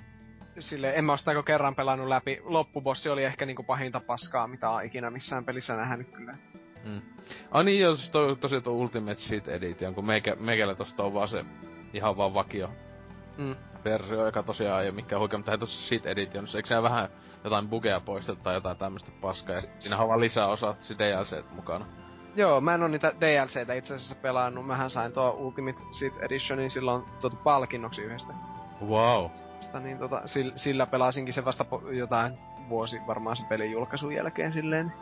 sille 0.58 0.92
en 0.94 1.04
mä 1.04 1.12
oo 1.12 1.16
sitä 1.16 1.42
kerran 1.46 1.74
pelannut 1.74 2.08
läpi. 2.08 2.40
Loppubossi 2.44 3.08
oli 3.08 3.24
ehkä 3.24 3.46
niinku 3.46 3.62
pahinta 3.62 4.00
paskaa, 4.00 4.46
mitä 4.46 4.70
on 4.70 4.84
ikinä 4.84 5.10
missään 5.10 5.44
pelissä 5.44 5.76
nähnyt 5.76 6.10
kyllä. 6.10 6.36
Mm. 6.84 7.02
Ah 7.50 7.64
niin, 7.64 7.80
joo, 7.80 7.96
siis 7.96 8.10
to, 8.10 8.34
tosiaan 8.34 8.62
tuo 8.62 8.72
Ultimate 8.72 9.20
Shit 9.20 9.48
Edition, 9.48 9.94
kun 9.94 10.06
meikä, 10.06 10.36
meikällä 10.40 10.74
tosta 10.74 11.02
on 11.02 11.14
vaan 11.14 11.28
se 11.28 11.44
ihan 11.92 12.16
vaan 12.16 12.34
vakio 12.34 12.70
mm. 13.38 13.56
versio, 13.84 14.26
joka 14.26 14.42
tosiaan 14.42 14.82
ei 14.82 14.88
oo 14.88 14.94
mikään 14.94 15.20
huikea, 15.20 15.38
mutta 15.38 15.58
tossa 15.58 15.88
Shit 15.88 16.06
Editionissa, 16.06 16.58
eikö 16.58 16.68
se 16.68 16.82
vähän 16.82 17.08
jotain 17.44 17.68
bugeja 17.68 18.00
poistettu 18.00 18.42
tai 18.42 18.54
jotain 18.54 18.76
tämmöstä 18.76 19.10
paskaa, 19.20 19.54
ja 19.54 19.60
siinä 19.78 19.98
on 19.98 20.08
vaan 20.08 20.20
lisää 20.20 20.46
osat 20.46 20.76
DLC 20.98 21.44
mukana. 21.50 21.86
Joo, 22.36 22.60
mä 22.60 22.74
en 22.74 22.82
oo 22.82 22.88
niitä 22.88 23.12
DLCtä 23.20 23.74
itse 23.74 23.94
asiassa 23.94 24.14
pelannut. 24.14 24.66
Mähän 24.66 24.90
sain 24.90 25.12
tuo 25.12 25.30
Ultimate 25.30 25.78
Shit 25.92 26.16
Editionin 26.20 26.70
silloin 26.70 27.04
tuota 27.20 27.36
palkinnoksi 27.36 28.02
yhdestä. 28.02 28.32
Wow. 28.86 29.30
Sitä, 29.60 29.80
niin 29.80 29.98
tota, 29.98 30.22
sillä, 30.24 30.52
sillä 30.56 30.86
pelasinkin 30.86 31.34
se 31.34 31.44
vasta 31.44 31.64
po- 31.64 31.92
jotain 31.92 32.38
vuosi 32.68 33.00
varmaan 33.06 33.36
se 33.36 33.42
pelin 33.48 33.72
julkaisun 33.72 34.12
jälkeen 34.12 34.52
silleen. 34.52 34.92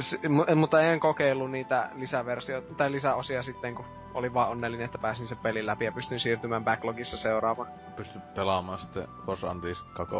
S- 0.00 0.18
m- 0.28 0.58
mutta 0.58 0.82
en 0.82 1.00
kokeillut 1.00 1.50
niitä 1.50 1.90
lisäversioita 1.94 2.74
tai 2.74 2.92
lisäosia 2.92 3.42
sitten, 3.42 3.74
kun 3.74 3.84
oli 4.14 4.34
vaan 4.34 4.50
onnellinen, 4.50 4.84
että 4.84 4.98
pääsin 4.98 5.28
sen 5.28 5.38
pelin 5.38 5.66
läpi 5.66 5.84
ja 5.84 5.92
pystyn 5.92 6.20
siirtymään 6.20 6.64
backlogissa 6.64 7.16
seuraavaan. 7.16 7.68
Pystyt 7.96 8.34
pelaamaan 8.34 8.78
sitten 8.78 9.08
Force 9.26 9.46
Unleashed 9.46 9.86
2. 9.94 10.14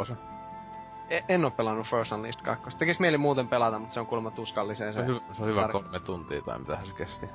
E- 1.10 1.20
en 1.28 1.44
oo 1.44 1.50
pelannut 1.50 1.86
Force 1.86 2.14
Unleashed 2.14 2.42
2. 2.44 2.78
Tekis 2.78 2.98
mieli 2.98 3.18
muuten 3.18 3.48
pelata, 3.48 3.78
mutta 3.78 3.94
se 3.94 4.00
on 4.00 4.06
kuulemma 4.06 4.30
tuskalliseen 4.30 4.92
se. 4.92 5.04
Se 5.06 5.12
on, 5.12 5.16
hy- 5.16 5.34
se 5.34 5.42
on 5.42 5.48
hyvä 5.48 5.66
tar- 5.66 5.72
kolme 5.72 6.00
tuntia 6.00 6.42
tai 6.42 6.58
mitä 6.58 6.78
se 6.84 6.92
kesti. 6.92 7.26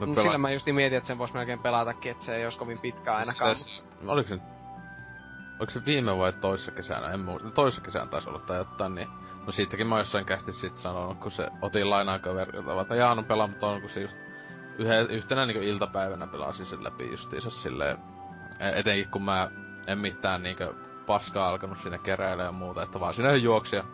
No, 0.00 0.06
pela- 0.06 0.22
sillä 0.22 0.38
mä 0.38 0.50
just 0.50 0.66
mietin, 0.66 0.98
että 0.98 1.06
sen 1.08 1.18
vois 1.18 1.34
melkein 1.34 1.58
pelatakin, 1.58 2.12
että 2.12 2.24
se 2.24 2.36
ei 2.36 2.44
olisi 2.44 2.58
kovin 2.58 2.78
pitkä 2.78 3.14
ainakaan. 3.14 3.56
Se, 3.56 3.82
oliko 4.06 4.28
se 4.28 4.38
Oliko 5.58 5.70
se 5.72 5.84
viime 5.86 6.18
vai 6.18 6.32
toissa 6.32 6.70
kesänä? 6.70 7.06
En 7.12 7.20
muista. 7.20 7.48
No, 7.48 7.54
toissa 7.54 7.80
kesänä 7.80 8.06
taisi 8.06 8.28
olla 8.28 8.38
tai 8.38 8.58
jotain, 8.58 8.94
niin... 8.94 9.08
No 9.46 9.52
siitäkin 9.52 9.86
mä 9.86 9.98
jossain 9.98 10.24
kästi 10.24 10.52
sit 10.52 10.78
sanonut, 10.78 11.18
kun 11.18 11.30
se 11.30 11.48
otin 11.62 11.90
lainaa 11.90 12.18
kaverilta, 12.18 12.80
että 12.80 12.94
jaa, 12.94 13.14
no 13.14 13.22
pelaa, 13.22 13.46
mutta 13.46 13.66
on, 13.66 13.80
kun 13.80 13.90
se 13.90 14.00
just 14.00 14.16
yhä, 14.78 14.98
yhtenä 14.98 15.46
niin 15.46 15.62
iltapäivänä 15.62 16.26
pelasin 16.26 16.66
sen 16.66 16.84
läpi 16.84 17.10
justiinsa 17.10 17.50
silleen, 17.50 17.98
e, 18.60 18.80
etenkin 18.80 19.10
kun 19.10 19.22
mä 19.22 19.48
en 19.86 19.98
mitään 19.98 20.42
niin 20.42 20.56
paskaa 21.06 21.48
alkanut 21.48 21.78
sinne 21.82 21.98
keräillä 21.98 22.42
ja 22.42 22.52
muuta, 22.52 22.82
että 22.82 23.00
vaan 23.00 23.14
sinne 23.14 23.36
juoksi 23.36 23.76
ja 23.76 23.84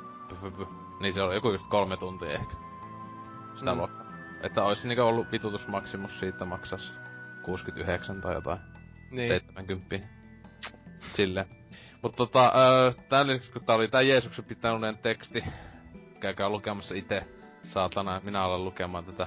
niin 1.01 1.14
se 1.14 1.22
oli 1.22 1.35
joku 1.35 1.51
just 1.51 1.66
kolme 1.66 1.97
tuntia 1.97 2.32
ehkä. 2.32 2.55
Sitä 3.55 3.72
mm. 3.72 3.78
luokkaa. 3.78 4.06
Että 4.43 4.64
olisi 4.64 4.89
niinku 4.89 5.02
ollut 5.02 5.32
vitutusmaksimus 5.32 6.20
siitä 6.20 6.44
maksas 6.44 6.94
69 7.43 8.20
tai 8.20 8.35
jotain. 8.35 8.59
Niin. 9.10 9.28
70. 9.28 9.97
Sille. 11.14 11.47
Mutta 12.02 12.16
tota, 12.16 12.52
öö, 12.56 12.93
tää 13.09 13.26
lisäksi 13.26 13.52
kun 13.52 13.64
tää 13.64 13.76
oli 13.76 13.89
tää 13.89 14.02
Jeesuksen 14.02 14.44
pitänyt 14.44 15.02
teksti, 15.02 15.44
käykää 16.20 16.48
lukemassa 16.48 16.94
itse, 16.94 17.24
saatana, 17.62 18.20
minä 18.24 18.44
olen 18.44 18.64
lukemaan 18.64 19.05
tätä. 19.05 19.26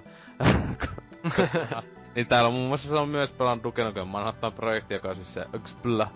niin 2.15 2.27
täällä 2.27 2.47
on 2.47 2.53
muun 2.53 2.67
muassa 2.67 2.89
se 2.89 2.95
on 2.95 3.09
myös 3.09 3.31
pelannut 3.31 3.63
Duke 3.63 3.83
Nukem 3.83 4.07
Manhattan 4.07 4.53
projekti, 4.53 4.93
joka 4.93 5.09
on 5.09 5.15
siis 5.15 5.33
se 5.33 5.45
Xpla 5.59 6.07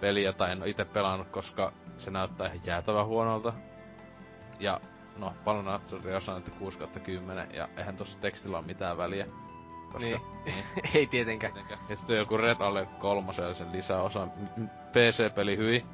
peli, 0.00 0.24
jota 0.24 0.48
en 0.48 0.62
itse 0.66 0.84
pelannut, 0.84 1.28
koska 1.28 1.72
se 1.96 2.10
näyttää 2.10 2.46
ihan 2.46 2.60
jäätävän 2.64 3.06
huonolta. 3.06 3.52
Ja 4.60 4.80
no, 5.18 5.32
paljon 5.44 5.64
Natsuri 5.64 6.14
on 6.14 6.38
että 6.38 6.50
6 6.50 6.78
10, 7.04 7.48
ja 7.54 7.68
eihän 7.76 7.96
tossa 7.96 8.20
tekstillä 8.20 8.58
ole 8.58 8.66
mitään 8.66 8.98
väliä. 8.98 9.26
Koska, 9.92 9.98
niin. 9.98 10.20
niin. 10.44 10.64
ei 10.94 11.06
tietenkään. 11.06 11.52
tietenkään. 11.52 11.80
Ja 11.88 11.96
sitten 11.96 12.16
joku 12.16 12.36
Red 12.36 12.60
Alert 12.60 12.98
3 12.98 13.32
sen 13.32 13.72
lisäosa. 13.72 14.28
PC-peli 14.92 15.56
hyi. 15.56 15.86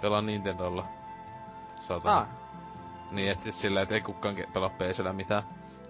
Pelaa 0.00 0.22
Nintendolla. 0.22 0.84
Saatana. 1.78 2.18
Ah. 2.18 2.28
Niin, 3.10 3.30
et 3.30 3.42
siis 3.42 3.60
silleen, 3.60 3.82
et 3.82 3.92
ei 3.92 4.00
kukaan 4.00 4.36
pelaa 4.54 4.70
PCllä 4.70 5.12
mitään. 5.12 5.42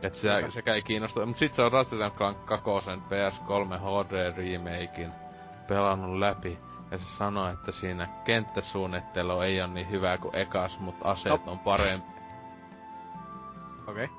Et 0.03 0.15
sitä, 0.15 0.51
sekä 0.51 0.75
ei 0.75 0.83
kiinnosta. 0.83 1.27
Mut 1.27 1.37
sit 1.37 1.55
se 1.55 1.63
on 1.63 1.73
Ratchet 1.73 2.15
Clank 2.15 2.47
2 2.47 2.67
PS3 3.09 3.79
HD 3.79 4.37
remakein 4.37 5.13
pelannut 5.69 6.19
läpi. 6.19 6.59
Ja 6.91 6.99
se 6.99 7.05
sanoi, 7.05 7.53
että 7.53 7.73
siinä 7.73 8.09
kenttäsuunnittelu 8.25 9.41
ei 9.41 9.61
ole 9.61 9.71
niin 9.71 9.91
hyvä 9.91 10.19
kuin 10.19 10.37
ekas, 10.37 10.81
mutta 10.81 11.09
aseet 11.09 11.47
no. 11.47 11.53
on 11.53 11.59
parempi. 11.59 12.13
Okei. 13.87 14.05
Okay. 14.05 14.17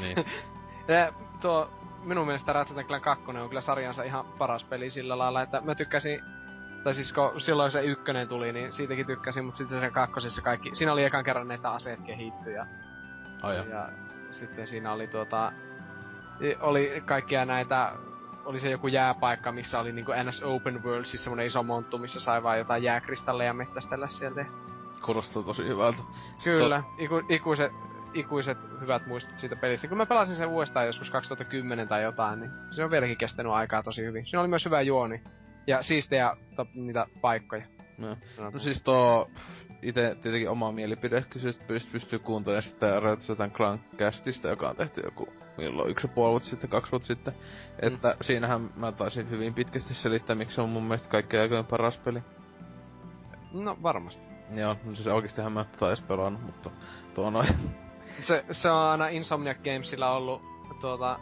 Niin. 0.00 0.16
ja 0.88 1.12
tuo 1.40 1.70
minun 2.04 2.26
mielestä 2.26 2.52
Ratchet 2.52 2.86
Clank 2.86 3.04
2 3.04 3.24
on 3.26 3.48
kyllä 3.48 3.60
sarjansa 3.60 4.02
ihan 4.02 4.24
paras 4.24 4.64
peli 4.64 4.90
sillä 4.90 5.18
lailla, 5.18 5.42
että 5.42 5.60
mä 5.60 5.74
tykkäsin 5.74 6.20
tai 6.84 6.94
siis 6.94 7.12
kun 7.12 7.40
silloin 7.40 7.70
se 7.70 7.82
ykkönen 7.82 8.28
tuli, 8.28 8.52
niin 8.52 8.72
siitäkin 8.72 9.06
tykkäsin, 9.06 9.44
mutta 9.44 9.58
sitten 9.58 9.80
se 9.80 9.90
kakkosessa 9.90 10.42
kaikki... 10.42 10.74
Siinä 10.74 10.92
oli 10.92 11.04
ekan 11.04 11.24
kerran, 11.24 11.50
että 11.50 11.70
aseet 11.70 12.00
kehittyy 12.06 12.52
ja... 12.52 12.66
Oh, 13.42 13.68
ja 13.70 13.88
sitten 14.30 14.66
siinä 14.66 14.92
oli 14.92 15.06
tuota... 15.06 15.52
Oli 16.60 17.02
kaikkia 17.06 17.44
näitä... 17.44 17.92
Oli 18.48 18.60
se 18.60 18.70
joku 18.70 18.88
jääpaikka, 18.88 19.52
missä 19.52 19.80
oli 19.80 19.92
niinku 19.92 20.12
NS 20.24 20.42
Open 20.42 20.84
World, 20.84 21.04
siis 21.04 21.24
semmonen 21.24 21.46
iso 21.46 21.62
monttu, 21.62 21.98
missä 21.98 22.20
sai 22.20 22.42
vaan 22.42 22.58
jotain 22.58 22.82
jääkristalleja 22.82 23.52
mettästellä 23.52 24.08
sieltä. 24.08 24.46
Kuulostaa 25.04 25.42
tosi 25.42 25.64
hyvältä. 25.64 25.98
Kyllä, 26.44 26.82
Iku, 26.98 27.22
ikuiset 27.28 27.72
ikuiset 28.14 28.58
hyvät 28.80 29.06
muistot 29.06 29.38
siitä 29.38 29.56
pelistä. 29.56 29.88
Kun 29.88 29.96
mä 29.96 30.06
pelasin 30.06 30.36
sen 30.36 30.48
uudestaan 30.48 30.86
joskus 30.86 31.10
2010 31.10 31.88
tai 31.88 32.02
jotain, 32.02 32.40
niin 32.40 32.50
se 32.70 32.84
on 32.84 32.90
vieläkin 32.90 33.16
kestänyt 33.16 33.52
aikaa 33.52 33.82
tosi 33.82 34.04
hyvin. 34.04 34.26
Siinä 34.26 34.40
oli 34.40 34.48
myös 34.48 34.64
hyvä 34.64 34.80
juoni. 34.80 35.22
Ja 35.66 35.82
siistejä 35.82 36.36
to, 36.56 36.66
niitä 36.74 37.06
paikkoja. 37.20 37.66
No. 37.98 38.16
no 38.38 38.58
siis 38.58 38.82
tuo 38.82 39.30
itse 39.82 40.16
tietenkin 40.22 40.50
oma 40.50 40.72
mielipide, 40.72 41.24
kyllä 41.30 41.52
pystyy, 41.66 41.92
pystyy 41.92 42.18
kuuntelemaan 42.18 42.62
sitä 42.62 43.00
Ratchet 43.00 43.38
Clank 43.52 43.82
Castista, 43.96 44.48
joka 44.48 44.68
on 44.68 44.76
tehty 44.76 45.00
joku 45.04 45.28
milloin 45.58 45.90
yksi 45.90 46.08
puoli 46.08 46.30
vuotta 46.30 46.48
sitten, 46.48 46.70
kaksi 46.70 46.92
vuotta 46.92 47.06
sitten. 47.06 47.34
Mm. 47.34 47.86
Että 47.86 48.16
siinähän 48.20 48.70
mä 48.76 48.92
taisin 48.92 49.30
hyvin 49.30 49.54
pitkästi 49.54 49.94
selittää, 49.94 50.36
miksi 50.36 50.54
se 50.54 50.60
on 50.60 50.68
mun 50.68 50.82
mielestä 50.82 51.08
kaikkein 51.08 51.42
aikojen 51.42 51.66
paras 51.66 51.98
peli. 51.98 52.22
No 53.52 53.78
varmasti. 53.82 54.22
Joo, 54.54 54.76
no 54.84 54.94
siis 54.94 55.06
oikeestihan 55.08 55.52
mä 55.52 55.64
tais 55.64 56.00
pelannut, 56.00 56.42
mutta 56.42 56.70
tuo 57.14 57.30
noin. 57.30 57.48
Se, 58.22 58.44
se 58.50 58.70
on 58.70 58.82
aina 58.82 59.08
Insomniac 59.08 59.58
Gamesilla 59.64 60.10
ollut 60.10 60.42
tuota, 60.80 61.18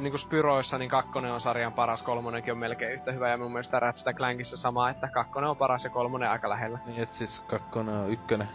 niinku 0.00 0.18
Spyroissa, 0.18 0.78
niin 0.78 0.90
kakkonen 0.90 1.32
on 1.32 1.40
sarjan 1.40 1.72
paras, 1.72 2.02
kolmonenkin 2.02 2.52
on 2.52 2.58
melkein 2.58 2.92
yhtä 2.92 3.12
hyvä, 3.12 3.28
ja 3.28 3.36
mun 3.36 3.52
mielestä 3.52 3.80
Ratchet 3.80 4.16
Clankissa 4.16 4.56
sama, 4.56 4.90
että 4.90 5.08
kakkonen 5.08 5.50
on 5.50 5.56
paras 5.56 5.84
ja 5.84 5.90
kolmonen 5.90 6.30
aika 6.30 6.48
lähellä. 6.48 6.78
Niin, 6.86 7.02
et 7.02 7.12
siis 7.12 7.40
kakkonen 7.40 7.94
on 7.94 8.10
ykkönen. 8.10 8.48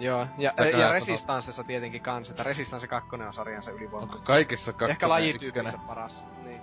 Joo, 0.00 0.26
ja, 0.38 0.52
ja, 0.56 0.78
ja 0.78 0.92
Resistancessa 0.92 1.64
tietenkin 1.64 2.02
kans, 2.02 2.30
että 2.30 2.42
Resistance 2.42 2.86
2 2.86 3.08
on 3.12 3.32
sarjansa 3.32 3.70
ylivoima. 3.70 4.12
Onko 4.12 4.18
kaikissa 4.24 4.72
kakkonen 4.72 4.90
Ehkä 4.90 5.08
lajityypinsä 5.08 5.78
paras, 5.86 6.24
niin. 6.44 6.60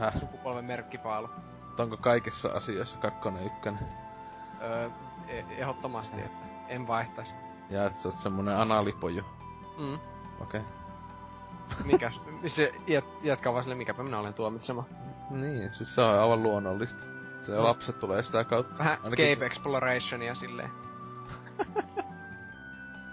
Häh? 0.00 0.18
Sukupolven 0.18 0.64
merkkipaalu. 0.64 1.28
Onko 1.78 1.96
kaikissa 1.96 2.48
asioissa 2.48 2.98
kakkonen 2.98 3.46
ykkönen? 3.46 3.88
Öö, 4.62 4.90
ehdottomasti, 5.28 6.20
että 6.20 6.46
en 6.68 6.86
vaihtaisi. 6.86 7.34
Ja 7.70 7.86
että 7.86 8.02
sä 8.02 8.08
oot 8.08 8.18
semmonen 8.18 8.56
analipoju. 8.56 9.22
Mm. 9.78 9.94
Okei. 10.40 10.60
Okay. 10.60 10.75
Mikä? 11.84 12.10
Se 12.46 12.72
jät, 12.86 13.04
jatkaa 13.22 13.52
vaan 13.52 13.64
sille, 13.64 13.74
mikäpä 13.74 14.02
minä 14.02 14.18
olen 14.18 14.34
tuomitsema. 14.34 14.84
Niin, 15.30 15.74
siis 15.74 15.94
se 15.94 16.00
on 16.00 16.20
aivan 16.20 16.42
luonnollista. 16.42 17.04
Se 17.42 17.52
mm. 17.52 17.62
lapset 17.62 17.98
tulee 18.00 18.22
sitä 18.22 18.44
kautta. 18.44 18.78
Vähän 18.78 18.98
Ainakin... 19.04 19.34
Cave 19.34 19.46
Explorationia 19.46 20.34
silleen. 20.34 20.70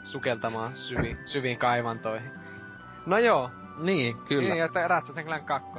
Sukeltamaan 0.04 0.72
syviin, 0.72 1.18
syviin 1.26 1.58
kaivantoihin. 1.58 2.32
No 3.06 3.18
joo. 3.18 3.52
Niin, 3.78 4.18
kyllä. 4.18 4.54
Niin, 4.54 4.64
että 4.64 4.88
Ratchet 4.88 5.26
Clank 5.26 5.46
2. 5.46 5.70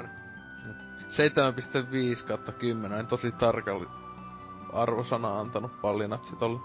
7.5 2.21 2.27
kautta 2.27 2.53
10, 2.53 2.99
en 2.99 3.07
tosi 3.07 3.33
tarkalli 3.33 3.87
arvosana 4.73 5.41
antanut 5.41 5.81
pallinat 5.81 6.25
sit 6.25 6.43
olla. 6.43 6.61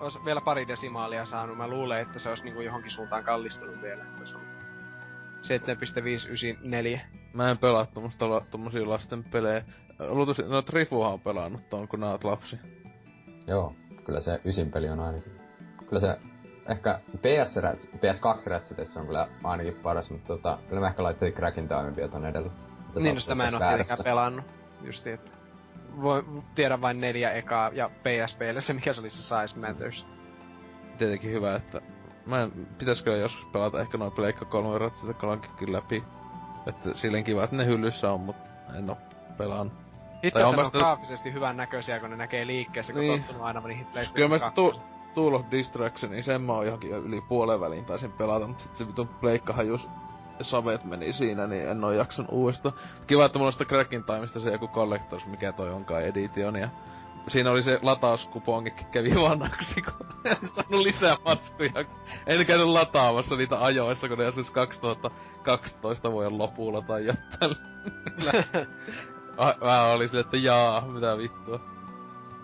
Ois 0.00 0.24
vielä 0.24 0.40
pari 0.40 0.68
desimaalia 0.68 1.24
saanut, 1.24 1.56
mä 1.56 1.68
luulen, 1.68 2.00
että 2.00 2.18
se 2.18 2.28
olisi 2.28 2.44
niinku 2.44 2.60
johonkin 2.60 2.90
suuntaan 2.90 3.24
kallistunut 3.24 3.82
vielä, 3.82 4.02
että 4.02 4.16
se 4.16 4.20
olisi 4.22 4.34
7.594. 5.42 7.00
Mä 7.32 7.50
en 7.50 7.58
pelaa 7.58 7.86
tommosia, 7.86 8.40
tommosia 8.50 8.88
lasten 8.88 9.24
pelejä. 9.24 9.64
Luultavasti, 9.98 10.42
no 10.42 10.62
Trifuhan 10.62 11.12
on 11.12 11.20
pelannut 11.20 11.68
ton, 11.70 11.88
kun 11.88 12.00
nää 12.00 12.18
lapsi. 12.24 12.58
Joo, 13.46 13.74
kyllä 14.04 14.20
se 14.20 14.40
ysin 14.44 14.70
peli 14.70 14.88
on 14.88 15.00
ainakin. 15.00 15.32
Kyllä 15.88 16.00
se 16.00 16.18
ehkä 16.68 17.00
PS, 17.16 17.56
PS2 17.96 18.46
Ratchetissa 18.46 19.00
on 19.00 19.06
kyllä 19.06 19.28
ainakin 19.44 19.74
paras, 19.74 20.10
mutta 20.10 20.26
tota, 20.26 20.58
kyllä 20.68 20.80
mä 20.80 20.88
ehkä 20.88 21.02
laittelin 21.02 21.34
Crackin 21.34 21.68
Time 21.68 21.96
vielä 21.96 22.10
ton 22.10 22.26
edellä. 22.26 22.50
Niin, 22.94 23.14
no 23.14 23.20
sitä 23.20 23.34
mä 23.34 23.44
en 23.44 23.54
oo 23.54 23.60
tietenkään 23.60 24.04
pelannut. 24.04 24.44
Justi, 24.82 25.10
että 25.10 25.30
voi 26.02 26.24
tiedä 26.54 26.80
vain 26.80 27.00
neljä 27.00 27.30
ekaa 27.30 27.70
ja 27.74 27.88
PSPlle 27.88 28.60
se 28.60 28.72
mikä 28.72 28.92
se 28.92 29.00
oli 29.00 29.10
se 29.10 29.22
Size 29.22 29.60
Matters. 29.60 30.06
Tietenkin 30.98 31.30
hyvä, 31.30 31.56
että 31.56 31.80
mä 32.26 32.42
en, 32.42 32.52
pitäisikö 32.78 33.16
joskus 33.16 33.44
pelata 33.44 33.80
ehkä 33.80 33.98
noin 33.98 34.12
Pleikka 34.12 34.44
3 34.44 34.78
Ratchet 34.78 35.16
Clankikin 35.16 35.72
läpi. 35.72 36.04
Että 36.66 36.94
silleen 36.94 37.24
kiva, 37.24 37.44
että 37.44 37.56
ne 37.56 37.66
hyllyssä 37.66 38.12
on, 38.12 38.20
mutta 38.20 38.42
en 38.78 38.90
oo 38.90 38.96
pelannut. 39.38 39.74
Itse 40.22 40.44
on 40.44 40.64
sitä... 40.64 40.78
graafisesti 40.78 41.32
hyvän 41.32 41.56
näköisiä, 41.56 42.00
kun 42.00 42.10
ne 42.10 42.16
näkee 42.16 42.46
liikkeessä, 42.46 42.92
kun 42.92 43.02
niin. 43.02 43.20
tottunut 43.20 43.42
aina 43.42 43.60
niihin 43.60 43.86
PlayStation 43.86 44.30
Kyllä 44.30 44.44
mä 44.44 44.50
tu- 44.50 44.80
Tool 45.14 45.34
of 45.34 45.46
Distraction, 45.50 46.12
niin 46.12 46.22
sen 46.22 46.42
mä 46.42 46.52
oon 46.52 46.66
johonkin 46.66 46.90
yli 46.90 47.20
puolen 47.20 47.60
väliin 47.60 47.84
taisin 47.84 48.12
pelata, 48.12 48.46
mutta 48.46 48.62
sit 48.62 48.76
se 48.76 48.86
vitun 48.86 49.08
pleikkahan 49.08 49.66
just 49.66 49.90
savet 50.40 50.84
meni 50.84 51.12
siinä, 51.12 51.46
niin 51.46 51.68
en 51.68 51.84
oo 51.84 51.92
jakson 51.92 52.26
uudesta. 52.30 52.72
Kiva, 53.06 53.24
että 53.24 53.38
mulla 53.38 53.48
on 53.48 53.52
sitä 53.52 53.64
Cracking 53.64 54.06
Timeista 54.06 54.40
se 54.40 54.50
joku 54.50 54.68
Collectors, 54.68 55.26
mikä 55.26 55.52
toi 55.52 55.70
onkaan 55.70 56.02
edition, 56.02 56.56
ja 56.56 56.68
siinä 57.28 57.50
oli 57.50 57.62
se 57.62 57.78
latauskupongikin 57.82 58.86
kävi 58.86 59.14
vanhaksi, 59.14 59.82
kun 59.82 60.06
en 60.24 60.48
saanut 60.54 60.80
lisää 60.80 61.16
matskuja. 61.24 61.84
En 62.26 62.46
käynyt 62.46 62.66
lataamassa 62.66 63.36
niitä 63.36 63.64
ajoissa, 63.64 64.08
kun 64.08 64.18
ne 64.18 64.24
joskus 64.24 64.50
2012 64.50 66.12
vuoden 66.12 66.38
lopulla 66.38 66.82
tai 66.82 67.06
jotain. 67.06 67.56
Mä 69.64 69.84
olin 69.92 70.08
silleen, 70.08 70.24
että 70.24 70.36
jaa, 70.36 70.86
mitä 70.86 71.18
vittua. 71.18 71.60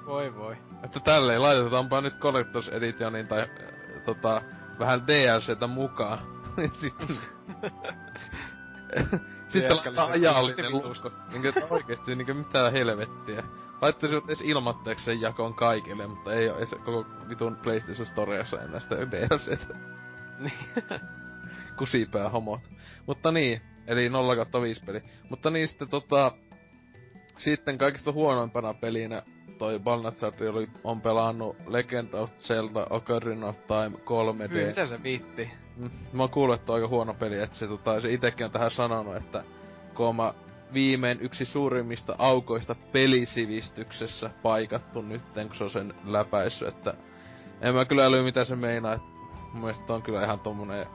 Voi 0.07 0.37
voi. 0.37 0.57
Että 0.85 1.01
tälleen 1.01 1.43
laitetaanpa 1.43 2.01
nyt 2.01 2.19
Collectors 2.19 2.69
Editionin 2.69 3.27
tai 3.27 3.41
äh, 3.41 3.49
tota, 4.05 4.43
vähän 4.79 5.07
DLCtä 5.07 5.67
mukaan. 5.67 6.19
Sitten... 6.81 7.19
sitten 9.49 9.77
laittaa 9.77 10.07
ajallinen 10.07 10.73
lukkosta. 10.73 11.11
Niinkö 11.33 11.53
oikeesti 11.71 12.17
niinkö 12.17 12.35
mitään 12.35 12.73
helvettiä. 12.73 13.43
Laittaisivat 13.81 14.25
edes 14.25 14.41
ilmoitteeksi 14.41 15.05
sen 15.05 15.21
jakoon 15.21 15.55
kaikille, 15.55 16.07
mutta 16.07 16.33
ei 16.33 16.49
oo 16.49 16.57
edes 16.57 16.71
koko 16.85 17.07
vitun 17.29 17.57
PlayStation 17.57 18.07
Storeassa 18.07 18.61
enää 18.63 18.81
sitä 18.81 18.97
DLCtä. 18.97 19.75
Niin. 20.39 20.53
Kusipää 21.79 22.29
homot. 22.29 22.61
Mutta 23.07 23.33
niin, 23.33 23.63
eli 23.87 24.09
0 24.09 24.47
5 24.63 24.85
peli. 24.85 25.03
Mutta 25.31 25.51
niin 25.51 25.69
sitten 25.69 25.89
tota... 25.89 26.33
Sitten 27.37 27.79
kaikista 27.79 28.13
huonoimpana 28.13 28.75
pelinä 28.75 29.23
toi 29.59 29.79
Balnazzardi 29.79 30.49
oli, 30.49 30.69
on 30.85 31.01
pelannut 31.01 31.57
Legend 31.67 32.15
of 32.15 32.31
Zelda 32.39 32.87
Ocarina 32.91 33.47
of 33.47 33.57
Time 33.67 33.97
3D. 33.97 34.49
Kyllä, 34.49 34.67
mitä 34.67 34.87
se 34.87 35.03
viitti? 35.03 35.51
Mm, 35.77 35.91
mä 36.13 36.23
oon 36.23 36.31
kuullut, 36.31 36.61
että 36.61 36.73
on 36.73 36.77
aika 36.77 36.89
huono 36.89 37.15
peli, 37.15 37.39
että 37.39 37.57
se, 37.57 37.67
tota, 37.67 38.01
se 38.01 38.13
itekin 38.13 38.47
on 38.47 38.53
tähän 38.53 38.71
sanonut, 38.71 39.17
että 39.17 39.45
kun 39.95 40.17
mä 40.17 40.35
viimein 40.73 41.21
yksi 41.21 41.45
suurimmista 41.45 42.15
aukoista 42.19 42.75
pelisivistyksessä 42.93 44.31
paikattu 44.43 45.03
nyt, 45.03 45.23
kun 45.35 45.57
se 45.57 45.65
on 45.65 45.71
sen 45.71 45.95
läpäissy, 46.05 46.67
että 46.67 46.95
en 47.61 47.75
mä 47.75 47.85
kyllä 47.85 48.07
äly 48.07 48.23
mitä 48.23 48.45
se 48.45 48.57
meinaa, 48.57 48.93
että 48.93 49.09
mun 49.53 49.61
mielestä 49.61 49.95
on 49.95 50.03
kyllä 50.03 50.25
ihan 50.25 50.41
tommonen 50.41 50.87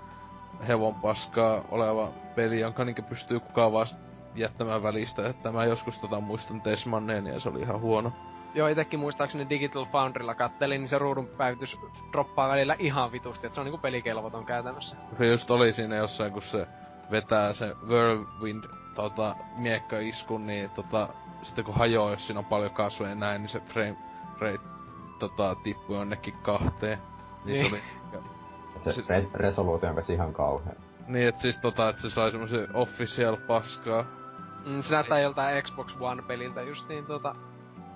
hevon 0.67 0.95
paskaa 0.95 1.65
oleva 1.71 2.11
peli, 2.35 2.59
jonka 2.59 2.85
niinkä 2.85 3.01
pystyy 3.01 3.39
kukaan 3.39 3.71
vaan 3.71 3.87
jättämään 4.35 4.83
välistä, 4.83 5.29
että 5.29 5.51
mä 5.51 5.65
joskus 5.65 5.99
tota 5.99 6.19
muistan 6.19 6.61
Tesmanneen 6.61 7.27
ja 7.27 7.39
se 7.39 7.49
oli 7.49 7.61
ihan 7.61 7.79
huono. 7.79 8.13
Joo, 8.55 8.67
itekin 8.67 8.99
muistaakseni 8.99 9.49
Digital 9.49 9.85
Foundrylla 9.85 10.35
kattelin, 10.35 10.81
niin 10.81 10.89
se 10.89 10.97
ruudun 10.97 11.27
päivitys 11.27 11.77
droppaa 12.11 12.49
välillä 12.49 12.75
ihan 12.79 13.11
vitusti, 13.11 13.47
että 13.47 13.55
se 13.55 13.61
on 13.61 13.65
niinku 13.65 13.81
pelikelvoton 13.81 14.45
käytännössä. 14.45 14.97
Se 15.17 15.25
just 15.25 15.51
oli 15.51 15.73
siinä 15.73 15.95
jossain, 15.95 16.33
kun 16.33 16.41
se 16.41 16.67
vetää 17.11 17.53
se 17.53 17.75
Whirlwind 17.87 18.63
tota, 18.95 19.35
miekka-iskun, 19.55 20.47
niin 20.47 20.69
tota, 20.69 21.09
sitten 21.41 21.65
kun 21.65 21.75
hajoaa, 21.75 22.11
jos 22.11 22.27
siinä 22.27 22.39
on 22.39 22.45
paljon 22.45 22.71
kasveja 22.71 23.09
ja 23.09 23.15
näin, 23.15 23.41
niin 23.41 23.49
se 23.49 23.59
frame 23.59 23.97
rate 24.39 24.59
tota, 25.19 25.55
tippui 25.55 25.97
jonnekin 25.97 26.33
kahteen. 26.33 26.99
Niin, 27.45 27.71
niin. 27.71 27.81
se 28.11 28.17
oli... 28.17 28.23
Se, 28.79 28.91
se 28.91 29.19
res- 29.19 29.33
resoluutio 29.33 29.89
on 29.89 29.95
ihan 30.13 30.33
kauhea. 30.33 30.73
Niin, 31.07 31.27
et 31.27 31.37
siis 31.37 31.57
tota, 31.57 31.89
että 31.89 32.01
se 32.01 32.09
sai 32.09 32.31
semmosen 32.31 32.67
official 32.73 33.37
paskaa. 33.47 34.05
Mm, 34.65 34.81
se 34.81 34.93
näyttää 34.93 35.19
joltain 35.19 35.63
Xbox 35.63 35.95
One-peliltä 35.99 36.61
justiin 36.61 37.05
tota, 37.05 37.35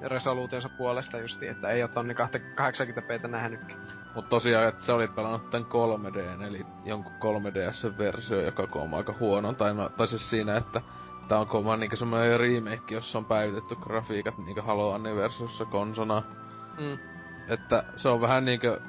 resoluutionsa 0.02 0.70
puolesta 0.78 1.18
justi, 1.18 1.48
että 1.48 1.70
ei 1.70 1.82
oo 1.82 1.88
tonni 1.88 2.14
80p 2.14 3.28
nähnytkin. 3.28 3.78
Mut 4.16 4.30
tosiaan, 4.30 4.68
että 4.68 4.86
se 4.86 4.92
oli 4.92 5.08
pelannut 5.08 5.50
tän 5.50 5.66
3D, 5.66 6.44
eli 6.48 6.66
jonkun 6.86 7.12
3DS-versio, 7.12 8.42
joka 8.42 8.68
on 8.76 8.94
aika 8.94 9.16
huono. 9.20 9.54
Tai, 9.54 9.74
no, 9.74 9.90
tai 9.90 10.08
siis 10.08 10.30
siinä, 10.30 10.58
että 10.58 10.82
tää 11.28 11.40
on 11.40 11.48
kova 11.48 11.78
niinku 11.78 11.96
semmonen 11.96 12.40
remake, 12.40 12.94
jossa 12.96 13.18
on 13.18 13.26
päivitetty 13.26 13.76
grafiikat 13.76 14.38
niinku 14.38 14.62
Halo 14.62 14.94
Anniversussa 14.94 15.66
konsona. 15.66 16.24
Mm. 16.80 16.98
Että 17.50 17.84
se 17.98 18.10
on 18.10 18.22
vähän 18.22 18.46
niinkö... 18.46 18.80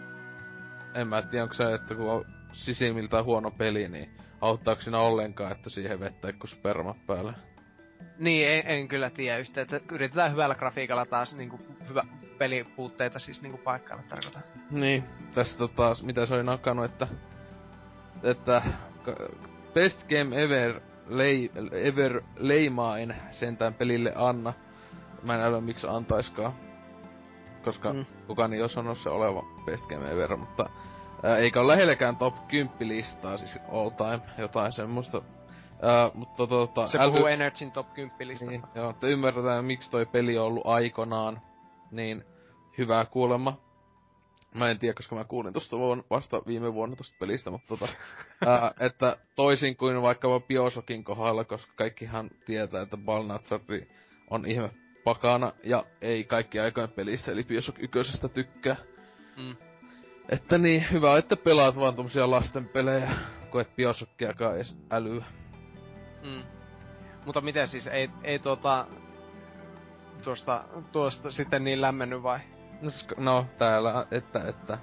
En 0.95 1.09
mä 1.09 1.23
tiedä, 1.23 1.43
onko 1.43 1.55
se, 1.55 1.75
että 1.75 1.95
kun 1.95 2.13
on 2.13 2.25
sisimmiltään 2.53 3.25
huono 3.25 3.51
peli, 3.51 3.89
niin 3.89 4.11
auttaako 4.41 4.83
siinä 4.83 4.99
ollenkaan, 4.99 5.53
että 5.53 5.71
siihen 5.71 6.01
vettä 6.01 6.33
kun 6.33 6.49
sperma 6.49 6.95
päälle? 7.07 7.35
Niin, 8.19 8.49
en, 8.49 8.63
en 8.67 8.89
kyllä 8.89 9.11
tiedä 9.11 9.39
yhtä, 9.39 9.61
että 9.61 9.81
yritetään 9.93 10.33
hyvällä 10.33 10.55
grafiikalla 10.55 11.07
taas 11.07 11.35
niinku 11.35 11.61
hyvä 11.89 12.05
pelipuutteita 12.39 13.19
siis 13.19 13.43
niinku 13.43 13.59
paikkailla 13.59 14.05
tarkoitan. 14.09 14.43
Niin, 14.71 15.05
tässä 15.35 15.59
tota, 15.59 15.93
mitä 16.03 16.27
se 16.27 16.35
oli 16.35 16.43
nakannut, 16.43 16.85
että, 16.85 17.09
että 18.23 18.63
best 19.75 20.09
game 20.09 20.43
ever, 20.43 20.81
lei, 21.09 21.51
ever 21.73 22.23
leimaa 22.37 22.99
en 22.99 23.17
sentään 23.31 23.75
pelille 23.75 24.13
anna. 24.17 24.53
Mä 25.23 25.35
en 25.35 25.41
älä 25.41 25.61
miksi 25.61 25.87
antaiskaan. 25.91 26.53
Koska 27.65 27.93
mm. 27.93 28.07
kukaan 28.27 28.53
ei 28.53 28.63
osannut 28.63 28.99
se 28.99 29.11
oleva 29.11 29.43
best 29.65 29.87
game 29.87 30.11
ever, 30.11 30.37
mutta 30.37 30.71
Ää, 31.23 31.37
eikä 31.37 31.61
ole 31.61 31.73
lähelläkään 31.73 32.17
top 32.17 32.49
10 32.49 32.89
listaa, 32.89 33.37
siis 33.37 33.61
all 33.73 33.91
time, 33.91 34.21
jotain 34.39 34.73
semmoista. 34.73 35.23
Ää, 35.83 36.11
mutta 36.15 36.47
tota... 36.47 36.87
Se 36.87 36.99
puhuu 37.13 37.27
Energyn 37.27 37.73
top 37.73 37.95
10 37.95 38.29
listasta. 38.29 38.51
Niin, 38.51 38.63
joo, 38.75 38.91
että 38.91 39.07
ymmärretään 39.07 39.65
miksi 39.65 39.91
toi 39.91 40.07
peli 40.07 40.39
on 40.39 40.47
ollut 40.47 40.67
aikonaan. 40.67 41.41
Niin, 41.91 42.25
hyvää 42.79 43.05
kuulemma. 43.05 43.61
Mä 44.55 44.71
en 44.71 44.79
tiedä, 44.79 44.95
koska 44.95 45.17
mä 45.17 45.25
kuulin 45.25 45.55
vuonna, 45.73 46.05
vasta 46.11 46.43
viime 46.47 46.75
vuonna 46.75 46.97
tosta 46.97 47.17
pelistä, 47.21 47.51
mutta 47.51 47.67
tota, 47.69 47.89
ää, 48.47 48.75
että 48.81 49.17
toisin 49.37 49.77
kuin 49.77 50.03
vaikka 50.03 50.41
Biosokin 50.41 51.05
kohdalla, 51.05 51.45
koska 51.45 51.73
kaikkihan 51.77 52.31
tietää, 52.45 52.83
että 52.83 52.97
Balnazzari 52.97 53.89
on 54.31 54.47
ihme 54.47 54.71
pakana 55.05 55.53
ja 55.65 55.85
ei 56.01 56.25
kaikki 56.25 56.61
aikojen 56.61 56.89
pelistä, 56.89 57.33
eli 57.33 57.45
Bioshock 57.45 57.83
ykkösestä 57.83 58.29
tykkää. 58.29 58.77
Mm. 59.37 59.57
Että 60.29 60.59
niin, 60.59 60.87
hyvä, 60.93 61.19
että 61.19 61.37
pelaat 61.37 61.77
vaan 61.77 61.95
tommosia 61.95 62.31
lasten 62.31 62.69
pelejä, 62.69 63.11
kun 63.51 63.61
et 63.61 63.77
Bioshockiakaan 63.77 64.55
edes 64.55 64.79
älyä. 64.91 65.25
Mm. 66.23 66.43
Mutta 67.25 67.41
miten 67.41 67.69
siis, 67.69 67.87
ei, 67.87 68.11
ei 68.25 68.39
tuota, 68.39 68.87
tuosta, 70.25 70.65
tuosta 70.93 71.31
sitten 71.31 71.65
niin 71.65 71.81
lämmennyt 71.81 72.23
vai? 72.23 72.39
No, 72.83 72.91
no 73.17 73.47
täällä, 73.59 74.07
että, 74.11 74.49
että 74.49 74.79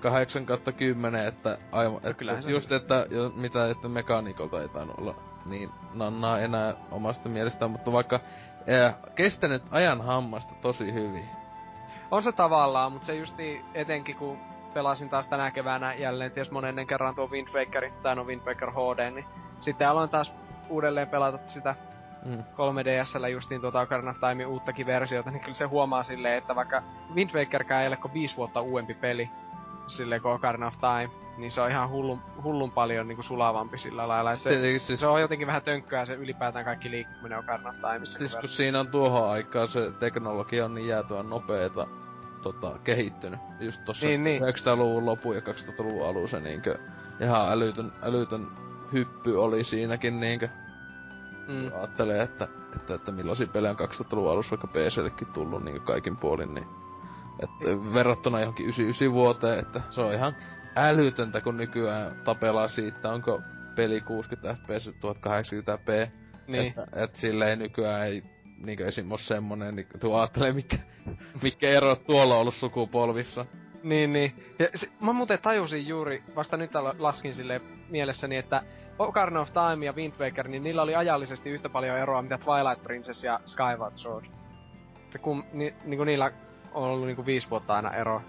8 0.00 0.46
kautta 0.46 0.72
10, 0.72 1.26
että 1.26 1.58
aivan, 1.72 1.96
että 1.96 2.14
Kyllä 2.14 2.38
just, 2.46 2.72
että 2.72 3.06
jo, 3.10 3.32
mitä, 3.36 3.70
että 3.70 3.88
mekanikolta 3.88 4.62
ei 4.62 4.68
tainnut 4.68 4.98
olla 4.98 5.14
niin 5.48 5.70
nannaa 5.94 6.38
enää 6.38 6.74
omasta 6.90 7.28
mielestään, 7.28 7.70
mutta 7.70 7.92
vaikka 7.92 8.20
ää, 8.66 8.94
kestänyt 9.14 9.62
ajan 9.70 10.00
hammasta 10.00 10.54
tosi 10.62 10.92
hyvin. 10.92 11.28
On 12.10 12.22
se 12.22 12.32
tavallaan, 12.32 12.92
mutta 12.92 13.06
se 13.06 13.14
justi 13.14 13.60
etenkin 13.74 14.16
kun 14.16 14.38
pelasin 14.74 15.08
taas 15.08 15.26
tänä 15.26 15.50
keväänä 15.50 15.94
jälleen 15.94 16.30
ties 16.30 16.50
monennen 16.50 16.86
kerran 16.86 17.14
tuo 17.14 17.26
Wind 17.26 17.48
Wakerin, 17.54 17.92
tai 18.02 18.16
no 18.16 18.24
Wind 18.24 18.42
Waker 18.46 18.70
HD, 18.70 19.10
niin 19.10 19.24
sitten 19.60 19.88
aloin 19.88 20.10
taas 20.10 20.34
uudelleen 20.68 21.08
pelata 21.08 21.38
sitä 21.46 21.74
mm. 22.24 22.38
3DSllä 22.38 23.28
justiin 23.28 23.60
tuota 23.60 23.80
Ocarina 23.80 24.10
of 24.10 24.20
Time 24.20 24.46
uuttakin 24.46 24.86
versiota, 24.86 25.30
niin 25.30 25.40
kyllä 25.40 25.54
se 25.54 25.64
huomaa 25.64 26.02
silleen, 26.02 26.38
että 26.38 26.54
vaikka 26.54 26.82
Wind 27.14 27.30
Wakerkään 27.34 27.82
ei 27.82 27.88
ole 27.88 27.96
kuin 27.96 28.14
viisi 28.14 28.36
vuotta 28.36 28.60
uudempi 28.60 28.94
peli, 28.94 29.30
silleen 29.86 30.22
kuin 30.22 30.34
Ocarina 30.34 30.66
of 30.66 30.74
Time, 30.74 31.10
niin 31.36 31.50
se 31.50 31.60
on 31.60 31.70
ihan 31.70 31.88
hullun, 31.88 32.22
hullun 32.42 32.70
paljon 32.70 33.08
niinku 33.08 33.22
sulavampi 33.22 33.78
sillä 33.78 34.08
lailla. 34.08 34.36
Se, 34.36 34.60
se, 34.60 34.78
siis, 34.78 35.00
se, 35.00 35.06
on 35.06 35.20
jotenkin 35.20 35.46
vähän 35.46 35.62
tönkköä 35.62 36.04
se 36.04 36.14
ylipäätään 36.14 36.64
kaikki 36.64 36.90
liikkuminen 36.90 37.38
Ocarina 37.38 37.68
of 37.70 37.74
Timeissa. 37.74 38.18
Siis 38.18 38.36
kun 38.36 38.48
siinä 38.48 38.80
on 38.80 38.88
tuohon 38.88 39.30
aikaan 39.30 39.68
se 39.68 39.92
teknologia 40.00 40.64
on 40.64 40.74
niin 40.74 40.88
jäätyä 40.88 41.22
nopeeta 41.22 41.86
tota, 42.42 42.78
kehittynyt. 42.84 43.40
Just 43.60 43.84
tossa 43.84 44.06
niin, 44.06 44.24
niin. 44.24 44.42
90-luvun 44.42 45.06
lopu 45.06 45.32
ja 45.32 45.40
2000-luvun 45.40 46.08
alussa 46.08 46.40
niinkö 46.40 46.78
ihan 47.20 47.52
älytön, 47.52 47.92
älytön 48.02 48.48
hyppy 48.92 49.36
oli 49.36 49.64
siinäkin 49.64 50.20
niinkö. 50.20 50.48
Mm. 51.48 51.70
Ajattelee, 51.78 52.22
että, 52.22 52.48
että, 52.76 52.94
että 52.94 53.12
millaisia 53.12 53.46
pelejä 53.46 53.70
on 53.70 53.88
2000-luvun 53.88 54.30
alussa 54.30 54.50
vaikka 54.50 54.66
PCllekin 54.66 55.28
tullut 55.28 55.64
niin 55.64 55.80
kaikin 55.80 56.16
puolin, 56.16 56.54
niin 56.54 56.66
että 57.42 57.94
verrattuna 57.94 58.40
johonkin 58.40 58.66
99 58.66 59.12
vuoteen, 59.12 59.58
että 59.58 59.80
se 59.90 60.00
on 60.00 60.14
ihan 60.14 60.36
älytöntä, 60.76 61.40
kun 61.40 61.56
nykyään 61.56 62.16
tapelaa 62.24 62.68
siitä, 62.68 63.08
onko 63.08 63.40
peli 63.76 64.00
60 64.00 64.54
fps 64.54 64.88
1080p. 64.88 66.10
Niin. 66.46 66.66
Että, 66.66 66.86
et 67.02 67.14
silleen 67.14 67.58
nykyään 67.58 68.06
ei 68.06 68.22
niinkö 68.58 68.86
esim. 68.86 69.10
ole 69.10 69.18
semmonen, 69.18 69.76
niin 69.76 69.86
tuo 70.00 70.18
ajattelee, 70.18 70.52
mikä, 70.52 70.76
mikä 71.42 71.68
ero 71.68 71.96
tuolla 71.96 72.34
on 72.34 72.40
ollut 72.40 72.54
sukupolvissa. 72.54 73.46
Niin, 73.82 74.12
niin. 74.12 74.54
Ja 74.58 74.68
se, 74.74 74.88
mä 75.00 75.12
muuten 75.12 75.38
tajusin 75.42 75.86
juuri, 75.86 76.22
vasta 76.36 76.56
nyt 76.56 76.70
laskin 76.98 77.34
sille 77.34 77.60
mielessäni, 77.88 78.36
että 78.36 78.62
Ocarina 79.08 79.40
of 79.40 79.48
Time 79.52 79.86
ja 79.86 79.92
Wind 79.92 80.14
Waker, 80.20 80.48
niin 80.48 80.62
niillä 80.62 80.82
oli 80.82 80.94
ajallisesti 80.94 81.50
yhtä 81.50 81.68
paljon 81.68 81.98
eroa, 81.98 82.22
mitä 82.22 82.38
Twilight 82.38 82.82
Princess 82.82 83.24
ja 83.24 83.40
Skyward 83.46 83.96
Sword. 83.96 84.24
Ja 85.12 85.18
kun 85.18 85.44
ni, 85.52 85.74
niinku 85.84 86.04
niillä 86.04 86.32
on 86.74 86.90
ollut 86.90 87.06
niinku 87.06 87.26
viisi 87.26 87.50
vuotta 87.50 87.74
aina 87.74 87.94
ero. 87.94 88.22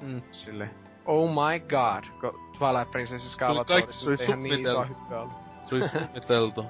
Mm. 0.00 0.22
Sille. 0.32 0.70
Oh 1.06 1.30
my 1.30 1.60
god, 1.60 2.04
kun 2.20 2.40
Twilight 2.58 2.90
Princess 2.90 3.24
ja 3.24 3.30
Skyward 3.30 3.68
Sword 3.68 3.92
se 3.92 4.10
oli 4.10 4.24
ihan 4.24 4.42
niin 4.42 4.60
iso 4.60 4.82
hyppy 4.82 5.14
ollut. 5.14 5.32
Se 5.64 5.74
oli 5.74 5.88
suunniteltu. 5.88 6.62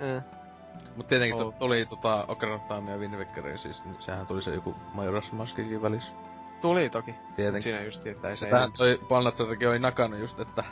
mm. 0.00 0.22
Mut 0.96 1.06
tietenkin 1.06 1.42
oh. 1.42 1.54
tuli 1.54 1.86
tota 1.86 2.24
Ocarina 2.28 2.56
of 2.56 2.68
Time 2.68 2.90
ja 2.90 2.98
Wind 2.98 3.14
Waker, 3.14 3.58
siis 3.58 3.84
niin 3.84 3.96
sehän 3.98 4.26
tuli 4.26 4.42
se 4.42 4.54
joku 4.54 4.74
Majora's 4.94 5.32
Maskikin 5.32 5.82
välissä. 5.82 6.12
Tuli 6.60 6.90
toki. 6.90 7.14
Tietenkin. 7.36 7.62
Siinä 7.62 7.82
just, 7.82 8.06
että 8.06 8.28
ei 8.28 8.36
se 8.36 8.46
Tähän 8.46 8.72
toi 8.78 8.98
Balnazzarikin 9.08 9.68
oli 9.68 9.78
nakannut 9.78 10.20
just, 10.20 10.40
että 10.40 10.64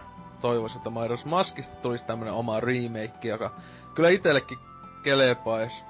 toivois, 0.42 0.76
että 0.76 0.90
Majora's 0.90 1.28
Maskista 1.28 1.76
tulisi 1.76 2.04
tämmönen 2.04 2.34
oma 2.34 2.60
remake, 2.60 3.28
joka 3.28 3.50
kyllä 3.94 4.08
itellekin 4.08 4.58
kelepais. 5.02 5.84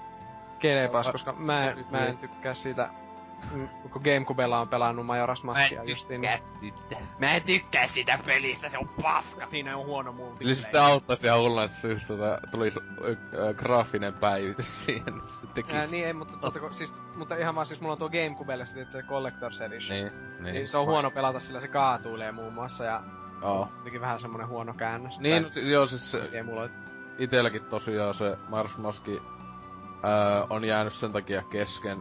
Kelepais, 0.58 1.06
koska 1.06 1.32
mä, 1.32 1.74
mä 1.90 2.06
en 2.06 2.18
tykkää 2.18 2.54
siitä 2.54 2.90
kun 3.90 4.02
Gamecubella 4.04 4.60
on 4.60 4.68
pelannut 4.68 5.06
Majora's 5.06 5.44
Maskia 5.44 5.84
justiin. 5.84 6.20
Mä 6.20 6.32
en 6.32 6.40
tykkää 6.40 6.60
sitä. 6.60 6.96
Mä 7.18 7.34
en 7.34 7.42
tykkää 7.42 7.88
sitä 7.88 8.18
pelistä, 8.26 8.68
se 8.68 8.78
on 8.78 8.88
paska. 9.02 9.46
Siinä 9.50 9.76
on 9.76 9.86
huono 9.86 10.12
multiplayer. 10.12 10.46
Eli 10.46 10.54
sitten 10.54 10.82
auttaisi 10.82 11.26
ihan 11.26 11.38
hulluna, 11.38 11.64
että 11.64 11.80
siis 11.80 12.06
tota, 12.06 12.38
tulisi 12.50 12.80
äh, 12.80 13.54
graafinen 13.54 14.14
päivitys 14.14 14.84
siihen, 14.84 15.18
että 15.18 15.32
se 15.40 15.46
tekisi. 15.46 15.76
Ää, 15.76 15.86
niin 15.86 16.06
ei, 16.06 16.12
mutta, 16.12 16.34
totta, 16.40 16.72
siis, 16.72 16.94
mutta 17.16 17.36
ihan 17.36 17.54
vaan 17.54 17.66
siis 17.66 17.80
mulla 17.80 17.92
on 17.92 17.98
tuo 17.98 18.10
Gamecubelle 18.10 18.66
sitten 18.66 18.86
se 18.92 19.00
Collector's 19.00 19.62
Edition. 19.62 19.98
Niin, 19.98 20.12
niin. 20.40 20.54
niin 20.54 20.68
se 20.68 20.78
on 20.78 20.86
huono 20.86 21.10
pelata, 21.10 21.40
sillä 21.40 21.60
se 21.60 21.68
kaatuilee 21.68 22.32
muun 22.32 22.52
muassa 22.52 22.84
ja 22.84 23.02
Oh. 23.43 23.69
Jotenkin 23.77 24.01
vähän 24.01 24.20
semmonen 24.20 24.48
huono 24.48 24.74
käännös. 24.74 25.19
Niin, 25.19 25.47
tai, 25.55 25.70
joo 25.70 25.86
siis 25.86 26.10
se... 26.10 26.31
Itelläkin 27.19 27.64
tosiaan 27.64 28.14
se 28.14 28.36
Mars 28.48 28.77
Maski 28.78 29.23
ää, 30.02 30.47
on 30.51 30.64
jäänyt 30.64 30.93
sen 30.93 31.12
takia 31.12 31.43
kesken. 31.43 31.98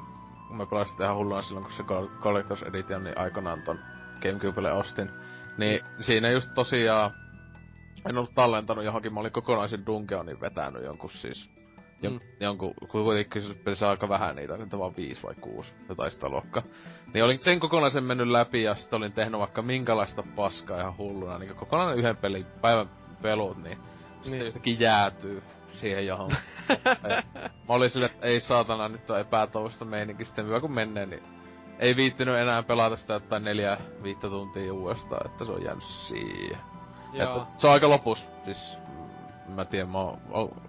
Kun 0.47 0.57
mä 0.57 0.65
pelasin 0.65 1.03
ihan 1.03 1.15
hulluna 1.15 1.41
silloin, 1.41 1.65
kun 1.65 1.73
se 1.73 1.83
Collector's 2.19 2.67
Edition 2.67 3.03
niin 3.03 3.17
aikanaan 3.17 3.61
ton 3.61 3.79
Gamecubelle 4.21 4.71
ostin. 4.71 5.09
Niin 5.57 5.81
mm. 5.81 6.03
siinä 6.03 6.29
just 6.29 6.49
tosiaan 6.55 7.11
en 8.09 8.17
ollut 8.17 8.35
tallentanut 8.35 8.85
johonkin, 8.85 9.13
mä 9.13 9.19
olin 9.19 9.31
kokonaisen 9.31 9.85
Dungeonin 9.85 10.41
vetänyt 10.41 10.83
jonkun 10.83 11.09
siis 11.09 11.60
mm. 12.09 12.19
jonkun, 12.39 12.73
kuitenkin 12.91 13.43
pelissä 13.63 13.89
aika 13.89 14.09
vähän 14.09 14.35
niitä, 14.35 14.57
niitä 14.57 14.79
vaan 14.79 14.95
viisi 14.97 15.23
vai 15.23 15.35
kuusi, 15.35 15.73
jotain 15.89 16.11
sitä 16.11 16.29
luokkaa. 16.29 16.63
Niin 17.13 17.25
olin 17.25 17.39
sen 17.39 17.59
kokonaisen 17.59 18.03
mennyt 18.03 18.27
läpi 18.27 18.63
ja 18.63 18.75
sitten 18.75 18.97
olin 18.97 19.13
tehnyt 19.13 19.39
vaikka 19.39 19.61
minkälaista 19.61 20.23
paskaa 20.35 20.79
ihan 20.79 20.97
hulluna, 20.97 21.37
niin 21.37 21.55
kokonainen 21.55 21.97
yhden 21.97 22.17
pelin 22.17 22.45
päivän 22.61 22.89
pelut, 23.21 23.57
niin, 23.57 23.77
niin. 23.77 24.23
sitten 24.23 24.45
jotenkin 24.45 24.79
jäätyy 24.79 25.43
siihen 25.71 26.07
johon. 26.07 26.31
mä 27.67 27.73
olin 27.73 27.89
sille, 27.89 28.05
että 28.05 28.27
ei 28.27 28.39
saatana, 28.39 28.89
nyt 28.89 29.09
on 29.09 29.19
epätoivosta 29.19 29.85
meininki 29.85 30.25
sitten 30.25 30.45
hyvä 30.45 30.59
kun 30.59 30.71
menee, 30.71 31.05
niin 31.05 31.23
ei 31.79 31.95
viittinyt 31.95 32.37
enää 32.37 32.63
pelata 32.63 32.95
sitä 32.95 33.13
jotain 33.13 33.43
neljä, 33.43 33.77
viittä 34.03 34.29
tuntia 34.29 34.73
uudestaan, 34.73 35.31
että 35.31 35.45
se 35.45 35.51
on 35.51 35.63
jäänyt 35.63 35.83
siihen. 35.83 36.57
Joo. 37.13 37.23
Että 37.23 37.45
se 37.57 37.67
on 37.67 37.73
aika 37.73 37.89
lopus, 37.89 38.27
siis 38.43 38.77
mä 39.47 39.65
tiedän, 39.65 39.89
mä 39.89 39.97
oon, 39.97 40.61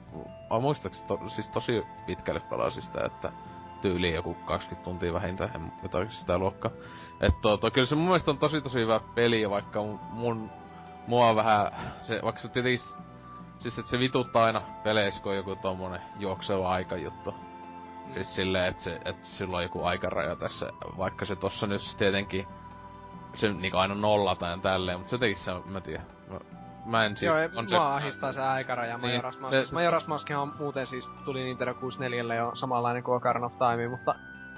mä 0.52 0.60
muistaakseni 0.60 1.08
to, 1.08 1.20
siis 1.28 1.48
tosi 1.48 1.82
pitkälle 2.06 2.40
pelasin 2.40 2.82
sitä, 2.82 3.04
että 3.04 3.32
tyyli 3.80 4.14
joku 4.14 4.34
20 4.34 4.84
tuntia 4.84 5.12
vähintään, 5.12 5.72
jotain 5.82 6.10
sitä 6.10 6.38
luokka. 6.38 6.70
Että 7.20 7.40
to, 7.42 7.56
to, 7.56 7.70
kyllä 7.70 7.86
se 7.86 7.94
mun 7.94 8.04
mielestä 8.04 8.30
on 8.30 8.38
tosi 8.38 8.60
tosi 8.60 8.78
hyvä 8.78 9.00
peli, 9.14 9.50
vaikka 9.50 9.82
mun, 9.82 10.00
mun 10.10 10.50
mua 11.06 11.36
vähän, 11.36 11.72
se, 12.02 12.20
vaikka 12.22 12.40
se 12.40 12.48
tietenkin, 12.48 12.80
siis 13.58 13.78
että 13.78 13.90
se 13.90 13.98
vituttaa 13.98 14.44
aina 14.44 14.62
peleissä, 14.84 15.22
kun 15.22 15.32
on 15.32 15.36
joku 15.36 15.56
tommonen 15.56 16.02
juokseva 16.18 16.70
aikajuttu. 16.70 17.30
Mm. 17.30 18.14
Siis 18.14 18.34
silleen, 18.36 18.66
että, 18.66 18.82
se, 18.82 19.00
että 19.04 19.26
sillä 19.26 19.56
on 19.56 19.62
joku 19.62 19.84
aikaraja 19.84 20.36
tässä, 20.36 20.70
vaikka 20.98 21.24
se 21.24 21.36
tossa 21.36 21.66
nyt 21.66 21.82
tietenkin, 21.98 22.46
se 23.34 23.52
niinku 23.52 23.78
aina 23.78 23.94
nollataan 23.94 24.60
tälleen, 24.60 24.98
mutta 24.98 25.10
se 25.10 25.16
jotenkin 25.16 25.38
se, 25.38 25.52
mä 25.64 25.80
tiedän, 25.80 26.06
mä, 26.30 26.38
mä 26.84 27.04
en 27.04 27.14
Joo, 27.20 27.36
on 27.56 27.68
se... 27.68 27.76
mua 27.76 27.96
ahistaa 27.96 28.32
se 28.32 28.40
aikaraja 28.40 28.98
niin, 28.98 29.20
Majora's 29.20 29.40
Mask. 29.40 29.54
Se, 29.54 29.66
se, 29.66 29.74
Majora's 29.76 30.06
Maskihan 30.06 30.52
muuten 30.58 30.86
siis 30.86 31.08
tuli 31.24 31.42
Nintendo 31.42 31.74
64 31.74 32.34
jo 32.34 32.50
samanlainen 32.54 33.02
kuin 33.02 33.16
Ocarina 33.16 33.46
of 33.46 33.56
Time, 33.56 33.88
mutta 33.88 34.14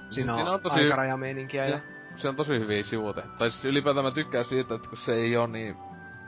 siinä, 0.09 0.31
on, 0.31 0.37
siinä 0.37 0.51
on 0.51 0.61
tosi 0.61 0.75
aikarajameininkiä 0.75 1.65
se, 1.65 1.71
ja... 1.71 1.79
Se 2.17 2.29
on 2.29 2.35
tosi 2.35 2.59
hyviä 2.59 2.83
sivuute. 2.83 3.23
Tai 3.37 3.51
siis 3.51 3.65
ylipäätään 3.65 4.05
mä 4.05 4.11
tykkään 4.11 4.45
siitä, 4.45 4.75
että 4.75 4.89
kun 4.89 4.97
se 4.97 5.13
ei 5.13 5.37
oo 5.37 5.47
niin 5.47 5.77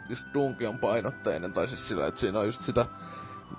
just 0.09 0.25
Dunkion 0.33 0.79
painotteinen, 0.79 1.53
tai 1.53 1.67
siis 1.67 1.87
sillä, 1.87 2.07
että 2.07 2.19
siinä 2.19 2.39
on 2.39 2.45
just 2.45 2.61
sitä 2.61 2.85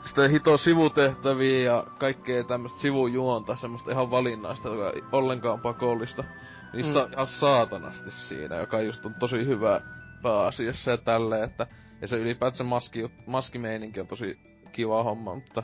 sitä 0.05 0.29
hito 0.29 0.57
sivutehtäviä 0.57 1.73
ja 1.73 1.85
kaikkea 1.99 2.45
tämmöstä 2.45 2.81
sivujuonta, 2.81 3.57
semmoista 3.57 3.91
ihan 3.91 4.11
valinnaista, 4.11 4.69
joka 4.69 4.91
ei 4.91 5.03
ollenkaan 5.13 5.61
pakollista. 5.61 6.25
Niistä 6.73 7.07
mm. 7.07 7.13
ihan 7.13 7.27
saatanasti 7.27 8.11
siinä, 8.11 8.57
joka 8.57 8.81
just 8.81 9.07
on 9.07 9.15
tosi 9.15 9.47
hyvä 9.47 9.81
pääasiassa 10.23 10.91
ja 10.91 10.97
tälleen, 10.97 11.43
että 11.43 11.67
ja 12.01 12.09
se 12.09 12.17
ylipäätään 12.17 12.67
maski, 12.69 13.11
maskimeininki 13.27 14.01
on 14.01 14.07
tosi 14.07 14.39
kiva 14.73 15.03
homma, 15.03 15.35
mutta 15.35 15.63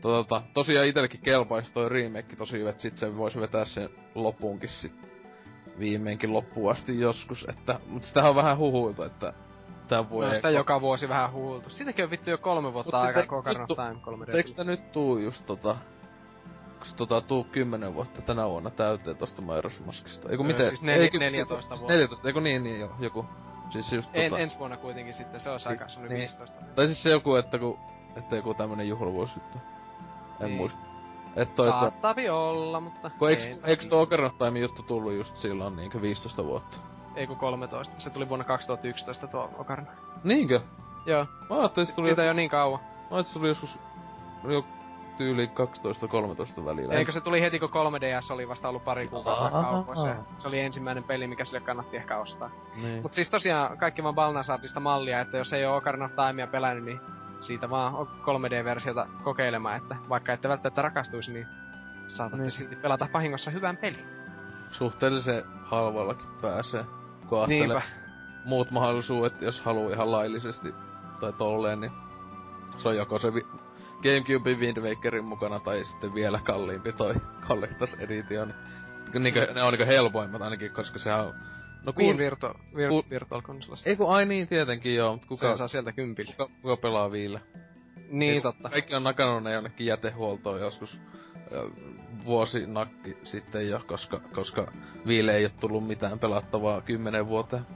tota, 0.00 0.42
tosiaan 0.54 0.86
itellekin 0.86 1.20
kelpaisi 1.20 1.72
toi 1.72 1.88
remake 1.88 2.36
tosi 2.36 2.58
hyvä, 2.58 2.70
että 2.70 2.82
sit 2.82 2.96
se 2.96 3.16
voisi 3.16 3.40
vetää 3.40 3.64
sen 3.64 3.88
lopuunkin 4.14 4.68
sit 4.68 4.92
viimeinkin 5.78 6.32
loppuun 6.32 6.72
asti 6.72 7.00
joskus, 7.00 7.46
että, 7.48 7.80
mut 7.86 8.04
sitä 8.04 8.28
on 8.28 8.36
vähän 8.36 8.58
huhuiltu, 8.58 9.02
että 9.02 9.32
tää 9.88 10.10
voi... 10.10 10.26
No 10.26 10.34
sitä 10.34 10.50
joka 10.50 10.80
vuosi 10.80 11.08
vähän 11.08 11.32
huultu. 11.32 11.70
Siitäkin 11.70 12.04
on 12.04 12.10
vittu 12.10 12.30
jo 12.30 12.38
kolme 12.38 12.72
vuotta 12.72 12.96
Mut 12.96 13.06
aikaa 13.06 13.52
nyt 13.52 13.76
Time 13.76 14.00
3 14.02 14.26
d 14.26 14.28
Eikö 14.34 14.48
sitä 14.48 14.64
nyt 14.64 14.92
tuu 14.92 15.18
just 15.18 15.46
tota... 15.46 15.76
Onks 16.74 16.94
tota 16.94 17.20
tuu 17.20 17.44
kymmenen 17.44 17.94
vuotta 17.94 18.22
tänä 18.22 18.48
vuonna 18.48 18.70
täyteen 18.70 19.16
tosta 19.16 19.42
Majora's 19.42 19.86
Maskista? 19.86 20.28
Eiku 20.28 20.42
Öö, 20.42 20.46
miten? 20.46 20.68
siis 20.68 20.82
nel- 20.82 21.00
Eiku- 21.00 21.18
14 21.18 21.68
siis 21.68 21.80
vuotta. 21.80 21.94
14, 21.94 22.28
eiku 22.28 22.40
niin, 22.40 22.62
niin 22.62 22.80
joo, 22.80 22.90
joku. 23.00 23.26
Siis 23.70 23.92
just 23.92 24.10
En, 24.14 24.30
tota... 24.30 24.42
ensi 24.42 24.58
vuonna 24.58 24.76
kuitenkin 24.76 25.14
sitten, 25.14 25.40
se 25.40 25.50
olisi 25.50 25.68
aika 25.68 25.84
Siis- 25.84 25.94
semmonen 25.94 26.14
niin. 26.14 26.20
15. 26.20 26.56
Tai 26.74 26.86
siis 26.86 27.02
se 27.02 27.10
joku, 27.10 27.34
että 27.34 27.58
ku... 27.58 27.78
Että 28.16 28.36
joku 28.36 28.54
tämmönen 28.54 28.88
juhlavuosi 28.88 29.32
juttu. 29.38 29.58
En 30.40 30.46
Niin. 30.46 30.56
muista. 30.56 30.80
Et 31.36 31.54
toi, 31.54 31.68
Saattavi 31.68 32.28
olla, 32.28 32.80
mutta... 32.80 33.10
kun 33.18 33.30
eiks, 33.30 33.60
eiks 33.64 33.86
tuo 33.86 34.00
Ocarina 34.02 34.26
of 34.28 34.38
Time 34.38 34.58
juttu 34.58 34.82
tullut 34.82 35.12
just 35.12 35.36
silloin 35.36 35.76
niinkö 35.76 36.02
15 36.02 36.44
vuotta? 36.44 36.76
Ei 37.16 37.26
kun 37.26 37.36
13. 37.36 37.94
Se 37.98 38.10
tuli 38.10 38.28
vuonna 38.28 38.44
2011 38.44 39.26
tuo 39.26 39.50
Ocarina. 39.58 39.90
Niinkö? 40.24 40.60
Joo, 41.06 41.26
Mä 41.50 41.56
ajattelin, 41.58 41.64
että 41.68 41.84
se 41.84 41.94
tuli, 41.94 42.06
siitä 42.06 42.24
jo 42.24 42.32
niin 42.32 42.50
kauan. 42.50 42.80
mä 42.80 42.86
ajattelin, 43.16 43.20
että 43.20 43.32
se 43.32 43.38
tuli 43.38 43.48
joskus 43.48 43.78
jo 44.44 44.64
tyyli 45.18 45.50
12-13 46.60 46.64
välillä. 46.64 46.94
Eikö 46.94 47.12
se 47.12 47.20
tuli 47.20 47.40
heti 47.40 47.58
kun 47.58 47.68
3DS 47.68 48.32
oli 48.32 48.48
vasta 48.48 48.68
ollut 48.68 48.84
pari 48.84 49.08
kuukautta 49.08 49.50
kaupoissa. 49.62 50.16
Se 50.38 50.48
oli 50.48 50.60
ensimmäinen 50.60 51.04
peli, 51.04 51.26
mikä 51.26 51.44
sille 51.44 51.60
kannatti 51.60 51.96
ehkä 51.96 52.18
ostaa. 52.18 52.50
Niin. 52.82 53.02
Mut 53.02 53.12
siis 53.12 53.28
tosiaan 53.28 53.78
kaikki 53.78 54.02
vaan 54.02 54.14
Balnasardista 54.14 54.80
mallia, 54.80 55.20
että 55.20 55.36
jos 55.38 55.52
ei 55.52 55.64
oo 55.64 55.76
Ocarina 55.76 56.04
of 56.04 56.12
Timea 56.28 56.46
pelännyt, 56.46 56.84
niin 56.84 57.00
siitä 57.40 57.70
vaan 57.70 57.94
on 57.94 58.08
3D-versiota 58.22 59.06
kokeilemaan, 59.24 59.76
että 59.76 59.96
vaikka 60.08 60.32
ette 60.32 60.48
välttämättä 60.48 60.82
rakastuisi, 60.82 61.32
niin 61.32 61.46
saatatte 62.08 62.42
Niin. 62.42 62.50
silti 62.50 62.76
pelata 62.76 63.08
vahingossa 63.14 63.50
hyvän 63.50 63.76
pelin. 63.76 64.04
Suhteellisen 64.70 65.44
halvallakin 65.64 66.26
pääsee. 66.42 66.84
Kun 67.28 67.38
ajattelee 67.38 67.66
Niinpä. 67.66 67.82
muut 68.44 68.70
mahdollisuudet, 68.70 69.42
jos 69.42 69.60
haluaa 69.60 69.92
ihan 69.92 70.12
laillisesti 70.12 70.74
tai 71.20 71.32
tolleen, 71.32 71.80
niin 71.80 71.92
se 72.76 72.88
on 72.88 72.96
joko 72.96 73.18
se 73.18 73.34
vi- 73.34 73.46
Gamecube 74.02 74.54
Wind 74.54 74.76
Wakerin 74.78 75.24
mukana 75.24 75.60
tai 75.60 75.84
sitten 75.84 76.14
vielä 76.14 76.40
kalliimpi 76.44 76.92
toi 76.92 77.14
Collectors 77.48 77.94
Edition. 77.94 78.54
Niinkö, 79.18 79.52
ne 79.54 79.62
on 79.62 79.72
niinkö 79.72 79.86
helpoimmat 79.86 80.42
ainakin, 80.42 80.70
koska 80.70 80.98
sehän 80.98 81.20
on... 81.20 81.34
No 81.82 81.92
Wii 81.96 82.06
kuul... 82.06 82.18
Virtual, 82.18 82.54
vir, 82.76 82.90
kuul- 82.90 83.10
Virtual. 83.10 83.42
Ei 83.86 83.96
kun 83.96 84.10
ai 84.10 84.26
niin 84.26 84.46
tietenkin 84.48 84.94
joo, 84.94 85.12
mutta 85.12 85.28
kuka, 85.28 85.56
saa 85.56 85.68
sieltä 85.68 85.92
kympillä. 85.92 86.32
kuka, 86.36 86.50
kuka 86.62 86.76
pelaa 86.76 87.12
viillä? 87.12 87.40
Niin, 88.10 88.34
Ei, 88.34 88.40
totta. 88.40 88.68
Kaikki 88.68 88.94
on 88.94 89.04
nakannut 89.04 89.42
ne 89.42 89.52
jonnekin 89.52 89.86
jätehuoltoon 89.86 90.60
joskus 90.60 91.00
vuosi 92.24 92.66
nakki 92.66 93.16
sitten 93.24 93.68
jo, 93.68 93.80
koska, 93.86 94.20
koska 94.34 94.72
Viille 95.06 95.36
ei 95.36 95.44
ole 95.44 95.52
tullut 95.60 95.86
mitään 95.86 96.18
pelattavaa 96.18 96.80
kymmenen 96.80 97.28
vuoteen. 97.28 97.66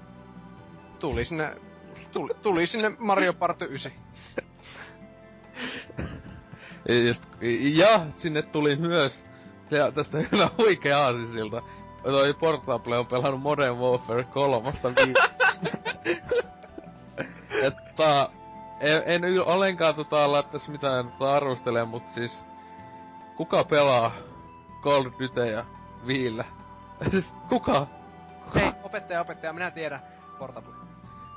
Tuli 1.01 1.25
sinne, 1.25 1.57
tuli, 2.13 2.35
tuli 2.43 2.67
sinne 2.67 2.93
Mario 2.99 3.33
Party 3.33 3.65
9. 3.65 3.93
Just, 7.01 7.25
ja 7.75 8.07
sinne 8.17 8.43
tuli 8.43 8.77
myös, 8.77 9.25
ja 9.71 9.93
tästä 9.93 10.19
hyvä 10.33 10.51
huikea 10.59 10.99
aasisilta, 10.99 11.63
toi 12.03 12.35
Portable 12.35 12.99
on 12.99 13.07
pelannut 13.07 13.41
Modern 13.41 13.77
Warfare 13.77 14.25
3 14.25 14.73
Että 17.63 18.29
en, 18.81 19.03
en 19.07 19.23
yl- 19.23 19.49
ollenkaan 19.49 19.95
tota 19.95 20.33
laittaisi 20.33 20.71
mitään 20.71 21.11
tota 21.11 21.33
arvostelemaan, 21.33 21.89
mut 21.89 22.09
siis 22.09 22.45
kuka 23.37 23.65
pelaa 23.65 24.13
Call 24.83 25.07
of 25.07 25.15
Dutyä 25.21 25.65
viillä? 26.07 26.45
siis 27.11 27.35
kuka? 27.49 27.87
kuka? 28.45 28.59
Hei, 28.59 28.73
opettaja, 28.83 29.21
opettaja, 29.21 29.53
minä 29.53 29.71
tiedän. 29.71 30.03
Portable. 30.39 30.75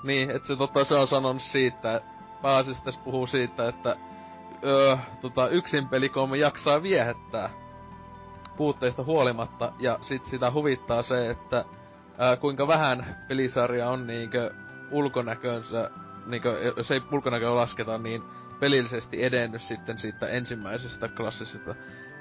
Niin, 0.04 0.32
että 0.32 0.48
se, 0.48 0.56
tota, 0.56 0.84
se 0.84 0.96
on 0.96 1.08
sanonut 1.08 1.42
siitä, 1.42 2.02
pääasiassa 2.42 2.84
tässä 2.84 3.02
puhuu 3.04 3.28
siitä, 3.28 3.68
että 3.68 3.98
öö, 4.64 4.98
tota, 5.22 5.48
yksin 5.50 5.88
pelikolme 5.88 6.38
jaksaa 6.38 6.84
viehättää 6.84 7.50
puutteista 8.58 9.04
huolimatta, 9.04 9.72
ja 9.80 9.98
sit 10.02 10.26
sitä 10.26 10.52
huvittaa 10.52 11.02
se, 11.02 11.30
että 11.30 11.66
ää, 12.18 12.36
kuinka 12.36 12.68
vähän 12.68 13.16
pelisarja 13.28 13.90
on 13.90 14.08
niinkö 14.08 14.54
ulkonäkönsä, 14.92 15.92
niinkö, 16.26 16.74
jos 16.78 16.92
ei 16.92 17.02
ulkonäköä 17.12 17.56
lasketa, 17.56 17.98
niin 17.98 18.24
pelillisesti 18.60 19.24
edennyt 19.24 19.62
sitten 19.62 20.00
siitä 20.00 20.28
ensimmäisestä 20.28 21.08
klassisesta, 21.08 21.76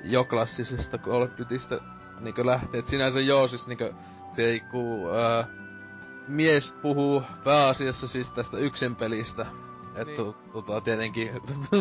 jo 0.05 0.24
klassisesta 0.24 0.98
Call 0.98 1.23
of 1.23 1.31
Dutystä 1.39 1.81
niinkö 2.20 2.47
lähtee. 2.47 2.78
Et 2.78 2.89
sinänsä 2.89 3.20
joo, 3.20 3.48
siis 3.48 3.66
niinkö, 3.66 3.93
se 4.36 4.61
ku, 4.70 5.09
ää, 5.09 5.47
mies 6.28 6.73
puhuu 6.82 7.23
pääasiassa 7.44 8.09
siis 8.09 8.31
tästä 8.31 8.59
yksin 8.59 8.97
pelistä. 8.97 9.47
Että 9.97 10.23
Niin. 10.23 10.35
tota, 10.53 10.81
tietenkin 10.81 11.31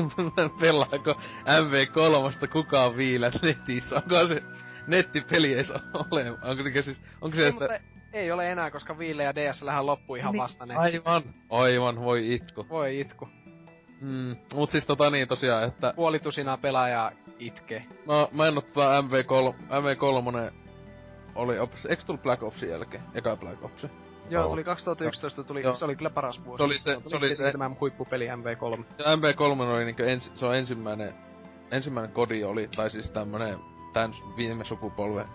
pelaako 0.59 1.11
MV3 1.45 2.47
kukaan 2.47 2.97
viilät 2.97 3.33
netissä? 3.41 3.95
Onko 3.95 4.27
se 4.27 4.43
nettipeli 4.87 5.53
edes 5.53 5.71
ole? 6.11 6.29
Onko 6.31 6.63
se 6.63 6.81
siis, 6.81 7.01
onko 7.21 7.35
se 7.35 7.45
Ei, 7.45 7.51
sitä... 7.51 7.79
ei 8.13 8.31
ole 8.31 8.51
enää, 8.51 8.71
koska 8.71 8.97
Viille 8.97 9.23
ja 9.23 9.35
DSLhän 9.35 9.85
loppui 9.85 10.19
ihan 10.19 10.31
Niin, 10.31 10.41
vasta 10.41 10.65
ne. 10.65 10.75
Aivan, 10.75 11.23
aivan, 11.49 12.01
voi 12.01 12.33
itku. 12.33 12.65
Voi 12.69 12.99
itku. 12.99 13.29
Mm, 14.01 14.35
mut 14.53 14.71
siis 14.71 14.85
tota 14.87 15.09
niin 15.09 15.27
tosiaan, 15.27 15.63
että 15.63 15.93
Puolitusinaa 15.95 16.57
pelaajaa 16.57 17.11
itkee. 17.39 17.85
no 18.07 18.29
mä 18.31 18.47
en 18.47 18.57
oo 18.57 18.61
tota 18.61 19.01
MV3, 19.01 19.55
MV3 19.55 20.53
oli, 21.35 21.59
ops, 21.59 21.85
eikö 21.85 22.03
tullut 22.05 22.23
Black 22.23 22.43
Opsin 22.43 22.69
jälkeen? 22.69 23.03
Eka 23.13 23.35
Black 23.37 23.63
Ops. 23.63 23.87
Joo, 24.29 24.49
tuli 24.49 24.63
2011, 24.63 25.43
tuli, 25.43 25.61
Joo. 25.61 25.73
se 25.73 25.85
oli 25.85 25.95
kyllä 25.95 26.09
paras 26.09 26.45
vuosi. 26.45 26.57
Se 26.57 26.63
oli 26.63 26.79
se- 26.79 27.09
se 27.09 27.17
oli 27.17 27.35
se- 27.35 27.51
Tämä 27.51 27.71
huippupeli 27.81 28.27
MV3. 28.27 28.85
Ja 28.97 29.05
MV3 29.15 29.61
oli 29.61 29.85
niinkö 29.85 30.11
ens, 30.11 30.31
se 30.35 30.45
on 30.45 30.55
ensimmäinen, 30.55 31.13
ensimmäinen 31.71 32.11
kodi 32.11 32.43
oli, 32.43 32.67
tai 32.75 32.89
siis 32.89 33.09
tämmönen 33.09 33.59
tän 33.93 34.11
viime 34.37 34.65
sukupolven, 34.65 35.25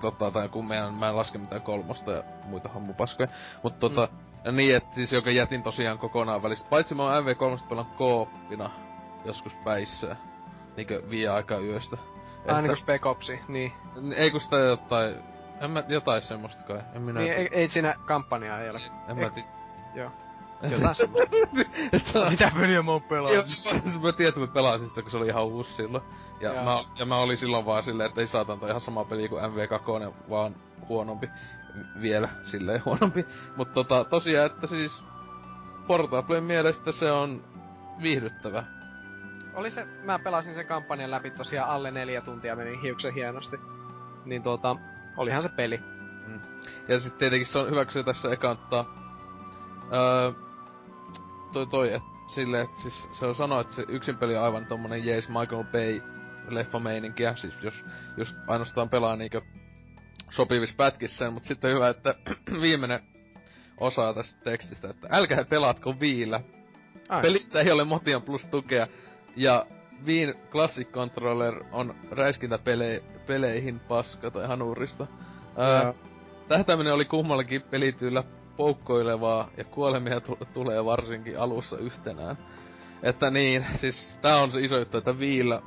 tota, 0.00 0.30
tai 0.30 0.48
kun 0.48 0.66
meidän, 0.66 0.94
mä 0.94 1.08
en 1.08 1.16
laske 1.16 1.38
mitään 1.38 1.62
kolmosta 1.62 2.10
ja 2.12 2.22
muita 2.44 2.68
hammupaskoja, 2.68 3.28
mutta 3.62 3.80
tota, 3.80 4.08
ja 4.44 4.52
niin, 4.52 4.76
että 4.76 4.94
siis 4.94 5.12
joka 5.12 5.30
jätin 5.30 5.62
tosiaan 5.62 5.98
kokonaan 5.98 6.42
välistä. 6.42 6.68
Paitsi 6.70 6.94
mä 6.94 7.02
oon 7.02 7.24
MV3 7.24 7.68
pelannut 7.68 7.96
kooppina 7.96 8.70
joskus 9.24 9.54
päissä, 9.64 10.16
niinkö 10.76 11.02
vie 11.10 11.28
aika 11.28 11.58
yöstä. 11.58 11.96
Aina 12.48 12.68
kuin 12.68 12.76
Spec 12.76 13.06
Opsi, 13.06 13.40
niin. 13.48 13.72
Ei 14.16 14.30
kun 14.30 14.40
sitä 14.40 14.56
jotain, 14.56 15.14
en 15.60 15.70
mä, 15.70 15.84
jotain 15.88 16.22
semmoista 16.22 16.62
kai, 16.62 16.80
en 16.94 17.02
minä 17.02 17.20
niin 17.20 17.32
ei, 17.32 17.48
ei 17.52 17.68
siinä 17.68 17.94
kampanjaa 18.06 18.60
ei 18.60 18.70
ole. 18.70 18.80
en 19.08 19.16
mä 19.16 19.30
tiedä. 19.30 19.48
Joo. 19.94 20.10
Jotain 20.70 20.94
semmoista. 20.94 21.36
Mitä 22.30 22.50
peliä 22.60 22.82
mä 22.82 22.90
oon 22.90 23.02
pelannut? 23.02 23.46
siis 23.46 24.02
mä 24.02 24.12
tiedän, 24.12 24.28
että 24.28 24.40
mä 24.40 24.46
pelasin 24.46 24.88
sitä, 24.88 25.02
kun 25.02 25.10
se 25.10 25.16
oli 25.16 25.26
ihan 25.26 25.44
uusi 25.44 25.72
silloin. 25.72 26.04
Ja, 26.40 26.54
Joo. 26.54 26.64
mä, 26.64 26.84
ja 26.98 27.06
mä 27.06 27.18
olin 27.18 27.36
silloin 27.36 27.66
vaan 27.66 27.82
silleen, 27.82 28.08
että 28.08 28.20
ei 28.20 28.26
saatan 28.26 28.60
toi 28.60 28.68
ihan 28.68 28.80
sama 28.80 29.04
peli 29.04 29.28
kuin 29.28 29.42
MV2, 29.44 30.14
vaan 30.30 30.56
huonompi. 30.88 31.30
Vielä 32.00 32.28
silleen 32.44 32.84
huonompi. 32.84 33.26
Mut 33.56 33.74
tota, 33.74 34.04
tosiaan, 34.04 34.46
että 34.46 34.66
siis 34.66 35.04
Portablen 35.86 36.44
mielestä 36.44 36.92
se 36.92 37.10
on 37.12 37.44
viihdyttävä. 38.02 38.64
Oli 39.54 39.70
se, 39.70 39.86
mä 40.04 40.18
pelasin 40.18 40.54
sen 40.54 40.66
kampanjan 40.66 41.10
läpi 41.10 41.30
tosiaan 41.30 41.70
alle 41.70 41.90
neljä 41.90 42.20
tuntia, 42.20 42.56
meni 42.56 42.82
hiuksen 42.82 43.14
hienosti. 43.14 43.56
Niin 44.24 44.42
tuota, 44.42 44.76
olihan 45.16 45.42
se 45.42 45.48
peli. 45.48 45.80
Ja 46.88 47.00
sitten 47.00 47.18
tietenkin 47.18 47.46
se 47.46 47.58
on 47.58 47.70
hyväksyä 47.70 48.02
tässä 48.02 48.32
ekanttaa. 48.32 48.84
Öö, 49.92 50.32
toi 51.52 51.66
toi, 51.66 51.92
et 51.92 52.02
sille, 52.26 52.60
että 52.60 52.80
siis 52.80 53.08
se 53.12 53.26
on 53.26 53.34
sanoa, 53.34 53.60
että 53.60 53.74
se 53.74 53.84
yksin 53.88 54.18
peli 54.18 54.36
on 54.36 54.44
aivan 54.44 54.66
tommonen 54.66 55.06
jees 55.06 55.28
Michael 55.28 55.64
Bay 55.72 56.00
leffa 56.48 56.78
meininkiä, 56.78 57.34
siis 57.34 57.62
jos 57.62 57.84
just 58.16 58.36
ainoastaan 58.46 58.88
pelaa 58.88 59.16
niinkö 59.16 59.40
sopivissa 60.30 60.74
pätkissä, 60.76 61.30
mutta 61.30 61.48
sitten 61.48 61.74
hyvä, 61.74 61.88
että 61.88 62.14
viimeinen 62.62 63.00
osa 63.80 64.14
tästä 64.14 64.40
tekstistä, 64.44 64.90
että 64.90 65.08
älkää 65.10 65.44
pelaatko 65.44 66.00
viillä. 66.00 66.40
Ai. 67.08 67.22
Pelissä 67.22 67.60
ei 67.60 67.70
ole 67.70 67.84
Motion 67.84 68.22
Plus 68.22 68.46
tukea, 68.46 68.86
ja 69.36 69.66
Viin 70.06 70.34
Classic 70.50 70.88
Controller 70.90 71.64
on 71.72 71.94
räiskintäpeleihin 72.10 73.80
paska 73.80 74.30
tai 74.30 74.46
hanurista. 74.46 75.06
Joo. 75.56 75.94
Tähtäminen 76.48 76.94
oli 76.94 77.04
kummallakin 77.04 77.62
pelityyllä 77.62 78.24
poukkoilevaa 78.56 79.48
ja 79.56 79.64
kuolemia 79.64 80.20
tu- 80.20 80.38
tulee 80.52 80.84
varsinkin 80.84 81.38
alussa 81.38 81.78
yhtenään. 81.78 82.38
Että 83.02 83.30
niin, 83.30 83.66
siis 83.76 84.18
tää 84.22 84.36
on 84.36 84.50
se 84.50 84.60
iso 84.60 84.78
juttu, 84.78 84.98
että 84.98 85.18
viillä 85.18 85.62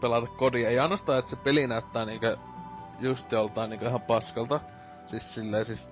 pelata 0.00 0.26
kodia. 0.26 0.68
Ei 0.68 0.78
ainoastaan, 0.78 1.18
että 1.18 1.30
se 1.30 1.36
peli 1.36 1.66
näyttää 1.66 2.04
niinkö 2.04 2.36
just 3.00 3.32
joltain 3.32 3.70
niinkö 3.70 3.88
ihan 3.88 4.00
paskalta. 4.00 4.60
Siis 5.06 5.34
silleen 5.34 5.64
siis 5.64 5.90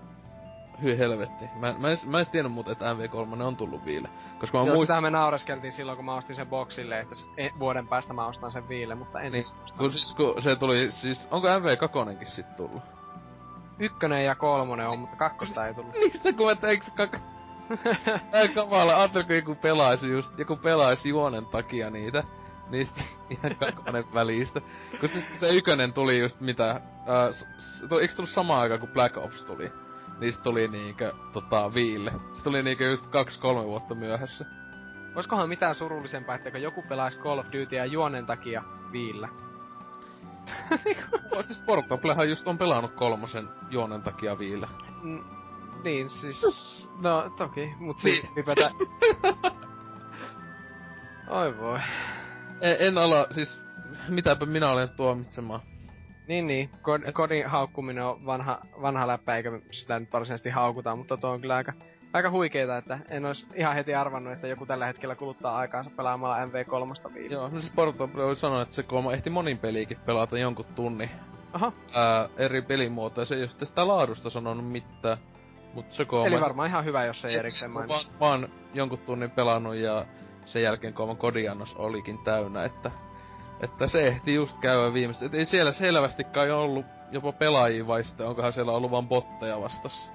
hyi 0.85 0.99
helvetti. 0.99 1.45
Mä, 1.55 1.75
mä, 1.79 1.91
en, 1.91 1.99
mä 2.07 2.21
en 2.21 2.27
tiennyt 2.33 2.53
muuta, 2.53 2.73
että 2.73 2.93
MV3 2.95 3.43
on 3.43 3.57
tullut 3.57 3.85
viille. 3.85 4.09
Koska 4.41 4.59
mä 4.61 4.67
Joo, 4.67 4.77
sitä 4.81 5.01
me 5.01 5.11
naureskeltiin 5.11 5.73
silloin, 5.73 5.97
kun 5.97 6.05
mä 6.05 6.15
ostin 6.15 6.37
sen 6.37 6.47
boksille, 6.47 7.01
että 7.01 7.15
e- 7.37 7.51
vuoden 7.59 7.89
päästä 7.89 8.13
mä 8.13 8.27
ostan 8.27 8.53
sen 8.53 8.69
viille, 8.69 8.95
mutta 8.95 9.21
en 9.21 9.33
Niin, 9.33 9.45
kun 9.79 9.93
siis 9.93 10.13
kun 10.13 10.43
se 10.43 10.57
tuli, 10.57 10.91
siis 10.91 11.29
onko 11.31 11.49
MV2 11.49 12.25
sit 12.25 12.57
tullut? 12.57 12.83
ykkönen 13.79 14.25
ja 14.25 14.35
kolmonen 14.35 14.89
on, 14.89 14.99
mutta 14.99 15.17
kakkosta 15.17 15.67
ei 15.67 15.75
tullut. 15.75 15.93
Niistä 16.01 16.33
kun 16.33 16.47
mä 16.47 16.55
teikö 16.55 16.85
kak... 16.97 17.17
Tää 18.31 18.49
kamala, 18.49 18.97
ajattelin 18.99 19.27
kun 19.27 19.37
joku 19.37 19.55
pelaisi 19.55 20.09
just, 20.09 20.39
joku 20.39 20.57
pelaisi 20.57 21.09
juonen 21.09 21.47
takia 21.47 21.91
niitä. 21.91 22.25
Niistä 22.71 23.01
ihan 23.31 23.57
kakkonen 23.57 24.05
välistä. 24.15 24.61
Kun 25.01 25.09
siis 25.09 25.29
se 25.37 25.55
ykönen 25.55 25.93
tuli 25.93 26.19
just 26.21 26.41
mitä, 26.41 26.71
äh, 26.71 26.81
s- 27.33 27.47
s- 27.59 27.83
eikö 28.01 28.15
tullut 28.15 28.31
samaan 28.31 28.61
aikaan 28.63 28.81
kun 28.81 28.89
Black 28.89 29.17
Ops 29.17 29.45
tuli? 29.45 29.73
Niistä 30.21 30.43
tuli 30.43 30.69
niinkö, 30.69 31.13
tota, 31.33 31.75
viille. 31.75 32.13
Se 32.33 32.45
tuli 32.45 32.63
niinkö 32.63 32.85
just 32.85 33.07
kaksi-kolme 33.07 33.65
vuotta 33.65 33.95
myöhässä. 33.95 34.45
Oiskohan 35.17 35.49
mitään 35.49 35.75
surullisempaa, 35.75 36.35
että 36.35 36.59
joku 36.59 36.85
pelaisi 36.89 37.19
Call 37.19 37.39
of 37.39 37.47
Dutyä 37.53 37.85
juonen 37.85 38.27
takia 38.27 38.63
viillä? 38.93 39.29
Siis 41.47 41.59
Portablehan 41.67 42.29
just 42.29 42.49
on 42.49 42.59
pelannut 42.59 42.93
kolmosen 42.95 43.49
juonen 43.71 44.03
takia 44.03 44.39
viillä. 44.39 44.69
Mm, 45.03 45.25
niin, 45.85 46.11
siis... 46.11 46.91
No, 47.01 47.31
toki, 47.37 47.75
mut 47.79 48.03
Niin. 48.03 48.21
siis 48.21 48.37
hypätä... 48.37 48.71
Oi 51.29 51.59
voi. 51.59 51.79
En, 52.61 52.77
en 52.79 52.99
ala, 52.99 53.27
siis, 53.31 53.61
mitäpä 54.09 54.47
minä 54.47 54.71
olen 54.71 54.89
tuomitsemaan. 54.89 55.61
Niin, 56.29 56.47
niin. 56.47 56.71
Kod, 56.83 57.13
kodin 57.13 57.47
haukkuminen 57.47 58.05
on 58.05 58.27
vanha, 58.27 58.59
vanha 58.83 59.07
läppä, 59.07 59.37
eikä 59.37 59.51
sitä 59.71 60.01
nyt 60.01 60.13
varsinaisesti 60.13 60.51
haukuta, 60.51 60.97
mutta 60.97 61.17
tuo 61.17 61.31
on 61.31 61.41
kyllä 61.41 61.57
aika, 61.57 61.73
aika 62.13 62.31
huikeeta, 62.31 62.77
että 62.77 62.99
en 63.09 63.25
olisi 63.25 63.47
ihan 63.55 63.75
heti 63.75 63.95
arvannut, 63.95 64.33
että 64.33 64.47
joku 64.47 64.67
tällä 64.67 64.87
hetkellä 64.87 65.15
kuluttaa 65.15 65.57
aikaansa 65.57 65.91
pelaamalla 65.97 66.45
MV3 66.47 66.51
viikolla. 67.15 67.43
Joo, 67.43 67.49
no 67.49 67.61
siis 67.61 67.73
Portable 67.73 68.25
oli 68.25 68.37
sanonut, 68.37 68.63
että 68.63 68.75
se 68.75 68.83
kolma 68.83 69.13
ehti 69.13 69.31
monin 69.31 69.59
peliikin 69.59 69.99
pelata 70.07 70.39
jonkun 70.39 70.65
tunnin 70.75 71.11
Aha, 71.53 71.73
ää, 71.95 72.29
eri 72.37 72.63
pelimuotoja. 72.63 73.25
Se 73.25 73.35
ei 73.35 73.41
ole 73.41 73.49
sitten 73.49 73.69
sitä 73.69 73.89
laadusta 73.89 74.31
sanonut 74.31 74.73
mitään. 74.73 75.19
Mut 75.75 75.93
se 75.93 76.05
kolma... 76.05 76.27
eli 76.27 76.41
varmaan 76.41 76.69
ihan 76.69 76.85
hyvä, 76.85 77.05
jos 77.05 77.25
ei 77.25 77.33
se- 77.33 77.39
erikseen 77.39 77.71
se 77.71 77.75
mainitsi. 77.75 78.09
vaan, 78.21 78.41
vaan 78.41 78.49
jonkun 78.75 78.99
tunnin 78.99 79.31
pelannut 79.31 79.75
ja 79.75 80.07
sen 80.45 80.63
jälkeen 80.63 80.95
kolman 80.95 81.17
kodiannos 81.17 81.75
olikin 81.75 82.19
täynnä, 82.25 82.65
että 82.65 82.91
että 83.61 83.87
se 83.87 84.07
ehti 84.07 84.35
just 84.35 84.59
käydä 84.59 84.93
viimeistä. 84.93 85.27
Et 85.27 85.35
ei 85.35 85.47
siellä 85.47 85.73
selvästi 85.73 86.25
kai 86.25 86.51
ollut 86.51 86.87
jopa 87.11 87.33
pelaajia 87.33 87.87
vai 87.87 88.05
sitten 88.05 88.27
onkohan 88.27 88.53
siellä 88.53 88.73
ollut 88.73 88.91
vaan 88.91 89.09
botteja 89.09 89.61
vastassa. 89.61 90.11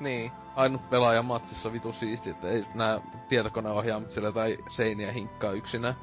Niin. 0.00 0.32
Ainut 0.56 0.90
pelaaja 0.90 1.22
matsissa 1.22 1.72
vitu 1.72 1.92
siisti, 1.92 2.30
että 2.30 2.48
ei 2.48 2.64
nää 2.74 3.00
tietokoneohjaamat 3.28 4.10
siellä 4.10 4.32
tai 4.32 4.58
seiniä 4.68 5.12
hinkkaa 5.12 5.52
yksinään. 5.52 5.96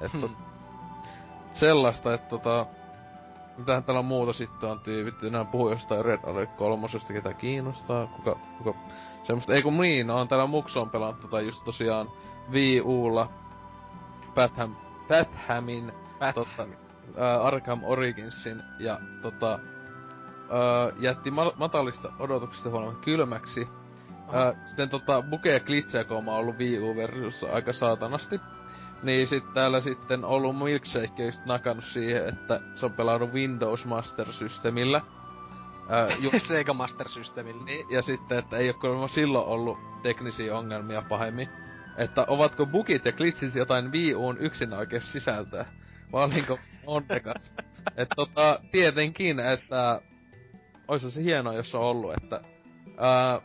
Että 0.00 0.18
Hmm. 0.18 0.36
sellaista, 1.52 2.14
että 2.14 2.28
tota... 2.28 2.66
Mitähän 3.58 3.84
täällä 3.84 4.02
muuta 4.02 4.32
sitten 4.32 4.68
on 4.68 4.80
tyypitty? 4.80 5.30
Nää 5.30 5.44
puhuu 5.44 5.70
jostain 5.70 6.04
Red 6.04 6.20
Alert 6.26 6.56
kolmosesta, 6.56 7.12
ketä 7.12 7.34
kiinnostaa. 7.34 8.06
Kuka, 8.06 8.36
kuka... 8.58 8.78
Semmoista, 9.22 9.54
ei 9.54 9.62
kun 9.62 9.78
niin, 9.78 10.10
on 10.10 10.28
täällä 10.28 10.46
Mukso 10.46 10.80
on 10.80 10.90
pelannut 10.90 11.20
tota 11.20 11.40
just 11.40 11.64
tosiaan 11.64 12.10
Wii 12.52 12.80
Ulla. 12.80 13.28
Batham, 14.34 14.76
Bathamin, 15.08 15.92
Bat- 15.92 16.05
tota, 16.34 16.66
ää, 17.18 17.42
Arkham 17.42 17.80
Originsin 17.84 18.62
ja 18.78 19.00
tota... 19.22 19.58
Ää, 20.50 20.92
jätti 20.98 21.30
ma- 21.30 21.52
matalista 21.56 22.12
odotuksista 22.18 22.70
huolimatta 22.70 23.04
kylmäksi. 23.04 23.68
Ää, 24.32 24.52
sitten 24.66 24.88
tota, 24.88 25.22
Buke 25.30 25.52
ja 25.52 25.60
Glitchcom 25.60 26.28
on 26.28 26.34
ollut 26.34 26.58
Wii 26.58 26.78
U-versiossa 26.80 27.46
aika 27.52 27.72
saatanasti. 27.72 28.40
Niin 29.02 29.26
sit 29.28 29.44
täällä 29.54 29.80
sitten 29.80 30.24
ollut 30.24 30.58
Milkshake 30.58 31.24
just 31.24 31.44
nakannut 31.46 31.84
siihen, 31.84 32.28
että 32.28 32.60
se 32.74 32.86
on 32.86 32.92
pelannut 32.92 33.32
Windows 33.32 33.84
Master 33.84 34.32
Systemillä. 34.32 35.00
Ää, 35.88 36.08
ju- 36.20 36.30
Sega 36.38 36.74
Master 36.74 37.08
Systemillä. 37.08 37.64
niin, 37.64 37.86
ja 37.90 38.02
sitten, 38.02 38.38
että 38.38 38.56
ei 38.56 38.68
oo 38.70 38.74
kuulemma 38.80 39.08
silloin 39.08 39.46
ollut 39.46 39.78
teknisiä 40.02 40.58
ongelmia 40.58 41.02
pahemmin. 41.08 41.48
Että 41.96 42.24
ovatko 42.28 42.66
bugit 42.66 43.04
ja 43.04 43.12
glitchit 43.12 43.54
jotain 43.54 43.92
Wii 43.92 44.14
Uun 44.14 44.36
yksin 44.38 44.72
oikein 44.72 45.02
sisältöä? 45.02 45.66
Vai 46.12 46.24
olinko 46.24 46.58
onnekas? 46.86 47.54
että 47.96 48.14
tota, 48.16 48.60
tietenkin, 48.70 49.40
että 49.40 50.00
olisi 50.88 51.10
se 51.10 51.22
hienoa, 51.22 51.54
jos 51.54 51.74
on 51.74 51.80
ollut, 51.80 52.12
että 52.22 52.40
ää, 52.98 53.40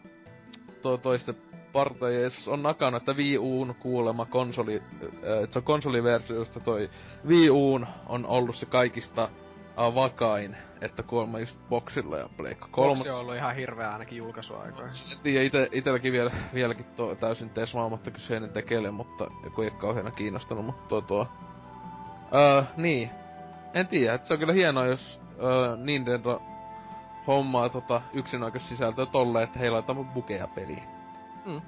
to, 0.82 0.98
toisten 0.98 1.36
partajeissa 1.74 2.52
on 2.52 2.64
nakannut, 2.64 3.02
että 3.02 3.14
Wii 3.14 3.38
Uun 3.38 3.76
kuulema 3.80 4.26
konsoli, 4.26 4.82
ää, 4.82 5.44
että 5.44 5.54
se 5.54 5.60
on 5.60 5.64
konsoliversiosta 5.64 6.60
toi 6.60 6.90
Wii 7.28 7.50
Uun 7.50 7.88
on 8.08 8.26
ollut 8.26 8.56
se 8.56 8.66
kaikista 8.66 9.30
ää, 9.78 9.96
vakain, 9.96 10.58
että 10.82 11.04
kuulemma 11.04 11.40
just 11.40 11.60
boxilla 11.70 12.18
ja 12.18 12.30
Pleikka 12.38 12.68
kolme. 12.72 12.96
Kolme. 12.96 13.12
on 13.12 13.20
ollut 13.20 13.36
ihan 13.36 13.56
hirveä 13.56 13.92
ainakin 13.92 14.18
julkaisuaikoina. 14.18 14.92
En 15.12 15.20
tiedä, 15.24 15.46
ite, 15.46 15.70
itelläkin 15.72 16.14
vielä, 16.14 16.32
vieläkin 16.54 16.86
tuo 16.86 17.16
täysin 17.16 17.50
tesmaamatta 17.50 18.12
kyseinen 18.12 18.50
tekele, 18.50 18.92
mutta 18.92 19.28
joku 19.44 19.62
ei 19.62 19.72
kauheena 19.72 20.12
kiinnostunut, 20.12 20.66
mutta 20.66 20.88
tuo 20.88 21.02
tuo... 21.02 21.28
Öö, 22.36 22.64
niin. 22.78 23.12
En 23.74 23.88
tiedä, 23.88 24.14
että 24.14 24.28
se 24.28 24.34
on 24.34 24.40
kyllä 24.40 24.54
hienoa, 24.54 24.86
jos 24.86 25.22
öö, 25.44 25.76
Nintendo 25.76 26.42
hommaa 27.28 27.70
tota 27.70 28.02
yksinoikeus 28.14 28.70
sisältöä 28.70 29.06
tolleen, 29.06 29.44
että 29.44 29.60
heillä 29.60 29.84
on 29.88 30.06
bukeja 30.06 30.48
peliin. 30.48 30.84
Mm. 31.46 31.62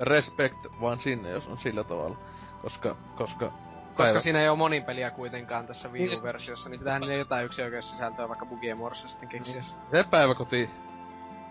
Respect 0.00 0.66
vaan 0.80 1.00
sinne, 1.00 1.30
jos 1.30 1.48
on 1.48 1.58
sillä 1.58 1.84
tavalla. 1.84 2.16
Koska, 2.62 2.96
koska... 3.16 3.52
Koska 3.94 4.20
siinä 4.20 4.42
ei 4.42 4.48
ole 4.48 4.58
monin 4.58 4.84
peliä 4.84 5.10
kuitenkaan 5.10 5.66
tässä 5.66 5.88
Wii 5.88 6.06
Niin. 6.06 6.18
U-versiossa, 6.18 6.68
niin 6.68 6.78
sitähän 6.78 7.02
ei 7.10 7.18
jotain 7.18 7.44
yksi 7.44 7.62
oikeus 7.62 7.90
sisältöä 7.90 8.28
vaikka 8.28 8.46
bugien 8.46 8.76
muodossa 8.76 9.08
sitten 9.08 9.28
keksiä. 9.28 9.62
Se 9.62 10.04
päiväkoti 10.10 10.70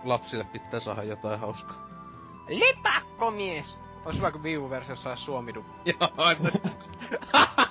lapsille 0.04 0.44
pitää 0.44 0.80
saada 0.80 1.04
jotain 1.04 1.40
hauskaa. 1.40 1.88
Lepakkomies! 2.48 3.80
Olisi 4.06 4.20
hyvä, 4.20 4.32
kun 4.32 4.44
Wii 4.44 4.58
U-versiossa 4.58 5.10
olisi 5.10 5.24
suomidu. 5.24 5.66
Joo. 5.86 6.10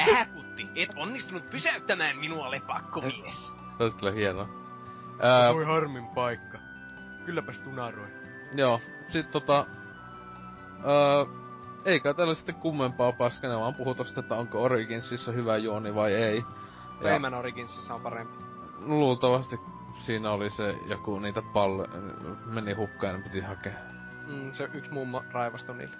Ähäkutti, 0.00 0.68
et 0.74 0.90
onnistunut 0.96 1.50
pysäyttämään 1.50 2.16
minua 2.16 2.50
lepakkomies. 2.50 3.52
se 3.76 3.82
olisi 3.82 3.96
kyllä 3.96 4.12
hienoa. 4.12 4.48
Ää, 5.20 5.52
harmin 5.66 6.06
paikka. 6.06 6.58
Kylläpäs 7.26 7.58
tunaroin. 7.58 8.10
Joo, 8.54 8.80
sit 9.08 9.30
tota... 9.30 9.66
Öö, 10.84 11.24
eikä 11.84 12.14
täällä 12.14 12.34
sitten 12.34 12.54
kummempaa 12.54 13.12
paskana, 13.12 13.60
vaan 13.60 13.74
puhutaan 13.74 14.06
sitten, 14.06 14.22
että 14.22 14.34
onko 14.34 14.62
Originsissa 14.62 15.32
hyvä 15.32 15.56
juoni 15.56 15.94
vai 15.94 16.14
ei. 16.14 16.36
Ja 16.36 17.10
Rayman 17.10 17.34
Originsissa 17.34 17.94
on 17.94 18.00
parempi. 18.00 18.34
luultavasti 18.78 19.60
siinä 20.04 20.30
oli 20.30 20.50
se 20.50 20.76
joku 20.86 21.18
niitä 21.18 21.42
palle... 21.52 21.88
meni 22.46 22.72
hukkaan 22.72 23.14
ja 23.14 23.20
piti 23.22 23.40
hakea. 23.40 23.72
Mm, 24.26 24.52
se 24.52 24.68
yksi 24.74 24.92
mummo 24.92 25.22
raivastui 25.32 25.76
niille. 25.76 25.96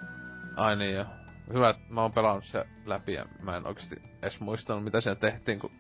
Ai 0.56 0.76
niin 0.76 0.94
joo. 0.94 1.06
Hyvä, 1.52 1.70
että 1.70 1.82
mä 1.88 2.02
oon 2.02 2.12
pelannut 2.12 2.44
se 2.44 2.66
läpi 2.86 3.12
ja 3.12 3.26
mä 3.42 3.56
en 3.56 3.66
oikeesti 3.66 4.02
edes 4.22 4.40
muistanut 4.40 4.84
mitä 4.84 5.00
siinä 5.00 5.14
tehtiin, 5.14 5.58
kun... 5.58 5.70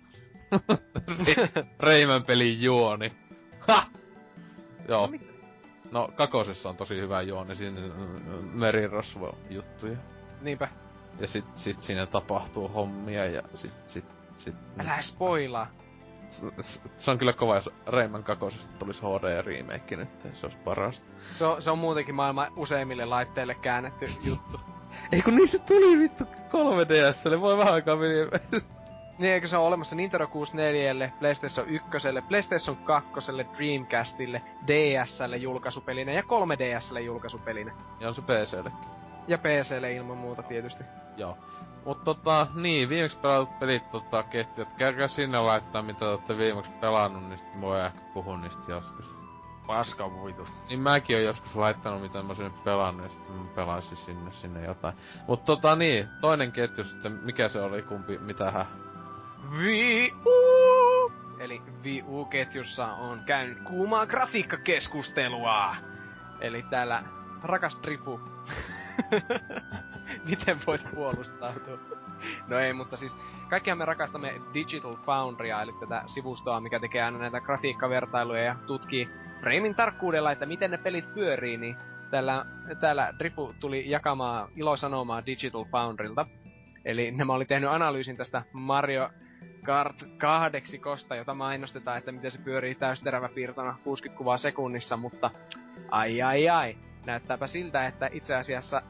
Rayman 1.78 2.24
pelin 2.24 2.62
juoni. 2.62 3.12
Ha! 3.60 3.86
Joo. 4.88 5.10
No, 5.90 6.08
kakosessa 6.16 6.68
on 6.68 6.76
tosi 6.76 6.96
hyvä 7.00 7.22
juoni, 7.22 7.54
siinä 7.54 7.80
mm, 7.80 8.48
merirosvo 8.52 9.38
juttuja. 9.50 9.96
Niinpä. 10.40 10.68
Ja 11.20 11.28
sit, 11.28 11.44
sit 11.56 11.80
siinä 11.82 12.06
tapahtuu 12.06 12.68
hommia 12.68 13.24
ja 13.26 13.42
sit, 13.54 13.72
sit, 13.86 14.04
sit... 14.36 14.54
Älä 14.78 15.02
spoilaa. 15.02 15.70
S- 16.28 16.42
s- 16.60 16.80
Se 16.98 17.10
on 17.10 17.18
kyllä 17.18 17.32
kova, 17.32 17.54
jos 17.54 17.70
Rayman 17.86 18.24
kakosesta 18.24 18.78
tulisi 18.78 19.02
HD-remake 19.02 19.96
nyt, 19.96 20.08
se 20.34 20.46
olisi 20.46 20.58
parasta. 20.64 21.10
Se 21.38 21.44
on, 21.44 21.62
se 21.62 21.70
on 21.70 21.78
muutenkin 21.78 22.14
maailman 22.14 22.52
useimmille 22.56 23.04
laitteille 23.04 23.54
käännetty 23.54 24.10
juttu. 24.24 24.60
Ei 25.12 25.22
kun 25.22 25.48
se 25.48 25.58
tuli 25.58 25.98
vittu 25.98 26.24
3DSlle, 26.24 27.40
voi 27.40 27.56
vähän 27.58 27.74
aikaa 27.74 27.96
meni. 27.96 28.14
Niin 29.18 29.32
eikö 29.32 29.48
se 29.48 29.56
ole 29.56 29.66
olemassa 29.66 29.96
Nintendo 29.96 30.26
64, 30.26 31.12
PlayStation 31.18 31.68
1, 31.68 31.88
PlayStation 32.28 32.76
2, 32.76 33.10
Dreamcastille, 33.56 34.42
DSlle 34.66 35.36
julkaisupelinä 35.36 36.12
ja 36.12 36.22
3DSlle 36.22 37.00
julkaisupelinä. 37.00 37.72
ja 38.00 38.08
on 38.08 38.14
se 38.14 38.22
PCllekin. 38.22 38.90
Ja 39.28 39.38
PClle 39.38 39.92
ilman 39.92 40.16
muuta 40.16 40.42
tietysti. 40.42 40.84
Joo. 41.16 41.38
Mut 41.84 42.04
tota, 42.04 42.46
niin, 42.54 42.88
viimeksi 42.88 43.18
pelatut 43.18 43.58
pelit 43.58 43.90
tota 43.90 44.22
ketjut. 44.22 44.68
Käykää 44.72 45.08
sinne 45.08 45.38
laittaa 45.38 45.82
mitä 45.82 46.10
olette 46.10 46.38
viimeksi 46.38 46.70
pelannut, 46.80 47.24
niin 47.24 47.38
sit 47.38 47.60
voi 47.60 47.80
ehkä 47.86 48.00
puhua 48.14 48.36
niistä 48.38 48.62
joskus. 48.68 49.15
Paska 49.66 50.10
vuitu. 50.10 50.48
Niin 50.68 50.80
mäkin 50.80 51.16
oon 51.16 51.24
joskus 51.24 51.56
laittanut 51.56 52.02
mitä 52.02 52.22
mä 52.22 52.34
sinne 52.34 52.50
pelannut 52.64 53.04
ja 53.04 53.08
sitten 53.08 53.36
mä 53.36 53.44
pelasin 53.54 53.96
sinne 53.96 54.32
sinne 54.32 54.64
jotain. 54.64 54.94
Mut 55.28 55.44
tota 55.44 55.76
niin, 55.76 56.08
toinen 56.20 56.52
ketju 56.52 56.84
sitten, 56.84 57.12
mikä 57.12 57.48
se 57.48 57.60
oli, 57.60 57.82
kumpi, 57.82 58.18
mitähän? 58.18 58.66
Wii 59.58 60.12
U! 60.26 61.12
Eli 61.38 61.62
Wii 61.84 62.02
U-ketjussa 62.02 62.86
on 62.86 63.20
käynyt 63.26 63.58
kuumaa 63.62 64.06
grafiikkakeskustelua. 64.06 65.76
Eli 66.40 66.62
täällä 66.70 67.02
rakas 67.42 67.78
Drifu. 67.82 68.20
Miten 70.28 70.60
voit 70.66 70.86
puolustautua? 70.94 71.78
No 72.48 72.58
ei, 72.58 72.72
mutta 72.72 72.96
siis 72.96 73.16
kaikkihan 73.48 73.78
me 73.78 73.84
rakastamme 73.84 74.34
Digital 74.54 74.94
Foundrya, 75.06 75.62
eli 75.62 75.72
tätä 75.80 76.02
sivustoa, 76.06 76.60
mikä 76.60 76.80
tekee 76.80 77.02
aina 77.02 77.18
näitä 77.18 77.40
grafiikkavertailuja 77.40 78.42
ja 78.42 78.56
tutkii 78.66 79.08
framein 79.40 79.74
tarkkuudella, 79.74 80.32
että 80.32 80.46
miten 80.46 80.70
ne 80.70 80.78
pelit 80.78 81.14
pyörii, 81.14 81.56
niin 81.56 81.76
täällä, 82.10 82.44
täällä 82.80 83.14
Drifu 83.18 83.54
tuli 83.60 83.90
jakamaan 83.90 84.48
ilosanomaa 84.56 85.26
Digital 85.26 85.64
Foundrylta. 85.64 86.26
Eli 86.84 87.10
nämä 87.10 87.32
oli 87.32 87.44
tehnyt 87.44 87.70
analyysin 87.70 88.16
tästä 88.16 88.42
Mario 88.52 89.10
Kart 89.64 90.04
kahdeksikosta, 90.18 91.16
jota 91.16 91.34
mainostetaan, 91.34 91.98
että 91.98 92.12
miten 92.12 92.30
se 92.30 92.38
pyörii 92.38 92.74
täysteräväpiirtona 92.74 93.76
60 93.84 94.18
kuvaa 94.18 94.36
sekunnissa, 94.36 94.96
mutta 94.96 95.30
ai 95.90 96.22
ai 96.22 96.48
ai, 96.48 96.76
näyttääpä 97.06 97.46
siltä, 97.46 97.86
että 97.86 98.08
itse 98.12 98.34
asiassa 98.34 98.82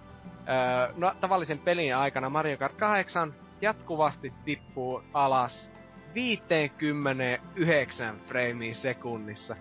öö, 0.49 0.93
no, 0.97 1.15
tavallisen 1.21 1.59
pelin 1.59 1.97
aikana 1.97 2.31
Mario 2.31 2.57
Kart 2.57 2.75
8 2.77 3.35
jatkuvasti 3.61 4.33
tippuu 4.45 5.03
alas 5.13 5.71
59 6.15 8.21
freimiin 8.27 8.75
sekunnissa. 8.75 9.57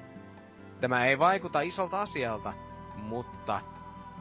Tämä 0.82 1.06
ei 1.06 1.20
vaikuta 1.20 1.62
isolta 1.62 2.02
asialta, 2.02 2.54
mutta 2.96 3.62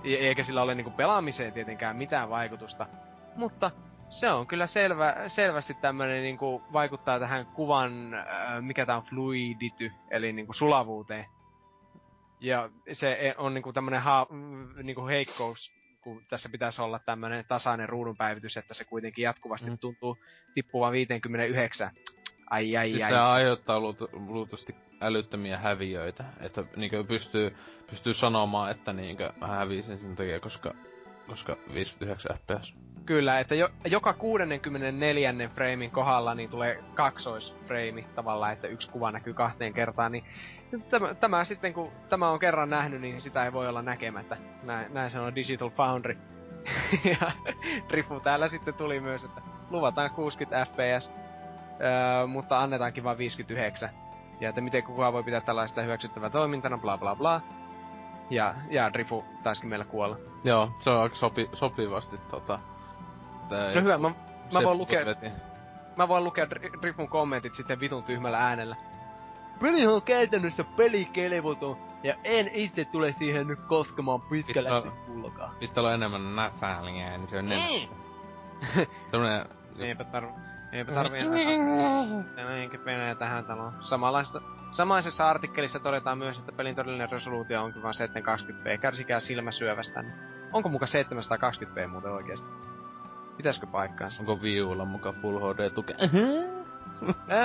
e- 0.05 0.15
eikä 0.15 0.43
sillä 0.43 0.63
ole 0.63 0.75
niinku 0.75 0.91
pelaamiseen 0.91 1.53
tietenkään 1.53 1.97
mitään 1.97 2.31
vaikutusta. 2.31 2.87
Mutta 3.37 3.71
se 4.09 4.31
on 4.31 4.47
kyllä 4.47 4.67
selvä, 4.67 5.15
selvästi 5.29 5.75
tämmönen 5.75 6.23
niinku 6.23 6.63
vaikuttaa 6.73 7.21
tähän 7.21 7.47
kuvan, 7.47 8.15
äh, 8.15 8.25
mikä 8.61 8.87
tää 8.87 8.97
on 8.97 9.03
fluidity, 9.03 9.93
eli 10.11 10.33
niinku 10.33 10.53
sulavuuteen. 10.53 11.27
Ja 12.41 12.71
se 12.93 13.13
e- 13.13 13.35
on 13.39 13.55
niinku 13.55 13.73
tämmönen 13.73 14.03
ha, 14.03 14.27
niinku 14.83 15.07
heikkous, 15.07 15.73
kun 16.05 16.23
tässä 16.29 16.49
pitäisi 16.49 16.83
olla 16.83 16.99
tämmönen 16.99 17.45
tasainen 17.49 17.89
ruudunpäivitys, 17.89 18.57
että 18.57 18.75
se 18.75 18.85
kuitenkin 18.85 19.23
jatkuvasti 19.23 19.71
mm. 19.71 19.79
tuntuu 19.79 20.19
tippuvan 20.55 20.93
59. 20.93 21.91
Ai 22.51 22.77
ai 22.77 22.91
siis 22.91 23.03
ai. 23.03 23.11
se 23.11 23.17
aiheuttaa 23.17 23.79
luult- 23.79 24.09
luultavasti 24.13 24.75
älyttömiä 25.01 25.59
häviöitä. 25.59 26.25
Että 26.41 26.65
niinkö 26.77 27.05
pystyy, 27.05 27.57
pystyy 27.91 28.15
sanomaan, 28.15 28.71
että 28.71 28.93
niinkö 28.93 29.33
mä 29.41 29.47
hävisin 29.47 29.99
sen 29.99 30.17
takia, 30.17 30.41
koska, 30.41 30.75
koska 31.27 31.57
59 31.75 32.37
fps. 32.39 32.75
Kyllä, 33.07 33.41
että 33.41 33.55
jo, 33.55 33.69
joka 33.85 34.13
64. 34.13 35.35
framein 35.55 35.91
kohdalla 35.91 36.35
niin 36.35 36.51
tulee 36.51 36.85
kaksoisfreimi 36.95 38.07
tavallaan, 38.15 38.53
että 38.53 38.69
yksi 38.69 38.91
kuva 38.91 39.11
näkyy 39.11 39.35
kahteen 39.35 39.73
kertaan, 39.73 40.13
niin 40.13 40.25
tämä, 40.91 41.15
tämä 41.15 41.45
sitten 41.45 41.75
kun 41.75 41.93
tämä 42.09 42.31
on 42.31 42.39
kerran 42.39 42.71
nähnyt, 42.71 43.01
niin 43.01 43.21
sitä 43.21 43.45
ei 43.45 43.53
voi 43.53 43.69
olla 43.69 43.83
näkemättä. 43.83 44.37
Näin, 44.63 44.95
näin 44.95 45.11
sanoo 45.11 45.35
Digital 45.35 45.71
Foundry. 45.71 46.19
ja 47.21 47.31
Drifu 47.89 48.21
täällä 48.21 48.49
sitten 48.49 48.75
tuli 48.75 49.01
myös, 49.01 49.25
että 49.25 49.41
luvataan 49.71 50.11
60 50.11 50.65
fps, 50.65 51.13
öö, 51.81 52.27
mutta 52.27 52.61
annetaankin 52.63 53.05
vain 53.05 53.19
59. 53.19 53.91
Ja 54.41 54.49
että 54.49 54.61
miten 54.61 54.83
kukaan 54.83 55.13
voi 55.13 55.23
pitää 55.23 55.41
tällaista 55.41 55.83
hyväksyttävää 55.83 56.31
toimintana, 56.31 56.79
bla 56.79 56.99
bla 56.99 57.17
bla. 57.17 57.41
Ja, 58.31 58.55
ja 58.71 58.93
Drifu 58.93 59.25
taisikin 59.43 59.71
meillä 59.71 59.85
kuolla. 59.85 60.17
Joo, 60.45 60.71
se 60.81 60.91
on 60.91 61.03
aika 61.03 61.15
sopi, 61.15 61.51
sopivasti 61.53 62.19
tota... 62.31 62.59
Tää 63.49 63.75
No 63.75 63.81
hyvä, 63.81 63.99
mä, 63.99 64.11
mä 64.53 64.63
voin 64.63 64.79
lukea, 64.79 65.07
veti. 65.07 65.27
mä 65.97 66.09
voin 66.09 66.25
lukea 66.25 66.51
Drifun 66.83 67.09
kommentit 67.09 67.55
sitten 67.55 67.81
vitun 67.81 68.05
tyhmällä 68.05 68.39
äänellä. 68.39 68.77
Peli 69.61 69.87
on 69.87 70.03
käytännössä 70.03 70.65
pelikelvoton, 70.65 71.77
ja 72.03 72.15
en 72.25 72.51
itse 72.55 72.85
tule 72.85 73.15
siihen 73.19 73.47
nyt 73.47 73.59
koskemaan 73.61 74.21
pitkällä 74.21 74.83
Vittu. 74.83 74.91
kullakaan. 75.07 75.57
Pitää 75.61 75.81
olla 75.81 75.95
enemmän 75.95 76.37
näsäliä, 76.37 77.19
niin 77.19 77.29
se 77.29 77.39
on 77.39 77.49
niin. 77.49 77.89
Semmonen... 79.11 79.47
Eipä 79.79 80.05
tarvi, 80.05 80.33
eipä 80.73 80.93
tarvi 80.93 81.19
enää 81.19 82.57
enkä 82.57 82.79
penää 82.79 83.15
tähän 83.15 83.45
taloon. 83.45 83.73
Samanlaista, 83.81 84.41
samaisessa 84.73 85.29
artikkelissa 85.29 85.79
todetaan 85.79 86.19
myös, 86.19 86.39
että 86.39 86.53
pelin 86.53 86.77
todellinen 86.77 87.11
resoluutio 87.11 87.63
on 87.65 87.73
vain 87.83 87.95
720p. 87.95 88.79
Kärsikää 88.81 89.21
silmäsyövästä. 89.21 90.03
Niin 90.03 90.15
onko 90.53 90.69
muka 90.69 90.87
720p 90.87 91.87
muuten 91.89 92.13
oikeesti? 92.13 92.49
Pitäisikö 93.37 93.67
paikkaansa? 93.67 94.21
Onko 94.21 94.43
viulla 94.43 94.85
mukaan 94.85 95.15
Full 95.15 95.39
HD 95.39 95.71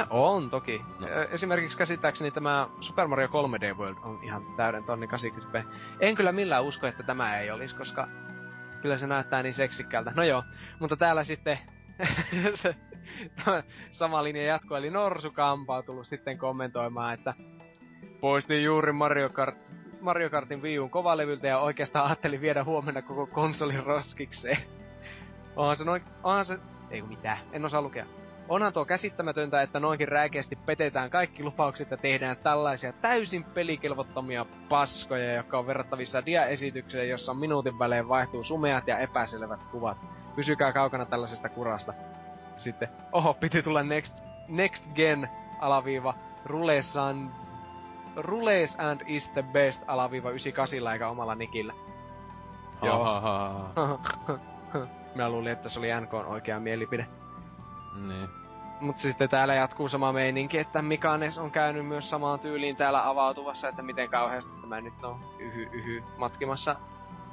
on 0.09 0.49
toki. 0.49 0.85
No. 0.99 1.07
Esimerkiksi 1.31 1.77
käsittääkseni 1.77 2.31
tämä 2.31 2.69
Super 2.79 3.07
Mario 3.07 3.27
3D 3.27 3.77
World 3.77 3.97
on 4.03 4.19
ihan 4.23 4.43
täyden 4.57 4.83
tonni 4.83 5.05
80p. 5.05 5.63
En 5.99 6.15
kyllä 6.15 6.31
millään 6.31 6.63
usko, 6.63 6.87
että 6.87 7.03
tämä 7.03 7.39
ei 7.39 7.51
olisi, 7.51 7.75
koska 7.75 8.07
kyllä 8.81 8.97
se 8.97 9.07
näyttää 9.07 9.43
niin 9.43 9.53
seksikkäältä. 9.53 10.11
No 10.15 10.23
joo, 10.23 10.43
mutta 10.79 10.95
täällä 10.95 11.23
sitten 11.23 11.59
se, 12.53 12.75
sama 13.91 14.23
linja 14.23 14.43
jatkuu, 14.43 14.77
eli 14.77 14.89
Norsukampa 14.89 15.77
on 15.77 15.83
tullut 15.83 16.07
sitten 16.07 16.37
kommentoimaan, 16.37 17.13
että 17.13 17.33
poistin 18.21 18.63
juuri 18.63 18.91
Mario 18.91 19.29
Kart 19.29 19.57
Mario 20.01 20.29
Kartin 20.29 20.61
Wii 20.61 20.79
Uun 20.79 20.89
kovalevyltä 20.89 21.47
ja 21.47 21.59
oikeastaan 21.59 22.05
ajattelin 22.05 22.41
viedä 22.41 22.63
huomenna 22.63 23.01
koko 23.01 23.27
konsolin 23.27 23.83
roskikseen. 23.83 24.57
Onhan 25.55 25.75
se 25.75 25.83
noin, 25.83 26.03
onhan 26.23 26.45
se, 26.45 26.57
ei 26.89 27.01
mitään, 27.01 27.37
en 27.51 27.65
osaa 27.65 27.81
lukea. 27.81 28.05
Onhan 28.49 28.73
tuo 28.73 28.85
käsittämätöntä, 28.85 29.61
että 29.61 29.79
noinkin 29.79 30.07
räikeästi 30.07 30.55
petetään 30.55 31.09
kaikki 31.09 31.43
lupaukset 31.43 31.91
ja 31.91 31.97
tehdään 31.97 32.37
tällaisia 32.37 32.93
täysin 32.93 33.43
pelikelvottomia 33.43 34.45
paskoja, 34.69 35.33
jotka 35.33 35.59
on 35.59 35.67
verrattavissa 35.67 36.25
dia-esitykseen, 36.25 37.09
jossa 37.09 37.33
minuutin 37.33 37.79
välein 37.79 38.09
vaihtuu 38.09 38.43
sumeat 38.43 38.87
ja 38.87 38.99
epäselvät 38.99 39.59
kuvat. 39.71 39.97
Pysykää 40.35 40.73
kaukana 40.73 41.05
tällaisesta 41.05 41.49
kurasta. 41.49 41.93
Sitten, 42.57 42.89
oho, 43.11 43.33
piti 43.33 43.61
tulla 43.61 43.83
next, 43.83 44.13
next 44.47 44.85
gen 44.95 45.29
alaviiva 45.59 46.13
Rulesan 46.45 47.31
Rules 48.15 48.75
and 48.79 49.01
is 49.07 49.29
the 49.29 49.43
best 49.43 49.81
alaviiva 49.87 50.29
98 50.29 50.93
eikä 50.93 51.09
omalla 51.09 51.35
nikillä. 51.35 51.73
Joo. 52.81 53.21
Minä 55.15 55.29
luulin, 55.29 55.51
että 55.51 55.69
se 55.69 55.79
oli 55.79 55.87
NK 56.01 56.13
oikea 56.13 56.59
mielipide. 56.59 57.07
niin. 58.07 58.38
Mut 58.79 58.99
sitten 58.99 59.29
täällä 59.29 59.53
jatkuu 59.53 59.89
sama 59.89 60.13
meininki, 60.13 60.57
että 60.57 60.81
Mikanes 60.81 61.37
on 61.37 61.51
käynyt 61.51 61.85
myös 61.85 62.09
samaan 62.09 62.39
tyyliin 62.39 62.75
täällä 62.75 63.09
avautuvassa, 63.09 63.67
että 63.67 63.81
miten 63.81 64.09
kauheasti 64.09 64.51
tämä 64.61 64.81
nyt 64.81 65.03
on 65.03 65.19
yhy, 65.39 65.69
yhy 65.71 66.03
matkimassa 66.17 66.75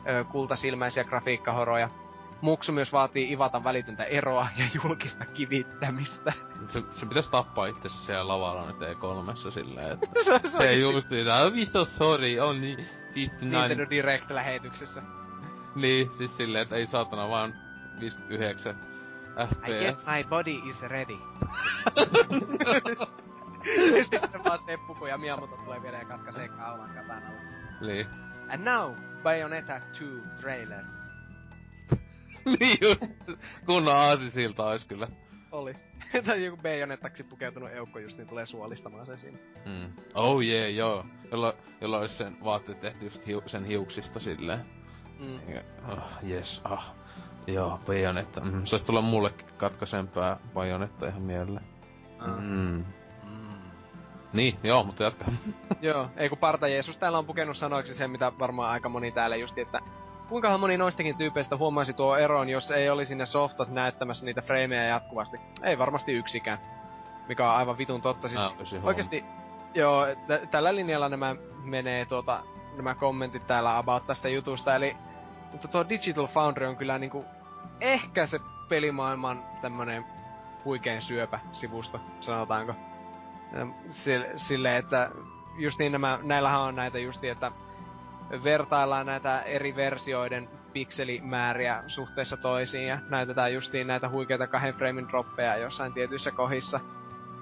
ö, 0.09 0.24
kultasilmäisiä 0.24 1.05
grafiikkahoroja. 1.05 1.89
Muksu 2.40 2.73
myös 2.73 2.93
vaatii 2.93 3.32
Ivata 3.32 3.64
välitöntä 3.64 4.05
eroa 4.05 4.48
ja 4.56 4.66
julkista 4.74 5.24
kivittämistä. 5.24 6.32
Se, 6.68 6.82
se 6.93 7.06
pitäis 7.06 7.28
tappaa 7.28 7.66
itse 7.66 7.89
siellä 7.89 8.28
lavalla 8.28 8.66
nyt 8.66 8.77
E3 8.77 9.51
silleen, 9.51 9.93
että... 9.93 10.06
se, 10.24 10.48
se 10.48 10.68
ei 10.68 10.81
just 10.81 11.09
siitä, 11.09 11.51
we 11.55 11.64
so 11.64 11.85
sorry, 11.85 12.39
only 12.39 12.77
59. 13.14 13.51
Nintendo 13.51 13.90
Direct-lähetyksessä. 13.90 15.02
Niin, 15.74 16.10
siis 16.18 16.36
silleen, 16.36 16.62
että 16.62 16.77
ei 16.77 16.86
saatana 16.86 17.28
vaan 17.28 17.55
59 18.01 18.95
FPS. 19.36 19.68
I 19.68 19.84
guess 19.84 20.06
my 20.06 20.24
body 20.28 20.54
is 20.70 20.80
ready. 20.82 21.16
Sitten 24.10 24.44
vaan 24.44 24.58
Seppuku 24.58 25.06
ja 25.06 25.18
Miyamoto 25.18 25.56
tulee 25.56 25.82
vielä 25.82 25.98
ja 25.98 26.04
katkaisee 26.04 26.48
kaulan 26.48 26.90
katanalla. 26.94 27.40
Niin. 27.80 28.06
And 28.48 28.64
now, 28.64 28.92
Bayonetta 29.22 29.80
2 29.80 30.04
trailer. 30.40 30.84
niin 32.60 32.78
just. 32.80 33.00
Kunnon 33.66 33.94
aasisilta 33.94 34.66
ois 34.66 34.84
kyllä. 34.84 35.08
Olis. 35.52 35.84
tai 36.26 36.44
joku 36.44 36.62
Bayonettaksi 36.62 37.22
pukeutunut 37.22 37.70
eukko 37.72 37.98
just 37.98 38.18
niin 38.18 38.28
tulee 38.28 38.46
suolistamaan 38.46 39.06
sen 39.06 39.18
siinä. 39.18 39.38
Mm. 39.64 39.92
Oh 40.14 40.40
yeah, 40.42 40.74
joo. 40.74 41.06
Jolla, 41.30 41.54
jolla 41.80 41.98
ois 41.98 42.18
sen 42.18 42.36
vaatteet 42.44 42.80
tehty 42.80 43.04
just 43.04 43.26
hiu, 43.26 43.42
sen 43.46 43.64
hiuksista 43.64 44.20
silleen. 44.20 44.64
Mm. 45.18 45.40
Ja, 45.54 45.62
Ah, 45.82 46.18
yes, 46.30 46.60
ah. 46.64 46.94
Joo, 47.47 47.81
bajonetta. 47.86 48.40
Mm. 48.40 48.64
Se 48.64 48.74
ois 48.74 48.85
tulla 48.85 49.01
mullekin 49.01 49.47
katkaisempää 49.56 50.36
bajonetta 50.55 51.09
ihan 51.09 51.23
mieleen. 51.23 51.64
Ah. 52.18 52.39
Mm. 52.40 52.85
Niin, 54.32 54.59
joo, 54.62 54.85
mutta 54.85 55.05
jatka. 55.05 55.24
Joo, 55.82 56.09
ei 56.16 56.28
kun 56.28 56.39
Parta 56.39 56.68
Jeesus 56.68 56.98
täällä 56.98 57.18
on 57.18 57.27
pukenut 57.27 57.56
sanoiksi 57.56 57.94
sen, 57.94 58.10
mitä 58.10 58.32
varmaan 58.39 58.70
aika 58.70 58.89
moni 58.89 59.12
täällä 59.12 59.36
justi, 59.36 59.60
että 59.60 59.81
kuinkahan 60.28 60.60
moni 60.60 60.77
noistakin 60.77 61.16
tyypeistä 61.16 61.56
huomaisi 61.56 61.93
tuo 61.93 62.16
eron, 62.16 62.48
jos 62.48 62.70
ei 62.70 62.90
olisi 62.90 63.14
ne 63.14 63.27
softat 63.27 63.68
näyttämässä 63.68 64.24
niitä 64.24 64.43
frameja 64.43 64.85
jatkuvasti. 64.85 65.40
Ei 65.62 65.78
varmasti 65.78 66.12
yksikään. 66.12 66.59
Mikä 67.28 67.51
on 67.51 67.56
aivan 67.56 67.78
vitun 67.78 68.01
totta. 68.01 68.28
Siis. 68.28 68.85
Oikeesti, 68.85 69.24
joo, 69.74 70.06
t- 70.06 70.51
tällä 70.51 70.74
linjalla 70.74 71.09
nämä 71.09 71.36
menee 71.64 72.06
tuota, 72.06 72.43
nämä 72.77 72.94
kommentit 72.94 73.47
täällä 73.47 73.78
about 73.78 74.06
tästä 74.06 74.28
jutusta, 74.28 74.77
eli 74.77 74.97
mutta 75.52 75.68
tuo 75.68 75.89
Digital 75.89 76.27
Foundry 76.27 76.66
on 76.66 76.77
kyllä 76.77 76.98
niinku 76.98 77.24
ehkä 77.80 78.26
se 78.26 78.40
pelimaailman 78.68 79.44
tämmönen 79.62 80.05
huikein 80.64 81.02
syöpä-sivusto, 81.02 82.01
sanotaanko. 82.20 82.74
Ähm, 83.56 83.70
Sille, 83.90 84.30
sille 84.36 84.76
että 84.76 85.10
just 85.59 85.78
niin 85.78 85.93
nämä, 85.93 86.18
näillähän 86.22 86.60
on 86.60 86.76
näitä 86.76 86.98
justi, 86.98 87.28
että 87.28 87.52
vertaillaan 88.44 89.06
näitä 89.06 89.40
eri 89.40 89.76
versioiden 89.76 90.48
pikselimääriä 90.72 91.82
suhteessa 91.86 92.36
toisiin 92.36 92.88
ja 92.88 92.98
näytetään 93.10 93.55
justiin 93.55 93.86
näitä 93.86 94.09
huikeita 94.09 94.47
kahden 94.47 94.74
framein 94.74 95.09
droppeja 95.09 95.56
jossain 95.56 95.93
tietyissä 95.93 96.30
kohdissa. 96.30 96.80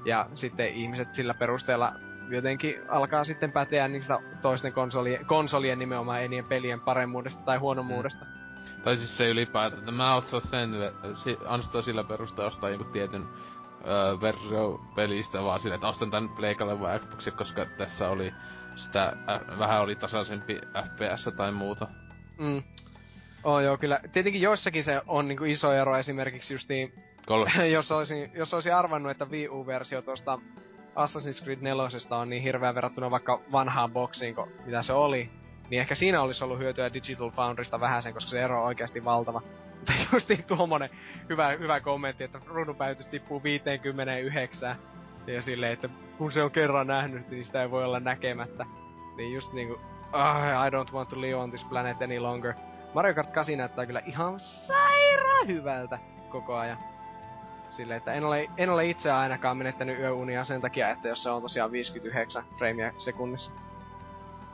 Ja 0.05 0.27
sitten 0.35 0.69
ihmiset 0.69 1.15
sillä 1.15 1.35
perusteella 1.35 1.93
jotenkin 2.31 2.75
alkaa 2.89 3.25
sitten 3.25 3.53
päteä 3.53 3.89
niistä 3.89 4.19
toisten 4.43 4.73
konsolien, 4.73 5.27
konsolien 5.27 5.79
nimenomaan 5.79 6.23
enien 6.23 6.45
pelien 6.45 6.81
paremmuudesta 6.81 7.43
tai 7.45 7.59
huonomuudesta. 7.59 8.25
Mm. 8.25 8.44
Tai 8.85 8.97
siis 8.97 9.17
se 9.17 9.29
ylipäätään, 9.29 9.79
että 9.79 9.93
mä 9.93 10.15
oot 10.15 10.29
sen 10.51 10.71
ainoastaan 11.47 11.85
sillä 11.85 12.05
perusteella 12.05 12.49
ostaa 12.49 12.71
joku 12.71 12.85
tietyn 12.85 13.29
öö, 13.87 14.21
versio 14.21 14.81
pelistä, 14.95 15.43
vaan 15.43 15.61
sille, 15.61 15.75
että 15.75 15.89
ostan 15.89 16.11
tän 16.11 16.29
Pleikalle 16.29 16.81
vai 16.81 16.99
Xboxi, 16.99 17.31
koska 17.31 17.67
tässä 17.79 18.09
oli 18.09 18.33
sitä, 18.77 19.13
äh, 19.29 19.59
vähän 19.59 19.83
oli 19.83 19.97
tasaisempi 19.97 20.61
FPS 20.85 21.31
tai 21.37 21.53
muuta. 21.53 21.87
Mm. 22.39 22.63
Oh, 23.45 23.61
joo, 23.61 23.79
kyllä. 23.79 24.01
Tietenkin 24.13 24.43
joissakin 24.43 24.85
se 24.85 25.03
on 25.07 25.29
niinku 25.29 25.45
iso 25.45 25.73
ero 25.73 25.99
esimerkiksi 25.99 26.55
justiin, 26.55 26.93
Kol- 27.27 27.47
jos, 27.77 27.93
olisin, 27.93 28.31
jos 28.35 28.55
olisin 28.55 28.75
arvannut, 28.75 29.11
että 29.11 29.25
Wii 29.25 29.49
U-versio 29.49 30.03
tuosta 30.03 30.39
Assassin's 30.97 31.45
Creed 31.45 31.59
4 31.61 31.85
on 32.11 32.31
niin 32.31 32.43
hirveä 32.43 32.75
verrattuna 32.75 33.11
vaikka 33.11 33.41
vanhaan 33.53 33.93
boksiin, 33.93 34.35
mitä 34.67 34.83
se 34.83 34.93
oli, 34.93 35.31
niin 35.71 35.81
ehkä 35.81 35.95
siinä 35.95 36.23
olisi 36.23 36.45
ollut 36.45 36.59
hyötyä 36.59 36.93
Digital 36.93 37.31
Foundrysta 37.31 37.81
vähäsen, 37.81 38.15
koska 38.15 38.31
se 38.31 38.43
ero 38.43 38.61
on 38.61 38.67
oikeasti 38.67 39.05
valtava. 39.05 39.43
Mutta 39.79 39.93
justiin 40.13 40.45
tuommoinen 40.45 40.91
hyvä, 41.29 41.49
hyvä 41.49 41.81
kommentti, 41.81 42.25
että 42.25 42.41
ruudunpäytys 42.47 43.07
tippuu 43.07 43.43
59. 43.43 44.77
Ja 45.27 45.43
silleen, 45.43 45.73
että 45.73 45.89
kun 46.19 46.33
se 46.33 46.43
on 46.43 46.51
kerran 46.51 46.87
nähnyt, 46.87 47.31
niin 47.31 47.45
sitä 47.45 47.63
ei 47.63 47.71
voi 47.71 47.85
olla 47.85 48.01
näkemättä. 48.01 48.67
Niin 49.17 49.35
just 49.35 49.53
niinku, 49.53 49.75
oh, 50.13 50.67
I 50.67 50.71
don't 50.71 50.93
want 50.93 51.09
to 51.09 51.21
live 51.21 51.35
on 51.35 51.51
this 51.51 51.65
planet 51.65 52.03
any 52.03 52.19
longer. 52.19 52.55
Mario 52.95 53.15
Kart 53.15 53.31
8 53.31 53.59
näyttää 53.59 53.87
kyllä 53.87 54.03
ihan 54.07 54.41
sairaan 54.41 55.49
hyvältä 55.49 55.99
koko 56.29 56.57
ajan. 56.57 56.79
Silleen, 57.71 57.99
että 57.99 58.13
en 58.13 58.25
ole, 58.25 58.51
en 58.57 58.71
ole 58.71 58.87
itse 58.87 59.11
ainakaan 59.11 59.57
menettänyt 59.57 59.99
yöunia 59.99 60.45
sen 60.45 60.61
takia, 60.61 60.91
että 60.91 61.09
jos 61.09 61.23
se 61.23 61.31
on 61.31 61.43
tosiaan 61.43 61.73
59 61.73 62.45
freimiä 62.59 62.93
sekunnissa. 62.99 63.53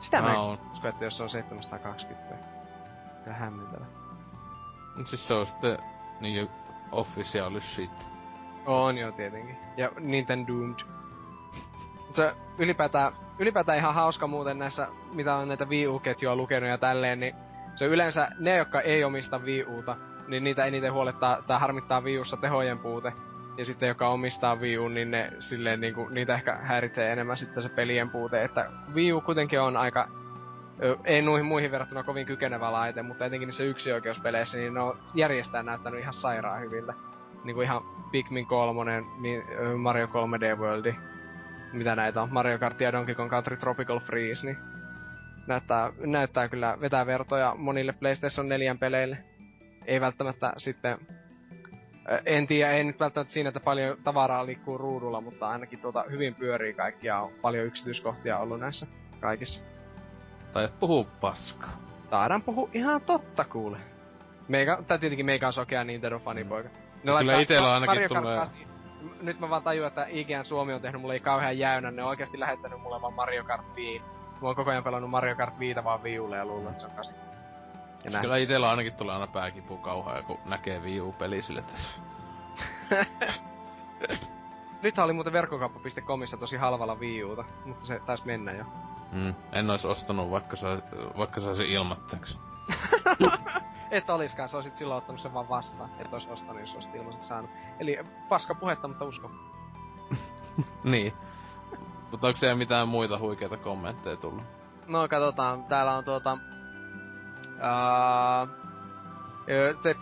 Sitä 0.01 0.21
mä 0.21 0.33
en 0.33 0.39
usko, 0.71 0.87
että 0.87 1.03
jos 1.03 1.17
se 1.17 1.23
on 1.23 1.29
720. 1.29 2.35
Kyllä 3.23 3.37
hämmentävä. 3.37 3.85
Mut 4.95 5.07
siis 5.07 5.27
se 5.27 5.33
on 5.33 5.47
sitten 5.47 5.77
niinku 6.19 6.53
official 6.91 7.59
shit. 7.59 8.07
On 8.65 8.97
joo 8.97 9.11
tietenkin. 9.11 9.57
Ja 9.77 9.91
Nintendo 9.99 10.53
Doomed. 10.53 10.79
Se 12.11 12.33
ylipäätään, 12.57 13.13
ylipäätään 13.39 13.77
ihan 13.77 13.95
hauska 13.95 14.27
muuten 14.27 14.59
näissä, 14.59 14.87
mitä 15.13 15.35
on 15.35 15.47
näitä 15.47 15.65
Wii 15.65 15.87
U-ketjua 15.87 16.35
lukenut 16.35 16.69
ja 16.69 16.77
tälleen, 16.77 17.19
niin 17.19 17.35
se 17.75 17.85
yleensä 17.85 18.27
ne, 18.39 18.57
jotka 18.57 18.81
ei 18.81 19.03
omista 19.03 19.37
Wii 19.37 19.65
Uta, 19.65 19.95
niin 20.27 20.43
niitä 20.43 20.65
eniten 20.65 20.93
huolettaa 20.93 21.41
tai 21.41 21.59
harmittaa 21.59 22.01
Wii 22.01 22.19
Ussa 22.19 22.37
tehojen 22.37 22.79
puute. 22.79 23.13
Ja 23.57 23.65
sitten 23.65 23.89
joka 23.89 24.09
omistaa 24.09 24.55
Wii 24.55 24.77
U, 24.77 24.87
niin 24.87 25.11
ne 25.11 25.33
silleen 25.39 25.81
niinku, 25.81 26.07
niitä 26.09 26.33
ehkä 26.33 26.55
häiritsee 26.55 27.11
enemmän 27.11 27.37
sitten 27.37 27.63
se 27.63 27.69
pelien 27.69 28.09
puute. 28.09 28.43
Että 28.43 28.69
Wii 28.93 29.13
U 29.13 29.21
kuitenkin 29.21 29.61
on 29.61 29.77
aika 29.77 30.07
ei 31.05 31.21
noihin 31.21 31.45
muihin 31.45 31.71
verrattuna 31.71 32.03
kovin 32.03 32.25
kykenevä 32.25 32.71
laite, 32.71 33.01
mutta 33.01 33.25
etenkin 33.25 33.47
niissä 33.47 33.63
yksioikeuspeleissä, 33.63 34.57
niin 34.57 34.73
ne 34.73 34.79
on 34.79 34.97
järjestään 35.15 35.65
näyttänyt 35.65 35.99
ihan 35.99 36.13
sairaan 36.13 36.61
hyviltä. 36.61 36.93
Niinku 37.43 37.61
ihan 37.61 37.81
Pikmin 38.11 38.45
3, 38.45 39.03
niin 39.21 39.43
Mario 39.77 40.05
3D 40.05 40.59
World, 40.59 40.93
mitä 41.73 41.95
näitä 41.95 42.21
on, 42.21 42.29
Mario 42.31 42.59
Kart 42.59 42.81
ja 42.81 42.91
Donkey 42.91 43.15
Kong 43.15 43.29
Country 43.29 43.57
Tropical 43.57 43.99
Freeze, 43.99 44.45
niin 44.45 44.57
näyttää, 45.47 45.91
näyttää 46.05 46.47
kyllä 46.47 46.77
vetää 46.81 47.05
vertoja 47.05 47.55
monille 47.57 47.93
PlayStation 47.93 48.49
4 48.49 48.75
peleille. 48.79 49.17
Ei 49.85 50.01
välttämättä 50.01 50.53
sitten 50.57 50.97
en 52.25 52.47
tiedä, 52.47 52.71
ei 52.71 52.83
nyt 52.83 52.99
välttämättä 52.99 53.33
siinä, 53.33 53.47
että 53.47 53.59
paljon 53.59 53.97
tavaraa 54.03 54.45
liikkuu 54.45 54.77
ruudulla, 54.77 55.21
mutta 55.21 55.49
ainakin 55.49 55.79
tuota 55.79 56.05
hyvin 56.11 56.35
pyörii 56.35 56.73
kaikki 56.73 57.07
ja 57.07 57.19
on 57.19 57.31
paljon 57.41 57.65
yksityiskohtia 57.65 58.39
ollut 58.39 58.59
näissä 58.59 58.87
kaikissa. 59.19 59.63
Tai 60.53 60.63
et 60.63 60.79
puhu 60.79 61.07
paskaa. 61.21 61.71
Taidan 62.09 62.41
puhu 62.41 62.69
ihan 62.73 63.01
totta 63.01 63.45
kuule. 63.45 63.77
Meikä, 64.47 64.77
tai 64.87 64.99
tietenkin 64.99 65.25
meikä 65.25 65.47
on 65.47 65.53
sokea 65.53 65.83
Nintendo-fanipoika. 65.83 66.69
Ne 67.03 67.17
Kyllä 67.19 67.39
itellä 67.39 67.73
ainakin 67.73 68.07
tulee... 68.07 68.37
8. 68.37 68.59
Nyt 69.21 69.39
mä 69.39 69.49
vaan 69.49 69.63
tajuan, 69.63 69.87
että 69.87 70.05
IGN 70.09 70.45
Suomi 70.45 70.73
on 70.73 70.81
tehnyt 70.81 71.01
mulle 71.01 71.13
ei 71.13 71.19
kauhean 71.19 71.57
jäynä. 71.57 71.91
Ne 71.91 72.03
on 72.03 72.09
oikeasti 72.09 72.39
lähettänyt 72.39 72.81
mulle 72.81 73.01
vaan 73.01 73.13
Mario 73.13 73.43
Kart 73.43 73.75
Wii. 73.75 73.99
Mä 74.41 74.47
oon 74.47 74.55
koko 74.55 74.71
ajan 74.71 74.83
pelannut 74.83 75.09
Mario 75.09 75.35
Kart 75.35 75.59
Viita 75.59 75.83
vaan 75.83 76.03
Viulle 76.03 76.37
ja 76.37 76.45
luulen, 76.45 76.67
että 76.67 76.81
se 76.81 76.87
on 76.87 76.91
8. 76.91 77.30
Ja 78.03 78.19
Kyllä 78.21 78.37
itellä 78.37 78.69
ainakin 78.69 78.93
tulee 78.93 79.13
aina 79.13 79.27
pääkipu 79.27 79.77
kauhaa, 79.77 80.23
kun 80.23 80.39
näkee 80.45 80.79
Wii 80.79 81.01
U-peli 81.01 81.41
sille, 81.41 81.59
että... 81.59 81.73
Nyt 84.81 84.97
oli 84.97 85.13
muuten 85.13 85.33
verkkokauppa.comissa 85.33 86.37
tosi 86.37 86.57
halvalla 86.57 86.95
Wii 86.95 87.23
Uta, 87.23 87.43
mutta 87.65 87.87
se 87.87 87.99
taisi 87.99 88.25
mennä 88.25 88.51
jo. 88.51 88.65
Mm, 89.11 89.33
en 89.51 89.69
ois 89.69 89.85
ostanut, 89.85 90.31
vaikka, 90.31 90.55
sa, 90.55 90.67
vaikka 91.17 91.39
saisi 91.39 91.71
ilmatteeksi. 91.71 92.39
Et 93.91 94.09
oliskaan, 94.09 94.49
sä 94.49 94.57
olisit 94.57 94.77
silloin 94.77 94.97
ottanut 94.97 95.21
sen 95.21 95.33
vaan 95.33 95.49
vastaan. 95.49 95.89
Et 95.99 96.13
ois 96.13 96.27
ostanut, 96.27 96.61
jos 96.61 96.75
olisit 96.75 96.95
ilmaiseksi 96.95 97.27
saanut. 97.27 97.51
Eli 97.79 97.99
paska 98.29 98.55
puhetta, 98.55 98.87
mutta 98.87 99.05
usko. 99.05 99.31
niin. 100.83 101.13
Mutta 102.11 102.27
onko 102.27 102.37
siellä 102.37 102.55
mitään 102.55 102.87
muita 102.87 103.19
huikeita 103.19 103.57
kommentteja 103.57 104.17
tullut? 104.17 104.43
No 104.87 105.07
katsotaan, 105.07 105.63
täällä 105.63 105.97
on 105.97 106.03
tuota... 106.03 106.37
Uh, 107.61 108.49
the 109.81 109.95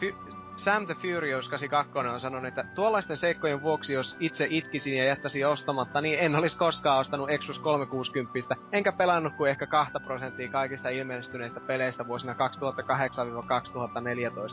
Sam 0.59 0.85
the 0.85 0.95
Furious 0.95 1.49
82 1.49 1.97
on 1.97 2.19
sanonut, 2.19 2.47
että 2.47 2.63
tuollaisten 2.75 3.17
seikkojen 3.17 3.61
vuoksi, 3.61 3.93
jos 3.93 4.17
itse 4.19 4.47
itkisin 4.49 4.97
ja 4.97 5.05
jättäisin 5.05 5.47
ostamatta, 5.47 6.01
niin 6.01 6.19
en 6.19 6.35
olisi 6.35 6.57
koskaan 6.57 6.99
ostanut 6.99 7.29
Xbox 7.39 7.59
360, 7.59 8.55
enkä 8.71 8.91
pelannut 8.91 9.33
kuin 9.37 9.51
ehkä 9.51 9.67
2 9.67 9.93
prosenttia 10.05 10.51
kaikista 10.51 10.89
ilmestyneistä 10.89 11.59
peleistä 11.59 12.07
vuosina 12.07 12.35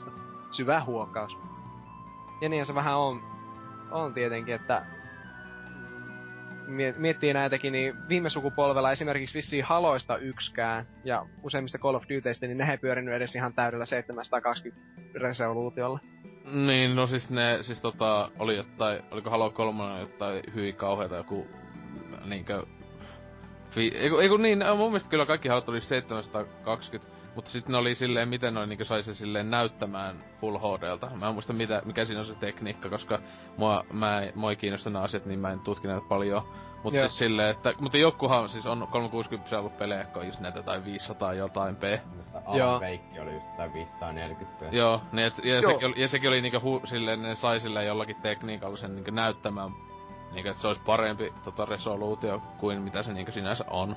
2008-2014. 0.06 0.10
Syvä 0.50 0.80
huokaus. 0.80 1.38
Ja 2.40 2.48
niin 2.48 2.66
se 2.66 2.74
vähän 2.74 2.96
on, 2.96 3.22
on 3.90 4.14
tietenkin, 4.14 4.54
että 4.54 4.86
miettii 6.96 7.32
näitäkin, 7.32 7.72
niin 7.72 7.94
viime 8.08 8.30
sukupolvella 8.30 8.92
esimerkiksi 8.92 9.34
vissiin 9.34 9.64
Haloista 9.64 10.16
yksikään 10.16 10.86
ja 11.04 11.26
useimmista 11.42 11.78
Call 11.78 11.94
of 11.94 12.04
Dutyistä, 12.08 12.46
niin 12.46 12.58
ne 12.58 12.70
ei 12.70 12.78
pyörinyt 12.78 13.14
edes 13.14 13.34
ihan 13.36 13.54
täydellä 13.54 13.86
720 13.86 14.82
resoluutiolla. 15.14 16.00
Niin, 16.66 16.96
no 16.96 17.06
siis 17.06 17.30
ne, 17.30 17.58
siis 17.62 17.80
tota, 17.80 18.30
oli 18.38 18.56
jotain, 18.56 19.02
oliko 19.10 19.30
Halo 19.30 19.50
3 19.50 20.00
jotain 20.00 20.42
hyi 20.54 20.72
kauheita 20.72 21.16
joku 21.16 21.46
niinkö... 22.24 22.66
Fi, 23.70 23.92
eiku, 23.94 24.16
eiku 24.16 24.36
niin, 24.36 24.64
mun 24.76 24.90
mielestä 24.90 25.10
kyllä 25.10 25.26
kaikki 25.26 25.48
Halot 25.48 25.68
oli 25.68 25.80
720 25.80 27.15
mutta 27.36 27.50
sitten 27.50 27.72
ne 27.72 27.78
oli 27.78 27.94
silleen, 27.94 28.28
miten 28.28 28.54
noin 28.54 28.68
niinku 28.68 28.84
sai 28.84 29.02
se 29.02 29.14
silleen 29.14 29.50
näyttämään 29.50 30.16
Full 30.40 30.58
HDlta. 30.58 31.10
Mä 31.16 31.28
en 31.28 31.34
muista 31.34 31.52
mitä, 31.52 31.82
mikä 31.84 32.04
siinä 32.04 32.20
on 32.20 32.26
se 32.26 32.34
tekniikka, 32.34 32.88
koska 32.88 33.18
mua, 33.56 33.84
mä, 33.92 34.22
mua 34.34 34.50
ei 34.50 34.56
kiinnosta 34.56 34.90
nämä 34.90 35.04
asiat, 35.04 35.26
niin 35.26 35.38
mä 35.38 35.50
en 35.50 35.60
tutki 35.60 35.88
näitä 35.88 36.06
paljon. 36.08 36.42
Mutta 36.82 37.00
siis 37.00 37.18
silleen, 37.18 37.50
että, 37.50 37.74
mutta 37.80 37.98
jokuhan 37.98 38.48
siis 38.48 38.66
on 38.66 38.88
360 38.90 39.58
ollut 39.58 39.78
pelejä, 39.78 40.04
kun 40.04 40.22
on 40.22 40.26
just 40.26 40.40
näitä 40.40 40.62
tai 40.62 40.84
500 40.84 41.34
jotain 41.34 41.76
P. 41.76 41.82
Mistä 42.16 42.42
Alan 42.46 42.80
Veikki 42.80 43.20
oli 43.20 43.34
just 43.34 43.56
tai 43.56 43.72
540 43.72 44.64
P. 44.64 44.72
Joo, 44.72 45.00
niin 45.12 45.26
et, 45.26 45.44
ja, 45.44 45.60
Joo. 45.60 45.72
Sekin 45.72 45.88
oli, 45.88 46.02
ja 46.02 46.08
sekin 46.08 46.28
oli 46.28 46.40
niinku 46.40 46.60
hu, 46.60 46.80
silleen, 46.84 47.22
ne 47.22 47.34
sai 47.34 47.60
silleen 47.60 47.86
jollakin 47.86 48.16
tekniikalla 48.16 48.76
sen 48.76 48.94
niinku 48.94 49.10
näyttämään, 49.10 49.70
niinku 50.32 50.50
että 50.50 50.62
se 50.62 50.68
olisi 50.68 50.82
parempi 50.86 51.32
tota 51.44 51.64
resoluutio 51.64 52.42
kuin 52.58 52.82
mitä 52.82 53.02
se 53.02 53.12
niinku 53.12 53.32
sinänsä 53.32 53.64
on. 53.70 53.96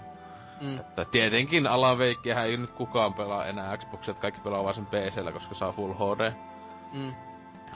Mm. 0.62 0.80
Että 0.80 1.06
tietenkin 1.06 1.68
Alan 1.68 1.98
Wakeähän 1.98 2.46
ei 2.46 2.58
nyt 2.58 2.70
kukaan 2.70 3.14
pelaa 3.14 3.46
enää 3.46 3.78
Xboxia, 3.78 4.12
että 4.12 4.22
kaikki 4.22 4.42
pelaa 4.42 4.64
vaan 4.64 4.76
sen 4.76 4.86
PCllä, 4.86 5.32
koska 5.32 5.56
saa 5.56 5.72
Full 5.72 5.94
HD. 5.94 6.34
Mm. 6.94 7.14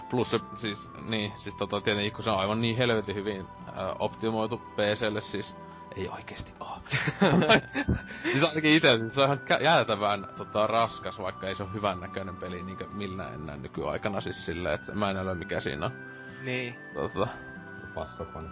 Plus 0.09 0.31
se, 0.31 0.39
siis, 0.57 0.89
niin, 1.01 1.33
siis 1.37 1.55
tota, 1.55 1.81
tietenkin 1.81 2.13
kun 2.13 2.23
se 2.23 2.29
on 2.29 2.39
aivan 2.39 2.61
niin 2.61 2.77
helvetin 2.77 3.15
hyvin 3.15 3.47
äh, 3.67 3.75
optimoitu 3.99 4.57
PClle, 4.57 5.21
siis 5.21 5.55
ei 5.95 6.09
oikeesti 6.09 6.53
oo. 6.59 6.77
siis 8.23 8.43
ainakin 8.43 8.71
ite, 8.71 8.97
siis 8.97 9.15
se 9.15 9.21
on 9.21 9.25
ihan 9.25 9.63
jäätävän 9.63 10.27
tota, 10.37 10.67
raskas, 10.67 11.19
vaikka 11.19 11.47
ei 11.47 11.55
se 11.55 11.63
ole 11.63 11.73
hyvän 11.73 11.99
näköinen 11.99 12.35
peli 12.35 12.63
niinkö 12.63 12.87
millään 12.87 13.33
enää 13.33 13.57
nykyaikana 13.57 14.21
siis 14.21 14.45
silleen, 14.45 14.75
että 14.75 14.95
mä 14.95 15.09
en 15.09 15.17
ole 15.17 15.35
mikä 15.35 15.59
siinä 15.59 15.85
on. 15.85 15.91
Niin. 16.43 16.75
Tota. 16.93 17.27
Paskakone. 17.95 18.49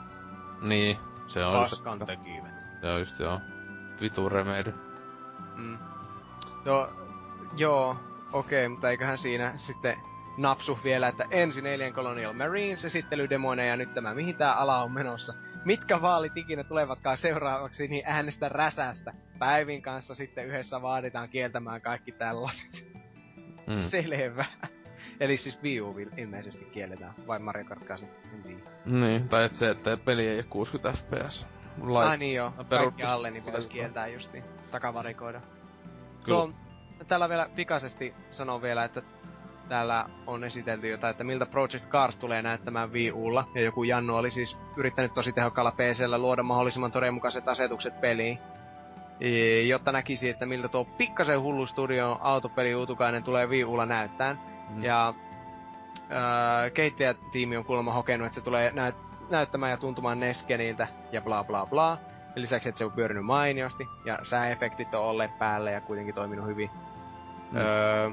Niin, 0.61 0.99
se 1.27 1.45
on 1.45 1.53
Paskan 1.53 1.99
tekivät. 1.99 2.51
Se 2.81 2.91
on 2.91 2.99
just 2.99 3.19
joo 3.19 3.39
vitu 4.01 4.29
remedy. 4.29 4.73
Mm. 5.55 5.77
No, 6.65 6.89
joo, 7.57 7.97
okei, 8.33 8.65
okay, 8.65 8.67
mutta 8.67 8.89
eiköhän 8.89 9.17
siinä 9.17 9.53
sitten 9.57 9.97
napsu 10.37 10.79
vielä, 10.83 11.07
että 11.07 11.25
ensin 11.31 11.65
Alien 11.67 11.93
Colonial 11.93 12.33
Marines 12.33 12.85
esittelydemoina 12.85 13.63
ja 13.63 13.77
nyt 13.77 13.93
tämä, 13.93 14.13
mihin 14.13 14.35
tää 14.35 14.53
ala 14.53 14.83
on 14.83 14.91
menossa. 14.91 15.33
Mitkä 15.65 16.01
vaalit 16.01 16.37
ikinä 16.37 16.63
tulevatkaan 16.63 17.17
seuraavaksi, 17.17 17.87
niin 17.87 18.03
äänestä 18.05 18.49
räsästä. 18.49 19.13
Päivin 19.39 19.81
kanssa 19.81 20.15
sitten 20.15 20.45
yhdessä 20.45 20.81
vaaditaan 20.81 21.29
kieltämään 21.29 21.81
kaikki 21.81 22.11
tällaiset. 22.11 22.85
Mm. 23.67 23.75
Selvä. 23.89 24.45
Eli 25.19 25.37
siis 25.37 25.63
Wii 25.63 25.81
U 25.81 25.95
ilmeisesti 26.17 26.65
kielletään, 26.65 27.13
vai 27.27 27.39
Mario 27.39 27.65
Kart 27.65 27.83
8 27.83 28.09
Wii. 28.45 28.63
Niin, 28.85 29.29
tai 29.29 29.45
et 29.45 29.55
se, 29.55 29.69
että 29.69 29.97
peli 29.97 30.27
ei 30.27 30.35
ole 30.35 30.43
60 30.43 30.99
fps. 31.01 31.47
Lait- 31.81 32.09
Ai 32.09 32.17
niin 32.17 32.35
joo, 32.35 32.51
peru- 32.69 32.83
kaikki 32.83 33.03
alle 33.03 33.31
niin 33.31 33.43
pitäisi 33.43 33.69
kieltää 33.69 34.07
justiin, 34.07 34.43
takavarikoida. 34.71 35.41
Kyllä. 36.23 36.37
Tuo, 36.37 36.51
täällä 37.07 37.29
vielä 37.29 37.49
pikaisesti 37.55 38.13
sanon 38.31 38.61
vielä, 38.61 38.83
että 38.83 39.01
täällä 39.69 40.05
on 40.27 40.43
esitelty 40.43 40.89
jotain, 40.89 41.11
että 41.11 41.23
miltä 41.23 41.45
Project 41.45 41.89
Cars 41.89 42.15
tulee 42.17 42.41
näyttämään 42.41 42.93
Wii 42.93 43.11
Ulla. 43.11 43.47
Ja 43.55 43.61
joku 43.61 43.83
Jannu 43.83 44.15
oli 44.15 44.31
siis 44.31 44.57
yrittänyt 44.77 45.13
tosi 45.13 45.31
tehokkaalla 45.31 45.71
PCllä 45.71 46.17
luoda 46.17 46.43
mahdollisimman 46.43 46.91
todenmukaiset 46.91 47.47
asetukset 47.47 48.01
peliin. 48.01 48.39
E, 49.21 49.61
jotta 49.61 49.91
näkisi, 49.91 50.29
että 50.29 50.45
miltä 50.45 50.67
tuo 50.67 50.85
pikkasen 50.85 51.41
hullu 51.41 51.65
studio 51.67 52.17
autopeli 52.21 52.75
Uutukainen 52.75 53.23
tulee 53.23 53.47
Wii 53.47 53.63
Ulla 53.65 53.85
näyttää. 53.85 54.35
Mm. 54.69 54.83
Ja 54.83 55.13
ää, 56.09 56.69
kehittäjätiimi 56.69 57.57
on 57.57 57.65
kuulemma 57.65 57.93
hokenut, 57.93 58.25
että 58.25 58.35
se 58.35 58.41
tulee 58.41 58.71
näyt, 58.71 58.95
näyttämään 59.31 59.71
ja 59.71 59.77
tuntumaan 59.77 60.19
Neskeniltä 60.19 60.87
ja 61.11 61.21
bla 61.21 61.43
bla 61.43 61.65
bla. 61.65 61.97
Ja 62.35 62.41
lisäksi, 62.41 62.69
että 62.69 62.79
se 62.79 62.85
on 62.85 62.91
pyörinyt 62.91 63.25
mainiosti 63.25 63.87
ja 64.05 64.19
sääefektit 64.23 64.93
on 64.93 65.01
olleet 65.01 65.39
päällä 65.39 65.71
ja 65.71 65.81
kuitenkin 65.81 66.15
toiminut 66.15 66.47
hyvin. 66.47 66.69
Mm. 67.51 67.57
Öö, 67.57 68.09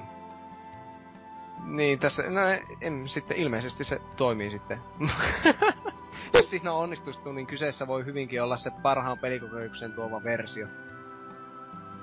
niin 1.64 1.98
tässä, 1.98 2.22
no 2.22 2.40
en, 2.80 3.08
sitten 3.08 3.36
ilmeisesti 3.36 3.84
se 3.84 4.00
toimii 4.16 4.50
sitten. 4.50 4.78
Jos 6.34 6.50
siinä 6.50 6.72
on 6.72 6.78
onnistustu, 6.78 7.32
niin 7.32 7.46
kyseessä 7.46 7.86
voi 7.86 8.04
hyvinkin 8.04 8.42
olla 8.42 8.56
se 8.56 8.70
parhaan 8.82 9.18
pelikokemuksen 9.18 9.92
tuova 9.92 10.24
versio. 10.24 10.66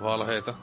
Valheita. 0.01 0.53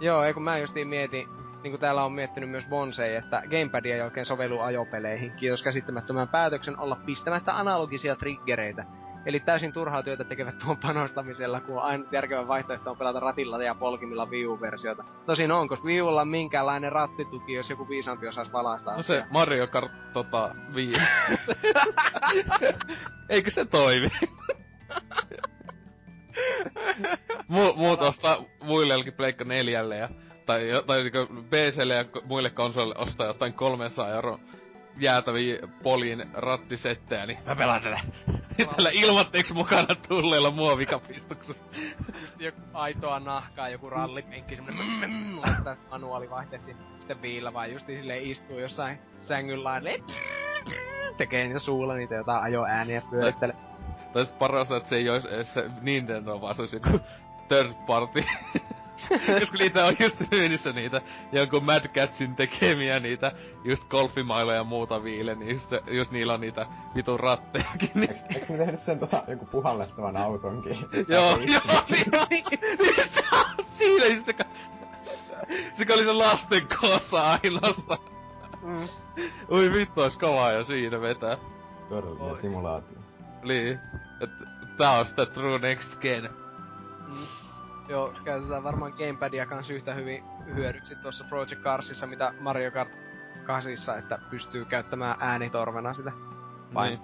Joo, 0.00 0.22
ei 0.22 0.34
kun 0.34 0.42
mä 0.42 0.58
justiin 0.58 0.88
mietin, 0.88 1.28
niin 1.62 1.72
kuin 1.72 1.80
täällä 1.80 2.04
on 2.04 2.12
miettinyt 2.12 2.50
myös 2.50 2.66
Bonsei, 2.70 3.14
että 3.14 3.42
Gamepad 3.50 3.84
ei 3.84 4.00
oikein 4.00 4.26
sovellu 4.26 4.60
ajopeleihin. 4.60 5.32
Kiitos 5.36 5.62
käsittämättömän 5.62 6.28
päätöksen 6.28 6.78
olla 6.78 6.96
pistämättä 7.06 7.58
analogisia 7.58 8.16
triggereitä. 8.16 8.84
Eli 9.26 9.40
täysin 9.40 9.72
turhaa 9.72 10.02
työtä 10.02 10.24
tekevät 10.24 10.58
tuon 10.58 10.76
panostamisella, 10.76 11.60
kun 11.60 11.82
ainut 11.82 12.12
järkevä 12.12 12.48
vaihtoehto 12.48 12.90
on 12.90 12.96
pelata 12.96 13.20
ratilla 13.20 13.62
ja 13.62 13.74
polkimilla 13.74 14.26
Wii 14.26 14.46
U-versiota. 14.46 15.04
Tosin 15.26 15.52
on, 15.52 15.68
koska 15.68 15.86
Wii 15.86 16.02
Ulla 16.02 16.20
on 16.20 16.28
minkäänlainen 16.28 16.92
rattituki, 16.92 17.52
jos 17.52 17.70
joku 17.70 17.88
viisampi 17.88 18.28
osaisi 18.28 18.52
valaista 18.52 18.96
No 18.96 19.02
se 19.02 19.14
asiaa. 19.14 19.28
Mario 19.30 19.66
Kart 19.66 19.92
tota 20.12 20.54
Wii. 20.74 20.92
Eikö 23.28 23.50
se 23.50 23.64
toimi? 23.64 24.08
Mu, 27.48 27.72
muut 27.76 28.02
ostaa 28.02 28.44
muille 28.62 28.94
jollekin 28.94 29.12
Pleikka 29.12 29.44
neljälle 29.44 29.96
ja 29.96 30.08
tai, 30.46 30.68
tai 30.86 31.02
niinku 31.02 31.34
PClle 31.50 31.94
ja 31.94 32.04
muille 32.24 32.50
konsolille 32.50 32.94
ostaa 32.98 33.26
jotain 33.26 33.52
300 33.52 34.08
euro 34.08 34.38
jäätäviä 34.96 35.56
poliin 35.82 36.24
rattisettejä, 36.34 37.26
niin 37.26 37.38
mä 37.46 37.56
pelaan 37.56 37.82
tällä. 37.82 38.00
tällä 38.76 38.90
ilmatteeksi 38.92 39.54
mukana 39.54 39.94
tulleilla 40.08 40.50
muovikapistuksella. 40.50 41.62
Just 42.20 42.40
joku 42.40 42.60
aitoa 42.72 43.20
nahkaa, 43.20 43.68
joku 43.68 43.90
rallipenkki, 43.90 44.56
semmonen 44.56 44.86
mm, 44.86 45.40
laittaa 45.40 45.76
manuaalivaihteeksi. 45.90 46.76
Sitten 46.98 47.22
viillä 47.22 47.52
vaan 47.52 47.72
justiin 47.72 47.98
silleen 47.98 48.30
istuu 48.30 48.58
jossain 48.58 48.98
sängyn 49.16 49.64
lailla. 49.64 49.90
Tekee 51.16 51.44
niitä 51.44 51.58
suulla 51.58 51.94
niitä 51.94 52.14
jotain 52.14 52.42
ajoääniä 52.42 53.02
pyörittelee. 53.10 53.56
Tai 54.12 54.26
sit 54.26 54.38
parasta, 54.38 54.76
että 54.76 54.88
se 54.88 54.96
ei 54.96 55.06
edes 55.08 55.54
se 55.54 55.70
Nintendo, 55.80 56.40
vaan 56.40 56.54
se 56.54 56.62
olisi 56.62 56.76
joku 56.76 57.00
third 57.48 57.72
party. 57.86 58.24
Koska 59.40 59.58
niitä 59.58 59.84
on 59.84 59.96
just 60.00 60.16
myynnissä 60.30 60.72
niitä 60.72 61.00
jonkun 61.32 61.64
Mad 61.64 61.88
Catsin 61.88 62.36
tekemiä 62.36 63.00
niitä 63.00 63.32
just 63.64 63.88
golfimailla 63.88 64.54
ja 64.54 64.64
muuta 64.64 65.04
viile, 65.04 65.34
niin 65.34 65.54
just, 65.54 65.70
just 65.90 66.10
niillä 66.10 66.34
on 66.34 66.40
niitä 66.40 66.66
vitun 66.94 67.20
rattejakin. 67.20 67.90
Niin. 67.94 68.10
Eiks, 68.10 68.22
eiks 68.34 68.48
ne 68.48 68.56
tehnyt 68.56 68.80
sen 68.80 68.98
tota, 68.98 69.24
joku 69.28 69.46
puhallettavan 69.46 70.16
autonkin? 70.16 70.78
joo, 71.08 71.38
joo, 71.52 71.84
siinä 71.84 72.26
oli, 72.30 72.44
niin 72.78 73.08
se 73.10 73.22
on 73.32 73.64
siinä 73.64 74.06
just 74.06 74.26
se, 74.26 75.84
se 75.86 75.92
oli 75.92 76.04
se 76.04 76.12
lasten 76.12 76.62
koossa 76.80 77.22
ainoastaan. 77.22 77.98
Mm. 78.62 78.88
Ui 79.50 79.72
vittu, 79.72 80.00
ois 80.00 80.18
kovaa 80.18 80.52
ja 80.52 80.64
siinä 80.64 81.00
vetää. 81.00 81.36
Todellinen 81.88 82.36
simulaatio. 82.36 82.98
Niin, 83.42 83.78
et 84.20 84.30
tää 84.78 84.98
on 84.98 85.06
sitä 85.06 85.26
true 85.26 85.58
next 85.58 86.00
gen. 86.00 86.30
Mm. 87.08 87.41
Joo, 87.88 88.14
käytetään 88.24 88.62
varmaan 88.64 88.92
Gamepadia 88.98 89.46
kans 89.46 89.70
yhtä 89.70 89.94
hyvin 89.94 90.24
hyödyksi 90.54 90.96
tuossa 90.96 91.24
Project 91.28 91.62
Carsissa, 91.62 92.06
mitä 92.06 92.34
Mario 92.40 92.70
Kart 92.70 92.90
8, 93.46 93.98
että 93.98 94.18
pystyy 94.30 94.64
käyttämään 94.64 95.16
äänitorvena 95.20 95.94
sitä. 95.94 96.12
Vai? 96.74 96.88
Niin. 96.88 97.00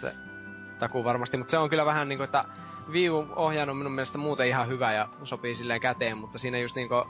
Se 0.00 0.14
takuu 0.78 1.04
varmasti, 1.04 1.36
mutta 1.36 1.50
se 1.50 1.58
on 1.58 1.70
kyllä 1.70 1.84
vähän 1.86 2.08
niinku, 2.08 2.24
että 2.24 2.44
Wii 2.92 3.10
U-ohjaan 3.10 3.70
on 3.70 3.76
minun 3.76 3.92
mielestä 3.92 4.18
muuten 4.18 4.46
ihan 4.46 4.68
hyvä 4.68 4.92
ja 4.92 5.08
sopii 5.24 5.54
silleen 5.54 5.80
käteen, 5.80 6.18
mutta 6.18 6.38
siinä 6.38 6.58
just 6.58 6.76
niinku, 6.76 6.94
äh, 6.94 7.04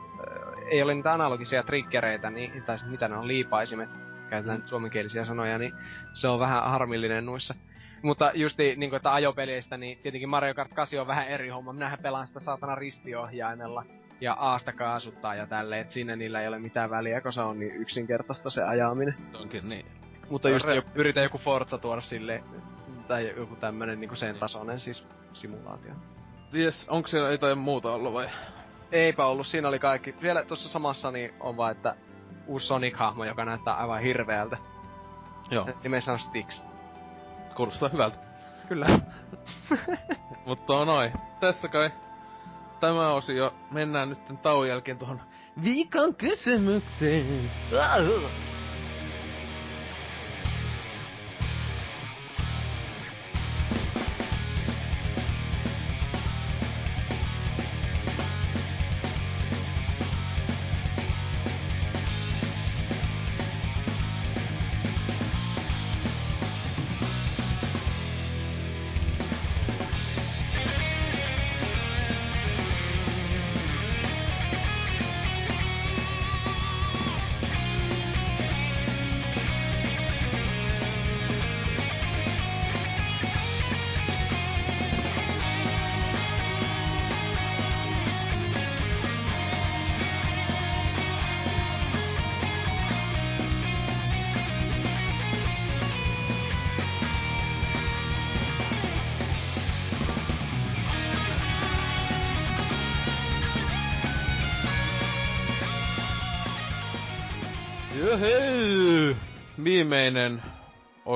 ei 0.67 0.83
ole 0.83 0.95
niitä 0.95 1.13
analogisia 1.13 1.63
triggereitä, 1.63 2.31
niin, 2.31 2.63
tai 2.63 2.77
mitä 2.91 3.09
ne 3.09 3.17
on, 3.17 3.29
liipaisimet, 3.29 3.89
käytetään 4.31 4.59
Mm. 4.59 4.61
nyt 4.61 4.69
suomenkielisiä 4.69 5.25
sanoja, 5.25 5.59
niin 5.59 5.75
se 6.15 6.29
on 6.29 6.41
vähän 6.41 6.63
harmillinen 6.71 7.27
nuissa. 7.27 7.55
Mutta 8.07 8.31
justi 8.35 8.77
niinku, 8.77 8.97
että 8.97 9.15
ajopeleistä, 9.15 9.77
niin 9.77 9.99
tietenkin 9.99 10.29
Mario 10.29 10.55
Kart 10.55 10.75
8 10.75 11.01
on 11.01 11.07
vähän 11.07 11.29
eri 11.29 11.49
homma. 11.49 11.73
Minähän 11.73 11.99
pelaan 12.03 12.27
sitä 12.27 12.41
saatana 12.41 12.75
ristiohjaimella 12.75 13.85
ja 14.21 14.33
aasta 14.33 14.73
kaasuttaa 14.73 15.35
ja 15.35 15.47
tälleen, 15.47 15.81
että 15.81 15.95
siinä 15.95 16.17
niillä 16.17 16.41
ei 16.41 16.49
ole 16.49 16.59
mitään 16.59 16.91
väliä, 16.91 17.21
kun 17.21 17.33
se 17.33 17.41
on 17.41 17.59
niin 17.59 17.77
yksinkertaista 17.77 18.51
se 18.51 18.63
ajaminen. 18.63 19.17
Se 19.33 19.37
onkin 19.37 19.69
niin. 19.69 19.87
Mutta 20.31 20.49
just 20.49 20.67
Re- 20.67 20.75
joku, 20.75 20.89
yritä 20.95 21.21
joku 21.21 21.39
Forza 21.39 21.79
tuoda 21.79 22.01
sille 22.01 22.43
tai 23.09 23.33
joku 23.37 23.57
tämmönen 23.57 24.01
niinku 24.01 24.17
sen 24.17 24.39
tasoinen 24.39 24.81
siis 24.81 25.07
simulaatio. 25.33 25.93
Ties, 26.53 26.89
onko 26.89 27.09
siellä 27.09 27.31
jotain 27.31 27.59
muuta 27.59 27.93
ollut 27.93 28.13
vai? 28.13 28.29
Eipä 28.93 29.27
ollut, 29.27 29.47
siinä 29.47 29.69
oli 29.69 29.79
kaikki. 29.79 30.15
Vielä 30.23 30.45
tuossa 30.45 30.69
samassa 30.69 31.11
niin 31.11 31.35
on 31.41 31.57
vaan, 31.57 31.73
että 31.73 31.97
uusi 32.47 32.67
Sonic-hahmo, 32.67 33.25
joka 33.25 33.45
näyttää 33.45 33.75
aivan 33.75 34.01
hirveältä. 34.01 34.57
Joo, 35.51 35.69
Nimessä 35.83 36.13
on 36.13 36.19
Styx. 36.19 36.63
Kuulostaa 37.57 37.89
hyvältä. 37.89 38.19
Kyllä. 38.69 38.87
Mutta 40.47 40.75
on 40.75 40.87
noin. 40.87 41.13
Tässä 41.41 41.69
kai 41.69 41.91
tämä 42.81 43.13
osio. 43.13 43.55
Mennään 43.73 44.09
nyt 44.09 44.43
tauon 44.43 44.69
jälkeen 44.69 44.99
tuohon 44.99 45.21
viikon 45.63 46.15
kysymykseen. 46.15 47.51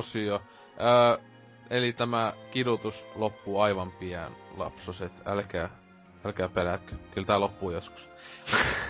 Osio. 0.00 0.42
Ää, 0.78 1.18
eli 1.70 1.92
tämä 1.92 2.32
kidutus 2.50 3.04
loppuu 3.14 3.60
aivan 3.60 3.92
pian, 3.92 4.32
lapsoset. 4.56 5.12
Älkää, 5.26 5.68
älkää 6.24 6.48
pelätkö. 6.48 6.94
Kyllä 7.14 7.26
tää 7.26 7.40
loppuu 7.40 7.70
joskus. 7.70 8.08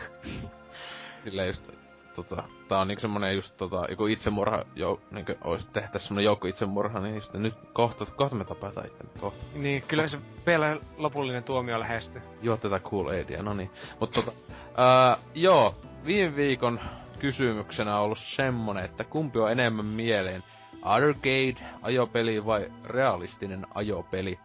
Silleen 1.25 1.47
just, 1.47 1.71
tota, 2.17 2.43
tää 2.69 2.79
on 2.79 2.89
niinku 2.89 3.01
semmonen 3.01 3.35
just 3.35 3.57
tota, 3.57 3.87
joku 3.91 4.07
itsemurha, 4.07 4.65
jo, 4.75 5.01
niinku 5.11 5.33
ois 5.45 5.67
tehtäis 5.67 6.07
semmonen 6.07 6.25
joukko 6.25 6.49
itsemurha, 6.49 7.01
niin 7.01 7.15
just 7.15 7.33
nyt 7.33 7.55
kohta, 7.73 8.07
kohta 8.07 8.35
me 8.35 8.45
tapataan 8.45 8.87
itsemme, 8.87 9.13
kohta. 9.21 9.45
Niin, 9.55 9.83
kyllä 9.89 10.09
se 10.09 10.19
vielä 10.47 10.77
lopullinen 10.97 11.45
tuomio 11.45 11.81
lähestyy. 11.81 12.23
Juo 12.43 12.57
tätä 12.57 12.81
Cool 12.81 13.09
Aidia, 13.09 13.43
no 13.43 13.55
niin. 13.55 13.71
Mut 14.01 14.11
tota, 14.11 14.33
ää, 14.77 15.17
joo, 15.35 15.75
viime 16.05 16.37
viikon 16.37 16.81
kysymyksenä 17.19 17.99
ollut 17.99 18.19
semmonen, 18.19 18.85
että 18.85 19.05
kumpi 19.05 19.39
on 19.39 19.53
enemmän 19.53 19.87
mieleen, 19.87 20.43
arcade-ajopeli 20.83 22.47
vai 22.47 22.73
realistinen 22.85 23.67
ajopeli? 23.75 24.39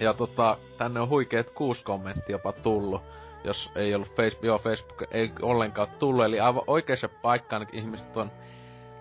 Ja 0.00 0.14
tota, 0.14 0.56
tänne 0.78 1.00
on 1.00 1.08
huikeet 1.08 1.50
kuusi 1.50 1.84
kommenttia 1.84 2.34
jopa 2.34 2.52
tullut, 2.52 3.02
jos 3.44 3.70
ei 3.74 3.94
ollut 3.94 4.16
Facebook, 4.16 4.44
joo, 4.44 4.58
Facebook 4.58 5.02
ei 5.10 5.32
ollenkaan 5.42 5.88
tullut, 5.98 6.24
eli 6.24 6.40
aivan 6.40 6.62
oikeassa 6.66 7.08
paikkaan 7.08 7.66
ihmiset 7.72 8.16
on 8.16 8.30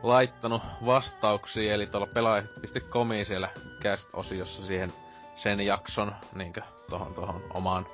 laittanut 0.03 0.61
vastauksia, 0.85 1.73
eli 1.73 1.87
tuolla 1.87 2.07
pelaajat.comin 2.13 3.25
siellä 3.25 3.49
cast-osiossa 3.81 4.65
siihen 4.65 4.89
sen 5.35 5.59
jakson 5.59 6.15
niinkö 6.35 6.61
tohon, 6.89 7.13
tohon 7.13 7.41
omaan 7.53 7.85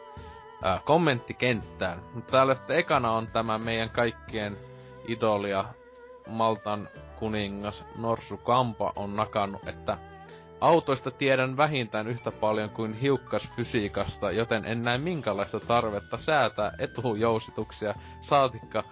ää, 0.63 0.81
kommenttikenttään. 0.85 1.99
Mutta 2.13 2.31
täällä 2.31 2.55
sitten 2.55 2.77
ekana 2.77 3.11
on 3.11 3.27
tämä 3.27 3.57
meidän 3.57 3.89
kaikkien 3.89 4.57
idolia 5.07 5.65
Maltan 6.27 6.89
kuningas 7.19 7.85
Norsu 7.97 8.37
Kampa 8.37 8.93
on 8.95 9.15
nakannut, 9.15 9.67
että 9.67 9.97
Autoista 10.61 11.11
tiedän 11.11 11.57
vähintään 11.57 12.07
yhtä 12.07 12.31
paljon 12.31 12.69
kuin 12.69 12.93
hiukkasfysiikasta, 12.93 14.31
joten 14.31 14.65
en 14.65 14.83
näe 14.83 14.97
minkälaista 14.97 15.59
tarvetta 15.59 16.17
säätää 16.17 16.71
etujousituksia, 16.79 17.93
saatikka 18.21 18.83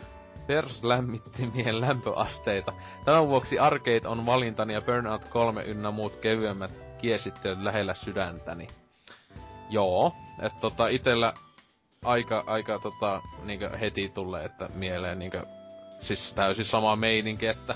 perslämmittimien 0.47 1.81
lämpöasteita. 1.81 2.73
Tämän 3.05 3.27
vuoksi 3.27 3.59
Arcade 3.59 4.07
on 4.07 4.25
valintani 4.25 4.73
ja 4.73 4.81
Burnout 4.81 5.25
3 5.25 5.63
ynnä 5.63 5.91
muut 5.91 6.15
kevyemmät 6.15 6.71
kiesittelyt 7.01 7.61
lähellä 7.61 7.93
sydäntäni. 7.93 8.67
Joo, 9.69 10.13
että 10.41 10.59
tota 10.61 10.87
itellä 10.87 11.33
aika, 12.05 12.43
aika 12.47 12.79
tota, 12.79 13.21
niinkö 13.43 13.77
heti 13.77 14.09
tulee, 14.09 14.45
että 14.45 14.69
mieleen 14.73 15.19
niinkö, 15.19 15.45
siis 16.01 16.33
täysin 16.33 16.65
sama 16.65 16.95
meininki, 16.95 17.47
että 17.47 17.75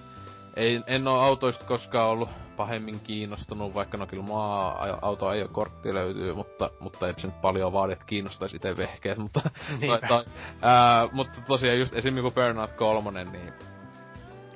ei, 0.56 0.82
en 0.88 1.08
oo 1.08 1.20
autoista 1.20 1.66
koskaan 1.66 2.10
ollut 2.10 2.30
pahemmin 2.58 3.00
kiinnostunut, 3.00 3.74
vaikka 3.74 3.98
no 3.98 4.08
kyllä 4.08 4.24
maa 4.24 4.86
auto 5.02 5.26
kortti 5.52 5.94
löytyy, 5.94 6.34
mutta, 6.34 6.70
mutta 6.80 7.10
et 7.10 7.20
se 7.20 7.28
nyt 7.28 7.42
paljon 7.42 7.74
vaadi, 7.74 7.94
että 7.94 8.06
kiinnostaisi 8.06 8.56
itse 8.56 8.78
vehkeet, 8.78 9.18
mutta, 9.18 9.42
tai, 9.90 10.02
tai, 10.10 10.26
ää, 10.62 11.10
mutta 11.12 11.42
tosiaan 11.42 11.80
just 11.80 11.94
esimerkiksi 11.94 12.36
Burnout 12.36 12.74
3, 12.74 13.24
niin 13.24 13.54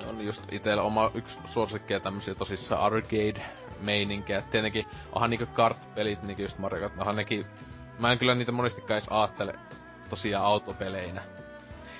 on 0.09 0.26
just 0.26 0.53
itellä 0.53 0.81
oma 0.81 1.11
yksi 1.13 1.39
suosikkeja 1.45 1.99
tämmösiä 1.99 2.35
tosissaan 2.35 2.81
arcade-meininkejä. 2.81 4.41
Tietenkin 4.41 4.85
onhan 5.13 5.30
niinku 5.30 5.45
kart-pelit, 5.45 6.23
niinku 6.23 6.41
just 6.41 6.57
Mario 6.57 6.81
Kart, 6.81 6.99
onhan 6.99 7.15
nekin... 7.15 7.45
Mä 7.99 8.11
en 8.11 8.19
kyllä 8.19 8.35
niitä 8.35 8.51
monestikaan 8.51 8.97
edes 8.97 9.07
aattele 9.11 9.53
tosiaan 10.09 10.45
autopeleinä. 10.45 11.22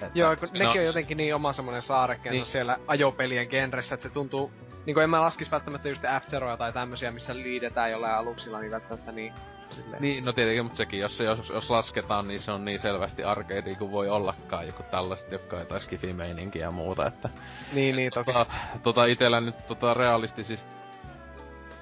Että 0.02 0.20
Joo, 0.20 0.36
kun 0.36 0.50
nekin 0.54 0.82
on 0.82 0.86
jotenkin 0.86 1.18
niin 1.18 1.36
oma 1.36 1.54
semmonen 1.54 1.82
saarekkeensa 1.82 2.38
niin. 2.38 2.46
siellä 2.46 2.78
ajopelien 2.88 3.48
genressä, 3.48 3.96
että 3.96 4.08
se 4.08 4.14
tuntuu... 4.14 4.52
Niinku 4.86 5.00
en 5.00 5.10
mä 5.10 5.22
laskis 5.22 5.52
välttämättä 5.52 5.90
just 5.90 6.06
Afteroja 6.06 6.58
tai 6.58 6.74
tämmösiä, 6.74 7.12
missä 7.12 7.36
liidetään 7.36 7.92
jollain 7.92 8.16
aluksilla, 8.16 8.60
niin 8.60 8.72
välttämättä 8.72 9.12
niin 9.12 9.34
Silleen. 9.70 10.02
Niin, 10.02 10.26
no 10.26 10.34
tietenkin, 10.34 10.64
mutta 10.64 10.78
sekin, 10.78 11.00
jos, 11.00 11.20
jos, 11.20 11.50
jos 11.50 11.70
lasketaan, 11.70 12.28
niin 12.28 12.40
se 12.40 12.52
on 12.52 12.66
niin 12.66 12.80
selvästi 12.80 13.24
arcade 13.24 13.76
kuin 13.76 13.92
voi 13.92 14.10
ollakaan, 14.10 14.68
joku 14.68 14.84
tällaiset, 14.84 15.32
jotka 15.32 15.60
jotain 15.60 15.82
skifi 15.82 16.16
ja 16.56 16.72
muuta, 16.72 17.08
että... 17.08 17.30
Niin, 17.74 17.96
niin, 17.96 18.12
toki. 18.12 18.34
Tota, 18.34 18.46
tota 18.84 19.06
itellä 19.06 19.42
nyt 19.42 19.68
tota 19.68 19.94
realistisista 19.94 20.70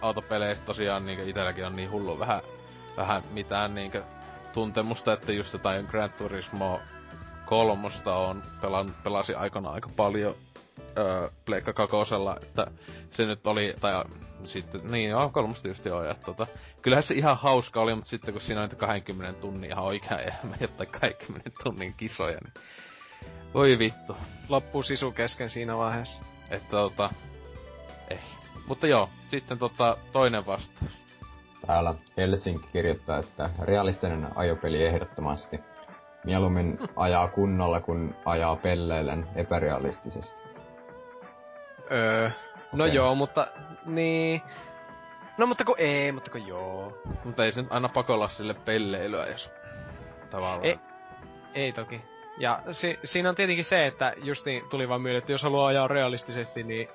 autopeleistä 0.01 0.65
tosiaan 0.65 1.05
niin 1.05 1.29
itelläkin 1.29 1.65
on 1.65 1.75
niin 1.75 1.91
hullu 1.91 2.19
vähän, 2.19 2.41
vähän 2.97 3.21
mitään 3.31 3.75
niin 3.75 3.91
tuntemusta, 4.53 5.13
että 5.13 5.31
just 5.31 5.53
jotain 5.53 5.85
Gran 5.91 6.09
Turismo 6.09 6.79
kolmosta 7.45 8.15
on 8.15 8.43
pelan, 8.61 8.95
pelasi 9.03 9.35
aikana 9.35 9.69
aika 9.69 9.89
paljon 9.95 10.35
öö, 10.97 11.29
Pleikka 11.45 11.73
kakosella, 11.73 12.37
että 12.41 12.67
se 13.11 13.23
nyt 13.23 13.47
oli, 13.47 13.75
tai 13.81 14.03
sitten, 14.43 14.91
niin 14.91 15.09
joo, 15.09 15.29
kolmosta 15.29 15.67
just 15.67 15.85
joo, 15.85 16.03
että 16.03 16.25
tota, 16.25 16.47
kyllähän 16.81 17.03
se 17.03 17.13
ihan 17.13 17.37
hauska 17.37 17.81
oli, 17.81 17.95
mutta 17.95 18.09
sitten 18.09 18.33
kun 18.33 18.41
siinä 18.41 18.61
on 18.61 18.69
20 18.69 19.41
tunnin 19.41 19.71
ihan 19.71 19.83
oikea 19.83 20.19
elämä, 20.19 20.55
jotain 20.59 20.89
20 20.89 21.49
tunnin 21.63 21.93
kisoja, 21.97 22.37
niin 22.43 22.53
voi 23.53 23.79
vittu. 23.79 24.17
Loppuu 24.49 24.83
sisu 24.83 25.11
kesken 25.11 25.49
siinä 25.49 25.77
vaiheessa. 25.77 26.21
Että 26.49 26.69
tota, 26.69 27.09
ei. 28.09 28.19
Mutta 28.67 28.87
joo, 28.87 29.09
sitten 29.27 29.59
tota, 29.59 29.97
toinen 30.11 30.45
vastaus. 30.45 30.91
Täällä 31.67 31.95
Helsinki 32.17 32.67
kirjoittaa, 32.73 33.19
että 33.19 33.49
realistinen 33.61 34.27
ajopeli 34.35 34.85
ehdottomasti. 34.85 35.59
Mieluummin 36.25 36.79
ajaa 36.95 37.27
kunnolla, 37.27 37.81
kun 37.81 38.15
ajaa 38.25 38.55
pelleilen 38.55 39.27
epärealistisesti. 39.35 40.43
Öö, 41.91 42.29
no 42.73 42.83
okay. 42.83 42.95
joo, 42.95 43.15
mutta 43.15 43.47
niin... 43.85 44.41
No 45.37 45.47
mutta 45.47 45.65
kun 45.65 45.75
ei, 45.77 46.11
mutta 46.11 46.31
kun 46.31 46.47
joo. 46.47 46.97
Mutta 47.25 47.45
ei 47.45 47.51
se 47.51 47.61
nyt 47.61 47.71
aina 47.71 47.89
pakolla 47.89 48.27
sille 48.27 48.53
pelleilyä, 48.53 49.25
jos 49.25 49.51
tavallaan... 50.29 50.65
Ei, 50.65 50.79
ei 51.53 51.71
toki. 51.71 52.01
Ja 52.37 52.59
si, 52.71 52.99
siinä 53.03 53.29
on 53.29 53.35
tietenkin 53.35 53.65
se, 53.65 53.87
että 53.87 54.13
just 54.23 54.45
niin 54.45 54.69
tuli 54.69 54.89
vaan 54.89 55.01
mieleen, 55.01 55.19
että 55.19 55.31
jos 55.31 55.43
haluaa 55.43 55.67
ajaa 55.67 55.87
realistisesti, 55.87 56.63
niin 56.63 56.87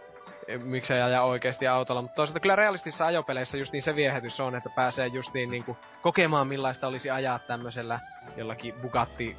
miksei 0.56 1.02
ajaa 1.02 1.24
oikeasti 1.24 1.66
autolla. 1.66 2.02
Mutta 2.02 2.16
toisaalta 2.16 2.40
kyllä 2.40 2.56
realistisissa 2.56 3.06
ajopeleissä 3.06 3.58
just 3.58 3.72
niin 3.72 3.82
se 3.82 3.96
viehätys 3.96 4.40
on, 4.40 4.56
että 4.56 4.70
pääsee 4.70 5.06
just 5.06 5.34
niin, 5.34 5.50
niin 5.50 5.64
kuin 5.64 5.78
kokemaan 6.02 6.46
millaista 6.46 6.86
olisi 6.86 7.10
ajaa 7.10 7.38
tämmöisellä 7.38 8.00
jollakin 8.36 8.74
Bugatti, 8.82 9.36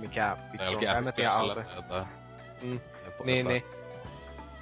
mikä 0.00 0.36
vittu 0.52 0.76
on, 0.76 0.96
en 0.96 1.04
mä 1.04 1.12
tiedä 1.12 1.32
auto. 1.32 1.62
Mm. 2.62 2.80
Niin, 3.24 3.48
niin. 3.48 3.64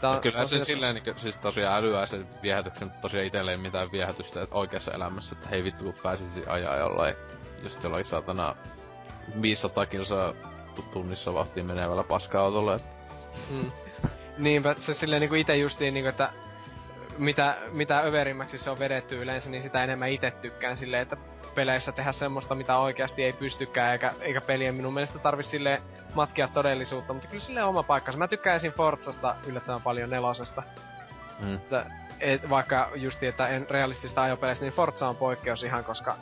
Ta- 0.00 0.20
kyllä 0.20 0.44
se 0.44 0.64
silleen, 0.64 0.94
niin, 0.94 1.18
siis 1.18 1.36
tosiaan 1.36 1.76
älyää 1.76 2.06
se 2.06 2.20
viehätyksen, 2.42 2.92
tosiaan 3.02 3.26
itselleen 3.26 3.60
mitään 3.60 3.92
viehätystä 3.92 4.42
että 4.42 4.56
oikeassa 4.56 4.92
elämässä, 4.92 5.36
että 5.36 5.48
hei 5.48 5.64
vittu 5.64 5.84
kun 5.84 5.94
pääsisi 6.02 6.44
ajaa 6.46 6.78
jollain, 6.78 7.14
just 7.62 7.82
jollain 7.82 8.04
satana 8.04 8.56
500 9.42 9.86
kilsaa 9.86 10.32
tunnissa 10.92 11.34
vahtiin 11.34 11.66
menevällä 11.66 12.02
paska-autolla, 12.02 12.74
että... 12.74 12.96
Mm. 13.50 13.72
Niinpä, 14.38 14.74
se 14.78 14.94
silleen 14.94 15.20
niinku 15.20 15.34
ite 15.34 15.56
justiin 15.56 15.94
niinku, 15.94 16.08
että 16.08 16.32
mitä, 17.18 17.56
mitä 17.72 17.98
överimmäksi 17.98 18.58
se 18.58 18.70
on 18.70 18.78
vedetty 18.78 19.22
yleensä, 19.22 19.50
niin 19.50 19.62
sitä 19.62 19.84
enemmän 19.84 20.08
itse 20.08 20.30
tykkään 20.30 20.76
silleen, 20.76 21.02
että 21.02 21.16
peleissä 21.54 21.92
tehdä 21.92 22.12
semmoista, 22.12 22.54
mitä 22.54 22.76
oikeasti 22.76 23.22
ei 23.24 23.32
pystykään, 23.32 23.92
eikä, 23.92 24.12
eikä 24.20 24.40
pelien 24.40 24.74
minun 24.74 24.94
mielestä 24.94 25.18
tarvi 25.18 25.42
sille 25.42 25.82
matkia 26.14 26.48
todellisuutta, 26.48 27.12
mutta 27.12 27.28
kyllä 27.28 27.44
sille 27.44 27.64
oma 27.64 27.82
paikkansa. 27.82 28.18
Mä 28.18 28.28
tykkään 28.28 28.56
esim. 28.56 28.72
Forzasta 28.72 29.36
yllättävän 29.46 29.82
paljon 29.82 30.10
nelosesta. 30.10 30.62
Mm. 31.40 31.54
Että, 31.54 31.86
et, 32.20 32.50
vaikka 32.50 32.90
justi, 32.94 33.26
että 33.26 33.48
en 33.48 33.66
realistista 33.70 34.22
ajopeleistä, 34.22 34.64
niin 34.64 34.72
Forza 34.72 35.08
on 35.08 35.16
poikkeus 35.16 35.62
ihan, 35.62 35.84
koska 35.84 36.16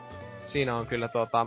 siinä 0.46 0.76
on 0.76 0.86
kyllä 0.86 1.08
tuota, 1.08 1.46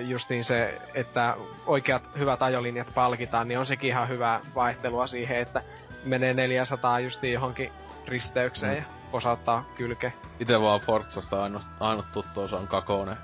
justiin 0.00 0.44
se, 0.44 0.80
että 0.94 1.34
oikeat 1.66 2.02
hyvät 2.18 2.42
ajolinjat 2.42 2.92
palkitaan, 2.94 3.48
niin 3.48 3.58
on 3.58 3.66
sekin 3.66 3.88
ihan 3.88 4.08
hyvä 4.08 4.40
vaihtelua 4.54 5.06
siihen, 5.06 5.38
että 5.38 5.62
menee 6.04 6.34
400 6.34 7.00
justiin 7.00 7.32
johonkin 7.32 7.72
risteykseen 8.06 8.72
mm. 8.72 8.78
ja 8.78 8.84
posauttaa 9.10 9.64
kylke. 9.76 10.12
Ite 10.40 10.60
vaan 10.60 10.80
Forzasta 10.80 11.42
ainut, 11.42 11.62
ainut 11.80 12.04
tuttu 12.12 12.40
osa 12.40 12.56
on 12.56 12.68
Kakone, 12.68 13.16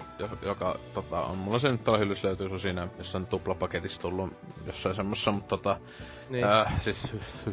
joka 0.43 0.78
tota, 0.94 1.20
on, 1.20 1.39
mulla 1.39 1.59
se 1.59 1.72
nyt 1.72 1.85
tuolla 1.85 1.98
hyllys 1.98 2.24
löytyy 2.24 2.48
se 2.48 2.59
siinä 2.59 2.89
jossain 2.98 3.26
tuplapaketissa 3.26 4.01
tullut 4.01 4.36
jossain 4.66 4.94
semmossa, 4.94 5.32
mutta 5.32 5.48
tota, 5.48 5.76
niin. 6.28 6.44
äh, 6.44 6.81
siis 6.81 7.12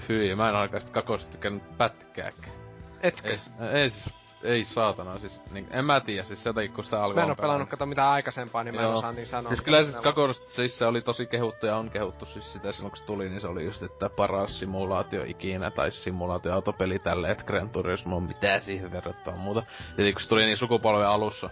hyi, 0.10 0.36
mä 0.36 0.50
en 0.50 0.56
alkaa 0.56 0.80
sitä 0.80 0.92
Kakosesta 0.92 1.32
tykännyt 1.32 1.78
pätkääkään. 1.78 2.54
Etkö? 3.02 3.30
Ei, 3.30 3.38
ei 3.74 3.90
siis 3.90 4.21
ei 4.44 4.66
saatana, 4.66 5.20
siis 5.20 5.42
niin, 5.52 5.68
en 5.72 5.86
mä 5.86 6.00
tiedä, 6.00 6.24
siis 6.24 6.46
jotenkin 6.46 6.76
kun 6.76 6.84
sitä 6.84 7.04
alkoi 7.04 7.16
Mä 7.16 7.24
en 7.24 7.30
oo 7.30 7.36
pelannut 7.36 7.70
kato 7.70 7.86
mitään 7.86 8.10
aikaisempaa, 8.10 8.64
niin 8.64 8.76
mä 8.76 8.82
en 8.82 8.88
osaa 8.88 9.12
niin 9.12 9.28
sanoa. 9.28 9.50
Siis 9.50 9.62
kyllä 9.62 9.84
siis 9.84 10.00
Kakonosta 10.00 10.52
siis 10.52 10.78
se 10.78 10.86
oli 10.86 11.02
tosi 11.02 11.26
kehuttu 11.26 11.66
ja 11.66 11.78
on 11.78 11.90
kehuttu 11.90 12.26
siis 12.26 12.54
sitä 12.54 12.72
silloin 12.72 12.92
kun 12.92 12.98
se 12.98 13.06
tuli, 13.06 13.30
niin 13.30 13.42
se 13.42 13.48
oli 13.48 13.66
just, 13.66 13.84
että 13.84 14.10
paras 14.10 14.60
simulaatio 14.60 15.24
ikinä, 15.24 15.72
tai 15.72 15.92
simulaatioautopeli 15.92 17.00
tälle, 17.00 17.32
että 17.32 17.44
Gran 17.44 17.70
Turismo, 17.70 18.20
mitä 18.20 18.60
siihen 18.60 18.92
verrattuna 18.92 19.38
muuta. 19.38 19.64
Ja 19.98 20.12
kun 20.12 20.22
se 20.22 20.28
tuli 20.28 20.46
niin 20.46 20.58
sukupolven 20.58 21.08
alussa, 21.08 21.50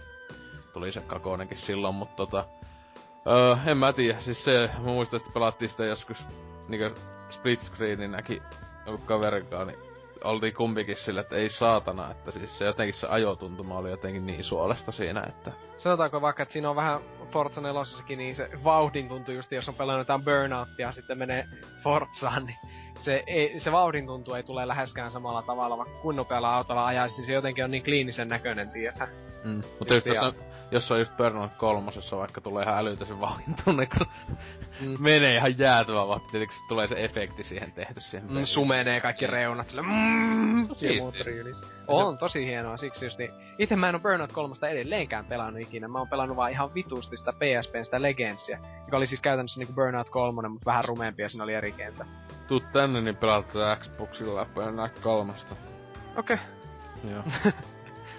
tuli 0.72 0.92
se 0.92 1.00
Kakonenkin 1.00 1.58
silloin, 1.58 1.94
mutta 1.94 2.16
tota, 2.16 2.44
öö, 3.26 3.56
en 3.66 3.78
mä 3.78 3.92
tiedä, 3.92 4.20
siis 4.20 4.44
se, 4.44 4.70
mä 4.78 4.84
muistan, 4.84 5.16
että 5.16 5.30
pelattiin 5.34 5.70
sitä 5.70 5.84
joskus 5.84 6.24
niinku 6.68 7.00
split 7.30 7.62
screeninäkin 7.62 8.42
joku 8.86 8.98
kaverikaan, 8.98 9.66
niin 9.66 9.89
oltiin 10.24 10.54
kumpikin 10.54 10.96
sille, 10.96 11.20
että 11.20 11.36
ei 11.36 11.50
saatana, 11.50 12.10
että 12.10 12.30
siis 12.30 12.58
se 12.58 12.64
jotenkin 12.64 12.94
se 12.94 13.06
ajotuntuma 13.06 13.78
oli 13.78 13.90
jotenkin 13.90 14.26
niin 14.26 14.44
suolesta 14.44 14.92
siinä, 14.92 15.24
että... 15.28 15.52
Sanotaanko 15.76 16.20
vaikka, 16.20 16.42
että 16.42 16.52
siinä 16.52 16.70
on 16.70 16.76
vähän 16.76 17.00
Forza 17.32 17.60
4 17.60 17.82
niin 18.16 18.36
se 18.36 18.50
vauhdin 18.64 19.08
tuntuu 19.08 19.34
just, 19.34 19.52
jos 19.52 19.68
on 19.68 19.74
pelannut 19.74 20.00
jotain 20.00 20.24
Burnoutia 20.24 20.86
ja 20.86 20.92
sitten 20.92 21.18
menee 21.18 21.44
Forzaan, 21.82 22.46
niin 22.46 22.58
se, 22.98 23.22
ei, 23.26 23.60
se 23.60 23.72
vauhdin 23.72 24.06
tuntuu 24.06 24.34
ei 24.34 24.42
tule 24.42 24.68
läheskään 24.68 25.12
samalla 25.12 25.42
tavalla, 25.42 25.78
vaikka 25.78 25.98
kun 26.02 26.16
nopealla 26.16 26.56
autolla 26.56 26.86
ajaisi, 26.86 27.16
niin 27.16 27.26
se 27.26 27.32
jotenkin 27.32 27.64
on 27.64 27.70
niin 27.70 27.82
kliinisen 27.82 28.28
näköinen, 28.28 28.70
tietää. 28.70 29.08
Mm. 29.44 29.62
Mutta 29.78 29.94
just 29.94 30.06
tässä 30.06 30.32
jos 30.70 30.90
on 30.92 30.98
just 30.98 31.16
Burnout 31.16 31.50
kolmosessa 31.58 32.16
vaikka 32.16 32.40
tulee 32.40 32.62
ihan 32.62 32.78
älytösen 32.78 33.20
vauhin 33.20 33.54
tunne, 33.64 33.86
kun 33.86 34.06
Mm. 34.80 34.96
menee 34.98 35.36
ihan 35.36 35.58
jäätävän 35.58 36.08
vauhti. 36.08 36.30
Tietenkin 36.30 36.58
tulee 36.68 36.86
se 36.86 36.94
efekti 37.04 37.42
siihen 37.42 37.72
tehty 37.72 38.00
siihen 38.00 38.32
Mm, 38.32 38.44
sumenee 38.44 39.00
kaikki 39.00 39.26
reunat 39.26 39.68
sille 39.70 39.82
mm. 39.82 40.68
On 41.88 42.18
tosi 42.18 42.46
hienoa, 42.46 42.76
siksi 42.76 43.06
just 43.06 43.18
niin. 43.18 43.30
Itse 43.58 43.76
mä 43.76 43.88
en 43.88 43.94
oo 43.94 43.98
Burnout 44.00 44.32
3 44.32 44.54
edelleenkään 44.70 45.24
pelannut 45.24 45.62
ikinä. 45.62 45.88
Mä 45.88 45.98
oon 45.98 46.08
pelannut 46.08 46.36
vaan 46.36 46.50
ihan 46.50 46.74
vitusti 46.74 47.16
sitä 47.16 47.32
PSPn 47.32 47.84
sitä 47.84 48.02
Legendsia, 48.02 48.58
joka 48.84 48.96
oli 48.96 49.06
siis 49.06 49.20
käytännössä 49.20 49.60
niinku 49.60 49.72
Burnout 49.74 50.10
3, 50.10 50.48
mutta 50.48 50.66
vähän 50.66 50.84
rumeampi 50.84 51.22
ja 51.22 51.28
siinä 51.28 51.44
oli 51.44 51.54
eri 51.54 51.72
kenttä. 51.72 52.04
Tuu 52.48 52.60
tänne, 52.60 53.00
niin 53.00 53.16
pelataan 53.16 53.78
Xboxilla 53.78 54.46
Burnout 54.54 54.98
kolmosta. 54.98 55.54
Okei. 56.16 56.36
Joo. 57.10 57.22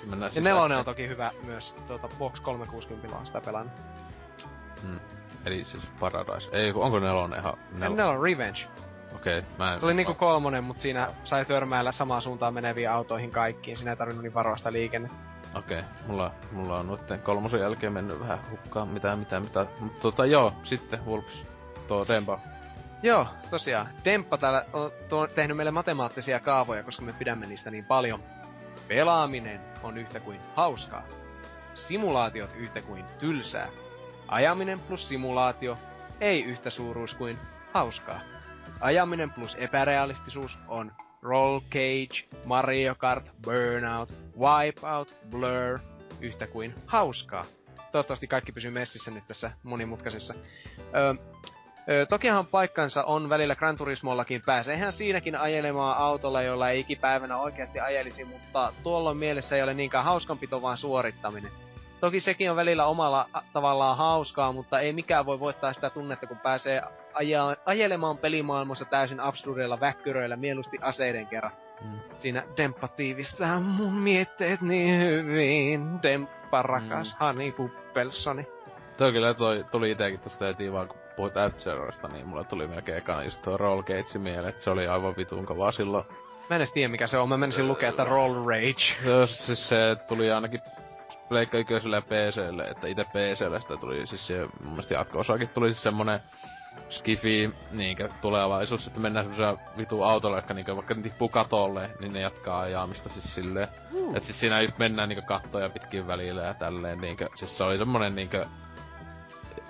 Mennään 0.09 0.31
Ja 0.35 0.41
nelonen 0.41 0.77
on 0.77 0.85
toki 0.85 1.07
hyvä 1.07 1.31
myös. 1.45 1.75
Tuota, 1.87 2.07
Box 2.19 2.39
360 2.39 3.17
on 3.17 3.25
sitä 3.25 3.41
pelannut. 3.41 3.73
Mm. 4.83 4.99
Eli 5.45 5.63
siis 5.63 5.87
Paradise. 5.99 6.49
Ei, 6.51 6.71
onko 6.71 6.99
nelonen 6.99 7.39
ihan... 7.39 7.53
Nel- 7.73 7.95
Nelon 7.95 8.23
Revenge. 8.23 8.59
Okei, 9.15 9.39
okay, 9.39 9.51
mä 9.57 9.73
en... 9.73 9.79
Se 9.79 9.85
oli 9.85 9.93
niinku 9.93 10.13
kolmonen, 10.13 10.63
mutta 10.63 10.81
siinä 10.81 11.09
sai 11.23 11.45
törmäillä 11.45 11.91
samaan 11.91 12.21
suuntaan 12.21 12.53
meneviin 12.53 12.89
autoihin 12.89 13.31
kaikkiin. 13.31 13.77
Siinä 13.77 13.91
ei 13.91 13.97
tarvinnut 13.97 14.23
niin 14.23 14.33
varoista 14.33 14.71
liikennettä. 14.71 15.17
Okei, 15.55 15.79
okay. 15.79 15.91
mulla, 16.07 16.31
mulla 16.51 16.79
on 16.79 16.87
noitten 16.87 17.19
kolmosen 17.19 17.59
jälkeen 17.59 17.93
mennyt 17.93 18.19
vähän 18.19 18.39
hukkaan 18.51 18.87
mitä, 18.87 19.15
mitä, 19.15 19.39
mitä. 19.39 19.65
Mutta 19.79 20.01
tota 20.01 20.25
joo, 20.25 20.53
sitten 20.63 21.05
Wolves, 21.05 21.45
tuo 21.87 22.05
Demba. 22.07 22.39
Joo, 23.03 23.27
tosiaan. 23.49 23.89
Demppa 24.05 24.37
täällä 24.37 24.65
on 24.73 24.91
tehnyt 25.35 25.57
meille 25.57 25.71
matemaattisia 25.71 26.39
kaavoja, 26.39 26.83
koska 26.83 27.01
me 27.01 27.13
pidämme 27.13 27.45
niistä 27.45 27.71
niin 27.71 27.85
paljon. 27.85 28.23
Pelaaminen 28.91 29.61
on 29.83 29.97
yhtä 29.97 30.19
kuin 30.19 30.39
hauskaa. 30.55 31.03
Simulaatiot 31.75 32.49
yhtä 32.57 32.81
kuin 32.81 33.05
tylsää. 33.19 33.69
Ajaminen 34.27 34.79
plus 34.79 35.07
simulaatio 35.07 35.77
ei 36.21 36.43
yhtä 36.43 36.69
suuruus 36.69 37.15
kuin 37.15 37.37
hauskaa. 37.73 38.19
Ajaminen 38.79 39.31
plus 39.31 39.55
epärealistisuus 39.59 40.57
on 40.67 40.91
Roll 41.21 41.59
Cage, 41.59 42.37
Mario 42.45 42.95
Kart, 42.95 43.31
Burnout, 43.43 44.13
Wipeout, 44.39 45.15
Blur 45.29 45.79
yhtä 46.21 46.47
kuin 46.47 46.75
hauskaa. 46.85 47.45
Toivottavasti 47.91 48.27
kaikki 48.27 48.51
pysyy 48.51 48.71
messissä 48.71 49.11
nyt 49.11 49.27
tässä 49.27 49.51
monimutkaisessa. 49.63 50.33
Öö, 50.95 51.13
Öö, 51.89 52.05
tokihan 52.05 52.47
paikkansa 52.47 53.03
on 53.03 53.29
välillä 53.29 53.55
Gran 53.55 53.77
Turismollakin. 53.77 54.41
Pääseehän 54.45 54.93
siinäkin 54.93 55.35
ajelemaan 55.35 55.97
autolla, 55.97 56.41
jolla 56.41 56.69
ei 56.69 56.79
ikipäivänä 56.79 57.37
oikeasti 57.37 57.79
ajelisi, 57.79 58.25
mutta 58.25 58.73
tuolloin 58.83 59.17
mielessä 59.17 59.55
ei 59.55 59.63
ole 59.63 59.73
niinkään 59.73 60.05
hauskanpito, 60.05 60.61
vaan 60.61 60.77
suorittaminen. 60.77 61.51
Toki 61.99 62.19
sekin 62.19 62.51
on 62.51 62.55
välillä 62.55 62.85
omalla 62.85 63.29
tavallaan 63.53 63.97
hauskaa, 63.97 64.51
mutta 64.51 64.79
ei 64.79 64.93
mikään 64.93 65.25
voi 65.25 65.39
voittaa 65.39 65.73
sitä 65.73 65.89
tunnetta, 65.89 66.27
kun 66.27 66.37
pääsee 66.37 66.81
aja, 67.13 67.57
ajelemaan 67.65 68.17
pelimaailmassa 68.17 68.85
täysin 68.85 69.19
absurdeilla 69.19 69.79
väkkyröillä 69.79 70.35
mieluusti 70.35 70.77
aseiden 70.81 71.27
kerran. 71.27 71.51
Mm. 71.81 71.99
Siinä 72.17 72.43
Demppa 72.57 72.87
tiivistää 72.87 73.59
mun 73.59 73.93
mietteet 73.93 74.61
niin 74.61 75.01
hyvin. 75.01 76.03
Demppa 76.03 76.61
rakas 76.61 77.13
mm. 77.13 77.25
Honey 77.25 77.51
Puppelsoni. 77.51 78.47
Toi 78.97 79.11
kyllä 79.11 79.33
toi, 79.33 79.65
tuli 79.71 79.91
itekin 79.91 80.19
tosta 80.19 80.45
heti 80.45 80.71
vaan, 80.71 80.87
kun 80.87 81.00
puhuit 81.15 81.33
F-Zeroista, 81.33 82.07
niin 82.07 82.27
mulla 82.27 82.43
tuli 82.43 82.67
melkein 82.67 82.97
ekana 82.97 83.23
just 83.23 83.41
tuo 83.41 83.57
Roll 83.57 83.81
Cage 83.81 84.19
mieleen, 84.19 84.49
että 84.49 84.63
se 84.63 84.69
oli 84.69 84.87
aivan 84.87 85.17
vitun 85.17 85.45
kovaa 85.45 85.71
silloin. 85.71 86.05
Mä 86.49 86.55
en 86.55 86.61
edes 86.61 86.71
tiedä 86.71 86.87
mikä 86.87 87.07
se 87.07 87.17
on, 87.17 87.29
mä 87.29 87.37
menisin 87.37 87.67
lukea, 87.67 87.89
että 87.89 88.03
Roll 88.03 88.45
Rage. 88.45 89.03
Se, 89.03 89.13
on 89.13 89.27
siis 89.27 89.69
se 89.69 89.97
tuli 90.07 90.31
ainakin 90.31 90.61
Pleikka 91.29 91.57
Ykköselle 91.57 91.95
ja 91.95 92.01
PClle, 92.01 92.67
että 92.67 92.87
itse 92.87 93.03
PClle 93.03 93.59
sitä 93.59 93.77
tuli 93.77 94.07
siis 94.07 94.27
se, 94.27 94.39
mun 94.39 94.71
mielestä 94.71 94.93
jatko-osakin 94.93 95.49
tuli 95.49 95.71
siis 95.71 95.83
semmonen 95.83 96.19
skifi, 96.89 97.49
niinkö 97.71 98.09
tulevaisuus, 98.21 98.87
että 98.87 98.99
mennään 98.99 99.25
semmoisella 99.25 99.59
vitu 99.77 100.03
autolla, 100.03 100.37
jotka 100.37 100.53
niinkö 100.53 100.75
vaikka 100.75 100.93
ne 100.93 101.01
tippuu 101.01 101.29
katolle, 101.29 101.89
niin 101.99 102.13
ne 102.13 102.21
jatkaa 102.21 102.59
ajamista 102.59 103.09
siis 103.09 103.35
silleen. 103.35 103.67
Mm. 103.91 104.15
Et 104.15 104.23
siis 104.23 104.39
siinä 104.39 104.61
just 104.61 104.77
mennään 104.77 105.09
niinkö 105.09 105.25
kattoja 105.25 105.69
pitkin 105.69 106.07
välillä 106.07 106.41
ja 106.41 106.53
tälleen 106.53 107.01
niinkö, 107.01 107.27
siis 107.35 107.57
se 107.57 107.63
oli 107.63 107.77
semmonen 107.77 108.15
niinkö, 108.15 108.45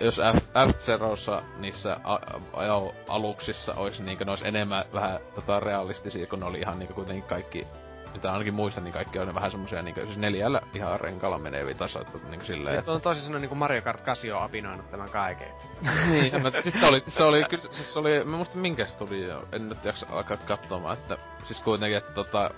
jos 0.01 0.15
F, 0.15 0.45
F-Zerossa 0.45 1.41
niissä 1.57 1.97
a, 2.03 2.19
ajo 2.53 2.95
aluksissa 3.09 3.73
olisi 3.73 4.03
niinkö, 4.03 4.25
ne 4.25 4.31
olisi 4.31 4.47
enemmän 4.47 4.85
vähän 4.93 5.19
tota 5.35 5.59
realistisia, 5.59 6.27
kun 6.27 6.39
ne 6.39 6.45
oli 6.45 6.59
ihan 6.59 6.79
niinkö 6.79 6.93
kuitenkin 6.93 7.23
kaikki 7.23 7.67
mitä 8.13 8.31
ainakin 8.31 8.53
muistan, 8.53 8.83
niin 8.83 8.93
kaikki 8.93 9.19
on 9.19 9.27
ne 9.27 9.35
vähän 9.35 9.51
semmosia 9.51 9.81
niinku, 9.81 10.01
siis 10.01 10.17
neljällä 10.17 10.61
ihan 10.73 10.99
renkalla 10.99 11.37
meneviä 11.37 11.73
tasoita 11.73 12.17
niinku 12.29 12.45
silleen, 12.45 12.75
Nyt 12.75 12.89
on 12.89 13.01
tosi 13.01 13.21
sanoen 13.21 13.41
niinku 13.41 13.55
Mario 13.55 13.81
Kart 13.81 14.01
8 14.01 14.31
on 14.31 14.43
apinoinut 14.43 14.91
tämän 14.91 15.09
kaiken. 15.09 15.47
niin, 16.11 16.43
mä, 16.43 16.61
siis 16.61 16.75
se 16.79 16.85
oli, 16.85 16.99
se 16.99 17.23
oli, 17.23 17.43
kyllä, 17.49 17.63
siis 17.71 17.93
se 17.93 17.99
oli, 17.99 18.23
mä 18.23 18.37
muistan 18.37 18.61
minkä 18.61 18.85
studio, 18.85 19.43
en 19.51 19.69
nyt 19.69 19.83
jaksa 19.83 20.05
alkaa 20.09 20.37
katsomaan, 20.37 20.97
että 20.97 21.17
siis 21.43 21.59
kuitenkin, 21.59 21.97
että 21.97 22.13
tota, 22.13 22.51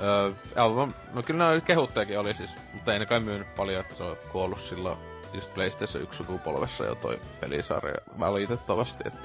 öö, 0.00 0.32
album, 0.56 0.92
no 1.14 1.22
kyllä 1.22 1.54
ne 1.54 1.60
kehuttejakin 1.60 2.18
oli 2.18 2.34
siis, 2.34 2.50
mutta 2.72 2.92
ei 2.92 2.98
ne 2.98 3.06
kai 3.06 3.20
myynyt 3.20 3.56
paljon, 3.56 3.80
että 3.80 3.94
se 3.94 4.04
on 4.04 4.16
kuollut 4.32 4.60
silloin 4.60 4.98
just 5.34 5.54
PlayStation 5.54 6.02
1 6.02 6.16
sukupolvessa 6.18 6.84
jo 6.84 6.94
toi 6.94 7.20
pelisarja 7.40 7.94
valitettavasti, 8.18 9.04
että 9.06 9.18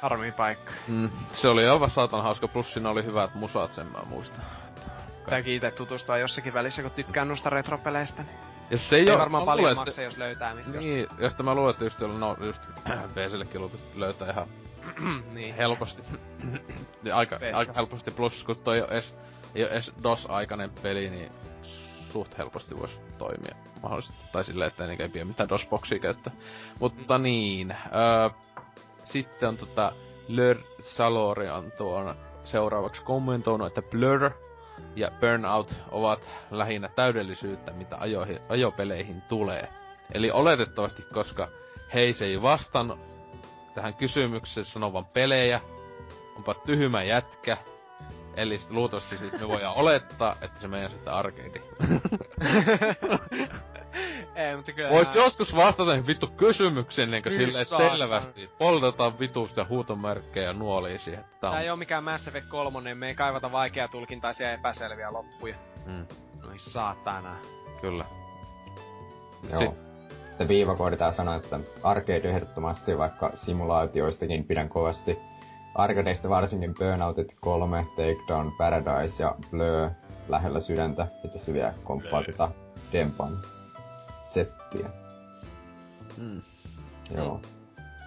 Harmi 0.00 0.32
paikka. 0.32 0.72
mm, 0.88 1.10
se 1.32 1.48
oli 1.48 1.68
aivan 1.68 1.90
saatan 1.90 2.22
hauska, 2.22 2.48
plus 2.48 2.72
siinä 2.72 2.90
oli 2.90 3.04
hyvät 3.04 3.34
musat, 3.34 3.72
sen 3.72 3.86
mä 3.86 3.98
muistan. 4.06 4.44
Tämäkin 5.28 5.54
itse 5.54 5.70
tutustua 5.70 6.18
jossakin 6.18 6.54
välissä, 6.54 6.82
kun 6.82 6.90
tykkään 6.90 7.28
noista 7.28 7.50
retropeleistä. 7.50 8.22
Niin 8.22 8.36
Ja 8.70 8.78
se 8.78 8.96
ei, 8.96 9.02
ei 9.02 9.10
oo- 9.12 9.18
varmaan 9.18 9.44
paljon 9.44 9.58
luulen, 9.60 9.72
että 9.72 9.90
maksa, 9.90 10.02
jos 10.02 10.18
löytää 10.18 10.54
mistä. 10.54 10.78
Niin, 10.78 11.06
ja 11.18 11.28
sitten 11.28 11.46
mä 11.46 11.54
luulen, 11.54 11.70
että 11.70 11.84
just, 11.84 12.00
no 12.00 12.36
just 12.44 12.62
PCllekin 13.14 13.60
luultavasti 13.60 14.00
löytää 14.00 14.30
ihan 14.30 14.46
niin. 15.34 15.54
helposti. 15.54 16.02
Aika, 17.14 17.38
aika 17.54 17.72
helposti, 17.72 18.10
plus 18.10 18.44
kun 18.44 18.56
toi 18.56 18.76
ei 18.76 18.82
oo 18.82 18.88
edes, 18.88 19.14
ei 19.54 19.62
edes 19.62 19.92
DOS-aikainen 20.02 20.70
peli, 20.82 21.10
niin 21.10 21.32
suht 22.12 22.38
helposti 22.38 22.78
voisi 22.78 23.00
toimia 23.18 23.54
mahdollisesti. 23.84 24.18
Tai 24.32 24.44
silleen, 24.44 24.68
että 24.68 24.84
ei 24.84 25.08
pidä 25.08 25.24
mitään 25.24 25.48
DOS-boksia 25.48 25.98
käyttää. 25.98 26.32
Mutta 26.80 27.18
niin, 27.18 27.70
öö, 27.70 28.30
sitten 29.04 29.48
on 29.48 29.56
tota 29.56 29.92
Lör 30.28 30.58
Salori 30.80 31.50
on 31.50 31.72
tuon 31.78 32.14
seuraavaksi 32.44 33.02
kommentoinut, 33.02 33.66
että 33.66 33.82
Blur 33.90 34.30
ja 34.96 35.10
Burnout 35.20 35.74
ovat 35.90 36.30
lähinnä 36.50 36.88
täydellisyyttä, 36.88 37.72
mitä 37.72 37.96
ajoihin, 38.00 38.38
ajopeleihin 38.48 39.22
tulee. 39.22 39.68
Eli 40.14 40.30
oletettavasti, 40.30 41.02
koska 41.14 41.48
Heis 41.94 42.22
ei 42.22 42.42
vastannut 42.42 42.98
tähän 43.74 43.94
kysymykseen 43.94 44.64
sanovan 44.64 45.04
pelejä, 45.04 45.60
onpa 46.36 46.54
tyhmä 46.54 47.02
jätkä, 47.02 47.56
Eli 48.36 48.60
luultavasti 48.70 49.18
siis 49.18 49.32
me 49.32 49.48
voidaan 49.48 49.76
olettaa, 49.76 50.36
että 50.40 50.60
se 50.60 50.68
menee 50.68 50.88
sitten 50.88 51.12
arcade. 51.12 51.60
Ei, 54.36 54.56
mutta 54.56 54.72
kyllä... 54.72 54.90
Vois 54.90 55.14
joskus 55.14 55.56
vastata 55.56 56.06
vittu 56.06 56.26
kysymyksiin 56.26 57.10
niinkö 57.10 57.30
Kyllä 57.30 57.46
silleen 57.46 57.66
saatana. 57.66 57.90
selvästi. 57.90 58.50
Poltetaan 58.58 59.18
vitusta 59.18 59.60
ja 59.60 59.66
huutomerkkejä 59.68 60.52
nuoliin 60.52 61.00
siihen. 61.00 61.20
että 61.20 61.30
Tää 61.40 61.40
Tää 61.40 61.50
on... 61.50 61.58
ei 61.64 61.70
oo 61.70 61.76
mikään 61.76 62.04
Mass 62.04 62.28
Effect 62.28 62.46
3, 62.48 62.94
me 62.94 63.08
ei 63.08 63.14
kaivata 63.14 63.52
vaikeaa 63.52 63.88
tulkintaisia 63.88 64.52
epäselviä 64.52 65.12
loppuja. 65.12 65.54
Mm, 65.86 66.06
Noi 66.42 66.58
saatana. 66.58 67.36
kyllä. 67.80 68.04
Joo. 69.50 69.60
Si- 69.60 69.94
Sitten 70.28 70.48
viivakoodi 70.48 70.96
tää 70.96 71.12
sanoo, 71.12 71.36
että 71.36 71.60
arcade 71.82 72.28
ehdottomasti, 72.30 72.98
vaikka 72.98 73.30
simulaatioistakin 73.34 74.44
pidän 74.44 74.68
kovasti. 74.68 75.18
Arcadeista 75.74 76.28
varsinkin 76.28 76.74
Burnoutit 76.74 77.36
3, 77.40 77.86
Takedown, 77.96 78.52
Paradise 78.58 79.22
ja 79.22 79.34
Blur 79.50 79.90
lähellä 80.28 80.60
sydäntä. 80.60 81.06
Ja 81.24 81.30
tässä 81.30 81.52
vielä 81.52 81.74
komppaa 81.84 82.22
tätä 82.22 82.48
Dempan 82.92 83.32
settiä. 84.34 84.88
Mm. 86.16 86.42
Joo. 87.16 87.40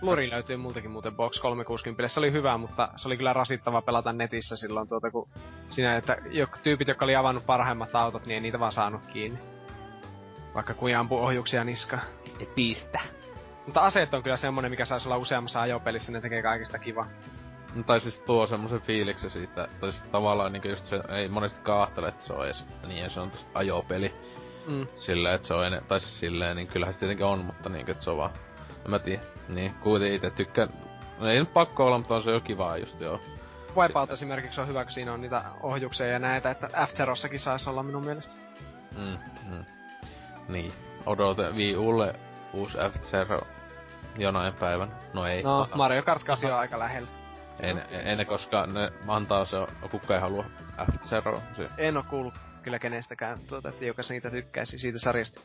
Luri 0.01 0.29
löytyy 0.29 0.57
multakin 0.57 0.91
muuten 0.91 1.15
Box 1.15 1.39
360. 1.39 2.07
Se 2.07 2.19
oli 2.19 2.31
hyvä, 2.31 2.57
mutta 2.57 2.89
se 2.95 3.07
oli 3.07 3.17
kyllä 3.17 3.33
rasittava 3.33 3.81
pelata 3.81 4.13
netissä 4.13 4.55
silloin 4.55 4.87
tuota, 4.87 5.11
kun 5.11 5.29
siinä, 5.69 5.97
että 5.97 6.17
jok, 6.29 6.57
tyypit, 6.57 6.87
jotka 6.87 7.05
oli 7.05 7.15
avannut 7.15 7.45
parhaimmat 7.45 7.95
autot, 7.95 8.25
niin 8.25 8.35
ei 8.35 8.41
niitä 8.41 8.59
vaan 8.59 8.71
saanut 8.71 9.05
kiinni. 9.05 9.39
Vaikka 10.55 10.73
kuin 10.73 10.97
ampuu 10.97 11.19
ohjuksia 11.19 11.63
niskaan. 11.63 12.01
Pistä. 12.55 12.99
Mutta 13.65 13.81
aseet 13.81 14.13
on 14.13 14.23
kyllä 14.23 14.37
semmonen, 14.37 14.71
mikä 14.71 14.85
saisi 14.85 15.07
olla 15.07 15.17
useammassa 15.17 15.61
ajopelissä, 15.61 16.11
ne 16.11 16.21
tekee 16.21 16.41
kaikista 16.41 16.79
kiva. 16.79 17.05
No, 17.75 17.83
tai 17.83 17.99
siis 17.99 18.19
tuo 18.19 18.47
semmosen 18.47 18.81
fiiliksen 18.81 19.29
siitä, 19.29 19.67
tai 19.79 19.91
siis 19.91 20.03
tavallaan 20.11 20.51
niinku 20.53 20.67
just 20.67 20.85
se, 20.85 21.01
ei 21.09 21.27
monesti 21.27 21.61
kaahtele, 21.61 22.07
että 22.07 22.25
se 22.25 22.33
on 22.33 22.45
edes 22.45 22.65
niin 22.87 23.09
se 23.09 23.19
on 23.19 23.31
tosta 23.31 23.59
ajopeli. 23.59 24.15
Mm. 24.68 24.88
Silleen, 24.91 25.35
että 25.35 25.48
se 25.48 25.53
on 25.53 25.65
enne, 25.65 25.81
tai 25.88 25.99
siis 25.99 26.19
silleen, 26.19 26.56
niin 26.56 26.68
kyllähän 26.68 26.94
se 26.94 26.99
tietenkin 26.99 27.26
on, 27.26 27.45
mutta 27.45 27.69
niin, 27.69 27.89
että 27.91 28.03
se 28.03 28.10
on 28.10 28.18
vaan, 28.18 28.31
en 28.85 28.91
mä 28.91 28.99
tiedä, 28.99 29.22
niin, 29.49 29.73
kuitenkin 29.73 30.15
itse 30.15 30.30
tykkään, 30.30 30.69
no 31.19 31.27
ei 31.30 31.39
nyt 31.39 31.53
pakko 31.53 31.85
olla, 31.85 31.98
mutta 31.98 32.15
on 32.15 32.23
se 32.23 32.31
jo 32.31 32.39
kivaa 32.39 32.77
just 32.77 33.02
joo. 33.02 33.19
Wipeout 33.77 34.11
esimerkiksi 34.11 34.61
on 34.61 34.68
hyvä, 34.68 34.84
kun 34.84 34.91
siinä 34.94 35.14
on 35.14 35.22
niitä 35.22 35.41
ohjuksia 35.61 36.07
ja 36.07 36.19
näitä, 36.19 36.52
että 36.52 36.68
Afterossakin 36.76 37.39
saisi 37.39 37.69
olla 37.69 37.84
minun 37.84 38.06
mielestä. 38.06 38.34
Mm, 38.98 39.18
mm. 39.52 39.65
Niin. 40.48 40.72
Odote 41.06 41.49
Wii 41.52 41.76
Ulle 41.77 42.15
uusi 42.53 42.77
F-Zero 42.77 43.38
jonain 44.18 44.53
päivän. 44.53 44.91
No 45.14 45.26
ei. 45.26 45.44
No, 45.44 45.61
A- 45.61 45.76
Mario 45.76 46.03
Kart 46.03 46.23
8 46.23 46.52
on 46.52 46.60
aika 46.60 46.80
lähellä. 46.80 47.07
ei, 47.60 47.73
ne, 47.73 47.85
ei 47.91 48.15
ne 48.15 48.26
koska 48.26 48.65
ne 48.68 48.91
antaa 49.07 49.45
se, 49.45 49.57
kuka 49.91 50.14
ei 50.15 50.22
halua. 50.22 50.45
Se, 51.02 51.22
En 51.77 51.98
oo 51.98 52.03
kuullut 52.10 52.34
kyllä 52.63 52.79
kenestäkään, 52.79 53.39
tuota, 53.49 53.69
että 53.69 53.85
joka 53.85 54.03
siitä 54.03 54.29
tykkäisi 54.29 54.79
siitä 54.79 54.99
sarjasta. 54.99 55.41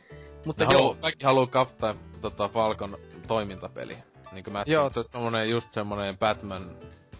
Mutta 0.46 0.64
joo, 0.64 0.72
haluu, 0.72 0.94
kaikki 0.94 1.24
haluu 1.24 1.46
kaptaa 1.46 1.94
tota 2.20 2.48
Falcon 2.48 2.98
toimintapeli. 3.26 3.96
Niinku 4.32 4.50
mä 4.50 4.64
Joo. 4.66 4.82
joo. 4.82 4.90
se 4.90 4.98
on 4.98 5.04
semmonen, 5.04 5.50
just 5.50 5.72
semmonen 5.72 6.18
Batman 6.18 6.62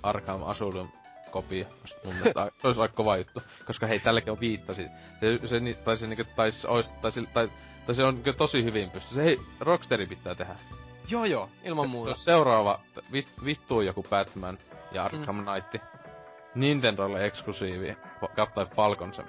Arkham 0.03 0.43
Asylum 0.43 0.89
kopio. 1.31 1.67
Mun 2.05 2.15
mielestä 2.15 2.51
se 2.59 2.67
olisi 2.67 2.81
aika 2.81 2.95
kova 2.95 3.17
juttu. 3.17 3.43
Koska 3.67 3.87
hei, 3.87 3.99
tälläkin 3.99 4.33
on 4.33 4.41
viittasi. 4.41 4.87
Se, 5.21 5.47
se, 5.47 5.61
tai 5.85 5.97
se 5.97 6.07
niinku, 6.07 6.25
tai 6.37 6.51
ois, 6.69 6.91
tai, 6.91 7.11
tai, 7.33 7.49
tai 7.87 7.95
se 7.95 8.05
on 8.05 8.15
niinku 8.15 8.33
tosi 8.33 8.65
hyvin 8.65 8.91
pysty. 8.91 9.15
Se 9.15 9.25
hei, 9.25 9.41
Rocksteri 9.61 10.07
pitää 10.07 10.35
tehdä. 10.35 10.55
joo 11.09 11.25
joo, 11.25 11.51
ilman 11.65 11.91
muuta. 11.91 12.11
Jos 12.11 12.25
seuraava 12.25 12.81
vit, 13.13 13.29
vittuu 13.45 13.81
joku 13.81 14.03
Batman 14.11 14.59
ja 14.93 15.05
Arkham 15.05 15.37
mm. 15.37 15.45
Knight. 15.45 15.87
Nintendolle 16.55 17.27
eksklusiivi. 17.27 17.97
Captain 18.37 18.69
Falcon 18.69 19.15
se. 19.15 19.23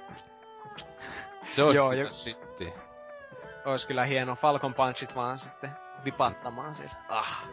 Se 1.55 1.63
olisi 1.63 1.77
Joo, 1.77 1.91
ja- 1.91 2.11
shittiä. 2.11 2.73
Ois 3.65 3.85
kyllä 3.85 4.05
hieno 4.05 4.35
Falcon 4.35 4.73
Punchit 4.73 5.15
vaan 5.15 5.39
sitten 5.39 5.71
vipattamaan 6.05 6.75
siellä. 6.75 6.95
Ah. 7.09 7.43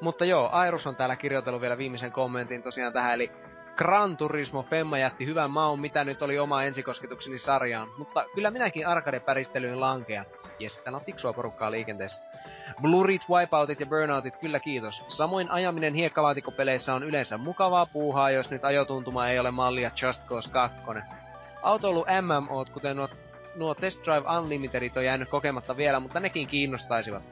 Mutta 0.00 0.24
joo, 0.24 0.48
Airus 0.52 0.86
on 0.86 0.96
täällä 0.96 1.16
kirjoitellut 1.16 1.60
vielä 1.60 1.78
viimeisen 1.78 2.12
kommentin 2.12 2.62
tosiaan 2.62 2.92
tähän, 2.92 3.14
eli 3.14 3.32
Gran 3.76 4.16
Turismo 4.16 4.62
Femma 4.62 4.98
jätti 4.98 5.26
hyvän 5.26 5.50
maun, 5.50 5.80
mitä 5.80 6.04
nyt 6.04 6.22
oli 6.22 6.38
oma 6.38 6.62
ensikosketukseni 6.64 7.38
sarjaan. 7.38 7.88
Mutta 7.98 8.24
kyllä 8.34 8.50
minäkin 8.50 8.86
arcade-päristelyyn 8.86 9.80
lankean. 9.80 10.26
Jes, 10.58 10.78
täällä 10.78 10.96
on 10.96 11.04
fiksua 11.04 11.32
porukkaa 11.32 11.70
liikenteessä. 11.70 12.22
Blurit, 12.82 13.22
Wipeoutit 13.30 13.80
ja 13.80 13.86
Burnoutit, 13.86 14.36
kyllä 14.36 14.60
kiitos. 14.60 15.04
Samoin 15.08 15.50
ajaminen 15.50 15.94
hiekkalaatikkopeleissä 15.94 16.94
on 16.94 17.02
yleensä 17.02 17.38
mukavaa 17.38 17.86
puuhaa, 17.86 18.30
jos 18.30 18.50
nyt 18.50 18.64
ajotuntuma 18.64 19.28
ei 19.28 19.38
ole 19.38 19.50
mallia 19.50 19.90
Just 20.02 20.26
Cause 20.26 20.50
2. 20.50 20.76
Autoilu 21.62 22.06
MMOt, 22.22 22.70
kuten 22.70 22.96
nuo, 22.96 23.08
nuo 23.56 23.74
Test 23.74 24.04
Drive 24.04 24.38
Unlimitedit 24.38 24.96
on 24.96 25.04
jäänyt 25.04 25.28
kokematta 25.28 25.76
vielä, 25.76 26.00
mutta 26.00 26.20
nekin 26.20 26.46
kiinnostaisivat. 26.46 27.22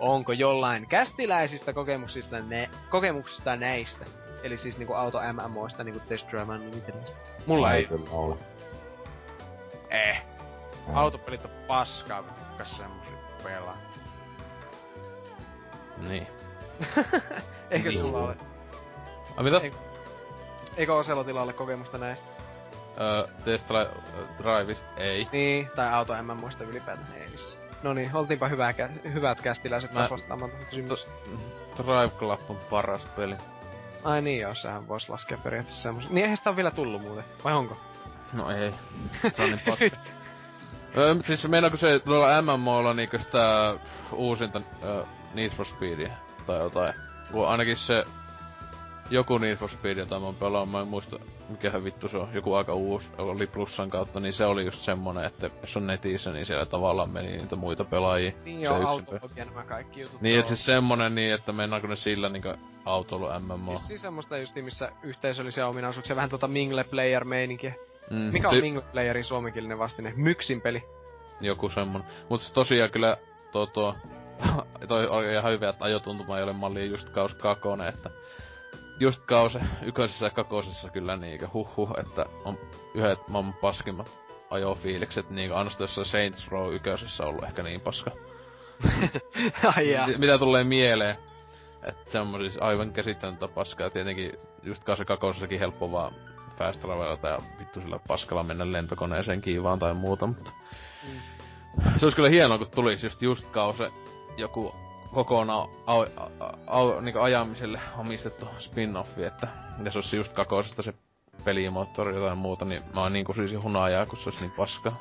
Onko 0.00 0.32
jollain 0.32 0.86
kästiläisistä 0.88 1.72
kokemuksista, 1.72 2.40
ne, 2.40 2.70
kokemuksista 2.90 3.56
näistä? 3.56 4.04
Eli 4.42 4.58
siis 4.58 4.78
niinku 4.78 4.94
auto 4.94 5.18
MMOista, 5.32 5.84
niinku 5.84 6.00
Test 6.08 6.28
Drive 6.30 6.42
Unlimitedista. 6.54 7.12
Mulla 7.46 7.72
ei. 7.72 7.84
kyllä 7.84 8.10
ole. 8.12 8.36
Eh. 9.90 10.16
Ei. 10.16 10.22
Autopelit 10.94 11.44
on 11.44 11.50
paskaa, 11.66 12.22
kun 12.22 12.32
tykkäs 12.34 12.76
semmosia 12.76 13.12
pelaa. 13.44 13.76
Niin. 16.08 16.26
Eikö 17.70 17.88
Niin. 17.90 18.02
sulla 18.02 18.18
ole? 18.18 18.36
A, 19.36 19.42
mitä? 19.42 19.58
Ei. 19.58 19.72
Eikö 20.76 20.94
Oselotilla 20.96 21.42
ole 21.42 21.52
kokemusta 21.52 21.98
näistä? 21.98 22.39
Öö, 23.00 23.26
Tesla 23.44 23.86
Driveista 24.38 24.86
ei. 24.96 25.28
Niin, 25.32 25.70
tai 25.76 25.88
auto 25.92 26.14
MMOista 26.22 26.64
ylipäätään 26.64 27.06
ei 27.20 27.28
missä. 27.30 27.56
No 27.82 27.92
niin, 27.94 28.10
oltiinpa 28.14 28.48
hyvää, 28.48 28.74
hyvät 29.12 29.40
kästiläiset 29.40 29.92
Mä- 29.92 30.08
vastaamaan 30.10 30.50
tuohon 30.50 30.66
kysymykseen. 30.66 31.12
Drive 31.76 32.08
Club 32.18 32.40
on 32.50 32.56
paras 32.70 33.02
peli. 33.16 33.36
Ai 34.04 34.22
niin 34.22 34.40
joo, 34.40 34.54
sehän 34.54 34.88
vois 34.88 35.08
laskea 35.08 35.38
periaatteessa 35.38 35.82
semmosen. 35.82 36.14
Niin 36.14 36.22
eihän 36.22 36.36
sitä 36.36 36.50
on 36.50 36.56
vielä 36.56 36.70
tullut 36.70 37.02
muuten, 37.02 37.24
vai 37.44 37.52
onko? 37.52 37.76
No 38.32 38.50
ei. 38.50 38.70
Se 39.36 39.42
on 39.42 39.50
niin 39.50 39.60
paska. 39.66 39.96
öö, 40.96 41.14
siis 41.26 41.48
meinaako 41.48 41.76
se 41.76 41.98
tuolla 41.98 42.42
MMOlla 42.42 42.94
niinku 42.94 43.18
sitä 43.18 43.74
uusinta 44.12 44.60
öö, 44.84 45.04
Need 45.34 45.50
for 45.50 45.66
Speedia 45.66 46.10
tai 46.46 46.58
jotain? 46.58 46.94
Kun 47.32 47.48
ainakin 47.48 47.76
se 47.76 48.04
joku 49.10 49.38
Need 49.38 49.56
for 49.56 49.68
Speed, 49.70 49.96
jota 49.98 50.18
mä 50.20 50.26
oon 50.26 50.34
pelannut, 50.34 50.70
mä 50.70 50.80
en 50.80 50.88
muista 50.88 51.16
mikähän 51.50 51.84
vittu 51.84 52.08
se 52.08 52.16
on, 52.16 52.28
joku 52.34 52.54
aika 52.54 52.74
uusi, 52.74 53.08
oli 53.18 53.46
plussan 53.46 53.90
kautta, 53.90 54.20
niin 54.20 54.32
se 54.32 54.44
oli 54.44 54.64
just 54.64 54.82
semmonen, 54.82 55.24
että 55.24 55.50
jos 55.60 55.76
on 55.76 55.86
netissä, 55.86 56.32
niin 56.32 56.46
siellä 56.46 56.66
tavallaan 56.66 57.10
meni 57.10 57.36
niitä 57.36 57.56
muita 57.56 57.84
pelaajia. 57.84 58.32
Niin 58.44 58.60
joo, 58.60 58.88
autologia 58.88 59.44
nämä 59.44 59.62
kaikki 59.62 60.00
jutut. 60.00 60.20
Niin, 60.20 60.34
joo. 60.34 60.40
et 60.40 60.46
siis 60.46 60.64
semmonen 60.64 61.14
niin, 61.14 61.34
että 61.34 61.52
meinaako 61.52 61.86
ne 61.86 61.96
sillä 61.96 62.28
niinku 62.28 62.54
autoilu 62.84 63.26
MMO. 63.40 63.76
Siis, 63.76 63.88
siis 63.88 64.02
semmoista 64.02 64.38
justiin, 64.38 64.64
missä 64.64 64.92
yhteisöllisiä 65.02 65.66
ominaisuuksia, 65.66 66.16
vähän 66.16 66.30
tota 66.30 66.48
Mingle 66.48 66.84
Player 66.84 67.24
meininkiä. 67.24 67.74
Mm, 68.10 68.16
Mikä 68.16 68.48
on 68.48 68.54
si- 68.54 68.60
Mingle 68.60 68.82
Playerin 68.82 69.24
suomenkielinen 69.24 69.78
vastine? 69.78 70.12
Myksin 70.16 70.60
peli. 70.60 70.82
Joku 71.40 71.68
semmonen. 71.68 72.08
Mut 72.28 72.42
se 72.42 72.54
tosiaan 72.54 72.90
kyllä 72.90 73.16
tuo 73.52 73.66
tuo... 73.66 73.96
toi 74.88 75.06
oli 75.06 75.32
ihan 75.32 75.52
hyvä, 75.52 75.68
että 75.68 75.84
ajotuntuma 75.84 76.38
ei 76.38 76.44
ole 76.44 76.52
mallia 76.52 76.84
just 76.84 77.10
kaus 77.10 77.34
kakone, 77.34 77.88
että... 77.88 78.10
Just 79.00 79.22
kause 79.26 79.60
ykkösessä 79.82 80.26
ja 80.26 80.30
kakosessa 80.30 80.90
kyllä 80.90 81.16
niinkö 81.16 81.48
huhhuh, 81.54 81.90
että 81.98 82.26
on 82.44 82.58
yhdet 82.94 83.28
maailman 83.28 83.54
paskimmat 83.54 84.20
ajofiilikset 84.50 85.30
niinkö 85.30 85.56
ainoastaan 85.56 85.84
jossain 85.84 86.06
Saints 86.06 86.48
Row 86.48 86.74
ykkösessä 86.74 87.24
ollut 87.24 87.44
ehkä 87.44 87.62
niin 87.62 87.80
paska. 87.80 88.10
Ai 89.76 89.90
jaa. 89.90 90.06
Mi- 90.06 90.18
Mitä 90.18 90.38
tulee 90.38 90.64
mieleen? 90.64 91.16
Että 91.82 92.10
semmosis 92.10 92.58
aivan 92.60 92.92
käsittämätöntä 92.92 93.54
paskaa. 93.54 93.86
Ja 93.86 93.90
tietenkin 93.90 94.32
just 94.62 94.84
kanssa 94.84 95.04
kakosessakin 95.04 95.58
helppo 95.58 95.92
vaan 95.92 96.14
fast 96.58 96.80
travelata 96.80 97.28
ja 97.28 97.38
vittu 97.58 97.80
sillä 97.80 97.98
paskalla 98.08 98.42
mennä 98.42 98.72
lentokoneeseen 98.72 99.40
kiivaan 99.40 99.78
tai 99.78 99.94
muuta, 99.94 100.26
mutta... 100.26 100.50
Mm. 101.08 101.20
Se 101.98 102.06
olisi 102.06 102.16
kyllä 102.16 102.28
hienoa, 102.28 102.58
kun 102.58 102.66
tulisi 102.74 103.06
just 103.06 103.22
just 103.22 103.46
kause 103.46 103.90
joku 104.36 104.74
kokonaan 105.14 105.68
au, 105.86 106.06
au, 106.16 106.28
au, 106.66 107.00
niinku 107.00 107.20
ajamiselle 107.20 107.80
omistettu 107.98 108.48
spin-offi, 108.58 109.22
että 109.26 109.48
ja 109.84 109.90
se 109.90 109.98
olisi 109.98 110.16
just 110.16 110.32
kakosesta 110.32 110.82
se 110.82 110.94
pelimoottori 111.44 112.14
jotain 112.14 112.38
muuta, 112.38 112.64
niin 112.64 112.82
mä 112.94 113.00
oon 113.00 113.12
niin 113.12 113.24
kusisin 113.24 113.62
hunajaa, 113.62 114.06
kun 114.06 114.18
se 114.18 114.28
olisi 114.28 114.40
niin 114.40 114.52
paska. 114.56 114.92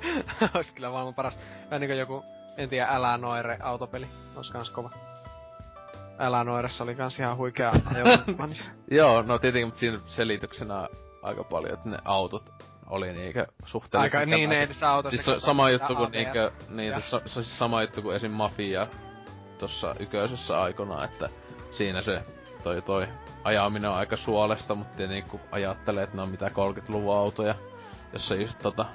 Ois 0.54 0.72
kyllä 0.72 0.90
maailman 0.90 1.14
paras. 1.14 1.38
Vähän 1.64 1.80
niinku 1.80 1.96
joku, 1.96 2.24
en 2.56 2.68
tiedä, 2.68 2.86
Älä 2.86 3.18
Noire 3.18 3.58
autopeli. 3.62 4.06
Ois 4.36 4.50
kans 4.50 4.70
kova. 4.70 4.90
Älä 6.18 6.44
Noiressa 6.44 6.84
oli 6.84 6.94
kans 6.94 7.18
ihan 7.18 7.36
huikea 7.36 7.72
niin- 8.46 8.58
Joo, 8.90 9.22
no 9.22 9.38
tietenkin, 9.38 9.66
mutta 9.66 9.80
siinä 9.80 9.98
selityksenä 10.06 10.88
aika 11.22 11.44
paljon, 11.44 11.74
että 11.74 11.88
ne 11.88 11.98
autot 12.04 12.50
oli 12.86 13.12
niinkö 13.12 13.46
suhteellisen 13.64 14.20
Aika 14.20 14.30
niin, 14.36 14.52
ei 14.52 14.74
se 14.74 14.86
autossa. 14.86 15.22
Siis 15.22 15.42
sama 15.42 15.70
juttu 15.70 15.94
kuin 15.94 16.10
niinkö, 16.10 16.50
niin, 16.68 17.02
se, 17.02 17.08
se, 17.10 17.16
on 17.16 17.22
siis 17.44 17.58
sama 17.58 17.82
juttu 17.82 18.02
kuin 18.02 18.16
esim. 18.16 18.30
Mafia 18.30 18.86
tossa 19.58 19.94
yköisessä 19.98 20.58
aikana, 20.58 21.04
että 21.04 21.28
siinä 21.70 22.02
se 22.02 22.22
toi 22.64 22.82
toi 22.82 23.08
ajaminen 23.44 23.90
on 23.90 23.96
aika 23.96 24.16
suolesta, 24.16 24.74
mutta 24.74 24.96
tietenkin 24.96 25.30
kun 25.30 25.40
ajattelee, 25.50 26.04
että 26.04 26.16
ne 26.16 26.22
on 26.22 26.28
mitä 26.28 26.48
30-luvun 26.48 27.16
autoja, 27.16 27.54
jossa 28.12 28.34
just 28.34 28.58
tota, 28.62 28.86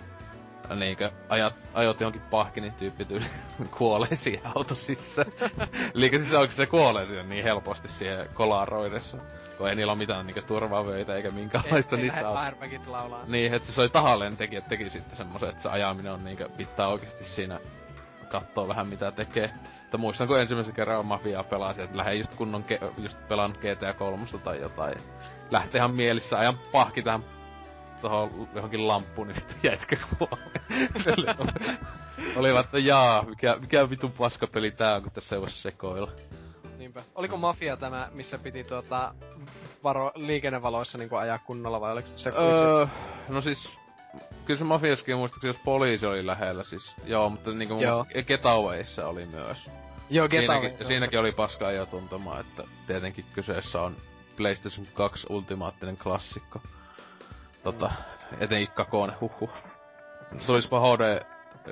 niinkö 0.76 1.11
ajat, 1.30 1.53
ajot 1.73 1.99
johonkin 1.99 2.22
pahkinin 2.22 2.73
tyyppi 2.73 3.06
tyyli 3.06 3.26
kuolee 3.77 4.15
siihen 4.15 4.52
auto 4.56 4.76
sisään. 4.76 5.31
Eli 5.95 6.10
siis 6.10 6.34
onko 6.34 6.53
se 6.53 6.65
kuolee 6.65 7.06
siihen 7.06 7.30
niin 7.30 7.44
helposti 7.44 7.88
siihen 7.88 8.27
kolaroidessa, 8.34 9.18
kun 9.57 9.69
ei 9.69 9.76
niillä 9.76 9.91
ole 9.91 9.98
mitään 9.98 10.26
niinkö 10.26 10.41
turvavöitä 10.41 11.15
eikä 11.15 11.31
minkäänlaista 11.31 11.95
ei, 11.95 12.02
ei 12.02 12.10
niissä. 12.10 12.34
Firebackit 12.44 12.88
laulaa. 12.88 13.23
Niin, 13.27 13.53
että 13.53 13.72
se 13.72 13.81
oli 13.81 13.90
tahalleen 13.90 14.38
teki, 14.38 14.56
että 14.56 14.69
teki 14.69 14.90
sitten 14.90 15.18
semmoisen, 15.18 15.49
että 15.49 15.61
se 15.61 15.69
ajaminen 15.69 16.11
on 16.11 16.23
niinkö, 16.23 16.49
pitää 16.57 16.88
oikeasti 16.88 17.23
siinä 17.23 17.60
kattoo 18.30 18.68
vähän 18.68 18.88
mitä 18.88 19.11
tekee. 19.11 19.52
Että 19.89 19.97
muistan, 19.97 20.27
kun 20.27 20.39
ensimmäisen 20.39 20.75
kerran 20.75 21.05
mafiaa 21.05 21.43
pelasin, 21.43 21.83
että 21.83 21.97
lähden 21.97 22.17
just 22.17 22.35
kunnon 22.35 22.63
ke- 22.63 23.03
just 23.03 23.27
pelannut 23.27 23.57
GTA 23.57 23.93
3 23.93 24.25
tai 24.43 24.61
jotain. 24.61 24.97
Lähtee 25.51 25.79
ihan 25.79 25.95
mielissä 25.95 26.39
ajan 26.39 26.57
pahki 26.71 27.01
tähän 27.01 27.23
tohon 28.01 28.47
johonkin 28.55 28.87
lamppuun, 28.87 29.27
niin 29.27 29.39
sitten 29.39 29.57
jätkä 29.71 29.97
kuolee. 30.17 31.77
Olivat, 32.35 32.65
että 32.65 32.79
jaa, 32.79 33.25
mikä, 33.25 33.57
mikä 33.61 33.89
vitun 33.89 34.11
paskapeli 34.11 34.71
tää 34.71 34.95
on, 34.95 35.03
kun 35.03 35.11
tässä 35.11 35.35
ei 35.35 35.41
voi 35.41 35.49
sekoilla. 35.49 36.11
Niinpä. 36.77 36.99
Oliko 37.15 37.37
Mafia 37.37 37.77
tämä, 37.77 38.09
missä 38.13 38.37
piti 38.37 38.63
tuota 38.63 39.13
varo, 39.83 40.11
liikennevaloissa 40.15 40.97
niinku 40.97 41.15
ajaa 41.15 41.39
kunnolla 41.39 41.81
vai 41.81 41.91
oliko 41.91 42.07
se 42.15 42.29
Öö, 42.29 42.85
no 43.29 43.41
siis, 43.41 43.79
kyllä 44.45 44.57
se 44.57 44.64
mafiaskin 44.64 45.18
muistaakseni, 45.18 45.49
jos 45.49 45.61
poliisi 45.65 46.06
oli 46.06 46.26
lähellä 46.27 46.64
siis. 46.64 46.95
Joo, 47.06 47.30
mutta 47.30 47.52
niinku 47.52 47.81
Joo. 47.81 48.06
Getaways 48.27 48.99
oli 48.99 49.26
myös. 49.26 49.69
Joo, 50.10 50.27
siinäkin, 50.27 50.77
se 50.77 50.86
siinäkin 50.86 51.19
oli 51.19 51.31
paska 51.31 51.68
ajotuntuma, 51.68 52.40
että 52.40 52.64
tietenkin 52.88 53.26
kyseessä 53.34 53.81
on 53.81 53.95
PlayStation 54.38 54.88
2 54.94 55.27
ultimaattinen 55.30 55.98
klassikko. 55.98 56.61
Tota, 57.64 57.91
Mm. 58.31 58.38
etenkin 58.40 58.76
kakone, 58.76 59.14
huhhuh. 59.22 59.49
Tulispa 60.45 60.80
HD 60.80 61.19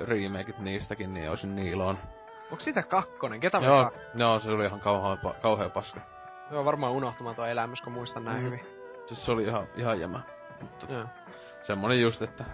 remakeit 0.06 0.58
niistäkin, 0.58 1.14
niin 1.14 1.30
olisin 1.30 1.56
niin 1.56 1.68
iloinen. 1.72 2.02
Onko 2.50 2.60
siitä 2.60 2.82
kakkonen? 2.82 3.40
Ketä 3.40 3.58
Joo, 3.58 3.76
Joo. 3.80 3.90
joo, 4.14 4.38
se 4.40 4.50
oli 4.50 4.64
ihan 4.66 4.80
kauhean, 4.80 5.18
kauhean 5.42 5.70
paska. 5.70 6.00
Joo, 6.50 6.64
varmaan 6.64 6.92
unohtumaton 6.92 7.48
elämys, 7.48 7.80
kun 7.82 7.92
muistan 7.92 8.24
näin 8.24 8.38
Mm. 8.38 8.44
hyvin. 8.44 8.60
Siis 9.06 9.26
se 9.26 9.32
oli 9.32 9.44
ihan, 9.44 9.66
ihan 9.76 10.00
jämä. 10.00 10.20
Mutta 10.60 10.94
Joo. 10.94 11.04
Semmonen 11.68 12.00
just, 12.00 12.22
että 12.22 12.44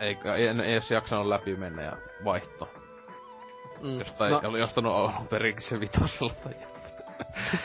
eikä, 0.00 0.34
ei, 0.34 0.46
en 0.46 0.60
edes 0.60 0.90
jaksanut 0.90 1.26
läpi 1.26 1.56
mennä 1.56 1.82
ja 1.82 1.96
vaihto. 2.24 2.68
Mm. 3.80 3.98
Jostain 3.98 4.32
no, 4.32 4.40
no. 4.40 4.48
oli 4.48 4.62
ostanut 4.62 4.94
alun 4.94 5.28
perinkin 5.28 5.62
se 5.62 5.80
vitosella 5.80 6.32
tai 6.44 6.54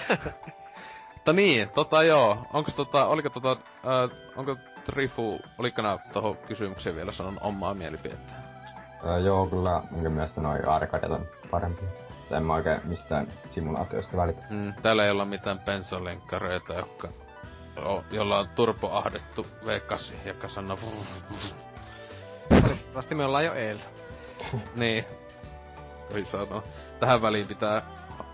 Mutta 1.13 1.33
niin, 1.33 1.69
tota 1.69 2.03
joo, 2.03 2.37
onko 2.53 2.71
tota, 2.75 3.05
oliko 3.05 3.29
tota, 3.29 3.51
äh, 3.51 4.17
onko 4.35 4.57
Trifu, 4.85 5.39
oliko 5.57 5.81
nää 5.81 5.97
tohon 6.13 6.37
kysymykseen 6.37 6.95
vielä 6.95 7.11
sanon 7.11 7.37
omaa 7.41 7.73
mielipidettä? 7.73 8.33
Öö, 9.05 9.19
joo, 9.19 9.47
kyllä 9.47 9.83
minkä 9.91 10.09
mielestä 10.09 10.41
noi 10.41 10.59
arcadet 10.59 11.11
on 11.11 11.25
parempi. 11.51 11.81
En 12.31 12.43
mä 12.43 12.53
oikein 12.53 12.81
mistään 12.83 13.27
simulaatioista 13.49 14.17
välitä. 14.17 14.41
Mm, 14.49 14.73
täällä 14.81 15.05
ei 15.05 15.11
olla 15.11 15.25
mitään 15.25 15.59
bensalenkkareita, 15.59 16.73
jotka, 16.73 17.07
jolla 18.11 18.39
on 18.39 18.49
turboahdettu 18.49 19.47
V8 19.63 20.27
ja 20.27 20.33
kasana. 20.33 20.77
valitettavasti 22.51 23.15
me 23.15 23.25
ollaan 23.25 23.45
jo 23.45 23.53
eiltä. 23.53 23.83
niin. 24.75 25.05
Voi 26.13 26.25
sanoa. 26.25 26.63
Tähän 26.99 27.21
väliin 27.21 27.47
pitää 27.47 27.81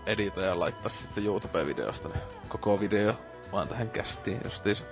editoja 0.06 0.60
laittaa 0.60 0.90
sitten 0.90 1.24
YouTube-videosta 1.24 2.08
ne 2.08 2.20
koko 2.48 2.80
video 2.80 3.12
vaan 3.52 3.68
tähän 3.68 3.90
kästiin 3.90 4.40
justiis. 4.44 4.84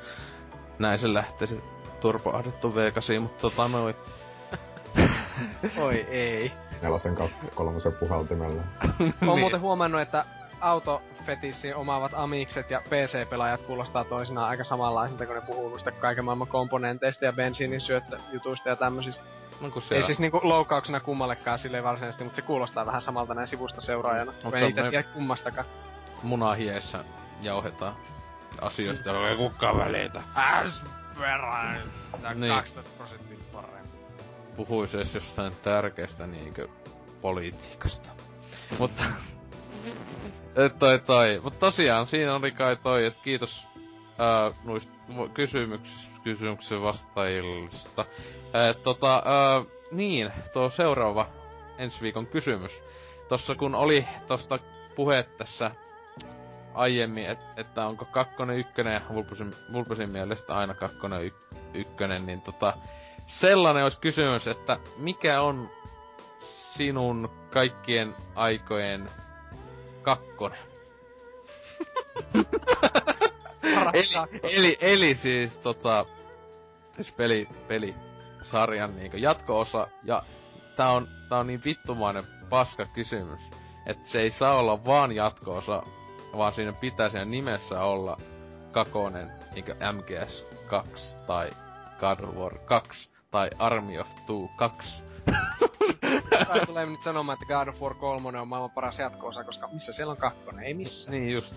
Näin 0.78 0.98
se 0.98 1.14
lähtee 1.14 1.46
se 1.46 1.56
turboahdettu 2.00 2.70
V8, 2.70 3.20
mutta 3.20 3.40
tota 3.40 3.68
noin. 3.68 3.94
Oi 5.78 6.06
ei. 6.10 6.52
Nelosen 6.82 7.14
kautta 7.14 7.36
kolmosen 7.54 7.92
puhaltimella. 7.92 8.62
Oon 8.82 9.12
Niin. 9.20 9.38
muuten 9.38 9.60
huomannut, 9.60 10.00
että 10.00 10.24
autofetissi 10.60 11.74
omaavat 11.74 12.12
amikset 12.14 12.70
ja 12.70 12.80
PC-pelaajat 12.80 13.62
kuulostaa 13.62 14.04
toisinaan 14.04 14.48
aika 14.48 14.64
samanlaisilta, 14.64 15.26
kun 15.26 15.34
ne 15.34 15.40
puhuu 15.40 15.68
noista 15.68 15.92
kaiken 15.92 16.24
maailman 16.24 16.46
komponenteista 16.48 17.24
ja 17.24 17.32
bensiinin 17.32 17.80
syöttöjutuista 17.80 18.68
ja 18.68 18.76
tämmöisistä. 18.76 19.22
No 19.60 19.70
kun 19.70 19.82
Ei 19.90 20.02
siis 20.02 20.18
niinku 20.18 20.40
loukkauksena 20.42 21.00
kummallekaan 21.00 21.58
silleen 21.58 21.84
varsinaisesti, 21.84 22.24
mutta 22.24 22.36
se 22.36 22.42
kuulostaa 22.42 22.86
vähän 22.86 23.00
samalta 23.02 23.34
näin 23.34 23.48
sivusta 23.48 23.80
seuraajana. 23.80 24.32
Kun 24.42 24.50
se 24.52 24.58
ei 24.58 24.68
itse 24.68 24.82
me- 24.82 24.90
tiedä 24.90 25.02
kummastakaan. 25.08 25.66
munahiessä 26.22 27.04
jauhetaan 27.42 27.96
asioista, 28.60 29.08
joilla 29.08 29.28
ei 29.28 29.36
kukaan 29.36 29.78
välitä. 29.78 30.22
Äs! 30.36 30.82
Tää 32.22 32.34
Niin. 32.34 32.52
12 32.54 32.90
prosenttia 32.98 33.38
parempi. 33.52 33.88
Puhuis 34.56 34.94
edes 34.94 35.14
jostain 35.14 35.52
tärkeästä 35.62 36.26
niinkö 36.26 36.68
politiikasta. 37.20 38.08
Mutta... 38.78 39.02
toi 40.78 40.98
toi. 40.98 41.40
Mut 41.42 41.58
tosiaan, 41.58 42.06
siinä 42.06 42.34
oli 42.34 42.50
kai 42.50 42.76
toi, 42.76 43.06
että 43.06 43.20
kiitos 43.24 43.66
noista 44.64 44.92
kysymyksistä, 45.34 46.20
kysymyksen 46.24 46.82
vastaajista. 46.82 48.04
Tota, 48.84 49.22
ää, 49.24 49.64
niin, 49.92 50.32
tuo 50.52 50.70
seuraava 50.70 51.26
ensi 51.78 52.00
viikon 52.00 52.26
kysymys. 52.26 52.82
Tossa 53.28 53.54
kun 53.54 53.74
oli 53.74 54.06
tosta 54.26 54.58
puhe 54.94 55.22
tässä 55.22 55.70
aiemmin, 56.74 57.26
et, 57.26 57.44
että 57.56 57.86
onko 57.86 58.04
kakkonen 58.04 58.58
ykkönen 58.58 58.94
ja 58.94 59.00
Vulpusin, 59.14 59.52
Vulpusin 59.72 60.10
mielestä 60.10 60.56
aina 60.56 60.74
kakkonen 60.74 61.24
y, 61.24 61.32
ykkönen, 61.74 62.26
niin 62.26 62.42
tota, 62.42 62.72
sellainen 63.26 63.82
olisi 63.82 64.00
kysymys, 64.00 64.48
että 64.48 64.78
mikä 64.98 65.40
on 65.40 65.70
sinun 66.38 67.30
kaikkien 67.52 68.14
aikojen 68.34 69.06
kakkonen? 70.06 70.58
eli, 73.94 74.08
eli, 74.42 74.78
eli 74.80 75.14
siis 75.14 75.56
tota, 75.56 76.06
siis 76.92 77.12
peli, 77.12 77.48
peli 77.68 77.94
sarjan 78.42 78.96
niinku 78.96 79.16
jatko-osa, 79.16 79.88
ja 80.04 80.22
tää 80.76 80.90
on, 80.90 81.08
tää 81.28 81.38
on 81.38 81.46
niin 81.46 81.64
vittumainen 81.64 82.24
paska 82.50 82.86
kysymys, 82.86 83.40
että 83.86 84.08
se 84.08 84.20
ei 84.20 84.30
saa 84.30 84.54
olla 84.54 84.84
vaan 84.84 85.12
jatko-osa, 85.12 85.82
vaan 86.36 86.52
siinä 86.52 86.72
pitää 86.72 87.08
siinä 87.08 87.24
nimessä 87.24 87.80
olla 87.80 88.16
kakonen, 88.72 89.30
niinku 89.54 89.72
MGS 89.72 90.44
2 90.66 91.16
tai 91.26 91.50
God 92.00 92.18
of 92.28 92.36
War 92.36 92.58
2 92.58 93.08
tai 93.30 93.50
Army 93.58 93.98
of 93.98 94.08
Two 94.26 94.48
2. 94.56 95.02
Tulee 96.66 96.86
nyt 96.86 97.02
sanomaan, 97.02 97.38
että 97.42 97.54
God 97.54 97.68
of 97.68 97.80
War 97.80 97.94
3 97.94 98.38
on 98.38 98.48
maailman 98.48 98.70
paras 98.70 98.98
jatko-osa, 98.98 99.44
koska 99.44 99.68
missä 99.72 99.92
siellä 99.92 100.10
on 100.10 100.16
kakkonen? 100.16 100.64
Ei 100.64 100.74
missään. 100.74 101.12
niin 101.12 101.30
just, 101.32 101.54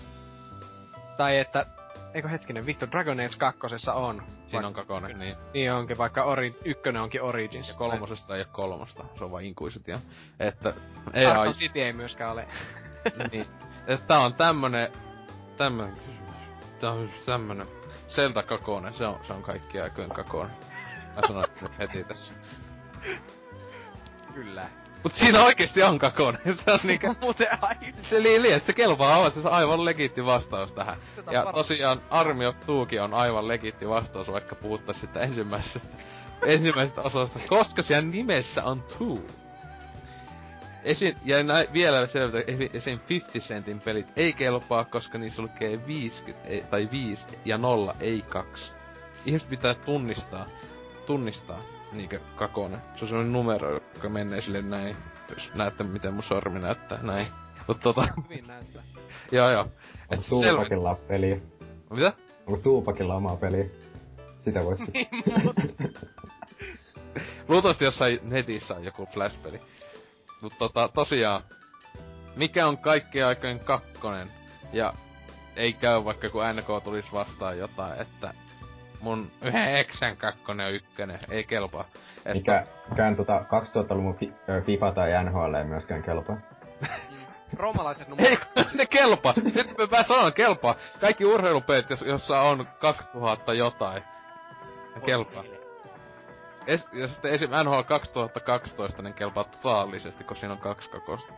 Tai 1.18 1.40
että, 1.40 1.66
eikö 2.14 2.28
hetkinen, 2.28 2.66
vittu, 2.66 2.86
Dragon 2.92 3.20
Age 3.20 3.36
2 3.38 3.60
on. 3.94 4.22
siinä 4.48 4.68
on 4.68 4.74
kakonen, 4.74 5.20
niin. 5.20 5.36
Niin 5.54 5.74
onkin, 5.74 5.98
vaikka 5.98 6.24
ori, 6.24 6.56
ykkönen 6.66 7.02
onkin 7.02 7.22
Origins. 7.22 7.68
Ja 7.70 7.74
kolmosesta 7.74 8.36
ei 8.36 8.42
ole 8.42 8.48
kolmosta, 8.52 9.06
se 9.18 9.24
on 9.24 9.32
vaan 9.32 9.44
Inquisition. 9.44 10.00
Että, 10.40 10.74
ei 11.14 11.26
Arkham 11.26 11.48
ai, 11.48 11.54
City 11.54 11.82
ei 11.82 11.94
myöskään 11.94 12.32
ole. 12.32 12.48
niin. 13.32 13.48
Että 13.88 14.08
tää 14.08 14.20
on 14.20 14.34
tämmönen, 14.34 14.92
tämmönen 15.58 15.94
kysymys. 15.94 16.36
Tää 16.80 16.92
on 16.92 17.10
tämmönen. 17.26 17.68
Zelda 18.10 18.44
kakonen, 18.44 18.94
se 18.94 19.06
on, 19.06 19.20
se 19.28 19.34
on 19.34 19.44
kaikki 19.44 19.80
aikojen 19.80 20.10
kakonen. 20.10 20.56
Mä 21.16 21.28
sanoin 21.28 21.48
heti 21.80 22.04
tässä. 22.04 22.34
Kyllä. 24.40 24.64
Mut 25.04 25.16
siinä 25.16 25.44
oikeesti 25.44 25.84
on 25.84 26.00
kakonen, 26.00 26.42
se 26.66 26.72
on 26.72 26.80
niinkö... 26.84 27.16
Muuten 27.22 27.48
ai. 27.62 27.76
Se 28.02 28.24
li, 28.24 28.52
että 28.52 28.66
se 28.66 28.74
kelpaa 28.74 29.16
aivan, 29.16 29.32
se 29.32 29.40
on 29.40 29.54
aivan 29.54 29.86
legiitti 29.86 30.26
vastaus 30.26 30.74
tähän. 30.74 30.96
Otetaan 31.18 31.34
Ja 31.34 31.54
tosiaan 31.54 32.02
Army 32.10 32.46
of 32.46 32.56
Twokin 32.66 33.02
on 33.02 33.14
aivan 33.14 33.48
legitti 33.48 33.90
vastaus, 33.90 34.32
vaikka 34.32 34.56
puhuttais 34.56 35.02
sitä 35.02 35.20
ensimmäisestä, 35.20 35.88
ensimmäisestä 36.46 37.02
osasta, 37.02 37.40
koska 37.50 37.82
siellä 37.82 38.10
nimessä 38.10 38.64
on 38.64 38.84
Two. 38.98 39.22
Esim, 40.84 41.16
ja 41.26 41.44
näin, 41.44 41.68
vielä 41.74 42.08
selvitä, 42.08 42.52
esi- 42.52 42.70
esim 42.74 43.00
50 43.10 43.48
Centin 43.48 43.82
pelit 43.82 44.08
ei 44.16 44.34
kelpaa, 44.34 44.86
koska 44.86 45.18
niissä 45.18 45.42
lukee 45.42 45.88
50, 45.88 46.48
ei, 46.48 46.64
tai 46.70 46.90
5 46.92 47.26
ja 47.46 47.58
0, 47.58 47.96
ei 48.00 48.22
2. 48.30 48.74
Ihmiset 49.26 49.50
pitää 49.50 49.74
tunnistaa, 49.74 50.46
tunnistaa, 51.06 51.62
niinkö 51.92 52.20
kakonen. 52.36 52.82
Se 52.96 53.06
on 53.06 53.10
sellainen 53.10 53.34
numero, 53.34 53.74
joka 53.96 54.10
menee 54.10 54.42
sille 54.42 54.62
näin, 54.62 54.96
jos 55.30 55.52
näette 55.54 55.84
miten 55.84 56.14
mun 56.14 56.24
sormi 56.24 56.60
näyttää, 56.60 57.00
näin. 57.02 57.28
Mut 57.68 57.80
tota, 57.80 58.08
Hyvin 58.24 58.48
näyttää. 58.48 58.82
joo 59.32 59.52
joo. 59.52 59.68
Onko 60.12 60.24
Tuupakilla 60.30 60.96
peliä? 61.08 61.38
Mitä? 61.90 62.14
Onko 62.48 62.60
Tuupakilla 62.62 63.16
omaa 63.16 63.36
peliä? 63.36 63.66
Sitä 64.40 64.64
voisi... 64.64 64.84
Niin, 64.94 65.08
Luultavasti 67.48 67.86
jossain 67.86 68.20
netissä 68.24 68.76
on 68.76 68.84
joku 68.84 69.06
Flash-peli. 69.14 69.62
Mut 70.42 70.54
tota, 70.60 70.90
tosiaan, 70.94 71.44
mikä 72.36 72.68
on 72.68 72.78
kaikkien 72.78 73.26
aikojen 73.26 73.60
kakkonen? 73.60 74.32
Ja 74.74 74.94
ei 75.56 75.74
käy 75.74 76.04
vaikka 76.04 76.30
kun 76.30 76.42
NK 76.56 76.84
tulis 76.84 77.14
vastaan 77.14 77.58
jotain, 77.58 78.02
että 78.02 78.34
mun 79.02 79.32
yhden 79.42 79.76
eksän 79.76 80.18
kakkonen 80.18 80.68
on 80.68 80.74
ykkönen, 80.74 81.20
ei 81.30 81.44
kelpaa. 81.44 81.86
Että, 82.18 82.34
Mikä, 82.34 82.66
mikään 82.90 83.16
tota 83.16 83.40
2000-luvun 83.40 84.16
fi, 84.16 84.34
FIFA 84.66 84.92
tai 84.92 85.10
NHL 85.24 85.54
ei 85.54 85.64
myöskään 85.64 86.04
kelpaa. 86.04 86.38
Roomalaiset 87.58 88.08
Ei, 88.08 88.10
numerot. 88.10 88.74
ne 88.74 88.86
kelpaa! 88.86 89.34
Nyt 89.44 89.56
mä- 89.78 89.98
mä 89.98 90.04
sanon 90.04 90.34
kelpaa. 90.34 90.76
Kaikki 91.02 91.26
urheilupelit, 91.26 91.90
jos, 91.90 92.02
jossa 92.02 92.42
on 92.42 92.68
2000 92.80 93.54
jotain. 93.54 94.04
Ne 94.96 95.02
kelpaa. 95.06 95.44
Es, 96.68 96.88
ja 96.94 97.08
sitten 97.08 97.32
esim. 97.34 97.50
NHL 97.64 97.82
2012, 97.82 99.02
niin 99.02 99.14
kelpaa 99.14 99.44
totaalisesti, 99.44 100.24
kun 100.24 100.38
siinä 100.38 100.54
on 100.54 100.60
kaksi 100.60 100.90
kakosta. 100.90 101.34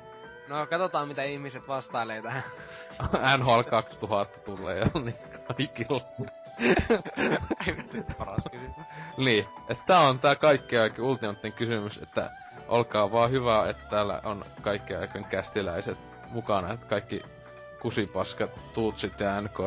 No 0.52 0.66
katsotaan 0.66 1.08
mitä 1.08 1.24
ihmiset 1.24 1.68
vastailee 1.68 2.22
tähän. 2.22 2.44
NHL 3.38 3.62
2000 3.70 4.40
tulee 4.40 4.80
jo 4.80 4.86
niin 5.04 5.16
kaikilla. 5.48 6.02
Paras 8.18 8.44
kysymys. 8.52 8.76
niin, 9.18 9.48
että 9.70 9.84
tää 9.88 10.00
on 10.00 10.20
tää 10.20 10.36
kaikkea 10.36 10.82
aika 10.84 11.04
ultimaattinen 11.04 11.58
kysymys, 11.58 11.98
että 11.98 12.32
olkaa 12.68 13.12
vaan 13.12 13.32
hyvä, 13.32 13.70
että 13.70 13.84
täällä 13.90 14.22
on 14.24 14.46
kaikkea 14.62 15.00
aikojen 15.00 15.26
kästiläiset 15.26 15.98
mukana, 16.32 16.74
että 16.74 16.86
kaikki 16.86 17.22
kusipaskat, 17.82 18.74
tuutsit 18.74 19.20
ja 19.20 19.42
NK 19.42 19.60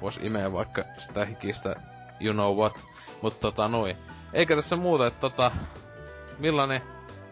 vois 0.00 0.16
imeä 0.22 0.52
vaikka 0.52 0.84
sitä 0.98 1.24
hikistä 1.24 1.74
you 2.20 2.32
know 2.32 2.56
what. 2.56 2.72
Mut 3.22 3.40
tota 3.40 3.68
noin. 3.68 3.96
Eikä 4.32 4.56
tässä 4.56 4.76
muuta, 4.76 5.06
että 5.06 5.20
tota, 5.20 5.50
millainen, 6.38 6.82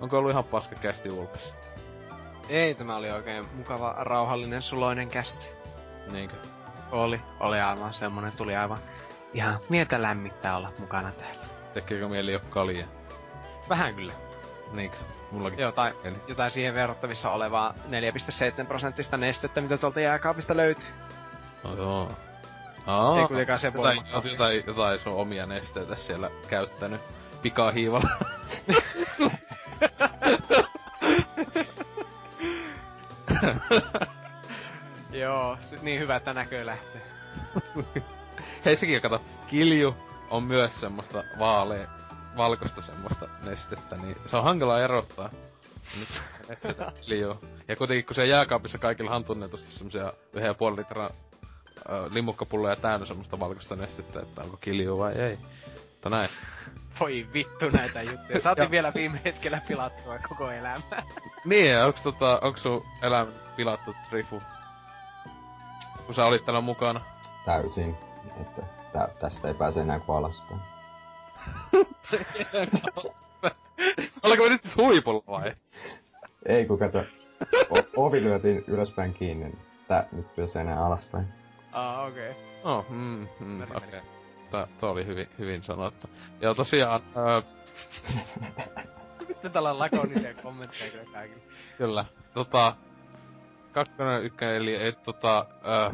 onko 0.01 0.19
ollut 0.19 0.31
ihan 0.31 0.45
paska 0.45 0.77
kästi 0.77 1.11
ulpes? 1.11 1.64
Ei, 2.49 2.75
tämä 2.75 2.97
oli 2.97 3.11
oikein 3.11 3.49
mukava, 3.55 3.95
rauhallinen, 3.99 4.63
suloinen 4.63 5.09
kästi. 5.09 5.47
Niinkö? 6.13 6.37
Oli. 6.93 7.21
Oli 7.41 7.61
aivan 7.61 7.95
semmonen, 7.95 8.33
tuli 8.33 8.57
aivan 8.57 8.79
ihan 9.35 9.61
mieltä 9.69 10.03
lämmittää 10.03 10.57
olla 10.57 10.73
mukana 10.79 11.13
täällä. 11.13 11.45
Tekeekö 11.75 12.09
mieli 12.09 12.33
jo 12.33 12.41
kalia? 12.51 12.87
Vähän 13.69 13.95
kyllä. 13.95 14.13
Niinkö? 14.73 14.97
Mullakin. 15.31 15.59
Jotain, 15.59 15.95
Eli. 16.05 16.17
jotain 16.29 16.51
siihen 16.51 16.75
verrattavissa 16.75 17.31
olevaa 17.31 17.75
4,7 18.61 18.67
prosenttista 18.67 19.17
nestettä, 19.17 19.61
mitä 19.61 19.79
tuolta 19.79 20.01
jääkaapista 20.01 20.57
löytyy. 20.57 20.87
No 21.65 21.75
joo. 21.77 22.11
Aa, 22.87 23.21
Ei 23.21 23.27
kuitenkaan 23.29 23.61
se 23.61 23.67
jotain, 23.67 23.85
voimakkaasti. 23.85 24.31
jotain, 24.31 24.63
jotain 24.67 24.99
sun 25.01 25.13
omia 25.13 25.47
nesteitä 25.47 25.97
siellä 25.97 26.31
käyttänyt 26.49 27.01
pikahiivalla. 27.43 28.09
Joo, 35.23 35.59
niin 35.83 36.01
hyvä, 36.01 36.17
että 36.17 36.35
näkö 36.35 36.67
lähtee. 36.67 37.03
Hei 38.65 38.77
sekin 38.77 39.01
kato, 39.03 39.21
kilju 39.47 39.97
on 40.31 40.43
myös 40.43 40.81
semmoista 40.81 41.25
vaalea, 41.39 41.89
valkoista 42.37 42.83
semmoista 42.83 43.29
nestettä, 43.45 43.97
niin 43.97 44.17
se 44.27 44.37
on 44.37 44.45
hankala 44.45 44.81
erottaa. 44.81 45.31
Nyt 45.99 46.09
nestettä. 46.49 46.93
Ja 47.69 47.77
kuitenkin 47.77 48.05
kun 48.07 48.15
se 48.15 48.27
jääkaapissa 48.27 48.79
kaikilla 48.79 49.17
on 49.17 49.25
tunnetusti 49.25 49.73
semmosia 49.73 50.13
yhden 50.33 50.47
ja 50.49 50.55
puoli 50.55 50.77
litraa 50.77 51.11
limukkapulloja 52.11 52.77
täynnä 52.77 53.07
semmoista 53.07 53.41
valkoista 53.41 53.77
nestettä, 53.77 54.21
että 54.21 54.43
onko 54.43 54.57
kilju 54.57 54.99
vai 54.99 55.13
ei. 55.13 55.39
Mutta 55.93 56.11
näin. 56.11 56.31
Voi 57.01 57.27
vittu 57.33 57.71
näitä 57.71 58.03
juttuja. 58.03 58.41
Saatiin 58.41 58.71
vielä 58.71 58.93
viime 58.95 59.21
hetkellä 59.25 59.61
pilattua 59.69 60.19
koko 60.29 60.51
elämää. 60.51 61.03
Niin, 61.45 61.71
ja 61.71 61.87
onks 61.87 62.03
tota, 62.03 62.41
onks 62.43 62.63
sun 62.63 62.85
elämä 63.03 63.31
pilattu 63.57 63.95
Trifu? 64.11 64.43
Kun 66.07 66.15
sä 66.15 66.25
olit 66.25 66.45
täällä 66.45 66.61
mukana. 66.61 67.01
Täysin. 67.45 67.97
Että 68.41 68.63
tä, 68.93 69.09
tästä 69.21 69.49
ei 69.49 69.55
pääse 69.55 69.81
enää 69.81 70.01
kuin 70.01 70.19
alaspäin. 70.19 70.61
Oliko 74.23 74.43
me 74.45 74.49
nyt 74.49 74.63
siis 74.63 74.77
huipulla 74.77 75.23
vai? 75.27 75.53
Ei 76.47 76.67
kun 76.67 76.79
kato, 76.79 77.05
o- 77.71 78.07
ovi 78.07 78.23
lyötiin 78.23 78.65
ylöspäin 78.67 79.15
kiinni, 79.15 79.45
niin 79.45 79.59
tää 79.89 80.07
nyt 80.13 80.37
pääsee 80.37 80.63
enää 80.63 80.87
alaspäin. 80.87 81.29
Aa, 81.73 82.07
okei. 82.07 82.31
Okay. 82.31 82.43
Oh, 82.65 82.87
mm, 82.89 83.29
mm, 83.41 83.63
okei. 83.63 83.77
Okay. 83.77 84.14
Tuo 84.81 84.91
oli 84.91 85.07
hyvin, 85.07 85.29
hyvin 85.39 85.63
sanottu. 85.63 86.11
Ja 86.41 86.55
tosiaan, 86.55 87.01
öö, 87.17 87.43
Sitten 89.27 89.53
täällä 89.53 89.71
on 89.71 89.79
lakonisia 89.79 90.35
kommentteja 90.43 90.91
kyllä 90.91 91.05
kaikille. 91.13 91.43
kyllä, 91.79 92.05
tota, 92.35 92.77
kakkonen, 93.73 94.23
ykkönen, 94.25 94.57
eli 94.57 94.87
et, 94.87 95.03
tota, 95.03 95.47
öö, 95.67 95.91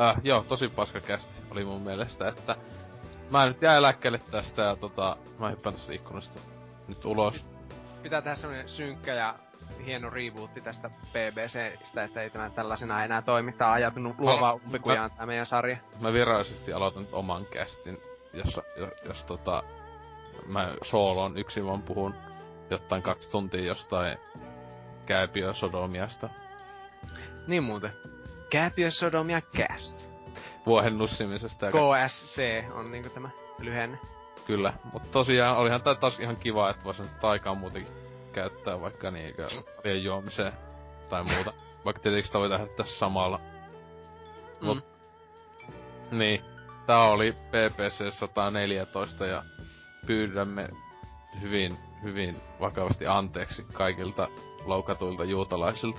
äh, 0.00 0.16
joo, 0.22 0.44
tosi 0.48 0.68
paska 0.68 1.00
kästi 1.00 1.34
oli 1.50 1.64
mun 1.64 1.80
mielestä, 1.82 2.28
että 2.28 2.56
mä 3.30 3.46
nyt 3.46 3.62
jää 3.62 3.76
eläkkeelle 3.76 4.20
tästä 4.30 4.62
ja 4.62 4.76
tota, 4.76 5.16
mä 5.38 5.50
hyppään 5.50 5.74
tästä 5.74 5.92
ikkunasta 5.92 6.40
nyt 6.88 7.04
ulos. 7.04 7.46
Pitää 8.02 8.22
tehdä 8.22 8.36
semmonen 8.36 8.68
synkkä 8.68 9.14
ja 9.14 9.34
hieno 9.86 10.10
rebootti 10.10 10.60
tästä 10.60 10.90
BBCstä, 11.12 12.04
että 12.04 12.22
ei 12.22 12.30
tämä 12.30 12.50
tällaisena 12.50 13.04
enää 13.04 13.22
toimi. 13.22 13.52
Tää 13.52 13.68
on 13.68 13.74
ajatunut 13.74 14.18
luovaa 14.18 14.52
umpikujaan 14.52 15.10
tää 15.10 15.26
meidän 15.26 15.46
sarja. 15.46 15.76
Mä 16.00 16.12
virallisesti 16.12 16.72
aloitan 16.72 17.02
nyt 17.02 17.14
oman 17.14 17.46
kästin, 17.46 17.98
jossa, 18.32 18.62
jos, 18.76 18.90
jos 19.04 19.24
tota, 19.24 19.62
mä 20.46 20.74
sooloon 20.82 21.38
yksin 21.38 21.66
vaan 21.66 21.82
puhun 21.82 22.14
jotain 22.70 23.02
kaksi 23.02 23.30
tuntia 23.30 23.60
jostain 23.60 24.18
käypiö 25.06 25.54
sodomiasta. 25.54 26.28
Niin 27.46 27.62
muuten. 27.62 27.92
Kääpiö 28.50 28.90
Sodomia 28.90 29.40
Cast. 29.40 30.08
Vuohen 30.66 30.98
nussimisesta 30.98 31.66
KSC 31.66 32.42
on 32.72 32.90
niinku 32.90 33.08
tämä 33.10 33.30
lyhenne. 33.60 33.98
kyllä. 34.46 34.72
Mutta 34.92 35.08
tosiaan 35.12 35.56
olihan 35.56 35.82
tää 35.82 35.94
taas 35.94 36.20
ihan 36.20 36.36
kiva, 36.36 36.70
että 36.70 36.84
voisi 36.84 37.02
nyt 37.02 37.24
aikaa 37.24 37.54
muutenkin 37.54 38.07
käyttää 38.28 38.80
vaikka 38.80 39.10
niinkö 39.10 39.48
vien 39.84 40.04
juomiseen 40.04 40.52
tai 41.08 41.24
muuta. 41.24 41.52
Vaikka 41.84 42.02
tietenkin 42.02 42.26
sitä 42.26 42.38
voi 42.38 42.48
tehdä 42.48 42.66
tässä 42.66 42.98
samalla. 42.98 43.40
Mut, 44.60 44.78
Mm. 46.10 46.18
Niin. 46.18 46.44
Tää 46.86 47.04
oli 47.04 47.32
PPC 47.32 48.12
114 48.14 49.26
ja 49.26 49.42
pyydämme 50.06 50.68
hyvin, 51.40 51.76
hyvin 52.02 52.36
vakavasti 52.60 53.06
anteeksi 53.06 53.66
kaikilta 53.72 54.28
loukatuilta 54.64 55.24
juutalaisilta, 55.24 55.98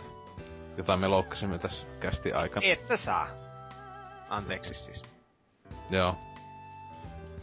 jota 0.77 0.97
me 0.97 1.07
loukkasimme 1.07 1.57
tässä 1.57 1.87
kästi 1.99 2.33
aikana. 2.33 2.65
Että 2.65 2.97
saa. 2.97 3.27
Anteeksi 4.29 4.73
siis. 4.73 5.03
Joo. 5.89 6.15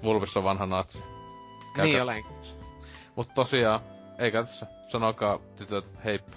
Vulvis 0.04 0.36
on 0.36 0.44
vanha 0.44 0.66
natsi. 0.66 1.02
Niin 1.82 2.02
olen. 2.02 2.24
Mut 3.16 3.28
tosiaan, 3.34 3.80
eikä 4.18 4.42
tässä. 4.42 4.66
Sanokaa 4.88 5.38
tytöt 5.56 5.84
heippa. 6.04 6.36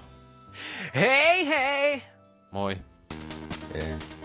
Hei 0.96 1.48
hei! 1.48 2.04
Moi. 2.52 2.78
Ei. 3.74 4.19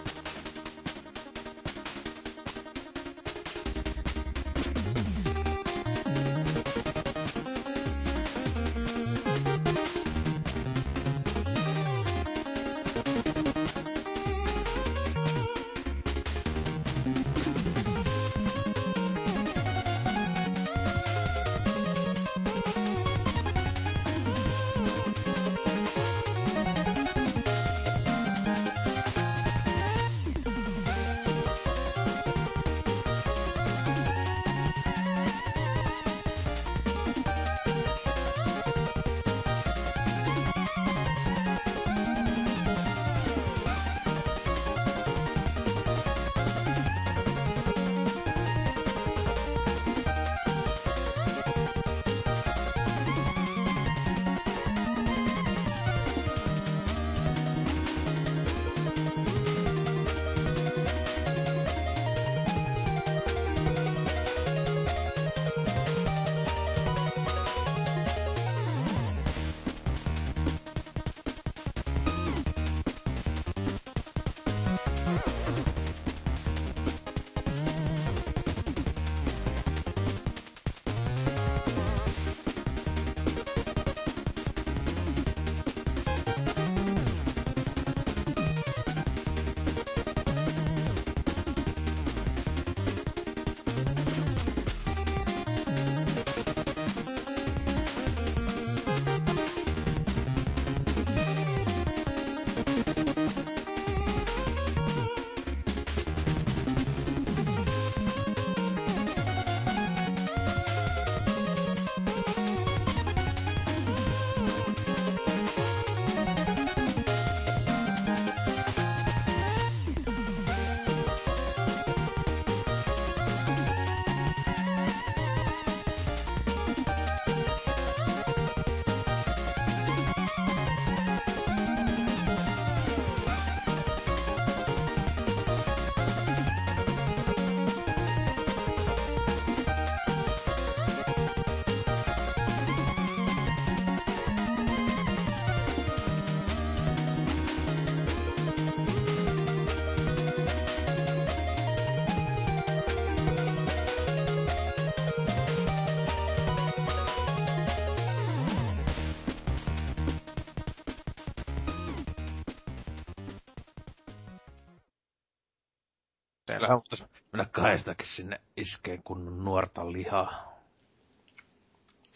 Kahdestakin 167.65 168.07
sinne 168.07 168.41
iskeen 168.57 169.03
kunnon 169.03 169.45
nuorta 169.45 169.93
lihaa. 169.93 170.55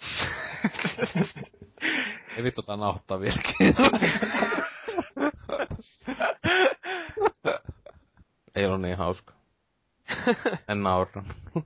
Ei 2.37 2.43
vittu 2.43 2.62
tää 2.62 2.77
nauhoittaa 2.77 3.20
vieläkin. 3.20 3.55
Ei 8.55 8.66
ollut 8.66 8.81
niin 8.81 8.97
hauska. 8.97 9.33
En 10.69 10.83
naura. 10.83 11.23